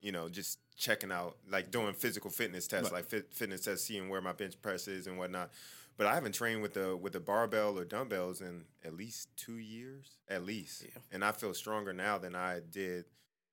you 0.00 0.12
know 0.12 0.28
just 0.28 0.58
checking 0.76 1.10
out 1.12 1.36
like 1.50 1.70
doing 1.70 1.92
physical 1.94 2.30
fitness 2.30 2.66
tests 2.66 2.90
Right. 2.92 2.98
like 2.98 3.06
fit, 3.10 3.34
fitness 3.34 3.62
tests 3.64 3.86
seeing 3.86 4.08
where 4.08 4.20
my 4.20 4.32
bench 4.32 4.60
press 4.62 4.86
is 4.88 5.06
and 5.08 5.18
whatnot. 5.18 5.50
But 5.96 6.06
I 6.06 6.14
haven't 6.14 6.32
trained 6.32 6.62
with 6.62 6.74
the 6.74 6.96
with 6.96 7.12
the 7.12 7.20
barbell 7.20 7.76
or 7.78 7.84
dumbbells 7.84 8.40
in 8.40 8.64
at 8.84 8.94
least 8.94 9.36
two 9.36 9.58
years, 9.58 10.16
at 10.28 10.44
least. 10.44 10.82
Yeah. 10.84 11.00
And 11.10 11.24
I 11.24 11.32
feel 11.32 11.52
stronger 11.54 11.92
now 11.92 12.18
than 12.18 12.34
I 12.36 12.60
did 12.60 13.04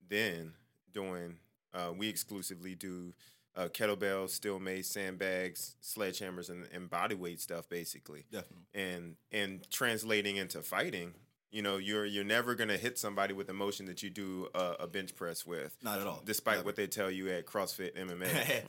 then. 0.08 0.54
Doing 0.92 1.38
uh, 1.72 1.92
we 1.96 2.08
exclusively 2.08 2.74
do 2.74 3.14
uh, 3.56 3.68
kettlebells, 3.68 4.30
steel 4.30 4.58
mace, 4.60 4.88
sandbags, 4.88 5.76
sledgehammers, 5.82 6.50
and, 6.50 6.66
and 6.72 6.88
body 6.88 7.14
weight 7.14 7.40
stuff, 7.40 7.68
basically. 7.68 8.24
definitely. 8.30 8.64
And 8.74 9.16
and 9.32 9.66
translating 9.70 10.36
into 10.36 10.62
fighting, 10.62 11.14
you 11.50 11.62
know, 11.62 11.76
you're 11.78 12.06
you're 12.06 12.24
never 12.24 12.54
gonna 12.54 12.76
hit 12.76 12.98
somebody 12.98 13.34
with 13.34 13.46
the 13.48 13.52
motion 13.52 13.86
that 13.86 14.02
you 14.02 14.10
do 14.10 14.48
a, 14.54 14.76
a 14.80 14.86
bench 14.86 15.14
press 15.16 15.44
with, 15.44 15.76
Not 15.82 16.00
at 16.00 16.06
all. 16.06 16.22
despite 16.24 16.56
Never. 16.58 16.66
what 16.66 16.76
they 16.76 16.86
tell 16.86 17.10
you 17.10 17.28
at 17.30 17.46
CrossFit 17.46 17.96
MMA. 17.96 18.64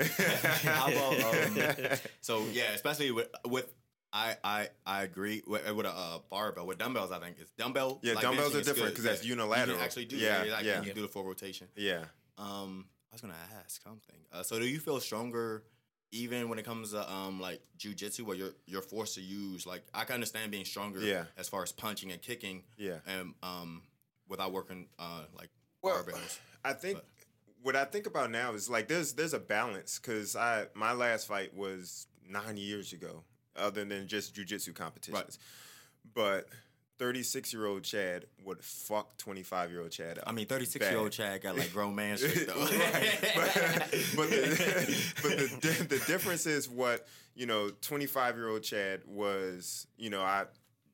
about, 0.64 1.92
um, 1.94 2.00
so 2.22 2.44
yeah, 2.52 2.72
especially 2.74 3.12
with 3.12 3.30
with 3.46 3.72
I 4.14 4.36
I 4.44 4.70
I 4.86 5.04
agree 5.04 5.42
with, 5.48 5.70
with 5.74 5.86
a 5.86 5.90
uh, 5.90 6.20
barbell 6.30 6.68
with 6.68 6.78
dumbbells. 6.78 7.12
I 7.12 7.20
think 7.20 7.38
it's 7.40 7.52
dumbbell. 7.52 8.00
Yeah, 8.04 8.14
like 8.14 8.24
dumbbells 8.24 8.56
are 8.56 8.62
different 8.62 8.90
because 8.90 9.04
that's 9.06 9.24
unilateral. 9.26 9.70
You 9.70 9.76
can 9.76 9.84
actually 9.84 10.06
do 10.06 10.18
Yeah, 10.18 10.44
yeah, 10.44 10.54
like, 10.54 10.66
yeah. 10.66 10.80
You 10.80 10.86
can 10.88 10.96
do 10.96 11.02
the 11.02 11.08
full 11.08 11.24
rotation. 11.24 11.68
yeah. 11.76 12.04
Um, 12.38 12.86
I 13.12 13.16
was 13.16 13.22
gonna 13.22 13.34
ask 13.64 13.82
something. 13.84 14.16
Uh, 14.32 14.44
so 14.44 14.58
do 14.60 14.66
you 14.68 14.80
feel 14.80 15.00
stronger 15.00 15.64
even 16.14 16.50
when 16.50 16.60
it 16.60 16.66
comes 16.66 16.92
to 16.92 17.10
um 17.12 17.40
like 17.40 17.62
jujitsu, 17.78 18.22
where 18.22 18.36
you're 18.36 18.54
you're 18.66 18.82
forced 18.82 19.16
to 19.16 19.22
use 19.22 19.66
like 19.66 19.84
I 19.94 20.04
can 20.04 20.16
understand 20.16 20.52
being 20.52 20.66
stronger 20.66 21.00
Yeah. 21.00 21.26
as 21.38 21.48
far 21.48 21.64
as 21.64 21.72
punching 21.72 22.12
and 22.12 22.22
kicking 22.22 22.64
Yeah. 22.78 22.98
and 23.08 23.34
um 23.44 23.84
without 24.28 24.52
working 24.52 24.88
uh 25.00 25.24
like 25.38 25.50
Well, 25.82 26.04
barbells. 26.04 26.40
I 26.66 26.74
think 26.74 26.98
But- 26.98 27.06
what 27.64 27.76
I 27.76 27.86
think 27.86 28.08
about 28.08 28.32
now 28.32 28.54
is 28.54 28.70
like 28.70 28.88
there's 28.88 29.14
there's 29.14 29.34
a 29.34 29.40
balance 29.40 30.00
because 30.00 30.36
I 30.36 30.66
my 30.74 30.94
last 30.94 31.28
fight 31.28 31.54
was 31.54 32.08
nine 32.28 32.58
years 32.58 32.92
ago, 32.92 33.24
other 33.56 33.86
than 33.86 34.08
just 34.08 34.36
jujitsu 34.36 34.74
competitions. 34.74 35.40
But 36.14 36.48
36 37.02 37.52
year 37.52 37.66
old 37.66 37.84
Chad 37.84 38.26
would 38.46 38.64
fuck 38.64 39.18
25 39.18 39.72
year 39.72 39.82
old 39.82 39.92
Chad 39.92 40.20
up. 40.20 40.26
I 40.28 40.32
mean, 40.34 40.46
thirty 40.46 40.66
six 40.66 40.88
year 40.88 41.00
old 41.00 41.12
Chad 41.12 41.42
got 41.42 41.58
like 41.58 41.74
grown 41.74 41.96
man 41.96 42.16
shit 42.16 42.48
though. 42.48 42.54
right. 42.62 43.18
But, 43.36 43.54
but, 44.16 44.30
the, 44.30 45.14
but 45.24 45.62
the, 45.62 45.86
the 45.90 46.04
difference 46.06 46.46
is 46.46 46.70
what, 46.70 47.08
you 47.34 47.48
know, 47.48 47.72
25 47.82 48.36
year 48.36 48.50
old 48.50 48.62
Chad 48.62 49.02
was, 49.08 49.88
you 49.98 50.12
know, 50.12 50.22
I 50.22 50.46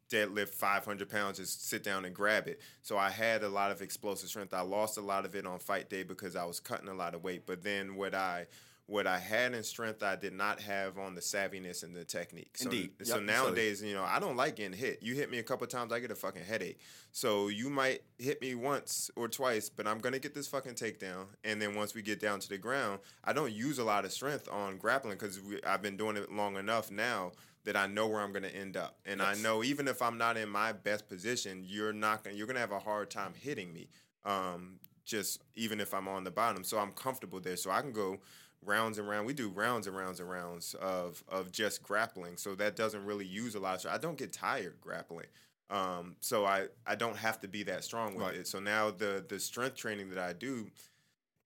deadlift 0.10 0.50
500 0.50 1.10
pounds, 1.10 1.40
just 1.40 1.68
sit 1.68 1.84
down 1.84 2.06
and 2.06 2.16
grab 2.16 2.48
it. 2.48 2.62
So 2.82 2.98
I 2.98 3.10
had 3.10 3.44
a 3.44 3.50
lot 3.50 3.72
of 3.72 3.82
explosive 3.82 4.30
strength. 4.30 4.54
I 4.54 4.62
lost 4.62 4.98
a 4.98 5.02
lot 5.02 5.26
of 5.26 5.36
it 5.36 5.46
on 5.46 5.60
fight 5.60 5.90
day 5.90 6.04
because 6.04 6.36
I 6.36 6.46
was 6.46 6.60
cutting 6.60 6.88
a 6.88 6.94
lot 6.94 7.16
of 7.16 7.24
weight. 7.24 7.46
But 7.46 7.64
then 7.64 7.96
what 7.96 8.16
I, 8.16 8.48
what 8.88 9.06
I 9.06 9.20
had 9.20 9.54
in 9.54 9.64
strength, 9.64 10.02
I 10.02 10.16
did 10.16 10.34
not 10.34 10.62
have 10.62 10.98
on 10.98 11.14
the 11.14 11.20
savviness 11.20 11.84
and 11.84 11.94
the 11.94 12.06
technique. 12.06 12.58
So, 12.58 12.66
Indeed. 12.66 12.92
So 13.04 13.16
Yep, 13.16 13.24
nowadays, 13.24 13.84
you 13.84 13.94
know, 13.94 14.04
I 14.04 14.20
don't 14.20 14.38
like 14.38 14.56
getting 14.56 14.78
hit. 14.78 15.04
You 15.04 15.14
hit 15.14 15.30
me 15.30 15.40
a 15.40 15.44
couple 15.44 15.68
times, 15.68 15.92
I 15.92 16.00
get 16.00 16.10
a 16.10 16.16
fucking 16.16 16.46
headache. 16.46 16.80
So 17.12 17.50
you 17.50 17.70
might 17.70 18.02
hit 18.18 18.42
me 18.42 18.56
once 18.56 19.12
or 19.18 19.28
twice, 19.28 19.70
but 19.70 19.88
I'm 19.88 20.00
gonna 20.00 20.20
get 20.20 20.34
this 20.34 20.48
fucking 20.48 20.76
takedown. 20.76 21.26
And 21.44 21.62
then 21.62 21.76
once 21.76 21.94
we 21.94 22.02
get 22.02 22.22
down 22.22 22.40
to 22.40 22.50
the 22.50 22.58
ground, 22.58 23.00
I 23.26 23.34
don't 23.34 23.52
use 23.52 23.78
a 23.78 23.84
lot 23.84 24.06
of 24.06 24.14
strength 24.14 24.48
on 24.50 24.78
grappling 24.78 25.18
because 25.18 25.40
I've 25.66 25.82
been 25.82 25.98
doing 25.98 26.16
it 26.16 26.32
long 26.32 26.56
enough 26.56 26.90
now 26.90 27.34
that 27.66 27.76
I 27.76 27.88
know 27.88 28.08
where 28.08 28.22
I'm 28.22 28.32
gonna 28.32 28.48
end 28.48 28.78
up. 28.78 29.00
And 29.06 29.22
I 29.22 29.36
know 29.36 29.66
even 29.66 29.90
if 29.90 30.02
I'm 30.02 30.18
not 30.18 30.38
in 30.38 30.48
my 30.48 30.72
best 30.72 31.10
position, 31.10 31.62
you're 31.66 31.92
not 31.92 32.24
gonna 32.24 32.38
you're 32.38 32.48
gonna 32.48 32.62
have 32.62 32.72
a 32.72 32.80
hard 32.80 33.10
time 33.10 33.34
hitting 33.38 33.74
me. 33.74 33.90
Um, 34.24 34.80
just 35.04 35.42
even 35.56 35.80
if 35.80 35.94
I'm 35.94 36.08
on 36.08 36.24
the 36.24 36.32
bottom. 36.32 36.64
So 36.64 36.78
I'm 36.78 36.92
comfortable 36.92 37.40
there. 37.40 37.58
So 37.58 37.72
I 37.72 37.82
can 37.82 37.92
go 37.92 38.20
rounds 38.66 38.98
and 38.98 39.08
rounds. 39.08 39.28
We 39.28 39.34
do 39.34 39.50
rounds 39.50 39.88
and 39.88 39.96
rounds 39.96 40.20
and 40.20 40.30
rounds 40.30 40.74
of 40.76 41.24
of 41.30 41.52
just 41.52 41.84
grappling. 41.84 42.38
So 42.38 42.56
that 42.56 42.76
doesn't 42.76 43.06
really 43.06 43.26
use 43.26 43.56
a 43.56 43.60
lot 43.60 43.76
of 43.76 43.80
strength. 43.82 43.96
I 43.96 44.00
don't 44.02 44.18
get 44.18 44.34
tired 44.34 44.76
grappling. 44.82 45.28
Um, 45.70 46.16
so 46.22 46.46
I, 46.46 46.68
I 46.86 46.96
don't 46.96 47.18
have 47.18 47.42
to 47.42 47.48
be 47.50 47.64
that 47.64 47.84
strong 47.84 48.16
with 48.16 48.26
Right. 48.26 48.36
it. 48.36 48.48
So 48.48 48.60
now 48.60 48.90
the 48.92 49.24
the 49.28 49.40
strength 49.40 49.76
training 49.76 50.10
that 50.12 50.20
I 50.20 50.34
do 50.34 50.68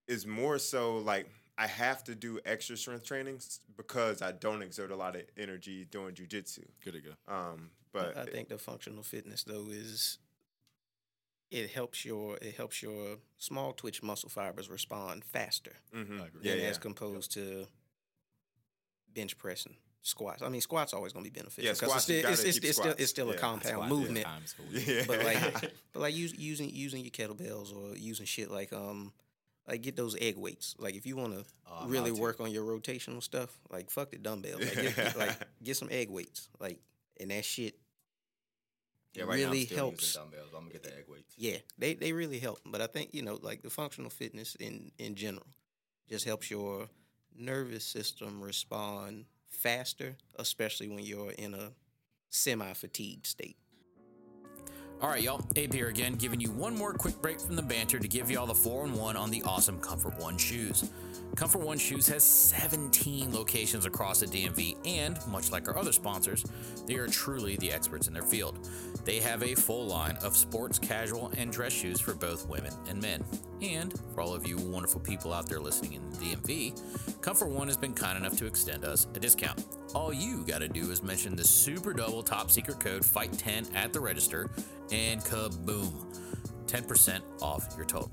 is 0.08 0.26
more 0.28 0.60
so 0.60 0.98
like 1.00 1.28
I 1.58 1.68
have 1.68 2.04
to 2.06 2.16
do 2.16 2.40
extra 2.46 2.78
strength 2.78 3.06
trainings 3.06 3.60
because 3.78 4.22
I 4.22 4.32
don't 4.32 4.62
exert 4.62 4.92
a 4.92 4.96
lot 4.96 5.16
of 5.16 5.24
energy 5.38 5.86
doing 5.86 6.14
jujitsu. 6.16 6.64
Good 6.84 6.94
to 6.94 7.02
go. 7.02 7.12
Um, 7.28 7.70
but 7.94 8.16
I 8.18 8.26
think 8.26 8.50
the 8.50 8.58
functional 8.58 9.04
fitness 9.04 9.44
though 9.44 9.66
is 9.70 10.18
it 11.52 11.70
helps 11.70 12.04
your 12.06 12.38
it 12.42 12.56
helps 12.56 12.82
your 12.82 13.18
small 13.38 13.74
twitch 13.74 14.02
muscle 14.02 14.30
fibers 14.30 14.70
respond 14.70 15.24
faster 15.26 15.74
mhm. 15.96 16.20
I 16.22 16.26
yeah, 16.42 16.52
than 16.54 16.62
yeah. 16.62 16.68
as 16.70 16.78
composed 16.78 17.34
to 17.34 17.68
bench 19.14 19.38
pressing 19.38 19.76
squats. 20.02 20.42
I 20.42 20.50
mean 20.50 20.62
squats 20.62 20.94
always 20.94 21.14
gonna 21.14 21.24
be 21.24 21.30
beneficial. 21.30 21.64
Yeah, 21.66 21.72
'cause 21.72 21.78
squats, 21.90 21.96
it's 22.10 22.20
still, 22.20 22.32
it's, 22.32 22.44
it's, 22.44 22.54
keep 22.60 22.64
it's 22.70 22.74
still 22.78 22.84
squats. 22.86 23.02
it's 23.02 23.10
still 23.12 23.30
a 23.32 23.36
compound 23.38 23.74
Squat 23.76 23.90
movement. 23.90 24.26
times 24.26 24.56
a 24.60 24.74
week. 24.74 24.88
yeah. 24.88 25.04
But 25.06 25.24
like 25.24 25.74
but 25.94 26.00
like 26.02 26.16
use, 26.16 26.34
using 26.38 26.70
using 26.72 27.02
your 27.04 27.12
kettlebells 27.12 27.76
or 27.76 27.96
using 27.98 28.26
shit 28.26 28.50
like 28.50 28.74
um 28.74 29.12
like 29.68 29.82
get 29.84 29.96
those 29.96 30.16
egg 30.20 30.38
weights. 30.38 30.76
Like 30.80 30.96
if 30.96 31.06
you 31.06 31.16
want 31.18 31.34
to 31.34 31.46
Oh, 31.74 31.88
really 31.88 32.10
about 32.10 32.16
to. 32.18 32.22
work 32.22 32.40
on 32.42 32.52
your 32.52 32.66
rotational 32.66 33.22
stuff, 33.24 33.58
like 33.70 33.90
fuck 33.92 34.12
the 34.12 34.18
dumbbells. 34.18 34.60
Like, 34.62 34.74
get, 34.74 34.96
get- 34.96 35.18
like 35.18 35.38
get 35.64 35.78
some 35.78 35.90
egg 35.92 36.10
weights. 36.10 36.50
Like 36.60 36.80
and 37.20 37.30
that 37.32 37.46
shit 37.46 37.76
Yeah, 39.14 39.24
right 39.24 39.40
now 39.40 39.46
I'm 39.46 39.52
really 39.52 39.66
still 39.66 39.78
helps. 39.78 40.14
dumbbells. 40.14 40.50
I'm 40.56 40.62
gonna 40.62 40.72
get 40.72 40.84
the 40.84 40.98
egg 40.98 41.06
weights. 41.08 41.34
Yeah, 41.38 41.58
they 41.78 41.94
they 41.96 42.14
really 42.14 42.40
help. 42.40 42.60
But 42.66 42.82
I 42.82 42.88
think 42.88 43.14
you 43.14 43.22
know, 43.22 43.40
like 43.42 43.62
the 43.62 43.70
functional 43.70 44.10
fitness 44.10 44.56
in 44.56 44.92
in 44.98 45.16
general, 45.16 45.48
just 46.10 46.26
helps 46.26 46.50
your 46.50 46.90
nervous 47.38 47.84
system 47.86 48.42
respond 48.42 49.26
faster, 49.50 50.16
especially 50.36 50.88
when 50.88 51.04
you're 51.04 51.32
in 51.32 51.54
a 51.54 51.72
semi 52.30 52.74
fatigued 52.74 53.28
state. 53.28 53.58
All 55.02 55.10
right, 55.10 55.24
y'all. 55.24 55.42
Abe 55.56 55.74
here 55.74 55.88
again, 55.88 56.14
giving 56.14 56.40
you 56.40 56.52
one 56.52 56.78
more 56.78 56.94
quick 56.94 57.20
break 57.24 57.40
from 57.40 57.56
the 57.56 57.64
banter 57.64 57.98
to 57.98 58.08
give 58.08 58.30
y'all 58.30 58.46
the 58.46 58.54
4 58.54 58.86
in 58.86 58.94
1 58.94 59.18
on 59.18 59.32
the 59.32 59.42
awesome 59.42 59.80
Comfort 59.80 60.16
One 60.20 60.38
shoes. 60.38 60.92
Comfort 61.36 61.62
One 61.62 61.78
Shoes 61.78 62.08
has 62.08 62.24
17 62.24 63.34
locations 63.34 63.86
across 63.86 64.20
the 64.20 64.28
DMV, 64.28 64.76
and 64.86 65.18
much 65.28 65.52
like 65.52 65.68
our 65.68 65.78
other 65.78 65.94
sponsors, 65.94 66.46
they 66.86 66.96
are 66.96 67.08
truly 67.08 67.56
the 67.56 67.72
experts 67.72 68.08
in 68.08 68.14
their 68.14 68.22
field. 68.22 68.68
They 69.06 69.20
have 69.22 69.42
a 69.42 69.56
full 69.56 69.88
line 69.88 70.18
of 70.18 70.36
sports, 70.36 70.78
casual, 70.78 71.32
and 71.38 71.52
dress 71.52 71.72
shoes 71.72 72.00
for 72.00 72.14
both 72.14 72.48
women 72.48 72.74
and 72.90 73.02
men. 73.02 73.24
And 73.62 73.98
for 74.14 74.22
all 74.22 74.36
of 74.36 74.46
you 74.46 74.58
wonderful 74.58 75.00
people 75.00 75.34
out 75.34 75.48
there 75.48 75.60
listening 75.60 75.94
in 75.94 76.10
the 76.12 76.18
DMV, 76.18 77.22
Comfort 77.22 77.50
One 77.50 77.68
has 77.68 77.78
been 77.78 77.94
kind 77.94 78.18
enough 78.18 78.38
to 78.38 78.46
extend 78.46 78.84
us 78.84 79.08
a 79.16 79.20
discount. 79.20 79.66
All 79.96 80.14
you 80.14 80.44
got 80.46 80.60
to 80.60 80.68
do 80.68 80.92
is 80.92 81.02
mention 81.02 81.36
the 81.36 81.44
super 81.44 81.94
double 81.94 82.24
top 82.24 82.52
secret 82.52 82.80
code 82.80 83.04
FIGHT10 83.04 83.74
at 83.76 83.94
the 83.94 84.00
register, 84.00 84.50
and 84.92 85.22
kaboom, 85.22 85.92
10% 86.68 87.22
off 87.42 87.68
your 87.76 87.86
total. 87.86 88.12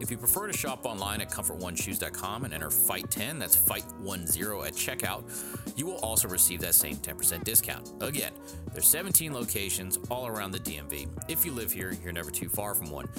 If 0.00 0.10
you 0.10 0.16
prefer 0.16 0.46
to 0.46 0.52
shop 0.56 0.86
online 0.86 1.20
at 1.20 1.30
comfortoneshoes.com 1.30 2.46
and 2.46 2.54
enter 2.54 2.70
FIGHT10, 2.70 3.38
that's 3.38 3.54
FIGHT10 3.54 4.66
at 4.66 4.72
checkout, 4.72 5.76
you 5.76 5.84
will 5.84 5.98
also 5.98 6.26
receive 6.26 6.60
that 6.60 6.74
same 6.74 6.96
10% 6.96 7.44
discount. 7.44 7.92
Again, 8.00 8.32
there's 8.72 8.86
17 8.86 9.34
locations 9.34 9.98
all 10.10 10.26
around 10.26 10.52
the 10.52 10.58
DMV. 10.58 11.06
If 11.28 11.44
you 11.44 11.52
live 11.52 11.70
here, 11.70 11.94
you're 12.02 12.14
never 12.14 12.30
too 12.30 12.48
far 12.48 12.74
from 12.74 12.90
one. 12.90 13.10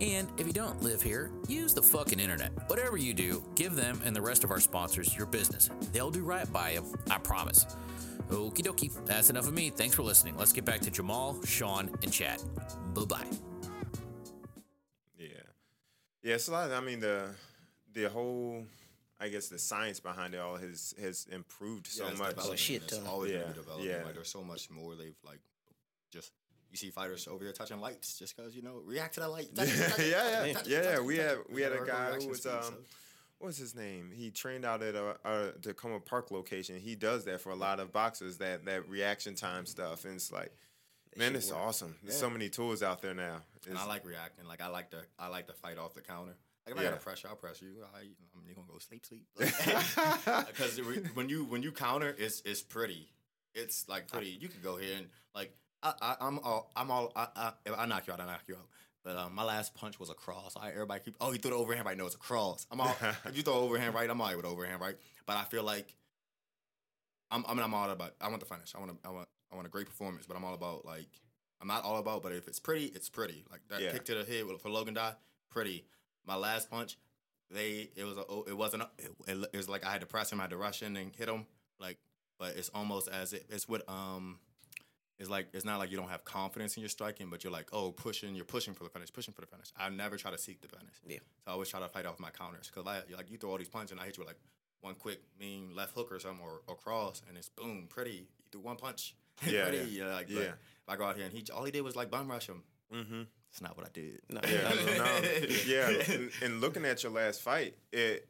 And 0.00 0.28
if 0.38 0.46
you 0.46 0.54
don't 0.54 0.82
live 0.82 1.02
here, 1.02 1.30
use 1.46 1.74
the 1.74 1.82
fucking 1.82 2.18
internet. 2.18 2.52
Whatever 2.68 2.96
you 2.96 3.12
do, 3.12 3.42
give 3.54 3.76
them 3.76 4.00
and 4.02 4.16
the 4.16 4.22
rest 4.22 4.42
of 4.42 4.50
our 4.50 4.60
sponsors 4.60 5.14
your 5.14 5.26
business. 5.26 5.68
They'll 5.92 6.10
do 6.10 6.22
right 6.22 6.50
by 6.50 6.70
you, 6.70 6.84
I 7.10 7.18
promise. 7.18 7.66
Okie 8.28 8.62
dokie, 8.62 8.90
that's 9.06 9.30
enough 9.30 9.46
of 9.48 9.52
me. 9.54 9.70
Thanks 9.70 9.94
for 9.94 10.02
listening. 10.02 10.36
Let's 10.36 10.52
get 10.52 10.64
back 10.64 10.80
to 10.82 10.90
Jamal, 10.90 11.40
Sean, 11.44 11.90
and 12.02 12.12
Chad. 12.12 12.40
Bye 12.94 13.04
bye. 13.04 13.26
Yeah. 15.18 15.26
Yeah, 16.22 16.34
it's 16.34 16.48
a 16.48 16.52
lot. 16.52 16.70
I 16.72 16.80
mean 16.80 17.00
the 17.00 17.30
the 17.92 18.04
whole, 18.08 18.64
I 19.18 19.28
guess 19.28 19.48
the 19.48 19.58
science 19.58 20.00
behind 20.00 20.34
it 20.34 20.38
all 20.40 20.56
has 20.56 20.94
has 21.00 21.26
improved 21.32 21.86
so 21.86 22.04
Yeah, 22.06 22.14
much. 22.14 22.28
developing, 22.30 22.56
shit 22.56 22.82
it's 22.84 22.96
ton. 22.98 23.06
always 23.06 23.32
Yeah, 23.32 23.52
developing. 23.54 23.86
yeah. 23.86 24.04
Like 24.04 24.14
there's 24.14 24.28
so 24.30 24.42
much 24.42 24.70
more 24.70 24.94
they've 24.94 25.16
like 25.24 25.40
just 26.12 26.32
you 26.70 26.76
see 26.76 26.90
fighters 26.90 27.26
over 27.26 27.42
here 27.42 27.52
touching 27.52 27.80
lights 27.80 28.16
just 28.18 28.36
because 28.36 28.54
you 28.54 28.62
know 28.62 28.80
react 28.84 29.14
to 29.14 29.20
that 29.20 29.30
light. 29.30 29.52
Touch 29.54 29.68
it, 29.68 29.88
touch 29.90 29.98
yeah, 29.98 30.04
touch 30.04 30.06
yeah, 30.08 30.40
touch 30.40 30.46
yeah, 30.46 30.52
touch 30.52 30.68
yeah. 30.68 30.94
it, 30.96 31.04
We 31.04 31.16
touch 31.16 31.26
had 31.26 31.38
we 31.50 31.62
had 31.62 31.72
a 31.72 31.84
guy 31.84 32.12
who 32.12 32.28
was 32.28 32.38
speed, 32.42 32.50
um, 32.52 32.74
so- 33.40 33.44
what 33.44 33.46
was 33.48 33.56
his 33.58 33.74
name? 33.74 34.10
He 34.14 34.30
trained 34.30 34.64
out 34.64 34.82
at 34.82 34.94
a, 34.94 35.16
a 35.24 35.52
Takoma 35.60 36.04
Park 36.04 36.30
location. 36.30 36.78
He 36.78 36.94
does 36.94 37.24
that 37.24 37.40
for 37.40 37.50
a 37.50 37.56
lot 37.56 37.80
of 37.80 37.92
boxers. 37.92 38.36
That 38.38 38.64
that 38.66 38.88
reaction 38.88 39.34
time 39.34 39.66
stuff, 39.66 40.04
and 40.04 40.14
it's 40.14 40.30
like, 40.30 40.52
man, 41.16 41.34
it's 41.34 41.50
work. 41.50 41.60
awesome. 41.60 41.96
There's 42.02 42.14
Yeah. 42.14 42.20
so 42.20 42.30
many 42.30 42.48
tools 42.48 42.82
out 42.82 43.00
there 43.02 43.14
now. 43.14 43.42
And 43.68 43.76
I 43.78 43.86
like 43.86 44.04
reacting. 44.06 44.46
Like 44.46 44.60
I 44.60 44.68
like 44.68 44.90
to 44.90 45.02
I 45.18 45.28
like 45.28 45.46
to 45.48 45.52
fight 45.54 45.78
off 45.78 45.94
the 45.94 46.02
counter. 46.02 46.34
Like 46.66 46.74
if 46.76 46.80
I 46.80 46.84
got 46.84 46.92
a 46.92 46.96
pressure, 46.98 47.28
I'll 47.28 47.36
press 47.36 47.60
you. 47.62 47.68
I, 47.94 48.00
I'm 48.00 48.54
gonna 48.54 48.66
go 48.68 48.78
sleep, 48.78 49.04
sleep. 49.06 49.26
Because 50.46 50.78
when 51.14 51.28
you 51.28 51.44
when 51.44 51.62
you 51.62 51.72
counter, 51.72 52.14
it's 52.18 52.42
it's 52.44 52.62
pretty. 52.62 53.08
It's 53.54 53.88
like 53.88 54.08
pretty. 54.08 54.30
You 54.40 54.48
can 54.48 54.60
go 54.62 54.76
here 54.76 54.96
and 54.96 55.06
like 55.34 55.52
I, 55.82 55.94
I 56.00 56.16
I'm 56.20 56.38
all 56.40 56.70
I'm 56.76 56.90
all 56.90 57.10
I, 57.16 57.28
I 57.34 57.52
if 57.66 57.72
I 57.76 57.86
knock 57.86 58.06
you 58.06 58.12
out. 58.12 58.20
I 58.20 58.26
knock 58.26 58.42
you 58.46 58.54
out. 58.56 58.68
But 59.02 59.16
um, 59.16 59.34
my 59.34 59.44
last 59.44 59.74
punch 59.74 59.98
was 59.98 60.10
a 60.10 60.14
cross. 60.14 60.54
I 60.60 60.70
everybody 60.70 61.00
keep 61.04 61.16
oh 61.20 61.30
he 61.32 61.38
threw 61.38 61.50
the 61.52 61.56
overhand 61.56 61.86
right. 61.86 61.96
No, 61.96 62.06
it's 62.06 62.14
a 62.14 62.18
cross. 62.18 62.66
I'm 62.70 62.80
all 62.80 62.94
if 63.24 63.36
you 63.36 63.42
throw 63.42 63.54
overhand 63.54 63.94
right, 63.94 64.08
I'm 64.10 64.20
all 64.20 64.26
right 64.26 64.36
with 64.36 64.44
overhand 64.46 64.80
right. 64.80 64.96
But 65.26 65.36
I 65.38 65.44
feel 65.44 65.62
like 65.62 65.94
I'm 67.30 67.44
I 67.48 67.54
mean 67.54 67.62
I'm 67.62 67.74
all 67.74 67.90
about 67.90 68.14
I 68.20 68.28
want 68.28 68.40
the 68.40 68.46
finish. 68.46 68.74
I 68.74 68.78
want 68.78 68.90
a, 68.92 69.08
I 69.08 69.10
want 69.10 69.28
I 69.52 69.54
want 69.56 69.66
a 69.66 69.70
great 69.70 69.86
performance. 69.86 70.26
But 70.26 70.36
I'm 70.36 70.44
all 70.44 70.54
about 70.54 70.84
like 70.84 71.08
I'm 71.60 71.68
not 71.68 71.84
all 71.84 71.96
about. 71.98 72.22
But 72.22 72.32
if 72.32 72.48
it's 72.48 72.60
pretty, 72.60 72.86
it's 72.86 73.08
pretty. 73.08 73.44
Like 73.50 73.60
that 73.68 73.80
Yeah. 73.80 73.92
kick 73.92 74.04
to 74.06 74.14
the 74.16 74.24
head 74.24 74.46
with- 74.46 74.60
for 74.60 74.70
Logan 74.70 74.94
Die, 74.94 75.14
pretty. 75.50 75.84
My 76.26 76.36
last 76.36 76.70
punch, 76.70 76.98
they 77.50 77.90
it 77.96 78.04
was 78.04 78.18
a 78.18 78.24
it 78.50 78.56
wasn't 78.56 78.82
a, 78.82 78.88
it, 79.26 79.48
it 79.52 79.56
was 79.56 79.68
like 79.68 79.84
I 79.84 79.90
had 79.92 80.00
to 80.02 80.06
press 80.06 80.30
him, 80.32 80.40
I 80.40 80.44
had 80.44 80.50
to 80.50 80.56
rush 80.56 80.82
in 80.82 80.96
and 80.96 81.14
hit 81.16 81.28
him. 81.28 81.46
Like, 81.78 81.96
but 82.38 82.56
it's 82.56 82.68
almost 82.74 83.08
as 83.08 83.32
it, 83.32 83.46
it's 83.48 83.66
what 83.68 83.82
um. 83.88 84.38
It's 85.20 85.28
like 85.30 85.48
it's 85.52 85.64
not 85.66 85.78
like 85.78 85.90
you 85.92 85.96
don't 85.98 86.08
have 86.08 86.24
confidence 86.24 86.76
in 86.76 86.80
your 86.80 86.88
striking, 86.88 87.28
but 87.30 87.44
you're 87.44 87.52
like, 87.52 87.68
oh, 87.72 87.92
pushing, 87.92 88.34
you're 88.34 88.44
pushing 88.46 88.74
for 88.74 88.82
the 88.84 88.90
finish, 88.90 89.12
pushing 89.12 89.32
for 89.34 89.42
the 89.42 89.46
finish. 89.46 89.68
I 89.78 89.88
never 89.90 90.16
try 90.16 90.30
to 90.32 90.38
seek 90.38 90.60
the 90.62 90.68
finish. 90.68 90.94
Yeah. 91.06 91.18
So 91.44 91.50
I 91.50 91.52
always 91.52 91.68
try 91.68 91.78
to 91.80 91.88
fight 91.88 92.06
off 92.06 92.18
my 92.18 92.30
counters 92.30 92.68
because 92.74 92.86
I 92.88 93.02
like 93.14 93.30
you 93.30 93.36
throw 93.36 93.50
all 93.50 93.58
these 93.58 93.68
punches 93.68 93.92
and 93.92 94.00
I 94.00 94.06
hit 94.06 94.16
you 94.16 94.22
with 94.22 94.28
like 94.28 94.40
one 94.80 94.94
quick 94.94 95.20
mean 95.38 95.76
left 95.76 95.94
hook 95.94 96.10
or 96.10 96.18
something 96.18 96.42
or, 96.42 96.62
or 96.66 96.74
cross 96.74 97.22
and 97.28 97.36
it's 97.36 97.50
boom 97.50 97.86
pretty. 97.88 98.12
You 98.12 98.26
do 98.50 98.60
one 98.60 98.76
punch, 98.76 99.14
Yeah, 99.46 99.64
pretty. 99.68 99.90
yeah. 99.90 100.06
Yeah, 100.06 100.12
like 100.14 100.26
but 100.28 100.34
Yeah. 100.34 100.40
If 100.42 100.88
I 100.88 100.96
go 100.96 101.04
out 101.04 101.16
here 101.16 101.26
and 101.26 101.34
he 101.34 101.44
all 101.54 101.64
he 101.64 101.70
did 101.70 101.82
was 101.82 101.94
like 101.96 102.10
bum 102.10 102.28
rush 102.30 102.48
him. 102.48 102.62
Mhm. 102.92 103.26
It's 103.50 103.60
not 103.60 103.76
what 103.76 103.84
I 103.86 103.90
did. 103.92 104.20
No, 104.30 104.40
Yeah, 104.48 104.72
no, 104.96 105.20
yeah. 105.66 106.14
And, 106.14 106.30
and 106.42 106.60
looking 106.62 106.84
at 106.86 107.02
your 107.02 107.12
last 107.12 107.42
fight, 107.42 107.74
it 107.92 108.26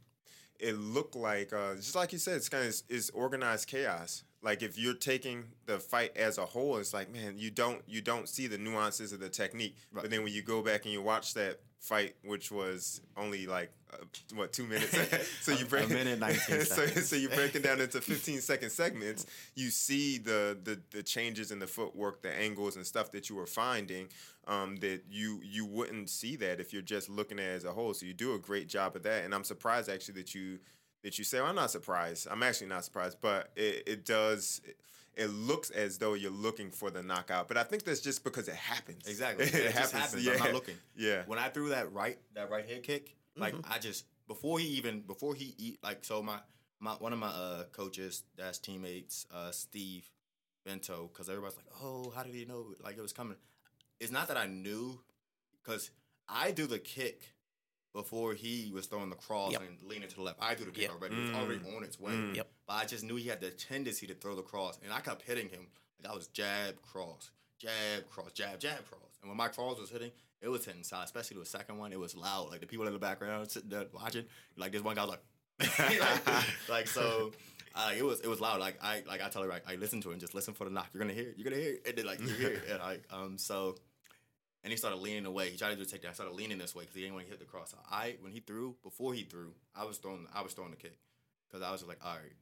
it 0.58 0.76
looked 0.76 1.14
like 1.14 1.52
uh, 1.52 1.76
just 1.76 1.94
like 1.94 2.12
you 2.12 2.18
said, 2.18 2.36
it's 2.36 2.48
kind 2.48 2.66
of 2.66 2.74
it's 2.88 3.10
organized 3.10 3.68
chaos. 3.68 4.24
Like 4.42 4.62
if 4.62 4.78
you're 4.78 4.94
taking 4.94 5.44
the 5.66 5.78
fight 5.78 6.16
as 6.16 6.38
a 6.38 6.46
whole, 6.46 6.78
it's 6.78 6.94
like 6.94 7.12
man, 7.12 7.34
you 7.36 7.50
don't 7.50 7.82
you 7.86 8.00
don't 8.00 8.28
see 8.28 8.46
the 8.46 8.58
nuances 8.58 9.12
of 9.12 9.20
the 9.20 9.28
technique. 9.28 9.76
Right. 9.92 10.02
But 10.02 10.10
then 10.10 10.22
when 10.22 10.32
you 10.32 10.42
go 10.42 10.62
back 10.62 10.84
and 10.84 10.92
you 10.92 11.02
watch 11.02 11.34
that 11.34 11.60
fight, 11.78 12.14
which 12.24 12.50
was 12.50 13.02
only 13.16 13.46
like 13.46 13.70
uh, 13.92 13.96
what 14.34 14.52
two 14.52 14.64
minutes, 14.66 14.96
so 15.42 15.52
you 15.52 15.66
break 15.66 15.90
a 15.90 15.92
minute, 15.92 16.18
19 16.20 16.60
so, 16.62 16.86
so 16.86 17.16
you 17.16 17.28
break 17.28 17.54
it 17.54 17.62
down 17.62 17.80
into 17.80 18.00
15 18.00 18.40
second 18.40 18.70
segments. 18.70 19.26
You 19.54 19.68
see 19.68 20.16
the 20.16 20.56
the 20.62 20.80
the 20.90 21.02
changes 21.02 21.50
in 21.50 21.58
the 21.58 21.66
footwork, 21.66 22.22
the 22.22 22.32
angles 22.32 22.76
and 22.76 22.86
stuff 22.86 23.12
that 23.12 23.28
you 23.28 23.36
were 23.36 23.46
finding. 23.46 24.08
Um, 24.46 24.76
that 24.76 25.02
you 25.10 25.40
you 25.44 25.66
wouldn't 25.66 26.08
see 26.08 26.34
that 26.36 26.60
if 26.60 26.72
you're 26.72 26.80
just 26.80 27.10
looking 27.10 27.38
at 27.38 27.44
it 27.44 27.56
as 27.56 27.64
a 27.64 27.72
whole. 27.72 27.92
So 27.92 28.06
you 28.06 28.14
do 28.14 28.34
a 28.34 28.38
great 28.38 28.68
job 28.68 28.96
of 28.96 29.02
that, 29.02 29.24
and 29.24 29.34
I'm 29.34 29.44
surprised 29.44 29.90
actually 29.90 30.14
that 30.14 30.34
you 30.34 30.60
that 31.02 31.18
you 31.18 31.24
say. 31.24 31.40
Well, 31.40 31.48
I'm 31.48 31.54
not 31.54 31.70
surprised. 31.70 32.28
I'm 32.30 32.42
actually 32.42 32.68
not 32.68 32.84
surprised, 32.84 33.18
but 33.20 33.50
it, 33.56 33.82
it 33.86 34.04
does. 34.04 34.60
It, 35.16 35.28
looks 35.30 35.70
as 35.70 35.98
though 35.98 36.14
you're 36.14 36.30
looking 36.30 36.70
for 36.70 36.90
the 36.90 37.02
knockout, 37.02 37.46
but 37.48 37.56
I 37.56 37.62
think 37.62 37.84
that's 37.84 38.00
just 38.00 38.24
because 38.24 38.48
it 38.48 38.54
happens. 38.54 39.06
Exactly. 39.06 39.44
it, 39.46 39.54
It, 39.54 39.62
just 39.74 39.92
happens. 39.92 39.92
happens. 39.92 40.24
Yeah. 40.24 40.32
I'm 40.32 40.38
not 40.38 40.52
looking. 40.54 40.76
Yeah. 40.96 41.22
When 41.26 41.38
I 41.38 41.48
threw 41.48 41.70
that 41.70 41.92
right 41.92 42.18
that 42.34 42.50
right 42.50 42.66
head 42.66 42.82
kick, 42.82 43.16
like 43.36 43.54
I 43.70 43.78
just 43.78 44.06
before 44.28 44.58
he 44.58 44.66
even 44.68 45.00
before 45.00 45.34
he 45.34 45.54
eat 45.58 45.78
like 45.82 46.04
so 46.04 46.22
my 46.22 46.38
my 46.78 46.92
one 46.92 47.12
of 47.12 47.18
my 47.18 47.28
uh 47.28 47.64
coaches 47.72 48.22
that's 48.36 48.58
teammates 48.58 49.26
uh 49.34 49.50
Steve 49.50 50.08
Bento 50.64 51.10
because 51.12 51.28
everybody's 51.28 51.56
like 51.56 51.66
oh 51.82 52.12
how 52.14 52.22
did 52.22 52.34
he 52.34 52.44
know 52.44 52.66
like 52.82 52.96
it 52.96 53.02
was 53.02 53.12
coming? 53.12 53.36
It's 53.98 54.12
not 54.12 54.28
that 54.28 54.36
I 54.36 54.46
knew 54.46 55.00
because 55.62 55.90
I 56.28 56.50
do 56.52 56.66
the 56.66 56.78
kick 56.78 57.32
before 57.92 58.34
he 58.34 58.70
was 58.72 58.86
throwing 58.86 59.10
the 59.10 59.16
cross 59.16 59.52
Yep. 59.52 59.62
and 59.62 59.82
leaning 59.82 60.08
to 60.08 60.14
the 60.16 60.22
left. 60.22 60.38
I 60.40 60.54
threw 60.54 60.66
the 60.66 60.72
kick 60.72 60.82
Yep. 60.84 60.90
already. 60.92 61.16
It 61.16 61.22
was 61.22 61.30
already 61.32 61.76
on 61.76 61.82
its 61.84 61.98
way. 61.98 62.12
Mm. 62.12 62.36
Yep. 62.36 62.48
But 62.66 62.72
I 62.74 62.84
just 62.84 63.04
knew 63.04 63.16
he 63.16 63.28
had 63.28 63.40
the 63.40 63.50
tendency 63.50 64.06
to 64.06 64.14
throw 64.14 64.36
the 64.36 64.42
cross, 64.42 64.78
and 64.84 64.92
I 64.92 65.00
kept 65.00 65.22
hitting 65.22 65.48
him. 65.48 65.66
Like 66.02 66.12
I 66.12 66.14
was 66.14 66.28
jab, 66.28 66.80
cross, 66.82 67.30
jab, 67.58 68.08
cross, 68.10 68.32
jab, 68.32 68.58
jab, 68.60 68.88
cross. 68.88 69.18
And 69.22 69.28
when 69.28 69.36
my 69.36 69.48
cross 69.48 69.78
was 69.78 69.90
hitting, 69.90 70.12
it 70.40 70.48
was 70.48 70.64
hitting 70.64 70.82
side. 70.84 71.04
Especially 71.04 71.36
the 71.38 71.44
second 71.44 71.78
one, 71.78 71.92
it 71.92 71.98
was 71.98 72.16
loud. 72.16 72.50
Like 72.50 72.60
the 72.60 72.66
people 72.66 72.86
in 72.86 72.92
the 72.92 72.98
background 72.98 73.50
sitting 73.50 73.68
there 73.68 73.86
watching, 73.92 74.24
like 74.56 74.72
this 74.72 74.82
one 74.82 74.96
guy 74.96 75.04
was 75.04 75.10
like, 75.10 76.00
like, 76.00 76.68
like, 76.68 76.86
so. 76.88 77.32
Uh, 77.72 77.92
it 77.96 78.04
was 78.04 78.18
it 78.22 78.26
was 78.26 78.40
loud. 78.40 78.58
Like 78.58 78.76
I 78.82 79.04
like 79.06 79.22
I 79.22 79.28
tell 79.28 79.42
her 79.42 79.48
like 79.48 79.62
I 79.64 79.76
listen 79.76 80.00
to 80.00 80.08
it 80.08 80.14
and 80.14 80.20
just 80.20 80.34
listen 80.34 80.54
for 80.54 80.64
the 80.64 80.70
knock. 80.70 80.88
You're 80.92 81.00
gonna 81.00 81.12
hear 81.14 81.28
it. 81.28 81.34
You're 81.36 81.44
gonna 81.48 81.62
hear 81.62 81.74
it. 81.74 81.82
And 81.86 81.96
then 81.98 82.04
like 82.04 82.20
you 82.20 82.26
hear 82.26 82.48
it. 82.48 82.64
And 82.68 82.80
like 82.80 83.04
um 83.12 83.38
so, 83.38 83.76
and 84.62 84.70
he 84.70 84.76
started 84.76 84.96
leaning 85.00 85.26
away. 85.26 85.50
He 85.50 85.56
tried 85.56 85.70
to 85.70 85.76
do 85.76 85.82
a 85.82 85.84
takedown. 85.86 86.10
I 86.10 86.12
started 86.12 86.34
leaning 86.34 86.58
this 86.58 86.74
way 86.74 86.82
because 86.82 86.94
he 86.96 87.02
didn't 87.02 87.14
want 87.14 87.26
to 87.26 87.30
hit 87.30 87.38
the 87.40 87.46
cross. 87.46 87.74
I 87.90 88.16
when 88.20 88.32
he 88.32 88.40
threw 88.40 88.76
before 88.82 89.14
he 89.14 89.22
threw, 89.22 89.52
I 89.74 89.84
was 89.84 89.98
throwing 89.98 90.26
I 90.34 90.42
was 90.42 90.52
throwing 90.52 90.70
the 90.70 90.76
kick 90.76 90.96
because 91.48 91.62
I 91.66 91.70
was 91.70 91.80
just 91.80 91.88
like 91.88 91.98
all 92.04 92.14
right. 92.14 92.32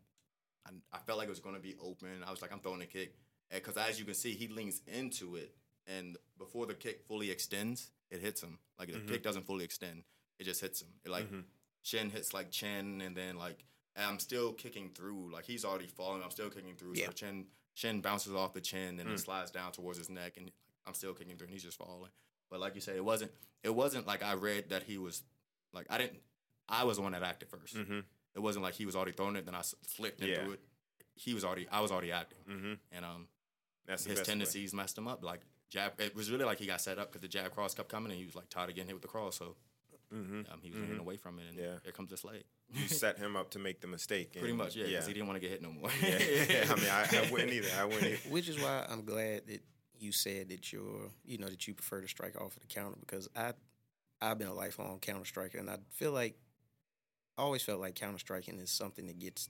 I, 0.66 0.96
I 0.96 0.98
felt 1.00 1.18
like 1.18 1.26
it 1.28 1.30
was 1.30 1.40
gonna 1.40 1.58
be 1.60 1.76
open. 1.82 2.08
I 2.26 2.30
was 2.30 2.42
like 2.42 2.52
I'm 2.52 2.60
throwing 2.60 2.80
the 2.80 2.86
kick 2.86 3.14
because 3.52 3.76
as 3.76 3.98
you 3.98 4.04
can 4.04 4.14
see 4.14 4.32
he 4.32 4.48
leans 4.48 4.80
into 4.86 5.36
it 5.36 5.54
and 5.86 6.16
before 6.38 6.66
the 6.66 6.74
kick 6.74 7.02
fully 7.08 7.30
extends, 7.30 7.90
it 8.10 8.20
hits 8.20 8.42
him. 8.42 8.58
Like 8.78 8.92
the 8.92 9.00
kick 9.00 9.22
doesn't 9.22 9.46
fully 9.46 9.64
extend, 9.64 10.02
it 10.38 10.44
just 10.44 10.60
hits 10.60 10.82
him. 10.82 10.88
It 11.04 11.10
like 11.10 11.30
Mhm. 11.30 11.44
chin 11.82 12.10
hits 12.10 12.34
like 12.34 12.50
chin, 12.50 13.00
and 13.00 13.16
then 13.16 13.36
like 13.38 13.64
and 13.96 14.04
I'm 14.06 14.18
still 14.18 14.52
kicking 14.52 14.90
through. 14.94 15.32
Like 15.32 15.44
he's 15.44 15.64
already 15.64 15.86
falling, 15.86 16.22
I'm 16.22 16.30
still 16.30 16.50
kicking 16.50 16.74
through. 16.76 16.92
Yeah. 16.94 17.06
So 17.06 17.12
chin 17.12 17.46
chin 17.74 18.00
bounces 18.00 18.34
off 18.34 18.52
the 18.52 18.60
chin, 18.60 18.98
and 19.00 19.08
Mm. 19.08 19.14
it 19.14 19.20
slides 19.20 19.50
down 19.50 19.72
towards 19.72 19.98
his 19.98 20.10
neck, 20.10 20.36
and 20.36 20.50
I'm 20.88 20.94
still 20.94 21.12
kicking 21.14 21.36
through, 21.36 21.46
and 21.46 21.52
he's 21.54 21.62
just 21.62 21.78
falling. 21.78 22.10
But 22.50 22.58
like 22.60 22.74
you 22.74 22.80
said, 22.80 22.96
it 22.96 23.04
wasn't 23.04 23.30
it 23.62 23.74
wasn't 23.74 24.06
like 24.06 24.22
I 24.24 24.32
read 24.34 24.70
that 24.70 24.82
he 24.84 24.98
was 24.98 25.22
like 25.72 25.86
I 25.90 25.98
didn't. 25.98 26.20
I 26.68 26.84
was 26.84 26.96
the 26.96 27.02
one 27.02 27.12
that 27.12 27.22
acted 27.22 27.50
1st 27.50 27.74
Mm-hmm. 27.76 27.98
It 28.34 28.40
wasn't 28.40 28.62
like 28.64 28.74
he 28.74 28.86
was 28.86 28.94
already 28.96 29.12
throwing 29.12 29.36
it, 29.36 29.44
then 29.46 29.54
I 29.54 29.62
slipped 29.62 30.20
into 30.20 30.32
Yeah. 30.32 30.52
it. 30.52 30.60
He 31.14 31.34
was 31.34 31.44
already 31.44 31.66
I 31.70 31.80
was 31.80 31.90
already 31.92 32.12
acting, 32.12 32.38
Mm-hmm. 32.50 32.72
and 32.92 33.04
um 33.04 33.28
That's 33.86 34.04
his 34.04 34.18
best 34.18 34.28
way. 34.28 34.32
tendencies 34.32 34.72
messed 34.74 34.96
him 34.98 35.06
up. 35.08 35.22
Like 35.24 35.40
jab, 35.70 36.00
it 36.00 36.14
was 36.16 36.30
really 36.30 36.44
like 36.44 36.58
he 36.58 36.66
got 36.66 36.80
set 36.80 36.98
up 36.98 37.08
because 37.08 37.20
the 37.22 37.28
jab 37.28 37.52
cross 37.52 37.74
kept 37.74 37.88
coming, 37.90 38.10
and 38.10 38.18
he 38.18 38.24
was 38.26 38.34
like 38.36 38.48
tired 38.48 38.70
of 38.70 38.74
getting 38.76 38.86
hit 38.88 38.94
with 38.94 39.02
the 39.02 39.08
cross. 39.08 39.36
So 39.38 39.56
Mm-hmm. 40.14 40.50
um, 40.50 40.60
he 40.62 40.70
was 40.70 40.80
running 40.80 40.98
away 40.98 41.18
from 41.18 41.38
it, 41.38 41.44
and 41.50 41.58
Yeah. 41.58 41.74
here 41.82 41.92
comes 41.92 42.08
the 42.08 42.16
slag. 42.16 42.42
You 42.72 42.88
set 43.02 43.18
him 43.18 43.36
up 43.36 43.50
to 43.50 43.58
make 43.58 43.82
the 43.82 43.86
mistake. 43.88 44.32
Pretty 44.32 44.54
much, 44.54 44.74
yeah, 44.74 44.86
because 44.86 45.04
Yeah. 45.04 45.08
he 45.08 45.12
didn't 45.12 45.26
want 45.28 45.36
to 45.36 45.40
get 45.46 45.50
hit 45.50 45.60
no 45.60 45.70
more. 45.70 45.90
yeah. 46.02 46.64
I 46.70 46.74
mean, 46.76 46.88
I, 46.88 47.26
I 47.26 47.30
wouldn't 47.30 47.52
either. 47.52 47.68
I 47.78 47.84
wouldn't. 47.84 48.04
Either. 48.04 48.16
Which 48.30 48.48
is 48.48 48.58
why 48.58 48.86
I'm 48.88 49.04
glad 49.04 49.46
that 49.48 49.60
you 50.00 50.12
said 50.12 50.48
that 50.50 50.72
you're, 50.72 51.10
you 51.24 51.38
know, 51.38 51.48
that 51.48 51.66
you 51.68 51.74
prefer 51.74 52.00
to 52.00 52.08
strike 52.08 52.36
off 52.40 52.56
of 52.56 52.60
the 52.60 52.66
counter 52.66 52.96
because 53.00 53.28
I, 53.36 53.52
I've 54.20 54.38
been 54.38 54.48
a 54.48 54.54
lifelong 54.54 54.98
counter 55.00 55.24
striker, 55.24 55.58
and 55.58 55.68
I 55.70 55.76
feel 55.90 56.12
like, 56.12 56.36
I 57.36 57.42
always 57.42 57.62
felt 57.62 57.80
like 57.80 57.94
counter 57.94 58.18
striking 58.18 58.58
is 58.58 58.70
something 58.70 59.06
that 59.06 59.18
gets 59.18 59.48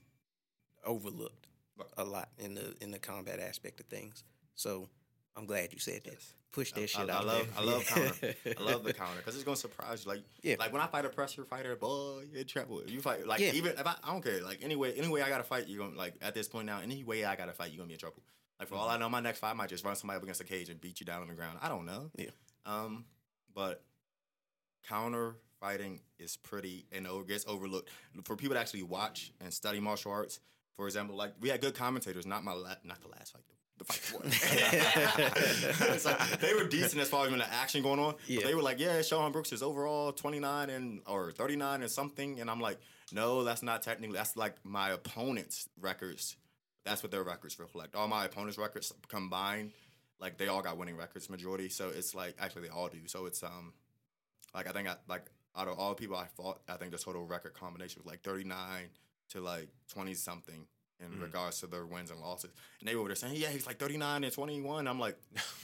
overlooked 0.85 1.47
Right. 1.77 1.87
a 1.97 2.03
lot 2.03 2.27
in 2.37 2.55
the 2.55 2.75
in 2.81 2.91
the 2.91 2.99
combat 2.99 3.39
aspect 3.39 3.79
of 3.79 3.85
things. 3.85 4.25
So 4.55 4.89
I'm 5.37 5.45
glad 5.45 5.71
you 5.71 5.79
said 5.79 6.01
that. 6.03 6.11
Yes. 6.11 6.33
Push 6.51 6.73
that 6.73 6.81
I, 6.81 6.85
shit 6.87 7.09
I 7.09 7.13
out. 7.13 7.25
love, 7.25 7.47
there. 7.55 7.57
I 7.57 7.63
love 7.63 7.85
counter. 7.85 8.35
I 8.59 8.61
love 8.61 8.83
the 8.83 8.91
counter 8.93 9.15
because 9.17 9.35
it's 9.35 9.45
gonna 9.45 9.55
surprise 9.55 10.03
you. 10.03 10.11
Like, 10.11 10.23
Yeah. 10.43 10.55
like 10.59 10.73
when 10.73 10.81
I 10.81 10.87
fight 10.87 11.05
a 11.05 11.09
pressure 11.09 11.45
fighter, 11.45 11.77
boy, 11.77 12.25
you're 12.29 12.41
in 12.41 12.47
trouble. 12.47 12.81
You 12.85 12.99
fight 12.99 13.25
like 13.25 13.39
Yeah. 13.39 13.53
even 13.53 13.71
if 13.77 13.87
I, 13.87 13.95
I 14.03 14.11
don't 14.11 14.21
care. 14.21 14.41
Like 14.43 14.59
anyway, 14.61 14.91
anyway, 14.95 15.21
I 15.21 15.29
gotta 15.29 15.45
fight. 15.45 15.69
You're 15.69 15.85
gonna 15.85 15.97
like 15.97 16.15
at 16.21 16.33
this 16.33 16.49
point 16.49 16.65
now. 16.65 16.79
Any 16.81 17.01
way 17.05 17.23
I 17.23 17.37
gotta 17.37 17.53
fight, 17.53 17.71
you're 17.71 17.77
gonna 17.77 17.87
be 17.87 17.93
in 17.93 17.99
trouble. 17.99 18.23
Like 18.59 18.67
for 18.67 18.75
all 18.75 18.89
I 18.89 18.97
know, 18.97 19.09
my 19.09 19.21
next 19.21 19.39
fight 19.39 19.51
I 19.51 19.53
might 19.53 19.69
just 19.69 19.85
run 19.85 19.95
somebody 19.95 20.17
up 20.17 20.23
against 20.23 20.41
a 20.41 20.43
cage 20.43 20.69
and 20.69 20.81
beat 20.81 20.99
you 20.99 21.05
down 21.05 21.21
on 21.21 21.27
the 21.27 21.33
ground. 21.33 21.59
I 21.61 21.69
don't 21.69 21.85
know. 21.85 22.11
Yeah. 22.17 22.29
Um, 22.65 23.05
but 23.53 23.83
counter 24.87 25.35
fighting 25.59 25.99
is 26.17 26.37
pretty 26.37 26.85
and 26.91 27.05
it 27.05 27.27
gets 27.27 27.45
overlooked 27.47 27.89
for 28.23 28.35
people 28.35 28.55
to 28.55 28.59
actually 28.59 28.83
watch 28.83 29.31
and 29.41 29.53
study 29.53 29.79
martial 29.79 30.11
arts. 30.11 30.39
For 30.75 30.87
example, 30.87 31.15
like 31.15 31.33
we 31.39 31.49
had 31.49 31.61
good 31.61 31.73
commentators. 31.73 32.25
Not 32.25 32.43
my 32.43 32.53
la- 32.53 32.75
not 32.83 33.01
the 33.01 33.09
last 33.09 33.33
fight. 33.33 33.43
The 33.77 33.85
fight 33.85 34.01
before. 34.01 34.21
like, 36.11 36.39
they 36.41 36.53
were 36.53 36.65
decent 36.65 37.01
as 37.01 37.07
far 37.07 37.25
as 37.25 37.31
when 37.31 37.39
the 37.39 37.53
action 37.53 37.81
going 37.81 37.99
on. 37.99 38.15
Yeah. 38.27 38.39
But 38.41 38.47
they 38.47 38.55
were 38.55 38.61
like, 38.61 38.77
yeah, 38.79 39.01
Sean 39.01 39.31
Brooks 39.31 39.53
is 39.53 39.63
overall 39.63 40.11
29 40.11 40.69
and 40.69 41.01
or 41.07 41.31
39 41.31 41.81
and 41.81 41.89
something. 41.89 42.41
And 42.41 42.49
I'm 42.49 42.59
like, 42.59 42.77
no, 43.13 43.45
that's 43.45 43.63
not 43.63 43.81
technically. 43.81 44.17
That's 44.17 44.35
like 44.35 44.55
my 44.65 44.89
opponent's 44.91 45.69
records. 45.79 46.35
That's 46.89 47.03
what 47.03 47.11
their 47.11 47.23
records 47.23 47.57
reflect. 47.59 47.95
All 47.95 48.07
my 48.07 48.25
opponent's 48.25 48.57
records 48.57 48.91
combined, 49.07 49.71
like 50.19 50.37
they 50.37 50.47
all 50.47 50.61
got 50.61 50.77
winning 50.77 50.97
records 50.97 51.29
majority. 51.29 51.69
So 51.69 51.89
it's 51.89 52.13
like 52.15 52.35
actually 52.39 52.63
they 52.63 52.69
all 52.73 52.87
do. 52.89 52.99
So 53.07 53.25
it's 53.25 53.43
um 53.43 53.73
like 54.53 54.67
I 54.67 54.71
think 54.71 54.87
I 54.87 54.95
like 55.07 55.25
out 55.55 55.67
of 55.67 55.77
all 55.79 55.93
people 55.95 56.15
I 56.17 56.25
fought, 56.35 56.59
I 56.67 56.75
think 56.77 56.91
the 56.91 56.97
total 56.97 57.25
record 57.25 57.53
combination 57.53 58.01
was 58.03 58.11
like 58.11 58.21
39 58.21 58.55
to 59.29 59.41
like 59.41 59.67
20 59.93 60.13
something 60.15 60.65
in 61.01 61.11
Mm. 61.11 61.21
regards 61.21 61.61
to 61.61 61.67
their 61.67 61.85
wins 61.85 62.11
and 62.11 62.19
losses. 62.19 62.51
And 62.81 62.89
they 62.89 62.95
were 62.95 63.05
there 63.07 63.15
saying, 63.15 63.35
"Yeah, 63.37 63.47
he's 63.49 63.65
like 63.65 63.79
39 63.79 64.25
and 64.25 64.33
21." 64.33 64.85
I'm 64.85 64.99
like, 64.99 65.17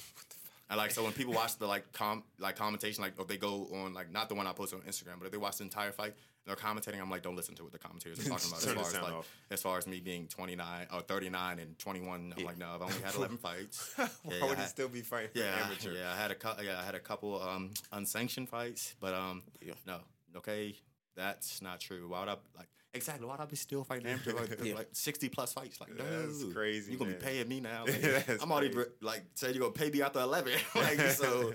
And 0.70 0.78
like 0.78 0.92
so 0.92 1.04
when 1.04 1.14
people 1.14 1.34
watch 1.34 1.58
the 1.58 1.68
like 1.68 1.92
com 1.94 2.24
like 2.40 2.56
commentation 2.56 3.04
like 3.04 3.14
or 3.20 3.26
they 3.26 3.38
go 3.38 3.68
on 3.74 3.94
like 3.94 4.12
not 4.12 4.30
the 4.30 4.36
one 4.36 4.48
I 4.48 4.54
posted 4.54 4.80
on 4.80 4.86
Instagram 4.86 5.20
but 5.20 5.26
if 5.28 5.32
they 5.32 5.38
watch 5.38 5.58
the 5.58 5.64
entire 5.64 5.92
fight 5.92 6.14
and 6.16 6.16
they're 6.48 6.56
commentating 6.56 7.00
I'm 7.00 7.10
like 7.12 7.22
don't 7.22 7.36
listen 7.36 7.54
to 7.56 7.64
what 7.64 7.72
the 7.72 7.78
commentators 7.78 8.20
are 8.26 8.30
talking 8.30 8.48
about 8.50 8.64
as 8.66 8.74
far 8.74 8.82
as 8.88 8.94
like 9.04 9.14
off. 9.14 9.30
as 9.52 9.62
far 9.62 9.78
as 9.78 9.86
me 9.86 10.00
being 10.00 10.28
29 10.28 10.88
or 10.92 11.02
39 11.02 11.60
and 11.60 11.78
21 11.78 12.34
I'm 12.36 12.44
like 12.44 12.58
no 12.58 12.68
I've 12.74 12.82
only 12.82 12.96
had 13.04 13.14
11 13.14 13.38
fights 13.48 13.94
Why 13.96 14.08
Yeah, 14.40 14.46
would 14.48 14.58
he 14.58 14.66
still 14.66 14.88
be 14.88 15.02
fighting 15.02 15.30
for 15.34 15.40
yeah 15.40 15.66
amateur? 15.66 15.92
yeah 15.94 16.12
I 16.12 16.18
had 16.18 16.32
a 16.32 16.36
cou- 16.36 16.62
yeah 16.64 16.80
I 16.80 16.84
had 16.84 16.96
a 16.96 17.00
couple 17.00 17.40
um 17.42 17.72
unsanctioned 17.92 18.50
fights 18.50 18.96
but 19.00 19.14
um 19.14 19.44
Yeah. 19.62 19.74
no 19.86 20.00
okay 20.38 20.76
that's 21.16 21.62
not 21.62 21.80
true 21.80 22.08
why 22.10 22.22
would 22.22 22.30
I 22.30 22.38
like 22.58 22.68
exactly 22.96 23.26
why 23.28 23.34
would 23.34 23.42
I 23.42 23.46
be 23.46 23.56
still 23.56 23.84
fighting 23.84 24.08
amateur 24.08 24.34
like, 24.34 24.60
Yeah. 24.64 24.76
like 24.76 24.90
60 24.94 25.30
plus 25.30 25.54
fights 25.54 25.80
like 25.82 25.96
That's 25.98 26.44
crazy, 26.54 26.92
you're 26.92 27.00
gonna 27.00 27.12
man. 27.12 27.20
be 27.20 27.26
paying 27.26 27.48
me 27.48 27.60
now 27.60 27.86
like, 27.88 28.42
I'm 28.42 28.52
already 28.52 28.70
crazy. 28.70 28.90
like 29.02 29.24
said 29.36 29.54
you're 29.56 29.62
gonna 29.62 29.74
pay 29.74 29.90
me 29.90 30.02
after 30.02 30.20
11 30.20 30.54
like 30.76 31.00
so 31.02 31.54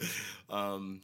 um 0.49 1.01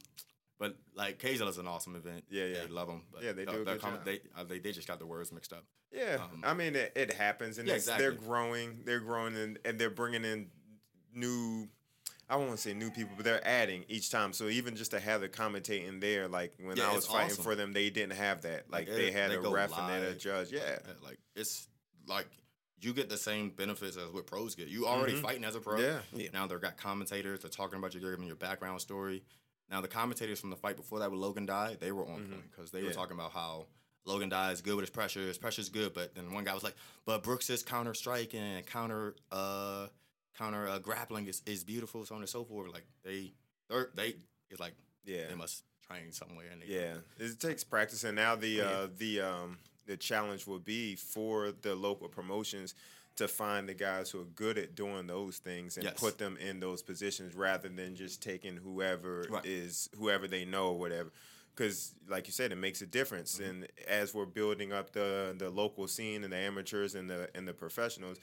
but 0.59 0.75
like 0.95 1.19
Kazal 1.19 1.47
is 1.49 1.57
an 1.57 1.67
awesome 1.67 1.95
event 1.95 2.23
Yeah, 2.29 2.45
yeah. 2.45 2.61
they 2.61 2.67
love 2.67 2.87
them 2.87 3.03
but 3.11 3.23
Yeah, 3.23 3.33
they 3.33 3.45
the- 3.45 3.51
do 3.51 3.65
good 3.65 3.81
com- 3.81 3.99
they, 4.05 4.21
uh, 4.37 4.43
they 4.43 4.59
they 4.59 4.71
just 4.71 4.87
got 4.87 4.99
the 4.99 5.05
words 5.05 5.31
mixed 5.31 5.53
up 5.53 5.63
Yeah, 5.91 6.17
Um, 6.21 6.41
I 6.45 6.53
mean 6.53 6.75
it, 6.75 6.91
it 6.95 7.13
happens, 7.13 7.57
and 7.59 7.67
Yeah, 7.67 7.75
it's, 7.75 7.85
they're 7.85 8.11
growing. 8.11 8.81
They're 8.85 8.99
growing, 8.99 9.35
and, 9.37 9.57
and 9.65 9.79
they're 9.79 9.89
bringing 9.89 10.25
in 10.25 10.47
new. 11.13 11.67
I 12.29 12.35
won't 12.35 12.49
want 12.49 12.59
to 12.59 12.63
say 12.69 12.73
new 12.73 12.91
people, 12.91 13.13
but 13.15 13.23
they're 13.23 13.45
adding 13.47 13.85
each 13.87 14.09
time. 14.09 14.33
So 14.33 14.49
even 14.49 14.75
just 14.75 14.91
to 14.91 14.99
have 14.99 15.21
the 15.21 15.29
commentating 15.29 16.01
there, 16.01 16.27
like 16.27 16.53
when 16.61 16.75
Yeah, 16.75 16.89
I 16.89 16.93
was 16.95 17.07
fighting 17.07 17.31
awesome. 17.31 17.43
for 17.43 17.55
them, 17.55 17.71
they 17.73 17.89
didn't 17.89 18.17
have 18.17 18.41
that. 18.41 18.69
Like, 18.69 18.87
Like, 18.87 18.97
they 18.97 19.07
it- 19.07 19.13
had 19.13 19.31
they 19.31 19.35
a 19.35 19.41
ref 19.49 19.77
and 19.77 19.89
then 19.89 20.03
a 20.03 20.13
judge. 20.15 20.51
Yeah, 20.51 20.79
like 21.03 21.19
it's 21.35 21.67
like 22.05 22.27
you 22.81 22.93
get 22.93 23.09
the 23.09 23.17
same 23.17 23.49
benefits 23.49 23.97
as 23.97 24.09
what 24.11 24.27
pros 24.27 24.55
get. 24.55 24.67
You 24.67 24.85
already 24.87 25.13
Mhm. 25.13 25.21
fighting 25.21 25.43
as 25.45 25.55
a 25.55 25.59
pro. 25.61 25.79
Yeah. 25.79 26.01
Yeah. 26.13 26.29
Now 26.33 26.45
they've 26.47 26.61
got 26.61 26.77
commentators. 26.77 27.39
They're 27.41 27.49
talking 27.49 27.79
about 27.79 27.93
your 27.95 28.21
your 28.21 28.35
background 28.35 28.81
story. 28.81 29.23
Now 29.69 29.81
the 29.81 29.87
commentators 29.87 30.39
from 30.39 30.49
the 30.49 30.55
fight 30.57 30.75
before 30.77 30.99
that 30.99 31.09
with 31.09 31.19
Logan 31.19 31.45
Die, 31.45 31.75
they 31.79 31.91
were 31.91 32.05
on 32.07 32.19
Mhm. 32.25 32.29
point 32.31 32.51
because 32.51 32.71
they 32.71 32.81
Yeah. 32.81 32.87
were 32.89 32.93
talking 32.93 33.15
about 33.15 33.31
how 33.31 33.67
Logan 34.05 34.29
Die 34.29 34.51
is 34.51 34.61
good 34.61 34.75
with 34.75 34.83
his 34.83 34.89
pressure. 34.89 35.21
His 35.21 35.37
pressure's 35.37 35.69
good, 35.69 35.93
but 35.93 36.13
then 36.15 36.31
one 36.31 36.43
guy 36.45 36.53
was 36.53 36.63
like, 36.63 36.75
"But 37.05 37.23
Brooks' 37.23 37.49
is 37.49 37.63
counter 37.63 37.93
striking 37.93 38.39
and 38.41 38.65
counter 38.65 39.15
uh 39.31 39.87
counter 40.37 40.67
uh, 40.67 40.79
grappling 40.79 41.27
is, 41.27 41.41
is 41.45 41.63
beautiful, 41.63 42.05
so 42.05 42.15
on 42.15 42.21
and 42.21 42.29
so 42.29 42.43
forth." 42.43 42.71
Like 42.73 42.85
they 43.03 43.33
they're, 43.69 43.89
they 43.95 44.15
it's 44.49 44.59
like 44.59 44.73
yeah, 45.05 45.27
they 45.29 45.35
must 45.35 45.63
train 45.87 46.11
somewhere. 46.11 46.47
And 46.51 46.61
they, 46.61 46.67
yeah. 46.67 46.95
It 47.17 47.39
takes 47.39 47.63
practice, 47.63 48.03
and 48.03 48.15
now 48.15 48.35
the 48.35 48.61
Oh, 48.61 48.63
yeah. 48.63 48.69
uh, 48.77 48.87
the 48.97 49.21
um, 49.21 49.57
the 49.85 49.97
challenge 49.97 50.47
will 50.47 50.59
be 50.59 50.95
for 50.95 51.51
the 51.61 51.75
local 51.75 52.07
promotions 52.09 52.75
to 53.15 53.27
find 53.27 53.67
the 53.67 53.73
guys 53.73 54.11
who 54.11 54.21
are 54.21 54.25
good 54.35 54.57
at 54.59 54.75
doing 54.75 55.07
those 55.07 55.37
things 55.39 55.75
and 55.77 55.85
Yes. 55.85 55.99
put 55.99 56.19
them 56.19 56.37
in 56.37 56.59
those 56.59 56.83
positions 56.83 57.33
rather 57.33 57.67
than 57.67 57.95
just 57.95 58.21
taking 58.21 58.55
whoever 58.57 59.25
Right. 59.29 59.43
is 59.45 59.89
whoever 59.97 60.27
they 60.27 60.45
know 60.45 60.67
or 60.67 60.77
whatever. 60.79 61.09
Because, 61.55 61.95
like 62.07 62.27
you 62.27 62.33
said, 62.33 62.51
it 62.51 62.57
makes 62.57 62.83
a 62.83 62.85
difference. 62.85 63.39
Mm-hmm. 63.39 63.49
And 63.49 63.67
as 63.87 64.13
we're 64.13 64.27
building 64.27 64.71
up 64.71 64.91
the 64.91 65.33
the 65.37 65.49
local 65.49 65.87
scene 65.87 66.23
and 66.23 66.31
the 66.31 66.37
amateurs 66.37 66.93
and 66.93 67.09
the 67.09 67.29
and 67.33 67.47
the 67.47 67.53
professionals, 67.53 68.19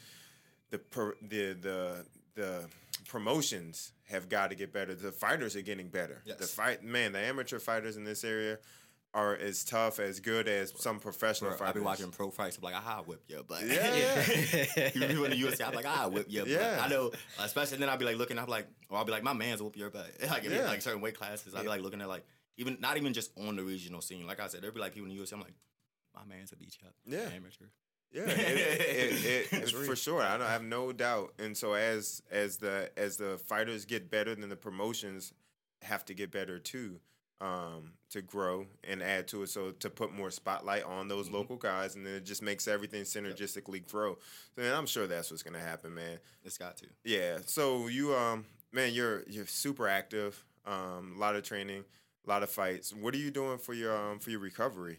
the 0.74 0.78
per, 0.78 1.14
the 1.22 1.52
the 1.60 2.04
the 2.34 2.64
promotions 3.08 3.92
have 4.08 4.28
got 4.28 4.50
to 4.50 4.56
get 4.56 4.72
better. 4.72 4.94
The 4.94 5.12
fighters 5.12 5.54
are 5.56 5.62
getting 5.62 5.88
better. 5.88 6.22
The 6.26 6.46
fight 6.46 6.82
man, 6.82 7.12
the 7.12 7.20
amateur 7.20 7.58
fighters 7.58 7.96
in 7.96 8.04
this 8.04 8.24
area 8.24 8.58
are 9.12 9.36
as 9.36 9.62
tough, 9.64 10.00
as 10.00 10.18
good 10.18 10.48
as 10.48 10.72
some 10.76 10.98
professional 10.98 11.50
Bro, 11.50 11.58
fighters. 11.58 11.74
be 11.82 11.86
watching 11.86 12.10
pro 12.10 12.30
fights. 12.32 12.56
I'm 12.56 12.64
like, 12.64 12.74
ah, 12.76 12.98
I 12.98 13.02
whip 13.02 13.22
you, 13.28 13.44
but 13.46 13.64
Yeah, 13.64 14.24
yeah. 14.76 14.90
you 14.94 15.24
in 15.24 15.30
the 15.30 15.36
UFC. 15.40 15.64
I'm 15.64 15.72
like, 15.72 15.84
ah, 15.86 16.04
I 16.04 16.06
whip 16.08 16.26
you, 16.28 16.44
Yeah. 16.46 16.82
I 16.84 16.88
know, 16.88 17.12
especially 17.38 17.78
then 17.78 17.88
I'll 17.88 17.96
be 17.96 18.04
like 18.04 18.16
looking. 18.16 18.40
I'm 18.40 18.48
like, 18.48 18.66
or 18.90 18.98
I'll 18.98 19.04
be 19.04 19.12
like, 19.12 19.22
my 19.22 19.32
man's 19.32 19.62
whoop 19.62 19.76
your 19.76 19.90
butt. 19.90 20.10
Like, 20.28 20.42
Yeah. 20.42 20.66
like 20.66 20.82
certain 20.82 21.00
weight 21.00 21.16
classes, 21.16 21.54
I'll 21.54 21.62
be 21.62 21.68
like 21.68 21.82
looking 21.82 22.00
at 22.00 22.08
like 22.08 22.24
even 22.56 22.78
not 22.80 22.96
even 22.96 23.12
just 23.12 23.30
on 23.38 23.54
the 23.54 23.62
regional 23.62 24.00
scene. 24.00 24.26
Like 24.26 24.40
I 24.40 24.48
said, 24.48 24.62
there'd 24.62 24.74
be 24.74 24.80
like 24.80 24.94
people 24.94 25.08
in 25.08 25.16
the 25.16 25.22
UFC. 25.22 25.32
I'm 25.34 25.40
like, 25.40 25.54
my 26.14 26.24
man's 26.28 26.50
a 26.52 26.56
beat 26.56 26.76
you 26.82 26.88
up. 26.88 26.94
Yeah. 27.06 27.32
amateur. 27.36 27.66
Yeah, 28.12 28.22
it, 28.28 28.80
it, 28.80 29.24
it, 29.24 29.50
That's 29.50 29.72
it- 29.72 29.76
real. 29.76 29.83
For 29.94 30.00
sure. 30.00 30.22
I, 30.22 30.36
don't, 30.38 30.46
I 30.46 30.52
have 30.52 30.62
no 30.64 30.92
doubt. 30.92 31.32
And 31.38 31.56
so 31.56 31.74
as 31.74 32.22
as 32.30 32.56
the 32.58 32.90
as 32.96 33.16
the 33.16 33.38
fighters 33.38 33.84
get 33.84 34.10
better, 34.10 34.34
then 34.34 34.48
the 34.48 34.56
promotions 34.56 35.32
have 35.82 36.04
to 36.06 36.14
get 36.14 36.30
better 36.30 36.58
too, 36.58 36.98
um, 37.40 37.92
to 38.10 38.22
grow 38.22 38.66
and 38.84 39.02
add 39.02 39.28
to 39.28 39.42
it. 39.42 39.48
So 39.48 39.70
to 39.72 39.90
put 39.90 40.12
more 40.12 40.30
spotlight 40.30 40.84
on 40.84 41.08
those 41.08 41.28
Mhm. 41.28 41.32
local 41.32 41.56
guys, 41.56 41.94
and 41.94 42.06
then 42.06 42.14
it 42.14 42.24
just 42.24 42.42
makes 42.42 42.66
everything 42.68 43.02
synergistically 43.02 43.86
grow. 43.90 44.14
So 44.56 44.62
then 44.62 44.74
I'm 44.74 44.86
sure 44.86 45.06
that's 45.06 45.30
what's 45.30 45.42
gonna 45.42 45.58
happen, 45.60 45.94
man. 45.94 46.18
It's 46.44 46.58
got 46.58 46.76
to. 46.78 46.86
Yeah. 47.04 47.38
So 47.46 47.88
you 47.88 48.14
um 48.14 48.46
man, 48.72 48.92
you're 48.94 49.22
you're 49.28 49.46
super 49.46 49.88
active. 49.88 50.42
Um, 50.66 51.12
a 51.16 51.18
lot 51.20 51.36
of 51.36 51.42
training, 51.42 51.84
a 52.26 52.28
lot 52.28 52.42
of 52.42 52.50
fights. 52.50 52.92
What 52.94 53.12
are 53.14 53.18
you 53.18 53.30
doing 53.30 53.58
for 53.58 53.74
your 53.74 53.94
um 53.96 54.18
for 54.20 54.30
your 54.30 54.40
recovery? 54.40 54.98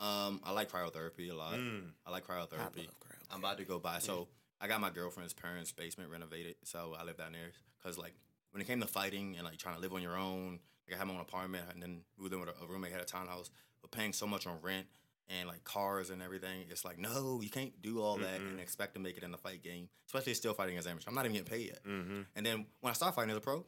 Um, 0.00 0.40
I 0.44 0.52
like 0.52 0.70
cryotherapy 0.70 1.30
a 1.30 1.34
lot. 1.34 1.56
Mm. 1.58 1.90
I 2.06 2.10
like 2.10 2.24
I 2.30 2.38
love 2.38 2.48
cryotherapy. 2.48 2.86
crowd. 3.00 3.09
I'm 3.30 3.40
about 3.40 3.58
to 3.58 3.64
go 3.64 3.78
buy. 3.78 3.98
So 3.98 4.28
I 4.60 4.68
got 4.68 4.80
my 4.80 4.90
girlfriend's 4.90 5.32
parents' 5.32 5.72
basement 5.72 6.10
renovated. 6.10 6.56
So 6.64 6.94
I 6.98 7.04
live 7.04 7.16
down 7.16 7.32
there. 7.32 7.52
Cause 7.82 7.96
like 7.96 8.14
when 8.52 8.60
it 8.60 8.66
came 8.66 8.80
to 8.80 8.86
fighting 8.86 9.36
and 9.36 9.44
like 9.44 9.58
trying 9.58 9.74
to 9.74 9.80
live 9.80 9.92
on 9.92 10.02
your 10.02 10.16
own, 10.16 10.60
like 10.86 10.96
I 10.96 10.98
had 10.98 11.06
my 11.06 11.14
own 11.14 11.20
apartment 11.20 11.64
and 11.72 11.82
then 11.82 12.02
we 12.18 12.28
lived 12.28 12.40
with 12.40 12.48
a, 12.48 12.66
roommate 12.66 12.92
had 12.92 13.00
a 13.00 13.04
townhouse, 13.04 13.50
but 13.80 13.90
paying 13.90 14.12
so 14.12 14.26
much 14.26 14.46
on 14.46 14.58
rent 14.60 14.86
and 15.28 15.48
like 15.48 15.64
cars 15.64 16.10
and 16.10 16.20
everything. 16.20 16.66
It's 16.68 16.84
like 16.84 16.98
no, 16.98 17.40
you 17.42 17.48
can't 17.48 17.80
do 17.80 18.02
all 18.02 18.16
that 18.18 18.40
Mm-mm. 18.40 18.50
and 18.50 18.60
expect 18.60 18.94
to 18.94 19.00
make 19.00 19.16
it 19.16 19.22
in 19.22 19.30
the 19.30 19.38
fight 19.38 19.62
game, 19.62 19.88
especially 20.06 20.34
still 20.34 20.52
fighting 20.52 20.76
as 20.76 20.86
amateur. 20.86 21.08
I'm 21.08 21.14
not 21.14 21.24
even 21.24 21.36
getting 21.36 21.50
paid 21.50 21.66
yet. 21.68 21.84
Mm-hmm. 21.84 22.20
And 22.36 22.46
then 22.46 22.66
when 22.80 22.90
I 22.90 22.94
start 22.94 23.14
fighting 23.14 23.30
as 23.30 23.36
a 23.36 23.40
pro, 23.40 23.64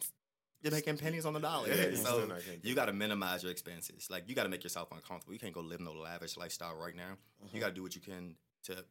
you're 0.63 0.73
making 0.73 0.99
pennies 0.99 1.27
on 1.27 1.33
the 1.33 1.41
dollar. 1.41 1.69
Yeah, 1.69 1.95
so 1.95 1.95
still 1.95 2.27
not 2.29 2.45
getting 2.45 2.61
you 2.63 2.75
got 2.75 2.87
to 2.87 2.93
minimize 2.93 3.43
your 3.43 3.51
expenses. 3.51 4.09
Like 4.11 4.29
you 4.29 4.35
got 4.35 4.45
to 4.45 4.49
make 4.49 4.63
yourself 4.63 4.93
uncomfortable. 4.93 5.33
You 5.33 5.41
can't 5.41 5.55
go 5.55 5.61
live 5.61 5.81
no 5.81 5.93
lavish 5.93 6.37
lifestyle 6.37 6.77
right 6.77 6.95
now. 6.95 7.17
You 7.53 7.61
got 7.61 7.69
to 7.69 7.75
do 7.75 7.83
what 7.83 7.95
you 7.95 8.01
can 8.01 8.37
to. 8.65 8.85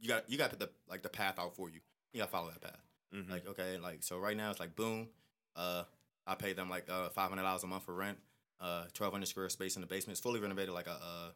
You 0.00 0.08
got 0.08 0.28
you 0.30 0.38
got 0.38 0.58
the 0.58 0.70
like 0.88 1.02
the 1.02 1.08
path 1.08 1.38
out 1.38 1.54
for 1.56 1.68
you. 1.68 1.80
You 2.12 2.18
got 2.20 2.26
to 2.26 2.30
follow 2.30 2.48
that 2.50 2.60
path. 2.60 2.80
Mm-hmm. 3.14 3.30
Like 3.32 3.48
okay, 3.48 3.78
like 3.78 4.02
so 4.02 4.18
right 4.18 4.36
now 4.36 4.50
it's 4.50 4.60
like 4.60 4.74
boom. 4.76 5.08
Uh, 5.56 5.84
I 6.26 6.34
pay 6.34 6.52
them 6.52 6.70
like 6.70 6.88
uh 6.90 7.08
five 7.10 7.28
hundred 7.28 7.42
dollars 7.42 7.62
a 7.64 7.66
month 7.66 7.84
for 7.84 7.94
rent. 7.94 8.18
Uh, 8.60 8.84
twelve 8.94 9.12
hundred 9.12 9.26
square 9.26 9.48
space 9.48 9.76
in 9.76 9.80
the 9.82 9.86
basement. 9.86 10.12
It's 10.14 10.20
fully 10.20 10.40
renovated 10.40 10.72
like 10.74 10.86
a 10.86 10.92
uh 10.92 11.30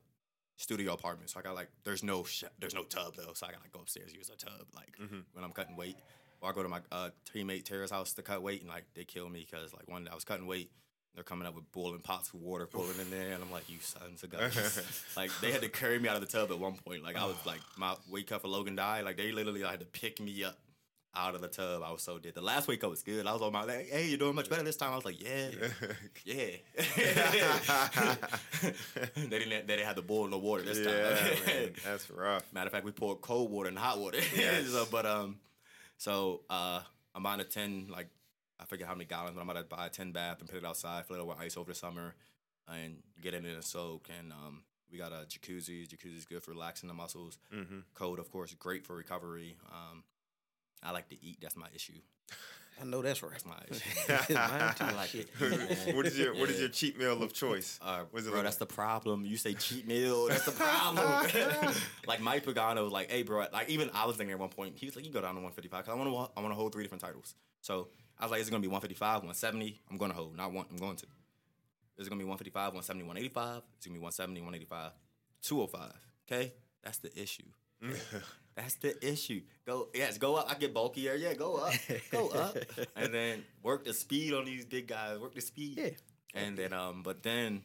studio 0.56 0.92
apartment. 0.94 1.30
So 1.30 1.40
I 1.40 1.42
got 1.42 1.54
like 1.54 1.68
there's 1.84 2.02
no 2.02 2.24
sh- 2.24 2.44
there's 2.60 2.74
no 2.74 2.84
tub 2.84 3.14
though. 3.16 3.32
So 3.34 3.46
I 3.46 3.50
got 3.50 3.58
to 3.58 3.62
like 3.64 3.72
go 3.72 3.80
upstairs 3.80 4.14
use 4.14 4.30
a 4.30 4.36
tub 4.36 4.66
like 4.74 4.96
Mhm. 4.98 5.24
when 5.32 5.44
I'm 5.44 5.52
cutting 5.52 5.76
weight. 5.76 5.96
Or 6.40 6.50
I 6.50 6.52
go 6.52 6.62
to 6.62 6.68
my 6.68 6.80
uh, 6.92 7.10
teammate 7.34 7.64
Tara's 7.64 7.90
house 7.90 8.12
to 8.14 8.22
cut 8.22 8.42
weight, 8.42 8.60
and 8.60 8.68
like 8.68 8.84
they 8.94 9.04
kill 9.04 9.28
me 9.28 9.46
because 9.50 9.72
like 9.72 9.88
one 9.88 10.04
day 10.04 10.10
I 10.10 10.14
was 10.14 10.24
cutting 10.24 10.46
weight, 10.46 10.70
they're 11.14 11.24
coming 11.24 11.46
up 11.46 11.54
with 11.54 11.70
boiling 11.70 12.00
pots 12.00 12.28
of 12.28 12.40
water, 12.40 12.66
pulling 12.66 12.98
in 13.00 13.10
there, 13.10 13.32
and 13.32 13.42
I'm 13.42 13.50
like, 13.50 13.68
you 13.68 13.78
sons 13.80 14.22
of 14.24 14.30
guns. 14.30 15.12
like 15.16 15.30
they 15.40 15.52
had 15.52 15.62
to 15.62 15.68
carry 15.68 15.98
me 15.98 16.08
out 16.08 16.16
of 16.16 16.20
the 16.20 16.26
tub 16.26 16.50
at 16.50 16.58
one 16.58 16.74
point. 16.74 17.04
Like 17.04 17.16
I 17.16 17.24
was 17.26 17.36
like 17.46 17.60
my 17.76 17.94
wake 18.10 18.32
up 18.32 18.42
for 18.42 18.48
Logan 18.48 18.76
Die. 18.76 19.00
Like 19.02 19.16
they 19.16 19.32
literally 19.32 19.62
had 19.62 19.80
to 19.80 19.86
pick 19.86 20.20
me 20.20 20.44
up 20.44 20.58
out 21.16 21.34
of 21.36 21.40
the 21.40 21.48
tub. 21.48 21.82
I 21.84 21.92
was 21.92 22.02
so 22.02 22.18
dead. 22.18 22.34
The 22.34 22.40
last 22.40 22.66
wake 22.66 22.82
up 22.82 22.90
was 22.90 23.02
good. 23.02 23.26
I 23.26 23.32
was 23.32 23.42
on 23.42 23.52
my 23.52 23.62
like, 23.62 23.88
hey, 23.88 24.08
you're 24.08 24.18
doing 24.18 24.34
much 24.34 24.50
better 24.50 24.64
this 24.64 24.76
time. 24.76 24.92
I 24.92 24.96
was 24.96 25.04
like, 25.04 25.22
yeah, 25.22 25.50
yeah. 26.24 26.46
they 29.14 29.28
didn't 29.28 29.66
they 29.66 29.76
didn't 29.76 29.86
have 29.86 29.96
to 29.96 30.02
boil 30.02 30.26
no 30.26 30.38
water 30.38 30.62
this 30.62 30.78
yeah, 30.78 30.84
time. 30.84 31.46
man, 31.46 31.70
that's 31.84 32.10
rough. 32.10 32.42
Matter 32.52 32.66
of 32.66 32.72
fact, 32.72 32.84
we 32.84 32.90
poured 32.90 33.20
cold 33.20 33.52
water 33.52 33.68
and 33.68 33.78
hot 33.78 34.00
water. 34.00 34.18
Yes. 34.34 34.68
so, 34.70 34.86
but 34.90 35.06
um, 35.06 35.36
so 35.96 36.40
uh, 36.50 36.80
I'm 37.14 37.22
buying 37.22 37.40
a 37.40 37.44
ten 37.44 37.86
like 37.88 38.08
I 38.61 38.64
forget 38.66 38.86
how 38.86 38.94
many 38.94 39.05
gallons, 39.05 39.34
but 39.34 39.40
I'm 39.40 39.48
about 39.48 39.68
to 39.68 39.76
buy 39.76 39.86
a 39.86 39.90
ten 39.90 40.12
bath 40.12 40.40
and 40.40 40.48
put 40.48 40.59
it 40.59 40.64
outside, 40.64 41.07
fill 41.07 41.16
it 41.16 41.20
up 41.22 41.26
with 41.28 41.38
ice 41.40 41.57
over 41.57 41.70
the 41.72 41.74
summer, 41.74 42.14
and 42.68 42.96
get 43.20 43.34
in 43.34 43.44
it 43.44 43.55
and 43.55 43.64
soak. 43.64 44.09
And 44.18 44.32
um, 44.32 44.62
we 44.90 44.98
got 44.98 45.12
a 45.12 45.26
jacuzzi. 45.26 45.88
Jacuzzi's 45.88 46.24
good 46.24 46.42
for 46.42 46.52
relaxing 46.52 46.88
the 46.88 46.94
muscles. 46.94 47.38
Mm-hmm. 47.55 47.78
Cold, 47.94 48.18
of 48.18 48.30
course, 48.30 48.55
great 48.55 48.84
for 48.86 48.94
recovery. 48.96 49.57
Um, 49.72 50.05
I 50.82 50.92
like 50.92 51.09
to 51.09 51.16
eat. 51.24 51.38
That's 51.40 51.57
my 51.57 51.66
issue. 51.74 51.98
I 52.80 52.84
know 52.84 53.02
that's 53.02 53.22
right. 53.22 53.30
That's 53.30 53.46
my 53.46 53.55
issue. 53.70 54.34
Mine 54.34 54.74
too. 54.74 54.84
I 54.84 54.92
like 54.96 55.14
it. 55.14 55.28
what 55.94 56.07
is 56.07 56.18
your 56.18 56.34
What 56.34 56.48
is 56.50 56.57
Yeah. 56.57 56.62
your 56.62 56.68
cheat 56.70 56.98
meal 56.98 57.22
of 57.22 57.32
choice? 57.32 57.78
Uh, 57.82 58.02
What's 58.11 58.26
it 58.26 58.30
bro, 58.30 58.38
look 58.38 58.44
that's 58.44 58.57
the 58.57 58.66
problem. 58.66 59.24
You 59.24 59.36
say 59.36 59.55
cheat 59.55 59.86
meal, 59.86 60.26
that's 60.26 60.44
the 60.44 60.50
problem. 60.52 61.72
like 62.09 62.20
Mike 62.20 62.44
Pagano 62.44 62.82
was 62.82 62.92
like, 62.92 63.11
"Hey, 63.12 63.22
bro." 63.22 63.46
Like 63.52 63.68
even 63.68 63.90
I 63.94 64.07
was 64.07 64.16
thinking 64.16 64.32
at 64.32 64.38
one 64.40 64.48
point, 64.48 64.74
he 64.76 64.86
was 64.86 64.96
like, 64.96 65.05
"You 65.07 65.12
go 65.12 65.20
down 65.20 65.34
to 65.34 65.40
155 65.40 65.84
because 65.84 65.92
I 65.92 65.96
want 65.96 66.11
to, 66.11 66.38
I 66.38 66.42
want 66.42 66.52
to 66.52 66.57
hold 66.57 66.72
three 66.72 66.82
different 66.82 67.02
titles." 67.02 67.34
So 67.61 67.88
I 68.18 68.24
was 68.24 68.30
like, 68.30 68.40
"Is 68.40 68.48
it 68.48 68.50
gonna 68.50 68.60
be 68.62 68.68
155, 68.68 69.22
170? 69.24 69.80
I'm 69.90 69.96
gonna 69.98 70.14
hold, 70.14 70.36
not 70.36 70.52
one. 70.52 70.66
I'm 70.70 70.76
going 70.76 70.96
to. 70.96 71.06
Is 71.98 72.06
it 72.06 72.10
gonna 72.10 72.18
be 72.20 72.24
155, 72.24 72.74
170, 72.74 73.04
185? 73.04 73.62
It's 73.76 73.86
gonna 73.86 73.94
be 73.94 74.00
170, 74.00 74.40
185, 74.40 74.92
205. 75.42 75.92
Okay, 76.26 76.52
that's 76.82 76.98
the 76.98 77.10
issue. 77.20 77.44
That's 78.56 78.76
the 78.76 78.94
issue. 79.04 79.42
Go 79.66 79.88
yes, 79.92 80.16
go 80.16 80.36
up. 80.36 80.48
I 80.48 80.54
get 80.54 80.72
bulkier. 80.72 81.16
Yeah, 81.16 81.34
go 81.34 81.56
up, 81.56 81.74
go 82.12 82.28
up, 82.30 82.56
and 82.96 83.12
then 83.12 83.44
work 83.64 83.84
the 83.84 83.92
speed 83.92 84.32
on 84.32 84.44
these 84.44 84.64
big 84.64 84.86
guys. 84.86 85.18
Work 85.18 85.34
the 85.34 85.40
speed. 85.40 85.76
Yeah. 85.76 85.90
And 86.40 86.56
then 86.56 86.72
um, 86.72 87.02
but 87.02 87.20
then 87.24 87.62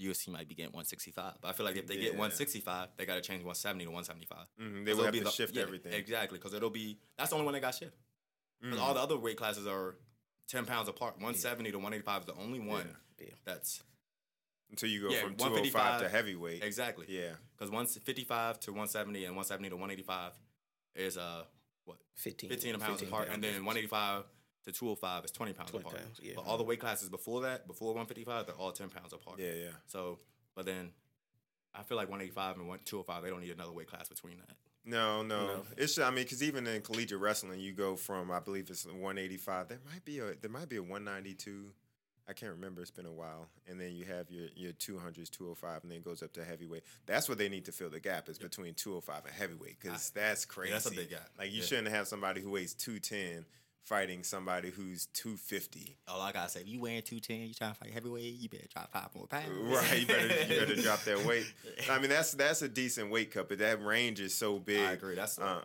UFC 0.00 0.28
might 0.30 0.48
be 0.48 0.54
getting 0.54 0.72
165. 0.72 1.34
But 1.42 1.48
I 1.48 1.52
feel 1.52 1.66
like 1.66 1.76
if 1.76 1.86
they 1.86 1.96
Yeah. 1.96 2.00
get 2.04 2.12
165, 2.12 2.88
they 2.96 3.04
got 3.04 3.16
to 3.16 3.20
change 3.20 3.42
170 3.44 3.84
to 3.84 3.90
175. 3.90 4.46
Mhm, 4.58 4.84
they 4.86 4.92
it'll 4.92 5.04
have 5.04 5.12
be 5.12 5.18
to 5.18 5.24
the- 5.26 5.30
shift 5.30 5.54
yeah, 5.54 5.62
everything. 5.62 5.92
Exactly, 5.92 6.38
because 6.38 6.54
it'll 6.54 6.70
be 6.70 6.98
that's 7.18 7.28
the 7.30 7.36
only 7.36 7.44
one 7.44 7.52
that 7.52 7.60
got 7.60 7.74
shift. 7.74 7.94
'Cause 8.62 8.74
Mm. 8.78 8.80
all 8.80 8.94
the 8.94 9.00
other 9.00 9.16
weight 9.16 9.36
classes 9.36 9.66
are 9.66 9.96
10 10.48 10.66
pounds 10.66 10.88
apart. 10.88 11.14
170 11.18 11.70
to 11.72 11.78
185 11.78 12.22
is 12.22 12.26
the 12.26 12.34
only 12.34 12.58
one 12.60 12.96
Yeah. 13.18 13.34
that's 13.44 13.82
Until 14.70 14.90
you 14.90 15.00
go 15.00 15.08
Yeah, 15.10 15.22
from 15.22 15.34
205 15.36 16.00
to 16.02 16.08
heavyweight. 16.10 16.62
exactly. 16.62 17.06
Yeah. 17.08 17.36
Because 17.56 17.70
155 17.70 18.60
to 18.60 18.72
170 18.72 19.24
and 19.24 19.34
170 19.34 19.70
to 19.70 19.76
185 19.76 20.34
is 20.94 21.16
uh 21.16 21.46
what 21.84 21.98
15, 22.16 22.50
15 22.50 22.78
pounds 22.78 23.00
15 23.00 23.08
apart, 23.08 23.28
pound 23.28 23.34
and 23.36 23.44
then 23.44 23.64
185 23.64 24.26
to 24.64 24.72
205 24.72 25.24
is 25.24 25.30
20 25.30 25.54
pounds 25.54 25.70
20 25.70 25.86
apart. 25.86 26.02
pounds, 26.02 26.20
yeah. 26.22 26.34
But 26.36 26.44
all 26.44 26.58
the 26.58 26.64
weight 26.64 26.80
classes 26.80 27.08
before 27.08 27.40
that, 27.42 27.66
before 27.66 27.94
155, 27.94 28.44
they're 28.46 28.54
all 28.56 28.72
10 28.72 28.90
pounds 28.90 29.14
apart. 29.14 29.38
Yeah, 29.38 29.54
yeah. 29.54 29.72
So, 29.86 30.20
but 30.54 30.66
then 30.66 30.92
I 31.72 31.82
feel 31.82 31.96
like 31.96 32.08
185 32.10 32.58
and 32.58 32.68
1, 32.68 32.80
205, 32.84 33.22
they 33.22 33.30
don't 33.30 33.40
need 33.40 33.50
another 33.52 33.72
weight 33.72 33.88
class 33.88 34.08
between 34.10 34.36
that. 34.40 34.56
No, 34.84 35.22
no. 35.22 35.46
No. 35.46 35.62
It's 35.76 35.98
I 35.98 36.06
mean, 36.10 36.24
because 36.24 36.42
even 36.42 36.66
in 36.66 36.80
collegiate 36.82 37.20
wrestling, 37.20 37.60
you 37.60 37.72
go 37.72 37.96
from 37.96 38.30
I 38.30 38.40
believe 38.40 38.70
it's 38.70 38.86
185. 38.86 39.68
There 39.68 39.78
might 39.92 40.04
be 40.04 40.18
a 40.20 40.34
there 40.40 40.50
might 40.50 40.68
be 40.68 40.76
a 40.76 40.82
192. 40.82 41.70
I 42.30 42.34
can't 42.34 42.52
remember. 42.52 42.82
It's 42.82 42.90
been 42.90 43.06
a 43.06 43.12
while. 43.12 43.48
And 43.66 43.80
then 43.80 43.92
you 43.94 44.04
have 44.04 44.30
your 44.30 44.48
your 44.54 44.72
200s, 44.72 45.30
205, 45.30 45.82
and 45.82 45.90
then 45.90 45.98
it 45.98 46.04
goes 46.04 46.22
up 46.22 46.32
to 46.34 46.44
heavyweight. 46.44 46.84
That's 47.06 47.28
where 47.28 47.36
they 47.36 47.48
need 47.48 47.64
to 47.66 47.72
fill 47.72 47.90
the 47.90 48.00
gap 48.00 48.28
is 48.28 48.38
between 48.38 48.74
205 48.74 49.24
and 49.26 49.34
heavyweight 49.34 49.78
because 49.80 50.10
that's 50.10 50.44
crazy. 50.44 50.72
that's 50.72 50.86
a 50.86 50.90
big 50.90 51.10
gap. 51.10 51.28
Like 51.38 51.50
you 51.52 51.58
Yeah. 51.60 51.64
shouldn't 51.66 51.88
have 51.88 52.06
somebody 52.08 52.40
who 52.40 52.50
weighs 52.50 52.74
210 52.74 53.44
fighting 53.88 54.22
somebody 54.22 54.70
who's 54.70 55.06
250. 55.14 55.96
All 56.08 56.20
I 56.20 56.32
gotta 56.32 56.50
say, 56.50 56.60
if 56.60 56.68
you 56.68 56.80
wearing 56.80 57.02
210, 57.02 57.48
you 57.48 57.54
trying 57.54 57.72
to 57.72 57.78
fight 57.78 57.90
heavyweight, 57.92 58.34
you 58.34 58.48
better 58.48 58.66
drop 58.72 58.92
five 58.92 59.08
more 59.14 59.26
pounds. 59.26 59.46
Right, 59.62 60.00
you 60.00 60.06
better 60.06 60.26
you 60.52 60.60
better 60.60 60.76
drop 60.82 61.02
that 61.04 61.24
weight. 61.24 61.46
I 61.90 61.98
mean, 61.98 62.10
that's 62.10 62.32
that's 62.32 62.62
a 62.62 62.68
decent 62.68 63.10
weight 63.10 63.30
cut, 63.30 63.48
but 63.48 63.58
that 63.58 63.82
range 63.84 64.20
is 64.20 64.34
so 64.34 64.58
big. 64.58 64.80
I 64.80 64.92
agree. 64.92 65.14
That's 65.14 65.38
Um, 65.38 65.62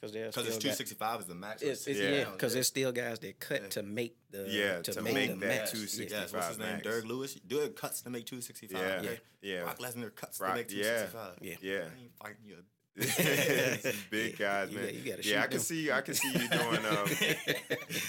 Because 0.00 0.12
there's 0.12 0.34
because 0.34 0.46
it's 0.48 0.56
still 0.56 0.70
guys- 0.70 0.78
265 0.78 1.20
is 1.20 1.26
the 1.26 1.34
max. 1.34 1.62
It's, 1.62 1.86
it's, 1.86 1.98
Yeah. 1.98 2.08
yeah, 2.10 2.24
because 2.30 2.52
there's 2.54 2.66
still 2.68 2.92
guys 2.92 3.18
that 3.20 3.40
cut 3.40 3.70
to 3.72 3.82
make 3.82 4.16
the 4.30 4.46
Yeah, 4.48 4.82
to, 4.82 4.92
to 4.92 5.02
make, 5.02 5.14
make 5.14 5.30
the 5.30 5.36
that 5.36 5.46
match. 5.46 5.70
260. 5.72 6.14
Yes, 6.14 6.32
what's 6.32 6.48
his 6.48 6.58
name? 6.58 6.68
max. 6.68 6.82
Derrick 6.84 7.04
Lewis. 7.06 7.34
Derrick 7.34 7.74
cuts 7.76 8.02
to 8.02 8.10
make 8.10 8.26
265. 8.26 8.78
Yeah, 8.80 8.86
okay? 9.10 9.20
yeah. 9.42 9.62
Brock 9.64 9.78
Lesnar 9.80 10.14
cuts 10.14 10.38
Brock- 10.38 10.50
to 10.52 10.56
make 10.58 10.70
yeah, 10.70 11.06
265. 11.08 11.38
Yeah. 11.40 11.54
Yeah. 11.62 11.78
I 11.78 12.00
ain't 12.02 12.16
fighting 12.20 12.44
you. 12.44 12.56
big 14.10 14.38
guys, 14.38 14.70
man. 14.70 14.84
got- 14.84 14.94
you 14.94 15.10
gotta 15.10 15.28
yeah, 15.28 15.40
I 15.40 15.46
can 15.46 15.52
them. 15.56 15.60
see. 15.60 15.90
I 15.90 16.00
can 16.00 16.14
see 16.14 16.28
you 16.32 16.48
doing. 16.48 16.78
Um, 16.84 17.06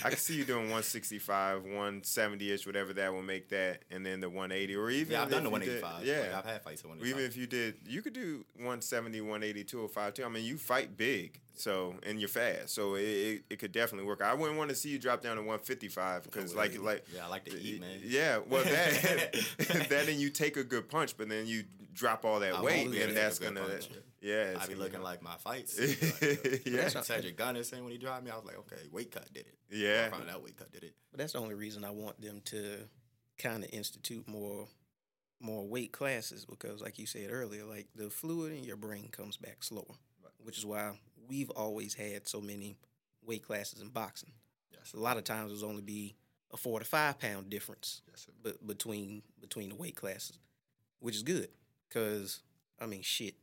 I 0.04 0.10
can 0.10 0.18
see 0.18 0.36
you 0.36 0.44
doing 0.46 0.64
165, 0.64 1.64
170 1.64 2.52
ish, 2.52 2.66
whatever 2.68 2.94
that 2.94 3.12
will 3.14 3.22
make 3.24 3.50
that, 3.50 3.84
and 3.90 4.06
then 4.06 4.20
the 4.22 4.30
180, 4.30 4.76
or 4.76 4.90
even 4.90 5.14
Yeah, 5.14 5.24
I've 5.24 5.30
done 5.30 5.44
the 5.44 5.50
if 5.50 5.66
you 5.66 5.72
did- 5.74 5.82
185. 5.84 6.06
yeah, 6.06 6.20
Like, 6.36 6.46
I've 6.46 6.52
had 6.52 6.62
fights 6.64 6.82
at 6.82 6.88
185. 6.90 7.10
even 7.10 7.24
if 7.30 7.38
you 7.38 7.48
did, 7.48 7.76
you 7.88 8.02
could 8.02 8.14
do 8.14 8.46
170, 8.58 9.22
180, 9.22 9.64
205 9.64 10.14
too. 10.14 10.26
I 10.26 10.30
mean, 10.30 10.44
you 10.46 10.58
fight 10.58 10.96
big, 10.98 11.40
so 11.58 11.96
and 12.04 12.20
you're 12.20 12.30
fast, 12.30 12.70
so 12.74 12.96
it, 12.96 13.02
it, 13.04 13.44
it 13.52 13.60
could 13.60 13.72
definitely 13.72 14.08
work. 14.08 14.22
I 14.22 14.34
wouldn't 14.34 14.58
want 14.58 14.70
to 14.70 14.76
see 14.76 14.90
you 14.90 15.00
drop 15.00 15.22
down 15.22 15.36
to 15.38 15.42
155 15.42 16.24
because, 16.24 16.54
well, 16.54 16.64
like, 16.64 16.74
yeah. 16.76 16.82
like 16.82 17.06
yeah, 17.14 17.26
I 17.26 17.30
like 17.30 17.46
to 17.46 17.60
eat, 17.60 17.82
man. 17.82 18.00
yeah, 18.04 18.40
well, 18.50 18.64
that 18.64 19.34
that 19.90 20.10
and 20.10 20.20
you 20.20 20.30
take 20.30 20.58
a 20.58 20.64
good 20.64 20.90
punch, 20.90 21.18
but 21.18 21.30
then 21.30 21.48
you 21.48 21.64
drop 21.94 22.26
all 22.26 22.40
that 22.42 22.54
I 22.56 22.62
weight, 22.62 22.78
won't 22.80 22.92
be 22.92 22.98
able 23.00 23.10
and 23.10 23.18
that's 23.18 23.40
gonna, 23.40 23.62
punch. 23.62 23.90
yeah, 24.22 24.34
it's 24.52 24.64
I 24.64 24.68
be 24.68 24.74
gonna- 24.74 24.84
looking 24.86 25.02
like 25.02 25.22
my 25.22 25.36
fights. 25.36 25.80
Like, 26.22 26.66
yeah, 26.66 26.90
uh, 26.96 27.02
Cedric 27.02 27.38
Gunner 27.38 27.64
saying 27.64 27.84
when 27.84 27.92
he 27.94 27.98
dropped 27.98 28.24
me, 28.24 28.32
I 28.32 28.36
was 28.36 28.46
like, 28.46 28.58
okay, 28.60 28.82
weight 28.92 29.12
cut 29.12 29.32
did 29.34 29.46
it. 29.48 29.56
yeah, 29.72 30.08
I 30.08 30.16
found 30.18 30.30
out 30.30 30.44
weight 30.44 30.58
cut 30.58 30.72
did 30.72 30.84
it. 30.84 30.94
But 31.12 31.20
that's 31.20 31.34
the 31.34 31.40
only 31.40 31.56
reason 31.56 31.84
I 31.86 31.92
want 31.92 32.20
them 32.22 32.42
to 32.46 32.80
kind 33.38 33.64
of 33.64 33.70
institute 33.74 34.28
more 34.28 34.68
more 35.42 35.68
weight 35.68 35.92
classes 35.92 36.46
because, 36.46 36.82
like 36.82 36.98
you 36.98 37.06
said 37.06 37.30
earlier, 37.30 37.64
like 37.66 37.88
the 37.96 38.10
fluid 38.10 38.54
in 38.54 38.64
your 38.64 38.78
brain 38.78 39.10
comes 39.12 39.38
back 39.38 39.64
slower, 39.64 39.84
which 40.44 40.58
is 40.58 40.66
why 40.66 40.98
we've 41.28 41.50
always 41.52 41.94
had 41.94 42.28
so 42.28 42.42
many 42.42 42.76
weight 43.26 43.44
classes 43.44 43.82
in 43.82 43.90
boxing. 43.90 44.32
Yes. 44.72 44.82
So 44.92 45.00
a 45.00 45.02
lot 45.02 45.18
of 45.18 45.24
times 45.24 45.50
there's 45.52 45.64
only 45.64 45.82
be 45.82 46.16
a 46.54 46.58
four 46.58 46.80
to 46.80 46.86
five 46.86 47.20
pound 47.20 47.50
difference 47.50 48.02
Yes, 48.10 48.22
sir. 48.28 48.32
but 48.44 48.66
between 48.66 49.22
between 49.42 49.70
the 49.70 49.76
weight 49.76 49.96
classes, 49.96 50.38
which 51.00 51.16
is 51.16 51.24
good 51.24 51.50
because 51.90 52.42
I 52.80 52.86
mean 52.86 53.02
shit. 53.02 53.36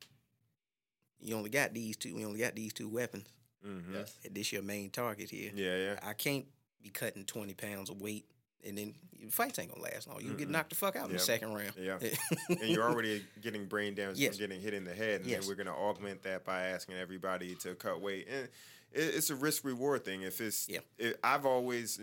You 1.20 1.37
only 1.37 1.51
got 1.51 1.72
these 1.72 1.97
two. 1.97 2.14
We 2.14 2.24
only 2.24 2.41
got 2.41 2.55
these 2.57 2.72
two 2.72 2.89
weapons. 2.89 3.28
hmm 3.64 3.95
Yes. 3.95 4.16
This 4.30 4.53
your 4.53 4.62
main 4.62 4.91
target 4.91 5.30
here. 5.30 5.53
yeah, 5.55 5.76
yeah. 5.76 5.99
I 6.03 6.14
can't 6.14 6.47
be 6.83 6.91
cutting 6.91 7.24
twenty 7.24 7.55
pounds 7.55 7.91
of 7.91 8.01
weight 8.01 8.24
and 8.65 8.79
then 8.79 8.95
fights 9.31 9.59
ain't 9.59 9.71
gonna 9.71 9.83
last 9.83 10.09
long. 10.09 10.21
You 10.21 10.35
get 10.35 10.49
knocked 10.49 10.71
the 10.71 10.77
fuck 10.77 10.97
out 10.97 11.07
in 11.07 11.13
the 11.13 11.19
second 11.19 11.55
round. 11.55 11.73
Yeah. 11.79 11.99
and 12.49 12.69
you're 12.69 12.89
already 12.89 13.23
getting 13.41 13.67
brain 13.67 13.95
damage 13.95 14.19
Yes. 14.19 14.37
from 14.37 14.47
getting 14.47 14.61
hit 14.61 14.75
in 14.75 14.85
the 14.85 14.95
head, 14.95 15.23
and 15.23 15.31
Yes. 15.31 15.41
then 15.41 15.49
we're 15.49 15.55
to 15.67 15.73
augment 15.73 16.23
that 16.23 16.45
by 16.45 16.69
asking 16.69 16.97
everybody 16.97 17.55
to 17.57 17.75
cut 17.75 18.01
weight. 18.01 18.29
And 18.29 18.49
it, 18.93 19.15
it's 19.15 19.31
a 19.31 19.37
risk 19.37 19.65
reward 19.65 20.05
thing. 20.05 20.23
If 20.23 20.41
it's, 20.41 20.69
Yeah. 20.69 20.81
it, 20.99 21.19
I've 21.23 21.47
always, 21.47 22.01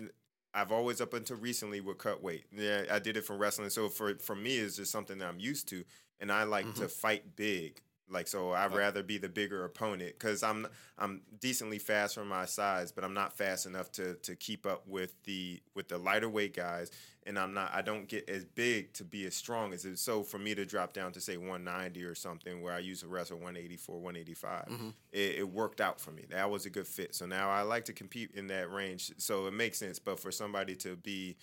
I've 0.54 0.72
always 0.72 1.02
up 1.02 1.14
until 1.14 1.38
recently 1.38 1.82
would 1.82 1.98
cut 1.98 2.22
weight. 2.24 2.46
Yeah, 2.52 2.86
I 2.92 3.00
did 3.00 3.18
it 3.18 3.26
from 3.26 3.38
wrestling. 3.38 3.70
So 3.70 3.90
for 3.90 4.16
for 4.16 4.36
me, 4.36 4.58
it's 4.58 4.78
just 4.78 4.92
something 4.92 5.18
that 5.20 5.28
I'm 5.28 5.40
used 5.40 5.68
to, 5.70 5.84
and 6.20 6.32
I 6.32 6.44
like 6.44 6.66
to 6.76 6.82
mm-hmm. 6.82 6.88
fight 6.88 7.36
big. 7.36 7.82
Like 8.10 8.28
so, 8.28 8.52
I'd 8.52 8.74
rather 8.74 9.04
be 9.04 9.18
the 9.18 9.30
bigger 9.30 9.66
opponent 9.66 10.14
because 10.18 10.44
I'm 10.44 10.68
I'm 10.98 11.22
decently 11.40 11.80
fast 11.80 12.16
for 12.16 12.26
my 12.26 12.46
size, 12.46 12.92
but 12.92 13.04
I'm 13.04 13.14
not 13.14 13.38
fast 13.38 13.66
enough 13.66 13.92
to 13.94 14.16
to 14.16 14.36
keep 14.36 14.66
up 14.66 14.88
with 14.88 15.22
the 15.24 15.62
with 15.76 15.88
the 15.90 15.98
lighter 15.98 16.30
weight 16.30 16.56
guys, 16.56 16.92
and 17.26 17.38
I'm 17.38 17.54
not 17.54 17.72
I 17.74 17.82
don't 17.82 18.08
get 18.08 18.30
as 18.30 18.46
big 18.46 18.94
to 18.94 19.04
be 19.04 19.26
as 19.26 19.36
strong 19.36 19.74
as 19.74 19.86
it. 19.86 20.00
So 20.00 20.24
for 20.24 20.40
me 20.40 20.56
to 20.56 20.66
drop 20.66 20.94
down 20.94 21.12
to 21.14 21.22
say 21.22 21.38
190 21.38 22.04
or 22.04 22.16
something, 22.16 22.62
where 22.62 22.74
I 22.74 22.80
used 22.80 23.02
to 23.02 23.08
wrestle 23.08 23.38
184, 23.38 23.96
185, 23.96 24.66
mm-hmm. 24.66 24.90
it, 25.12 25.36
it 25.40 25.50
worked 25.50 25.82
out 25.82 26.00
for 26.00 26.12
me. 26.12 26.26
That 26.30 26.50
was 26.50 26.66
a 26.66 26.70
good 26.70 26.88
fit. 26.88 27.16
So 27.16 27.26
now 27.26 27.50
I 27.50 27.62
like 27.62 27.86
to 27.86 27.94
compete 27.94 28.32
in 28.34 28.48
that 28.48 28.72
range. 28.72 29.12
So 29.18 29.46
it 29.48 29.54
makes 29.54 29.78
sense. 29.78 30.00
But 30.00 30.20
for 30.20 30.32
somebody 30.32 30.76
to 30.78 30.96
be 30.96 31.38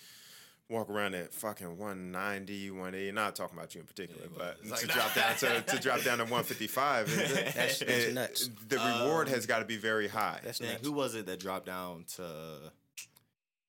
walk 0.69 0.89
around 0.89 1.15
at 1.15 1.33
fucking 1.33 1.77
190, 1.77 2.71
180. 2.71 3.11
Not 3.13 3.35
talking 3.35 3.57
about 3.57 3.73
you 3.75 3.81
in 3.81 3.87
particular, 3.87 4.27
but 4.35 4.57
like- 4.65 4.79
to 4.81 4.87
drop 4.87 5.13
down 5.13 5.35
to, 5.37 5.61
to 5.61 5.79
drop 5.79 6.01
down 6.03 6.17
to 6.17 6.23
155, 6.25 7.07
it- 7.09 7.29
That's- 7.55 7.79
that's 7.79 7.81
it- 7.81 8.13
nuts. 8.13 8.49
The 8.67 8.77
reward 8.77 9.29
has 9.29 9.45
got 9.45 9.59
to 9.59 9.65
be 9.65 9.77
very 9.77 10.07
high. 10.07 10.39
That's 10.43 10.59
nuts. 10.61 10.83
who 10.85 10.91
was 10.91 11.15
it 11.15 11.25
that 11.27 11.39
dropped 11.39 11.65
down 11.67 12.05
to? 12.15 12.71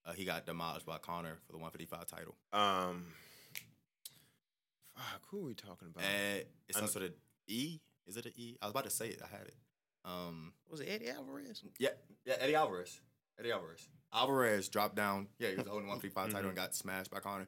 Uh, 0.06 0.12
he 0.14 0.24
got 0.24 0.46
demolished 0.46 0.86
by 0.86 0.96
Conor 0.98 1.36
for 1.46 1.52
the 1.52 1.58
155 1.58 2.06
title. 2.06 2.34
Um, 2.52 3.04
fuck, 4.96 5.20
who 5.30 5.40
are 5.40 5.44
we 5.48 5.54
talking 5.54 5.88
about? 5.94 6.02
And 6.04 6.38
it 6.38 6.48
I 6.74 6.78
starts 6.78 6.94
with 6.94 7.04
an 7.04 7.12
E. 7.46 7.78
Is 8.06 8.16
it 8.16 8.24
an 8.26 8.32
E? 8.36 8.56
I 8.62 8.66
was 8.66 8.70
about 8.72 8.84
to 8.84 8.90
say 8.90 9.08
it. 9.08 9.20
I 9.22 9.28
had 9.28 9.46
it. 9.46 9.54
Um, 10.04 10.52
Was 10.70 10.80
it 10.80 10.88
Eddie 10.88 11.10
Alvarez? 11.10 11.62
yeah, 11.78 11.90
yeah. 12.24 12.34
Eddie 12.40 12.54
Alvarez. 12.54 13.00
Eddie 13.38 13.52
Alvarez. 13.52 13.86
Alvarez 14.12 14.68
dropped 14.68 14.94
down. 14.96 15.28
Yeah, 15.38 15.50
he 15.50 15.56
was 15.56 15.66
holding 15.66 15.88
155 15.88 16.32
title 16.32 16.48
and 16.48 16.56
got 16.56 16.74
smashed 16.74 17.10
by 17.10 17.20
Conor. 17.20 17.46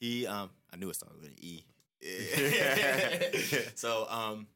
He, 0.00 0.26
um, 0.26 0.50
I 0.72 0.76
knew 0.76 0.88
it 0.90 0.94
started 0.94 1.20
with 1.20 1.28
an 1.28 1.36
E. 1.40 1.64
so, 3.74 4.06
um, 4.10 4.46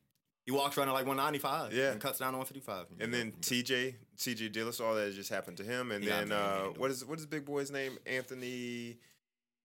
he 0.45 0.53
walks 0.53 0.79
around 0.79 0.89
at 0.89 0.93
like 0.95 1.07
195. 1.07 1.73
Yeah. 1.73 1.91
and 1.93 2.01
cuts 2.01 2.21
down 2.21 2.33
to 2.33 2.39
155. 2.39 2.87
and 3.01 3.13
then 3.13 3.33
TJ, 3.41 3.95
TJ 4.17 4.53
Dillashaw, 4.53 4.87
all 4.87 4.95
that 4.95 5.13
just 5.15 5.31
happened 5.31 5.57
to 5.59 5.65
him. 5.65 5.91
And 5.91 6.03
He 6.05 6.09
then 6.09 6.31
uh, 6.33 6.67
what 6.77 6.91
is 6.91 7.05
what 7.05 7.19
is 7.19 7.27
Big 7.27 7.45
Boy's 7.45 7.71
name? 7.71 7.99
Anthony. 8.07 8.99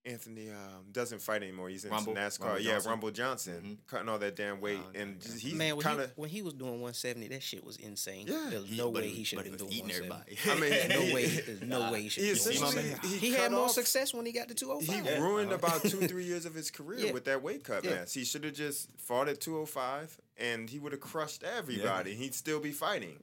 Anthony 0.04 0.50
um, 0.50 0.86
doesn't 0.90 1.20
fight 1.20 1.42
anymore. 1.42 1.68
He's 1.68 1.84
in 1.84 1.92
Rumble- 1.92 2.14
NASCAR. 2.14 2.40
Rumble 2.46 2.60
yeah, 2.60 2.80
Rumble 2.84 3.10
Johnson, 3.12 3.78
Mhm. 3.80 3.86
cutting 3.86 4.08
all 4.08 4.18
that 4.18 4.34
damn 4.34 4.60
weight, 4.60 4.80
Oh, 4.82 4.90
and 4.98 5.16
okay, 5.16 5.26
just, 5.30 5.38
he's 5.42 5.54
Man, 5.54 5.76
when, 5.76 5.84
kind 5.84 5.98
he, 6.00 6.04
of. 6.06 6.12
when 6.18 6.28
he 6.28 6.42
was 6.42 6.54
doing 6.54 6.80
170, 6.80 7.28
that 7.28 7.42
shit 7.42 7.62
was 7.62 7.76
insane. 7.76 8.26
Yeah. 8.26 8.48
There's 8.50 8.66
He- 8.66 8.76
no 8.76 8.90
but 8.90 9.02
way 9.02 9.08
he- 9.10 9.14
he 9.18 9.24
should 9.24 9.38
have 9.38 9.44
been 9.44 9.52
was 9.52 9.60
doing 9.62 9.72
eating 9.72 10.08
170. 10.08 10.38
I 10.44 10.50
everybody. 10.50 10.88
mean, 10.88 11.08
no 11.08 11.14
way. 11.14 11.26
There's 11.28 11.62
no 11.62 11.92
way 11.92 12.02
he 12.02 12.08
should 12.08 12.24
He 12.24 12.28
doing 12.34 12.36
essentially 12.40 12.94
he, 13.08 13.18
He, 13.18 13.30
cut 13.30 13.40
had 13.40 13.52
more 13.52 13.64
off- 13.66 13.70
success 13.72 14.12
when 14.12 14.26
he 14.26 14.32
got 14.32 14.48
to 14.48 14.54
He 14.54 14.58
205. 14.58 15.04
Yeah. 15.04 15.18
ruined 15.20 15.52
Uh-huh. 15.52 15.66
about 15.66 15.82
two, 15.82 16.00
three 16.08 16.24
years 16.24 16.46
of 16.46 16.54
his 16.54 16.70
career 16.72 17.06
Yeah. 17.06 17.12
with 17.12 17.24
that 17.26 17.40
weight 17.42 17.62
cut, 17.62 17.84
Yeah. 17.84 17.90
man. 17.90 18.06
He 18.10 18.24
should 18.24 18.42
have 18.42 18.54
just 18.54 18.88
fought 18.98 19.28
at 19.28 19.40
205 19.40 20.20
and 20.36 20.68
he 20.68 20.80
would 20.80 20.90
have 20.92 21.00
crushed 21.00 21.44
everybody. 21.44 22.14
He'd 22.16 22.34
still 22.34 22.58
be 22.58 22.72
fighting. 22.72 23.22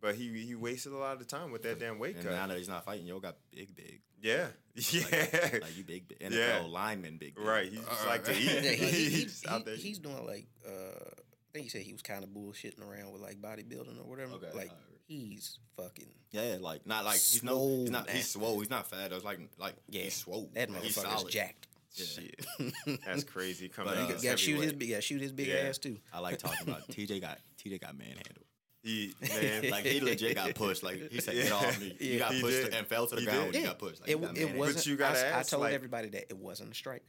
But 0.00 0.16
he 0.16 0.28
he 0.44 0.54
wasted 0.54 0.92
a 0.92 0.96
lot 0.96 1.20
of 1.20 1.26
time 1.26 1.50
with 1.52 1.62
that 1.62 1.78
damn 1.78 1.98
weight 1.98 2.16
And 2.16 2.24
cut. 2.24 2.32
now 2.32 2.46
that 2.48 2.58
he's 2.58 2.68
not 2.68 2.84
fighting, 2.84 3.06
yo 3.06 3.18
got 3.18 3.36
big, 3.50 3.74
big. 3.74 4.02
Yeah. 4.26 4.46
Yeah. 4.92 5.58
Like 5.62 5.76
you 5.78 5.84
big, 5.84 6.08
NFL 6.18 6.32
Yeah. 6.32 6.62
lineman, 6.68 7.16
big, 7.16 7.34
big. 7.34 7.44
right. 7.44 7.70
He 7.70 7.76
just 7.78 8.04
Uh, 8.04 8.08
like 8.08 8.24
to 8.24 8.32
uh, 8.32 8.34
eat. 8.34 8.44
Yeah, 8.64 8.70
he, 8.72 8.86
he, 8.86 9.08
He's 9.22 9.40
he- 9.40 9.48
out 9.48 9.64
there 9.64 9.74
he's 9.76 9.98
doing 9.98 10.26
like 10.26 10.46
uh, 10.66 10.70
I 10.70 11.48
think 11.54 11.64
he 11.64 11.68
said 11.70 11.80
he 11.82 11.92
was 11.92 12.02
kind 12.02 12.22
of 12.22 12.28
bullshitting 12.30 12.82
around 12.86 13.12
with 13.12 13.22
like 13.22 13.40
bodybuilding 13.40 13.98
or 13.98 14.04
whatever. 14.04 14.34
Okay, 14.34 14.50
like 14.54 14.70
he's 15.08 15.58
fucking 15.78 16.08
Yeah, 16.30 16.58
like 16.60 16.86
not 16.86 17.04
like 17.06 17.14
he's 17.14 17.42
no, 17.42 17.66
he's 17.68 17.90
not. 17.90 18.10
He's 18.10 18.28
swole. 18.28 18.60
He's 18.60 18.68
not 18.68 18.86
fat. 18.90 19.12
It's 19.12 19.24
like 19.24 19.40
like 19.58 19.76
yeah. 19.88 20.02
he's 20.02 20.14
swole. 20.16 20.50
That 20.54 20.68
Like, 20.70 20.82
motherfucker's 20.82 21.24
jacked. 21.32 21.68
Shit. 21.96 22.44
That's 23.06 23.24
crazy. 23.24 23.70
Coming 23.70 23.94
But, 23.94 24.02
out 24.14 24.20
He 24.20 24.28
got 24.28 24.38
shoot 24.38 24.60
his 24.60 24.74
big, 24.74 24.90
got 24.90 25.02
shoot 25.02 25.22
his 25.22 25.32
big 25.32 25.46
Yeah. 25.48 25.68
ass 25.70 25.78
too. 25.78 25.96
I 26.12 26.18
like 26.18 26.36
talking 26.38 26.68
about 26.68 26.86
TJ 26.88 27.22
got 27.22 27.38
TJ 27.64 27.80
got 27.80 27.96
manhandled. 27.96 28.44
He 28.86 29.14
man, 29.20 29.70
Like 29.70 29.84
he 29.84 30.00
legit 30.00 30.36
got 30.36 30.54
pushed. 30.54 30.82
Like 30.84 31.10
he 31.10 31.20
said, 31.20 31.34
"Get 31.34 31.50
off 31.52 31.80
me." 31.80 31.96
He 31.98 32.12
Yeah. 32.14 32.18
got 32.20 32.34
He 32.34 32.40
pushed 32.40 32.62
did. 32.66 32.74
and 32.74 32.86
fell 32.86 33.06
to 33.08 33.14
the 33.16 33.20
He 33.22 33.26
ground 33.26 33.38
did. 33.40 33.46
when 33.46 33.54
he 33.54 33.60
Yeah. 33.60 33.66
got 33.66 33.78
pushed. 33.80 34.00
Like, 34.00 34.10
It, 34.10 34.16
he 34.18 34.22
got 34.24 34.36
it 34.36 34.56
wasn't. 34.56 34.86
you 34.86 34.96
gotta 34.96 35.18
I, 35.18 35.22
I 35.22 35.26
ask, 35.40 35.50
told 35.50 35.62
like- 35.62 35.74
everybody 35.74 36.08
that 36.10 36.26
it 36.30 36.36
wasn't 36.36 36.70
a 36.70 36.74
strike. 36.74 37.02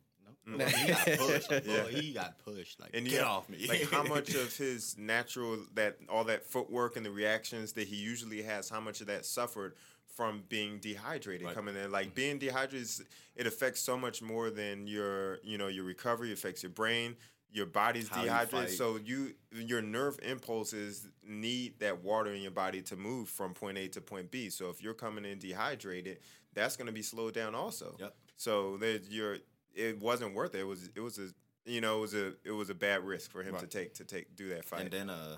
No, 0.47 0.65
he 0.65 0.87
got 0.87 1.05
pushed. 1.17 1.49
Boy, 1.49 1.61
Yeah. 1.65 1.87
he 1.89 2.13
got 2.13 2.39
pushed. 2.39 2.79
Like, 2.79 2.91
And 2.93 3.05
get 3.05 3.19
you 3.19 3.25
off 3.27 3.49
me. 3.49 3.67
like 3.67 3.91
how 3.91 4.03
much 4.03 4.33
of 4.43 4.55
his 4.57 4.97
natural 4.97 5.59
that 5.75 5.97
all 6.09 6.23
that 6.23 6.45
footwork 6.45 6.95
and 6.95 7.05
the 7.05 7.11
reactions 7.11 7.73
that 7.73 7.87
he 7.87 7.97
usually 7.97 8.41
has, 8.43 8.69
how 8.69 8.79
much 8.79 9.01
of 9.01 9.07
that 9.07 9.25
suffered 9.25 9.75
from 10.15 10.43
being 10.49 10.79
dehydrated 10.79 11.45
Right. 11.45 11.53
coming 11.55 11.75
in. 11.75 11.91
Like 11.91 12.15
being 12.15 12.39
dehydrated, 12.39 12.81
is- 12.87 13.03
it 13.35 13.45
affects 13.45 13.81
so 13.81 13.97
much 13.97 14.21
more 14.21 14.49
than 14.49 14.87
your 14.87 15.39
you 15.43 15.57
know 15.59 15.67
your 15.67 15.83
recovery. 15.83 16.29
It 16.31 16.33
affects 16.33 16.63
your 16.63 16.71
brain. 16.71 17.17
Your 17.51 17.65
body's 17.65 18.09
How 18.09 18.21
dehydrated, 18.23 18.69
fight. 18.69 18.77
so 18.77 18.97
you 19.03 19.33
your 19.51 19.81
nerve 19.81 20.19
impulses 20.21 21.07
need 21.25 21.79
that 21.79 22.03
water 22.03 22.31
in 22.33 22.41
your 22.41 22.51
body 22.51 22.81
to 22.83 22.95
move 22.95 23.29
from 23.29 23.53
point 23.53 23.77
A 23.77 23.87
to 23.89 24.01
point 24.01 24.29
B. 24.31 24.49
So 24.49 24.69
if 24.69 24.83
you're 24.83 24.93
coming 24.93 25.25
in 25.25 25.39
dehydrated, 25.39 26.19
that's 26.53 26.75
going 26.75 26.87
to 26.87 26.93
be 26.93 27.01
slowed 27.01 27.33
down 27.33 27.55
also. 27.55 27.95
Yep. 27.99 28.15
So 28.35 28.77
there's 28.77 29.09
your 29.09 29.37
it 29.73 29.99
wasn't 29.99 30.33
worth 30.35 30.55
it. 30.55 30.59
It 30.59 30.67
was 30.67 30.89
it 30.95 30.99
was 30.99 31.17
a 31.19 31.29
you 31.65 31.81
know 31.81 31.97
it 31.97 32.01
was 32.01 32.13
a 32.13 32.33
it 32.43 32.51
was 32.51 32.69
a 32.69 32.75
bad 32.75 33.03
risk 33.05 33.31
for 33.31 33.43
him 33.43 33.55
to 33.57 33.65
take 33.67 33.93
to 33.95 34.03
take 34.03 34.35
do 34.35 34.49
that 34.49 34.65
fight. 34.65 34.81
And 34.81 34.91
then, 34.91 35.09
uh, 35.09 35.37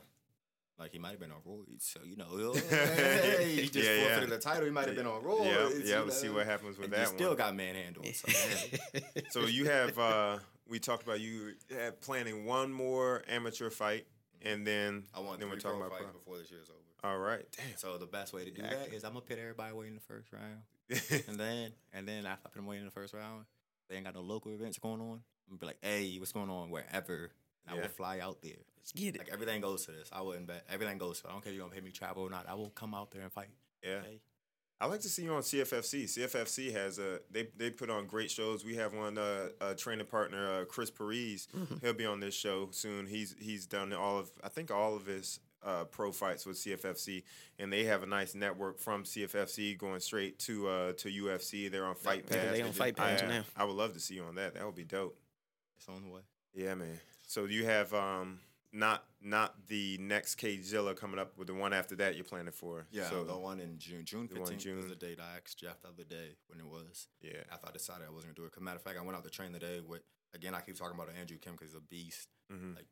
like 0.80 0.91
he 0.93 0.99
might 0.99 1.12
have 1.12 1.20
been 1.20 1.32
on 1.32 1.41
roids, 1.47 1.82
so 1.82 1.99
you 2.05 2.16
know, 2.16 2.53
hey, 2.70 3.53
he 3.55 3.62
just 3.70 3.76
Yeah, 3.88 3.95
yeah. 3.95 4.03
forfeited 4.05 4.30
the 4.30 4.38
title. 4.39 4.66
He 4.66 4.72
might 4.72 4.88
have 4.88 4.95
been 4.95 5.07
on 5.07 5.22
roids. 5.22 5.45
yeah, 5.45 5.70
you 5.70 5.82
yeah. 5.86 5.99
We'll 6.01 6.12
see 6.12 6.30
what 6.30 6.45
happens 6.45 6.78
with 6.78 6.86
And 6.86 6.93
that 6.93 6.99
you 7.01 7.05
one. 7.07 7.16
still 7.18 7.36
got 7.36 7.55
manhandled. 7.55 8.07
So, 8.16 8.28
man. 8.93 9.03
so 9.30 9.39
you 9.41 9.66
have 9.66 9.97
uh 9.99 10.38
we 10.70 10.80
talked 10.80 11.03
about 11.03 11.20
you 11.20 11.53
planning 12.01 12.45
one 12.45 12.72
more 12.72 13.24
amateur 13.28 13.70
fight, 13.70 14.05
and 14.41 14.65
then 14.65 15.03
I 15.13 15.20
want 15.20 15.39
then 15.39 15.49
we're 15.49 15.57
talking 15.57 15.80
about 15.80 15.91
fights 15.91 16.11
before 16.13 16.38
this 16.38 16.51
year's 16.51 16.70
over. 16.70 16.80
All 17.03 17.17
right, 17.20 17.45
damn. 17.55 17.78
So 17.78 17.97
the 17.97 18.05
best 18.05 18.34
way 18.34 18.45
to 18.45 18.51
do 18.51 18.61
Yeah, 18.61 18.70
that 18.70 18.93
is 18.93 19.03
I'm 19.03 19.11
gonna 19.13 19.22
put 19.22 19.39
everybody 19.39 19.72
away 19.72 19.88
in 19.88 19.95
the 19.95 20.01
first 20.01 20.30
round, 20.32 20.61
and 21.28 21.39
then 21.39 21.72
and 21.93 22.07
then 22.07 22.26
after 22.26 22.47
I 22.47 22.49
put 22.49 22.55
them 22.55 22.65
away 22.67 22.78
in 22.78 22.86
the 22.86 22.91
first 22.91 23.13
round, 23.13 23.45
they 23.89 23.95
ain't 23.95 24.05
got 24.05 24.15
no 24.15 24.22
local 24.22 24.51
events 24.51 24.78
going 24.78 25.01
on. 25.01 25.22
I'm 25.49 25.57
gonna 25.57 25.59
be 25.59 25.65
like, 25.65 25.78
hey, 25.82 26.15
what's 26.20 26.32
going 26.32 26.49
on 26.49 26.70
wherever? 26.70 27.32
And 27.67 27.78
I 27.78 27.82
will 27.82 27.89
fly 27.89 28.20
out 28.20 28.41
there. 28.41 28.53
Let's 28.78 28.91
get 28.91 29.15
it. 29.15 29.20
Like 29.20 29.30
everything 29.32 29.61
goes 29.61 29.86
to 29.86 29.91
this. 29.91 30.09
I 30.11 30.22
wouldn't 30.22 30.47
bet 30.47 30.65
everything 30.70 30.97
goes 30.97 31.22
to. 31.22 31.28
it. 31.28 31.30
I 31.30 31.34
don't 31.34 31.43
care 31.43 31.51
if 31.51 31.55
you 31.55 31.61
gonna 31.61 31.74
pay 31.74 31.82
me 31.82 31.91
travel 31.91 32.24
or 32.24 32.30
not. 32.30 32.45
I 32.47 32.53
will 32.55 32.70
come 32.70 32.93
out 32.93 33.11
there 33.11 33.22
and 33.22 33.32
fight. 33.32 33.49
Yeah. 33.84 34.01
Hey. 34.01 34.20
I 34.82 34.86
like 34.86 35.01
to 35.01 35.09
see 35.09 35.23
you 35.23 35.34
on 35.34 35.41
CFFC. 35.41 36.05
CFFC 36.05 36.71
has 36.73 36.99
a 36.99 37.19
they 37.30 37.47
they 37.57 37.69
put 37.69 37.89
on 37.89 38.05
great 38.05 38.32
shows. 38.32 38.63
We 38.63 38.75
have 38.77 38.93
one 38.93 39.17
uh, 39.17 39.49
a 39.59 39.75
training 39.75 40.05
partner, 40.07 40.61
uh, 40.61 40.65
Chris 40.65 40.89
Parise. 40.89 41.47
He'll 41.82 41.93
be 41.93 42.05
on 42.05 42.19
this 42.21 42.34
show 42.36 42.69
soon. 42.71 43.05
He's 43.05 43.36
he's 43.39 43.65
done 43.65 43.91
all 43.93 44.17
of 44.19 44.30
I 44.43 44.47
think 44.49 44.71
all 44.71 44.95
of 44.95 45.05
his 45.05 45.39
uh, 45.65 45.84
pro 45.84 46.13
fights 46.13 46.45
with 46.45 46.55
CFFC, 46.55 47.23
and 47.59 47.73
they 47.73 47.84
have 47.84 48.03
a 48.03 48.05
nice 48.05 48.34
network 48.34 48.80
from 48.80 49.03
CFFC 49.03 49.77
going 49.77 49.99
straight 49.99 50.39
to 50.39 50.67
uh, 50.69 50.93
to 50.93 51.09
UFC. 51.09 51.69
They're 51.69 51.86
on 51.86 51.95
Fight 51.95 52.25
Yeah, 52.32 52.38
Pass. 52.38 52.51
they 52.53 52.61
on 52.61 52.71
Fight 52.71 52.99
I, 52.99 53.03
Pass 53.15 53.21
now. 53.23 53.43
I 53.57 53.65
would 53.65 53.75
love 53.75 53.93
to 53.93 53.99
see 53.99 54.15
you 54.15 54.23
on 54.23 54.36
that. 54.36 54.53
That 54.53 54.65
would 54.65 54.75
be 54.75 54.86
dope. 54.86 55.19
It's 55.77 55.89
on 55.89 56.03
the 56.03 56.09
way. 56.09 56.21
Yeah, 56.53 56.75
man. 56.75 56.99
So 57.27 57.45
you 57.45 57.65
have 57.65 57.93
um 57.93 58.39
not 58.72 59.03
not 59.22 59.67
the 59.67 59.97
next 59.99 60.39
Zilla 60.63 60.93
coming 60.93 61.20
up 61.20 61.38
with 61.38 61.47
the 61.47 61.53
one 61.53 61.74
after 61.74 61.95
that 61.97 62.15
you're 62.15 62.24
planning 62.24 62.51
for. 62.51 62.86
Yeah, 62.91 63.09
So 63.09 63.24
the 63.24 63.38
one 63.38 63.59
in 63.59 63.78
June. 63.80 64.05
June 64.05 64.28
The 64.32 64.39
one 64.39 64.51
in 64.51 64.57
15th 64.57 64.61
June. 64.61 64.78
was 64.78 64.88
the 64.89 64.95
date 64.95 65.20
I 65.20 65.38
asked 65.38 65.57
Jeff 65.59 65.82
the 65.82 65.89
other 65.89 66.03
day 66.03 66.36
when 66.47 66.59
it 66.59 66.65
was. 66.67 67.07
yeah. 67.22 67.43
After 67.51 67.67
I 67.67 67.72
decided 67.72 68.07
I 68.07 68.11
wasn't 68.11 68.36
gonna 68.36 68.45
do 68.45 68.45
it. 68.45 68.51
'Cause 68.53 68.61
matter 68.63 68.78
of 68.78 68.84
fact, 68.84 68.97
I 68.97 69.01
went 69.01 69.17
out 69.17 69.24
to 69.24 69.30
train 69.30 69.51
today 69.53 69.80
with 69.82 70.03
again. 70.34 70.53
I 70.55 70.61
keep 70.61 70.78
talking 70.78 70.95
about 70.99 71.13
Andrew 71.15 71.38
Kim 71.38 71.53
because 71.53 71.70
he's 71.70 71.76
a 71.78 71.82
beast. 71.82 72.30
hmm 72.49 72.74
Like 72.76 72.88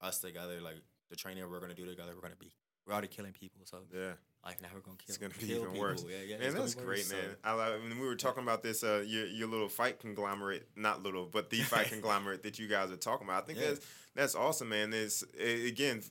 us 0.00 0.20
together, 0.20 0.60
like 0.60 0.82
the 1.10 1.16
training 1.16 1.48
we're 1.50 1.60
gonna 1.60 1.74
do 1.74 1.84
together, 1.86 2.14
we're 2.14 2.22
gonna 2.22 2.36
be. 2.36 2.52
We're 2.88 2.94
already 2.94 3.08
killing 3.08 3.32
people, 3.32 3.60
so 3.66 3.82
Yeah. 3.94 4.14
like 4.44 4.62
now 4.62 4.68
we're 4.72 4.80
gonna 4.80 4.96
kill. 4.96 5.04
It's 5.08 5.18
gonna 5.18 5.34
be 5.34 5.40
kill 5.46 5.58
even 5.58 5.66
people. 5.72 5.80
worse. 5.80 6.04
Yeah, 6.08 6.22
yeah. 6.26 6.38
Man, 6.38 6.54
that's 6.54 6.74
great, 6.74 6.86
worse, 6.86 7.12
man. 7.12 7.36
so- 7.44 7.48
I, 7.58 7.74
I 7.74 7.78
mean, 7.78 7.98
we 8.00 8.06
were 8.06 8.16
talking 8.16 8.42
about 8.42 8.62
this, 8.62 8.82
uh, 8.82 9.04
your 9.06 9.26
your 9.26 9.46
little 9.48 9.68
fight 9.68 10.00
conglomerate, 10.00 10.66
not 10.74 11.02
little, 11.02 11.26
but 11.26 11.50
the 11.50 11.58
fight 11.60 11.88
conglomerate 11.90 12.42
that 12.44 12.58
you 12.58 12.66
guys 12.66 12.90
are 12.90 12.96
talking 12.96 13.26
about. 13.26 13.42
I 13.42 13.46
think 13.46 13.58
Yeah. 13.58 13.68
that's 13.68 13.86
that's 14.14 14.34
awesome, 14.34 14.70
man. 14.70 14.92
It's 14.94 15.22
a- 15.38 15.68
again, 15.68 16.02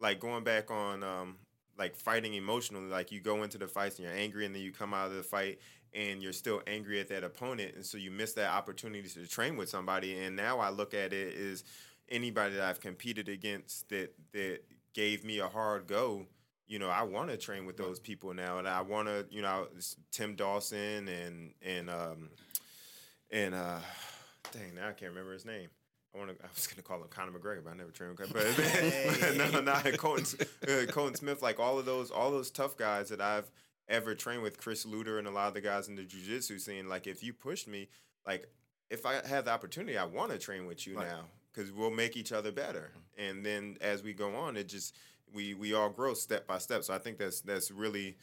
like 0.00 0.18
going 0.18 0.42
back 0.42 0.72
on 0.72 1.04
um, 1.04 1.38
like 1.78 1.94
fighting 1.94 2.34
emotionally. 2.34 2.88
Like 2.88 3.12
you 3.12 3.20
go 3.20 3.44
into 3.44 3.56
the 3.58 3.68
fights 3.68 3.98
and 4.00 4.08
you're 4.08 4.16
angry, 4.16 4.44
and 4.44 4.52
then 4.54 4.62
you 4.62 4.72
come 4.72 4.92
out 4.92 5.06
of 5.10 5.14
the 5.16 5.22
fight 5.22 5.60
and 5.92 6.20
you're 6.20 6.32
still 6.32 6.60
angry 6.66 6.98
at 6.98 7.06
that 7.10 7.22
opponent, 7.22 7.76
and 7.76 7.86
so 7.86 7.96
you 7.96 8.10
miss 8.10 8.32
that 8.32 8.50
opportunity 8.50 9.08
to 9.08 9.28
train 9.28 9.56
with 9.56 9.68
somebody. 9.68 10.18
And 10.18 10.34
now 10.34 10.58
I 10.58 10.70
look 10.70 10.92
at 10.94 11.12
it 11.12 11.34
is 11.34 11.62
anybody 12.08 12.56
that 12.56 12.64
I've 12.64 12.80
competed 12.80 13.28
against 13.28 13.88
that 13.90 14.12
that 14.32 14.62
gave 14.94 15.24
me 15.24 15.38
a 15.38 15.48
hard 15.48 15.86
go 15.86 16.26
you 16.66 16.78
know, 16.78 16.88
I 16.88 17.02
want 17.02 17.30
to 17.30 17.36
train 17.36 17.66
with 17.66 17.76
those 17.76 18.00
people 18.00 18.32
now, 18.32 18.58
and 18.58 18.66
I 18.66 18.80
want 18.80 19.08
to, 19.08 19.26
you 19.30 19.42
know, 19.42 19.68
Tim 20.10 20.34
Dawson 20.34 21.08
and 21.08 21.52
and 21.62 21.90
um 21.90 22.30
and 23.30 23.54
uh, 23.54 23.78
dang, 24.52 24.74
now 24.74 24.88
I 24.88 24.92
can't 24.92 25.10
remember 25.10 25.32
his 25.32 25.44
name. 25.44 25.68
I 26.14 26.18
want 26.18 26.30
to. 26.30 26.44
I 26.44 26.48
was 26.54 26.66
gonna 26.66 26.82
call 26.82 26.98
him 26.98 27.08
Conor 27.10 27.32
McGregor, 27.32 27.64
but 27.64 27.72
I 27.72 27.76
never 27.76 27.90
trained 27.90 28.18
with 28.18 28.28
him. 28.28 28.32
But, 28.32 29.20
but 29.20 29.36
no, 29.36 29.60
no, 29.60 29.60
no, 29.60 29.96
Colton, 29.96 30.46
uh, 30.68 30.90
Colton 30.90 31.16
Smith, 31.16 31.42
like 31.42 31.58
all 31.58 31.78
of 31.78 31.84
those, 31.84 32.10
all 32.10 32.30
those 32.30 32.50
tough 32.50 32.76
guys 32.76 33.08
that 33.08 33.20
I've 33.20 33.50
ever 33.88 34.14
trained 34.14 34.42
with, 34.42 34.58
Chris 34.58 34.86
Luter 34.86 35.18
and 35.18 35.26
a 35.26 35.30
lot 35.30 35.48
of 35.48 35.54
the 35.54 35.60
guys 35.60 35.88
in 35.88 35.96
the 35.96 36.04
jiu-jitsu 36.04 36.58
scene. 36.58 36.88
Like, 36.88 37.06
if 37.06 37.22
you 37.22 37.34
pushed 37.34 37.68
me, 37.68 37.88
like 38.26 38.46
if 38.90 39.04
I 39.04 39.26
have 39.26 39.46
the 39.46 39.50
opportunity, 39.50 39.98
I 39.98 40.04
want 40.04 40.30
to 40.30 40.38
train 40.38 40.66
with 40.66 40.86
you 40.86 40.94
now 40.94 41.24
because 41.54 41.72
we'll 41.72 41.90
make 41.90 42.16
each 42.16 42.32
other 42.32 42.52
better. 42.52 42.90
And 43.16 43.44
then 43.44 43.76
as 43.80 44.02
we 44.02 44.12
go 44.12 44.34
on, 44.34 44.56
it 44.56 44.68
just 44.68 44.96
we 45.32 45.54
we 45.54 45.74
all 45.74 45.90
grow 45.90 46.14
step 46.14 46.46
by 46.46 46.58
step. 46.58 46.84
So 46.84 46.94
I 46.94 46.98
think 46.98 47.18
that's 47.18 47.40
that's 47.40 47.70
really 47.70 48.16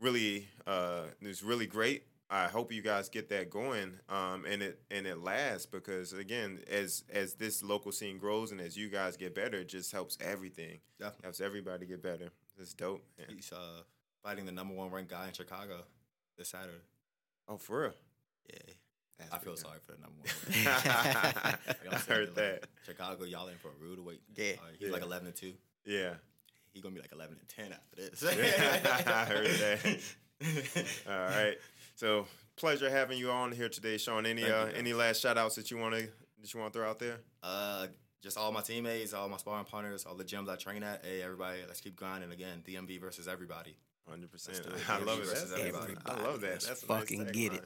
really 0.00 0.48
uh 0.66 1.04
it's 1.20 1.42
really 1.42 1.66
great. 1.66 2.04
I 2.28 2.48
hope 2.48 2.72
you 2.72 2.82
guys 2.82 3.08
get 3.08 3.28
that 3.28 3.50
going 3.50 3.92
um 4.08 4.44
and 4.46 4.62
it 4.62 4.80
and 4.90 5.06
it 5.06 5.18
lasts 5.18 5.66
because 5.66 6.12
again 6.12 6.60
as 6.70 7.04
as 7.12 7.34
this 7.34 7.62
local 7.62 7.92
scene 7.92 8.18
grows 8.18 8.50
and 8.52 8.60
as 8.60 8.76
you 8.76 8.88
guys 8.88 9.16
get 9.16 9.34
better 9.34 9.58
it 9.58 9.68
just 9.68 9.92
helps 9.92 10.18
everything. 10.20 10.78
Definitely. 10.98 11.24
Helps 11.24 11.40
everybody 11.40 11.86
get 11.86 12.02
better. 12.02 12.30
It's 12.58 12.72
dope. 12.74 13.04
man. 13.18 13.28
He's 13.30 13.52
uh, 13.52 13.82
fighting 14.22 14.46
the 14.46 14.52
number 14.52 14.74
one 14.74 14.90
ranked 14.90 15.10
guy 15.10 15.28
in 15.28 15.34
Chicago 15.34 15.82
this 16.38 16.48
Saturday. 16.48 16.78
Oh, 17.48 17.58
for 17.58 17.82
real. 17.82 17.92
Yeah, 18.52 18.72
I 19.20 19.38
feel 19.38 19.54
pretty 19.54 19.60
sorry 19.60 19.78
for 19.84 19.92
the 19.92 19.98
number 19.98 20.16
one. 20.18 20.64
ranked. 20.64 20.86
I 20.86 21.54
Like 21.66 21.94
I'm 21.94 21.98
saying, 22.00 22.18
heard 22.18 22.28
like, 22.28 22.34
that. 22.36 22.64
Chicago, 22.84 23.24
y'all 23.24 23.48
in 23.48 23.56
for 23.56 23.68
a 23.68 23.82
rude 23.82 23.98
awake. 23.98 24.20
Yeah. 24.34 24.52
Uh, 24.58 24.66
he's 24.78 24.90
like 24.90 25.02
eleven 25.02 25.26
and 25.28 25.36
two. 25.36 25.54
Yeah. 25.84 26.14
He 26.72 26.80
gonna 26.80 26.94
be 26.94 27.00
like 27.00 27.12
eleven 27.12 27.36
and 27.38 27.48
ten 27.48 27.72
after 27.72 27.96
this. 27.96 28.22
I 29.06 29.24
heard 29.24 29.46
that. 29.46 31.06
All 31.08 31.18
right. 31.18 31.56
So 31.94 32.26
pleasure 32.56 32.90
having 32.90 33.18
you 33.18 33.30
on 33.30 33.52
here 33.52 33.68
today, 33.68 33.96
Sean. 33.96 34.26
Any 34.26 34.44
uh, 34.44 34.66
any 34.66 34.92
last 34.92 35.22
shout 35.22 35.38
outs 35.38 35.54
that 35.56 35.70
you 35.70 35.78
wanna 35.78 36.02
that 36.40 36.52
you 36.52 36.60
wanna 36.60 36.72
throw 36.72 36.88
out 36.88 36.98
there? 36.98 37.18
Uh, 37.42 37.86
just 38.22 38.36
all 38.36 38.52
my 38.52 38.60
teammates, 38.60 39.14
all 39.14 39.28
my 39.28 39.36
sparring 39.38 39.64
partners, 39.64 40.04
all 40.04 40.14
the 40.14 40.24
gyms 40.24 40.48
I 40.48 40.56
train 40.56 40.82
at. 40.82 41.04
Hey, 41.04 41.22
everybody, 41.22 41.60
let's 41.66 41.80
keep 41.80 41.96
grinding 41.96 42.32
again. 42.32 42.62
DMV 42.66 43.00
versus 43.00 43.28
everybody. 43.28 43.76
Hundred 44.08 44.30
percent. 44.30 44.60
Let's 44.68 44.86
do. 44.86 44.92
I 44.92 44.98
love 44.98 45.20
it. 45.20 45.28
Everybody 45.30 45.62
everybody. 45.62 45.94
I 46.06 46.22
love 46.22 46.40
that. 46.42 46.50
Let's 46.50 46.66
That's 46.66 46.82
fucking 46.82 47.24
nice 47.24 47.32
get 47.32 47.52
tagline. 47.52 47.56
it. 47.56 47.64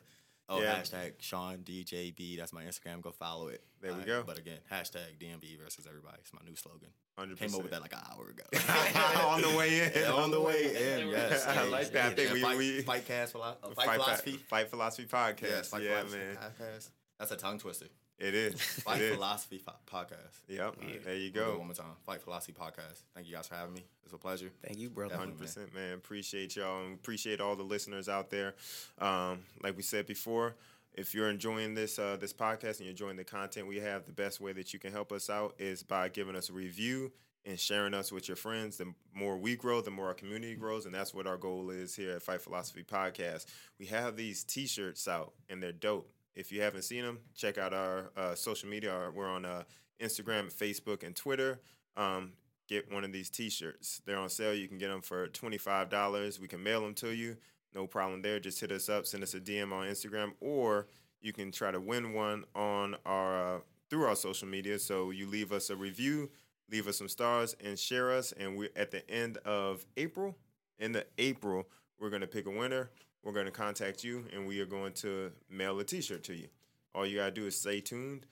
Oh, 0.52 0.60
Yeah. 0.60 0.74
hashtag 0.80 1.12
Sean 1.20 1.58
DJB. 1.58 2.36
That's 2.36 2.52
my 2.52 2.64
Instagram. 2.64 3.00
Go 3.00 3.12
follow 3.12 3.48
it. 3.48 3.62
There 3.80 3.90
we 3.92 4.00
Alright, 4.00 4.06
go. 4.06 4.22
But 4.26 4.36
again, 4.36 4.58
hashtag 4.70 5.16
DMV 5.20 5.56
versus 5.62 5.86
everybody. 5.88 6.16
It's 6.20 6.32
my 6.32 6.40
new 6.44 6.56
slogan. 6.56 6.88
Hundred 7.16 7.38
Came 7.38 7.54
up 7.54 7.62
with 7.62 7.70
that 7.70 7.82
like 7.82 7.92
an 7.92 8.00
hour 8.10 8.28
ago. 8.30 8.42
on 9.28 9.42
the 9.42 9.56
way 9.56 9.80
in. 9.84 9.92
Yeah, 9.94 10.12
on 10.12 10.30
the 10.30 10.40
way 10.40 10.64
in, 11.00 11.08
yes. 11.08 11.46
I 11.46 11.64
like 11.68 11.92
that. 11.92 12.12
I 12.12 12.14
think 12.14 12.32
we, 12.32 12.40
fight, 12.40 12.56
we 12.58 12.82
fight 12.82 13.06
cast 13.06 13.32
philo- 13.32 13.44
uh, 13.62 13.68
fight, 13.74 13.86
Fight, 13.86 13.94
philosophy. 14.00 14.36
Fight 14.48 14.70
philosophy 14.70 15.06
podcast. 15.08 15.42
Yes, 15.42 15.68
fight 15.68 15.82
yeah, 15.82 15.98
philosophy 16.00 16.18
man. 16.24 16.36
podcast. 16.36 16.90
That's 17.18 17.30
a 17.30 17.36
tongue 17.36 17.58
twister. 17.58 17.86
It 18.20 18.34
is. 18.34 18.60
Fight 18.84 19.00
it 19.00 19.04
is. 19.04 19.14
philosophy 19.14 19.58
Fi- 19.58 19.72
podcast. 19.90 20.40
Yep. 20.48 20.76
There 21.04 21.16
you 21.16 21.30
We'll 21.34 21.44
go. 21.46 21.58
one 21.58 21.66
more 21.68 21.74
time. 21.74 21.86
Fight 22.04 22.20
philosophy 22.22 22.52
podcast. 22.52 23.00
Thank 23.14 23.26
you 23.26 23.34
guys 23.34 23.46
for 23.48 23.54
having 23.54 23.74
me. 23.74 23.84
It's 24.04 24.12
a 24.12 24.18
pleasure. 24.18 24.50
Thank 24.62 24.78
you, 24.78 24.90
brother. 24.90 25.16
Hundred 25.16 25.38
percent, 25.38 25.74
man. 25.74 25.94
Appreciate 25.94 26.54
y'all 26.56 26.84
and 26.84 26.94
appreciate 26.94 27.40
all 27.40 27.56
the 27.56 27.62
listeners 27.62 28.08
out 28.08 28.30
there. 28.30 28.54
Um, 28.98 29.40
like 29.62 29.76
we 29.76 29.82
said 29.82 30.06
before, 30.06 30.54
if 30.92 31.14
you're 31.14 31.30
enjoying 31.30 31.74
this 31.74 31.98
uh, 31.98 32.18
this 32.20 32.32
podcast 32.32 32.76
and 32.76 32.80
you're 32.80 32.90
enjoying 32.90 33.16
the 33.16 33.24
content 33.24 33.66
we 33.66 33.78
have, 33.78 34.04
the 34.04 34.12
best 34.12 34.40
way 34.40 34.52
that 34.52 34.72
you 34.74 34.78
can 34.78 34.92
help 34.92 35.12
us 35.12 35.30
out 35.30 35.54
is 35.58 35.82
by 35.82 36.08
giving 36.08 36.36
us 36.36 36.50
a 36.50 36.52
review 36.52 37.12
and 37.46 37.58
sharing 37.58 37.94
us 37.94 38.12
with 38.12 38.28
your 38.28 38.36
friends. 38.36 38.76
The 38.76 38.92
more 39.14 39.38
we 39.38 39.56
grow, 39.56 39.80
the 39.80 39.90
more 39.90 40.08
our 40.08 40.14
community 40.14 40.56
grows, 40.56 40.84
and 40.84 40.94
that's 40.94 41.14
what 41.14 41.26
our 41.26 41.38
goal 41.38 41.70
is 41.70 41.96
here 41.96 42.10
at 42.16 42.22
Fight 42.22 42.42
Philosophy 42.42 42.82
Podcast. 42.82 43.46
We 43.78 43.86
have 43.86 44.14
these 44.16 44.44
T-shirts 44.44 45.08
out, 45.08 45.32
and 45.48 45.62
they're 45.62 45.72
dope. 45.72 46.10
If 46.34 46.52
you 46.52 46.62
haven't 46.62 46.82
seen 46.82 47.04
them, 47.04 47.18
check 47.34 47.58
out 47.58 47.74
our 47.74 48.10
uh, 48.16 48.34
social 48.34 48.68
media. 48.68 49.10
We're 49.14 49.28
on 49.28 49.44
uh, 49.44 49.64
Instagram, 50.00 50.52
Facebook, 50.52 51.02
and 51.02 51.14
Twitter. 51.14 51.60
Um, 51.96 52.32
get 52.68 52.90
one 52.92 53.04
of 53.04 53.12
these 53.12 53.30
T-shirts. 53.30 54.00
They're 54.06 54.16
on 54.16 54.28
sale. 54.28 54.54
You 54.54 54.68
can 54.68 54.78
get 54.78 54.88
them 54.88 55.02
for 55.02 55.26
twenty 55.28 55.58
five 55.58 55.90
dollars. 55.90 56.40
We 56.40 56.48
can 56.48 56.62
mail 56.62 56.82
them 56.82 56.94
to 56.94 57.10
you. 57.10 57.36
No 57.74 57.86
problem 57.86 58.22
there. 58.22 58.40
Just 58.40 58.60
hit 58.60 58.72
us 58.72 58.88
up, 58.88 59.06
send 59.06 59.22
us 59.22 59.34
a 59.34 59.40
DM 59.40 59.72
on 59.72 59.86
Instagram, 59.86 60.32
or 60.40 60.86
you 61.20 61.32
can 61.32 61.52
try 61.52 61.70
to 61.70 61.80
win 61.80 62.12
one 62.12 62.44
on 62.54 62.96
our 63.04 63.56
uh, 63.56 63.60
through 63.88 64.04
our 64.04 64.16
social 64.16 64.48
media. 64.48 64.78
So 64.78 65.10
you 65.10 65.26
leave 65.26 65.52
us 65.52 65.70
a 65.70 65.76
review, 65.76 66.30
leave 66.70 66.88
us 66.88 66.98
some 66.98 67.08
stars, 67.08 67.54
and 67.62 67.78
share 67.78 68.12
us. 68.12 68.32
And 68.32 68.56
we're 68.56 68.70
at 68.76 68.90
the 68.90 69.08
end 69.10 69.38
of 69.38 69.84
April, 69.96 70.36
in 70.78 70.92
the 70.92 71.06
April, 71.18 71.68
we're 71.98 72.10
gonna 72.10 72.26
pick 72.26 72.46
a 72.46 72.50
winner. 72.50 72.90
We're 73.22 73.32
gonna 73.32 73.50
contact 73.50 74.02
you, 74.04 74.24
and 74.32 74.46
we 74.46 74.60
are 74.60 74.66
going 74.66 74.92
to 74.94 75.32
mail 75.50 75.78
a 75.78 75.84
T-shirt 75.84 76.22
to 76.24 76.34
you. 76.34 76.48
All 76.94 77.06
you 77.06 77.18
gotta 77.18 77.30
do 77.30 77.46
is 77.46 77.56
stay 77.56 77.80
tuned. 77.80 78.26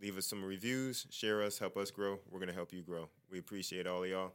leave 0.00 0.16
us 0.16 0.26
some 0.26 0.42
reviews, 0.42 1.06
share 1.10 1.42
us, 1.42 1.58
help 1.58 1.76
us 1.76 1.90
grow. 1.90 2.18
We're 2.30 2.40
gonna 2.40 2.52
help 2.54 2.72
you 2.72 2.82
grow. 2.82 3.08
We 3.30 3.38
appreciate 3.38 3.86
all 3.86 4.02
of 4.02 4.08
y'all. 4.08 4.32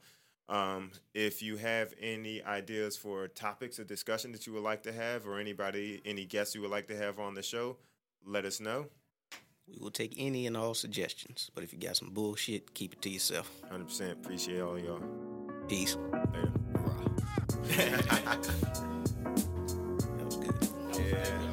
Um, 0.47 0.91
if 1.15 1.41
you 1.41 1.57
have 1.57 1.93
any 1.99 2.43
ideas 2.43 2.95
for 2.95 3.27
topics 3.27 3.79
of 3.79 3.87
discussion 3.87 4.31
that 4.33 4.45
you 4.45 4.53
would 4.53 4.61
like 4.61 4.83
to 4.83 4.93
have, 4.93 5.25
or 5.25 5.39
anybody, 5.39 6.01
any 6.05 6.25
guests 6.25 6.53
you 6.53 6.61
would 6.61 6.69
like 6.69 6.87
to 6.87 6.95
have 6.95 7.19
on 7.19 7.33
the 7.33 7.41
show, 7.41 7.77
let 8.23 8.45
us 8.45 8.59
know. 8.59 8.85
We 9.67 9.77
will 9.79 9.89
take 9.89 10.13
any 10.17 10.45
and 10.45 10.55
all 10.55 10.75
suggestions. 10.75 11.49
But 11.55 11.63
if 11.63 11.73
you 11.73 11.79
got 11.79 11.97
some 11.97 12.11
bullshit, 12.11 12.75
keep 12.75 12.93
it 12.93 13.01
to 13.01 13.09
yourself. 13.09 13.51
100% 13.71 14.11
appreciate 14.11 14.61
all 14.61 14.75
of 14.75 14.83
y'all. 14.83 15.01
Peace. 15.67 15.97
Later. 17.73 18.71
Yeah. 21.15 21.44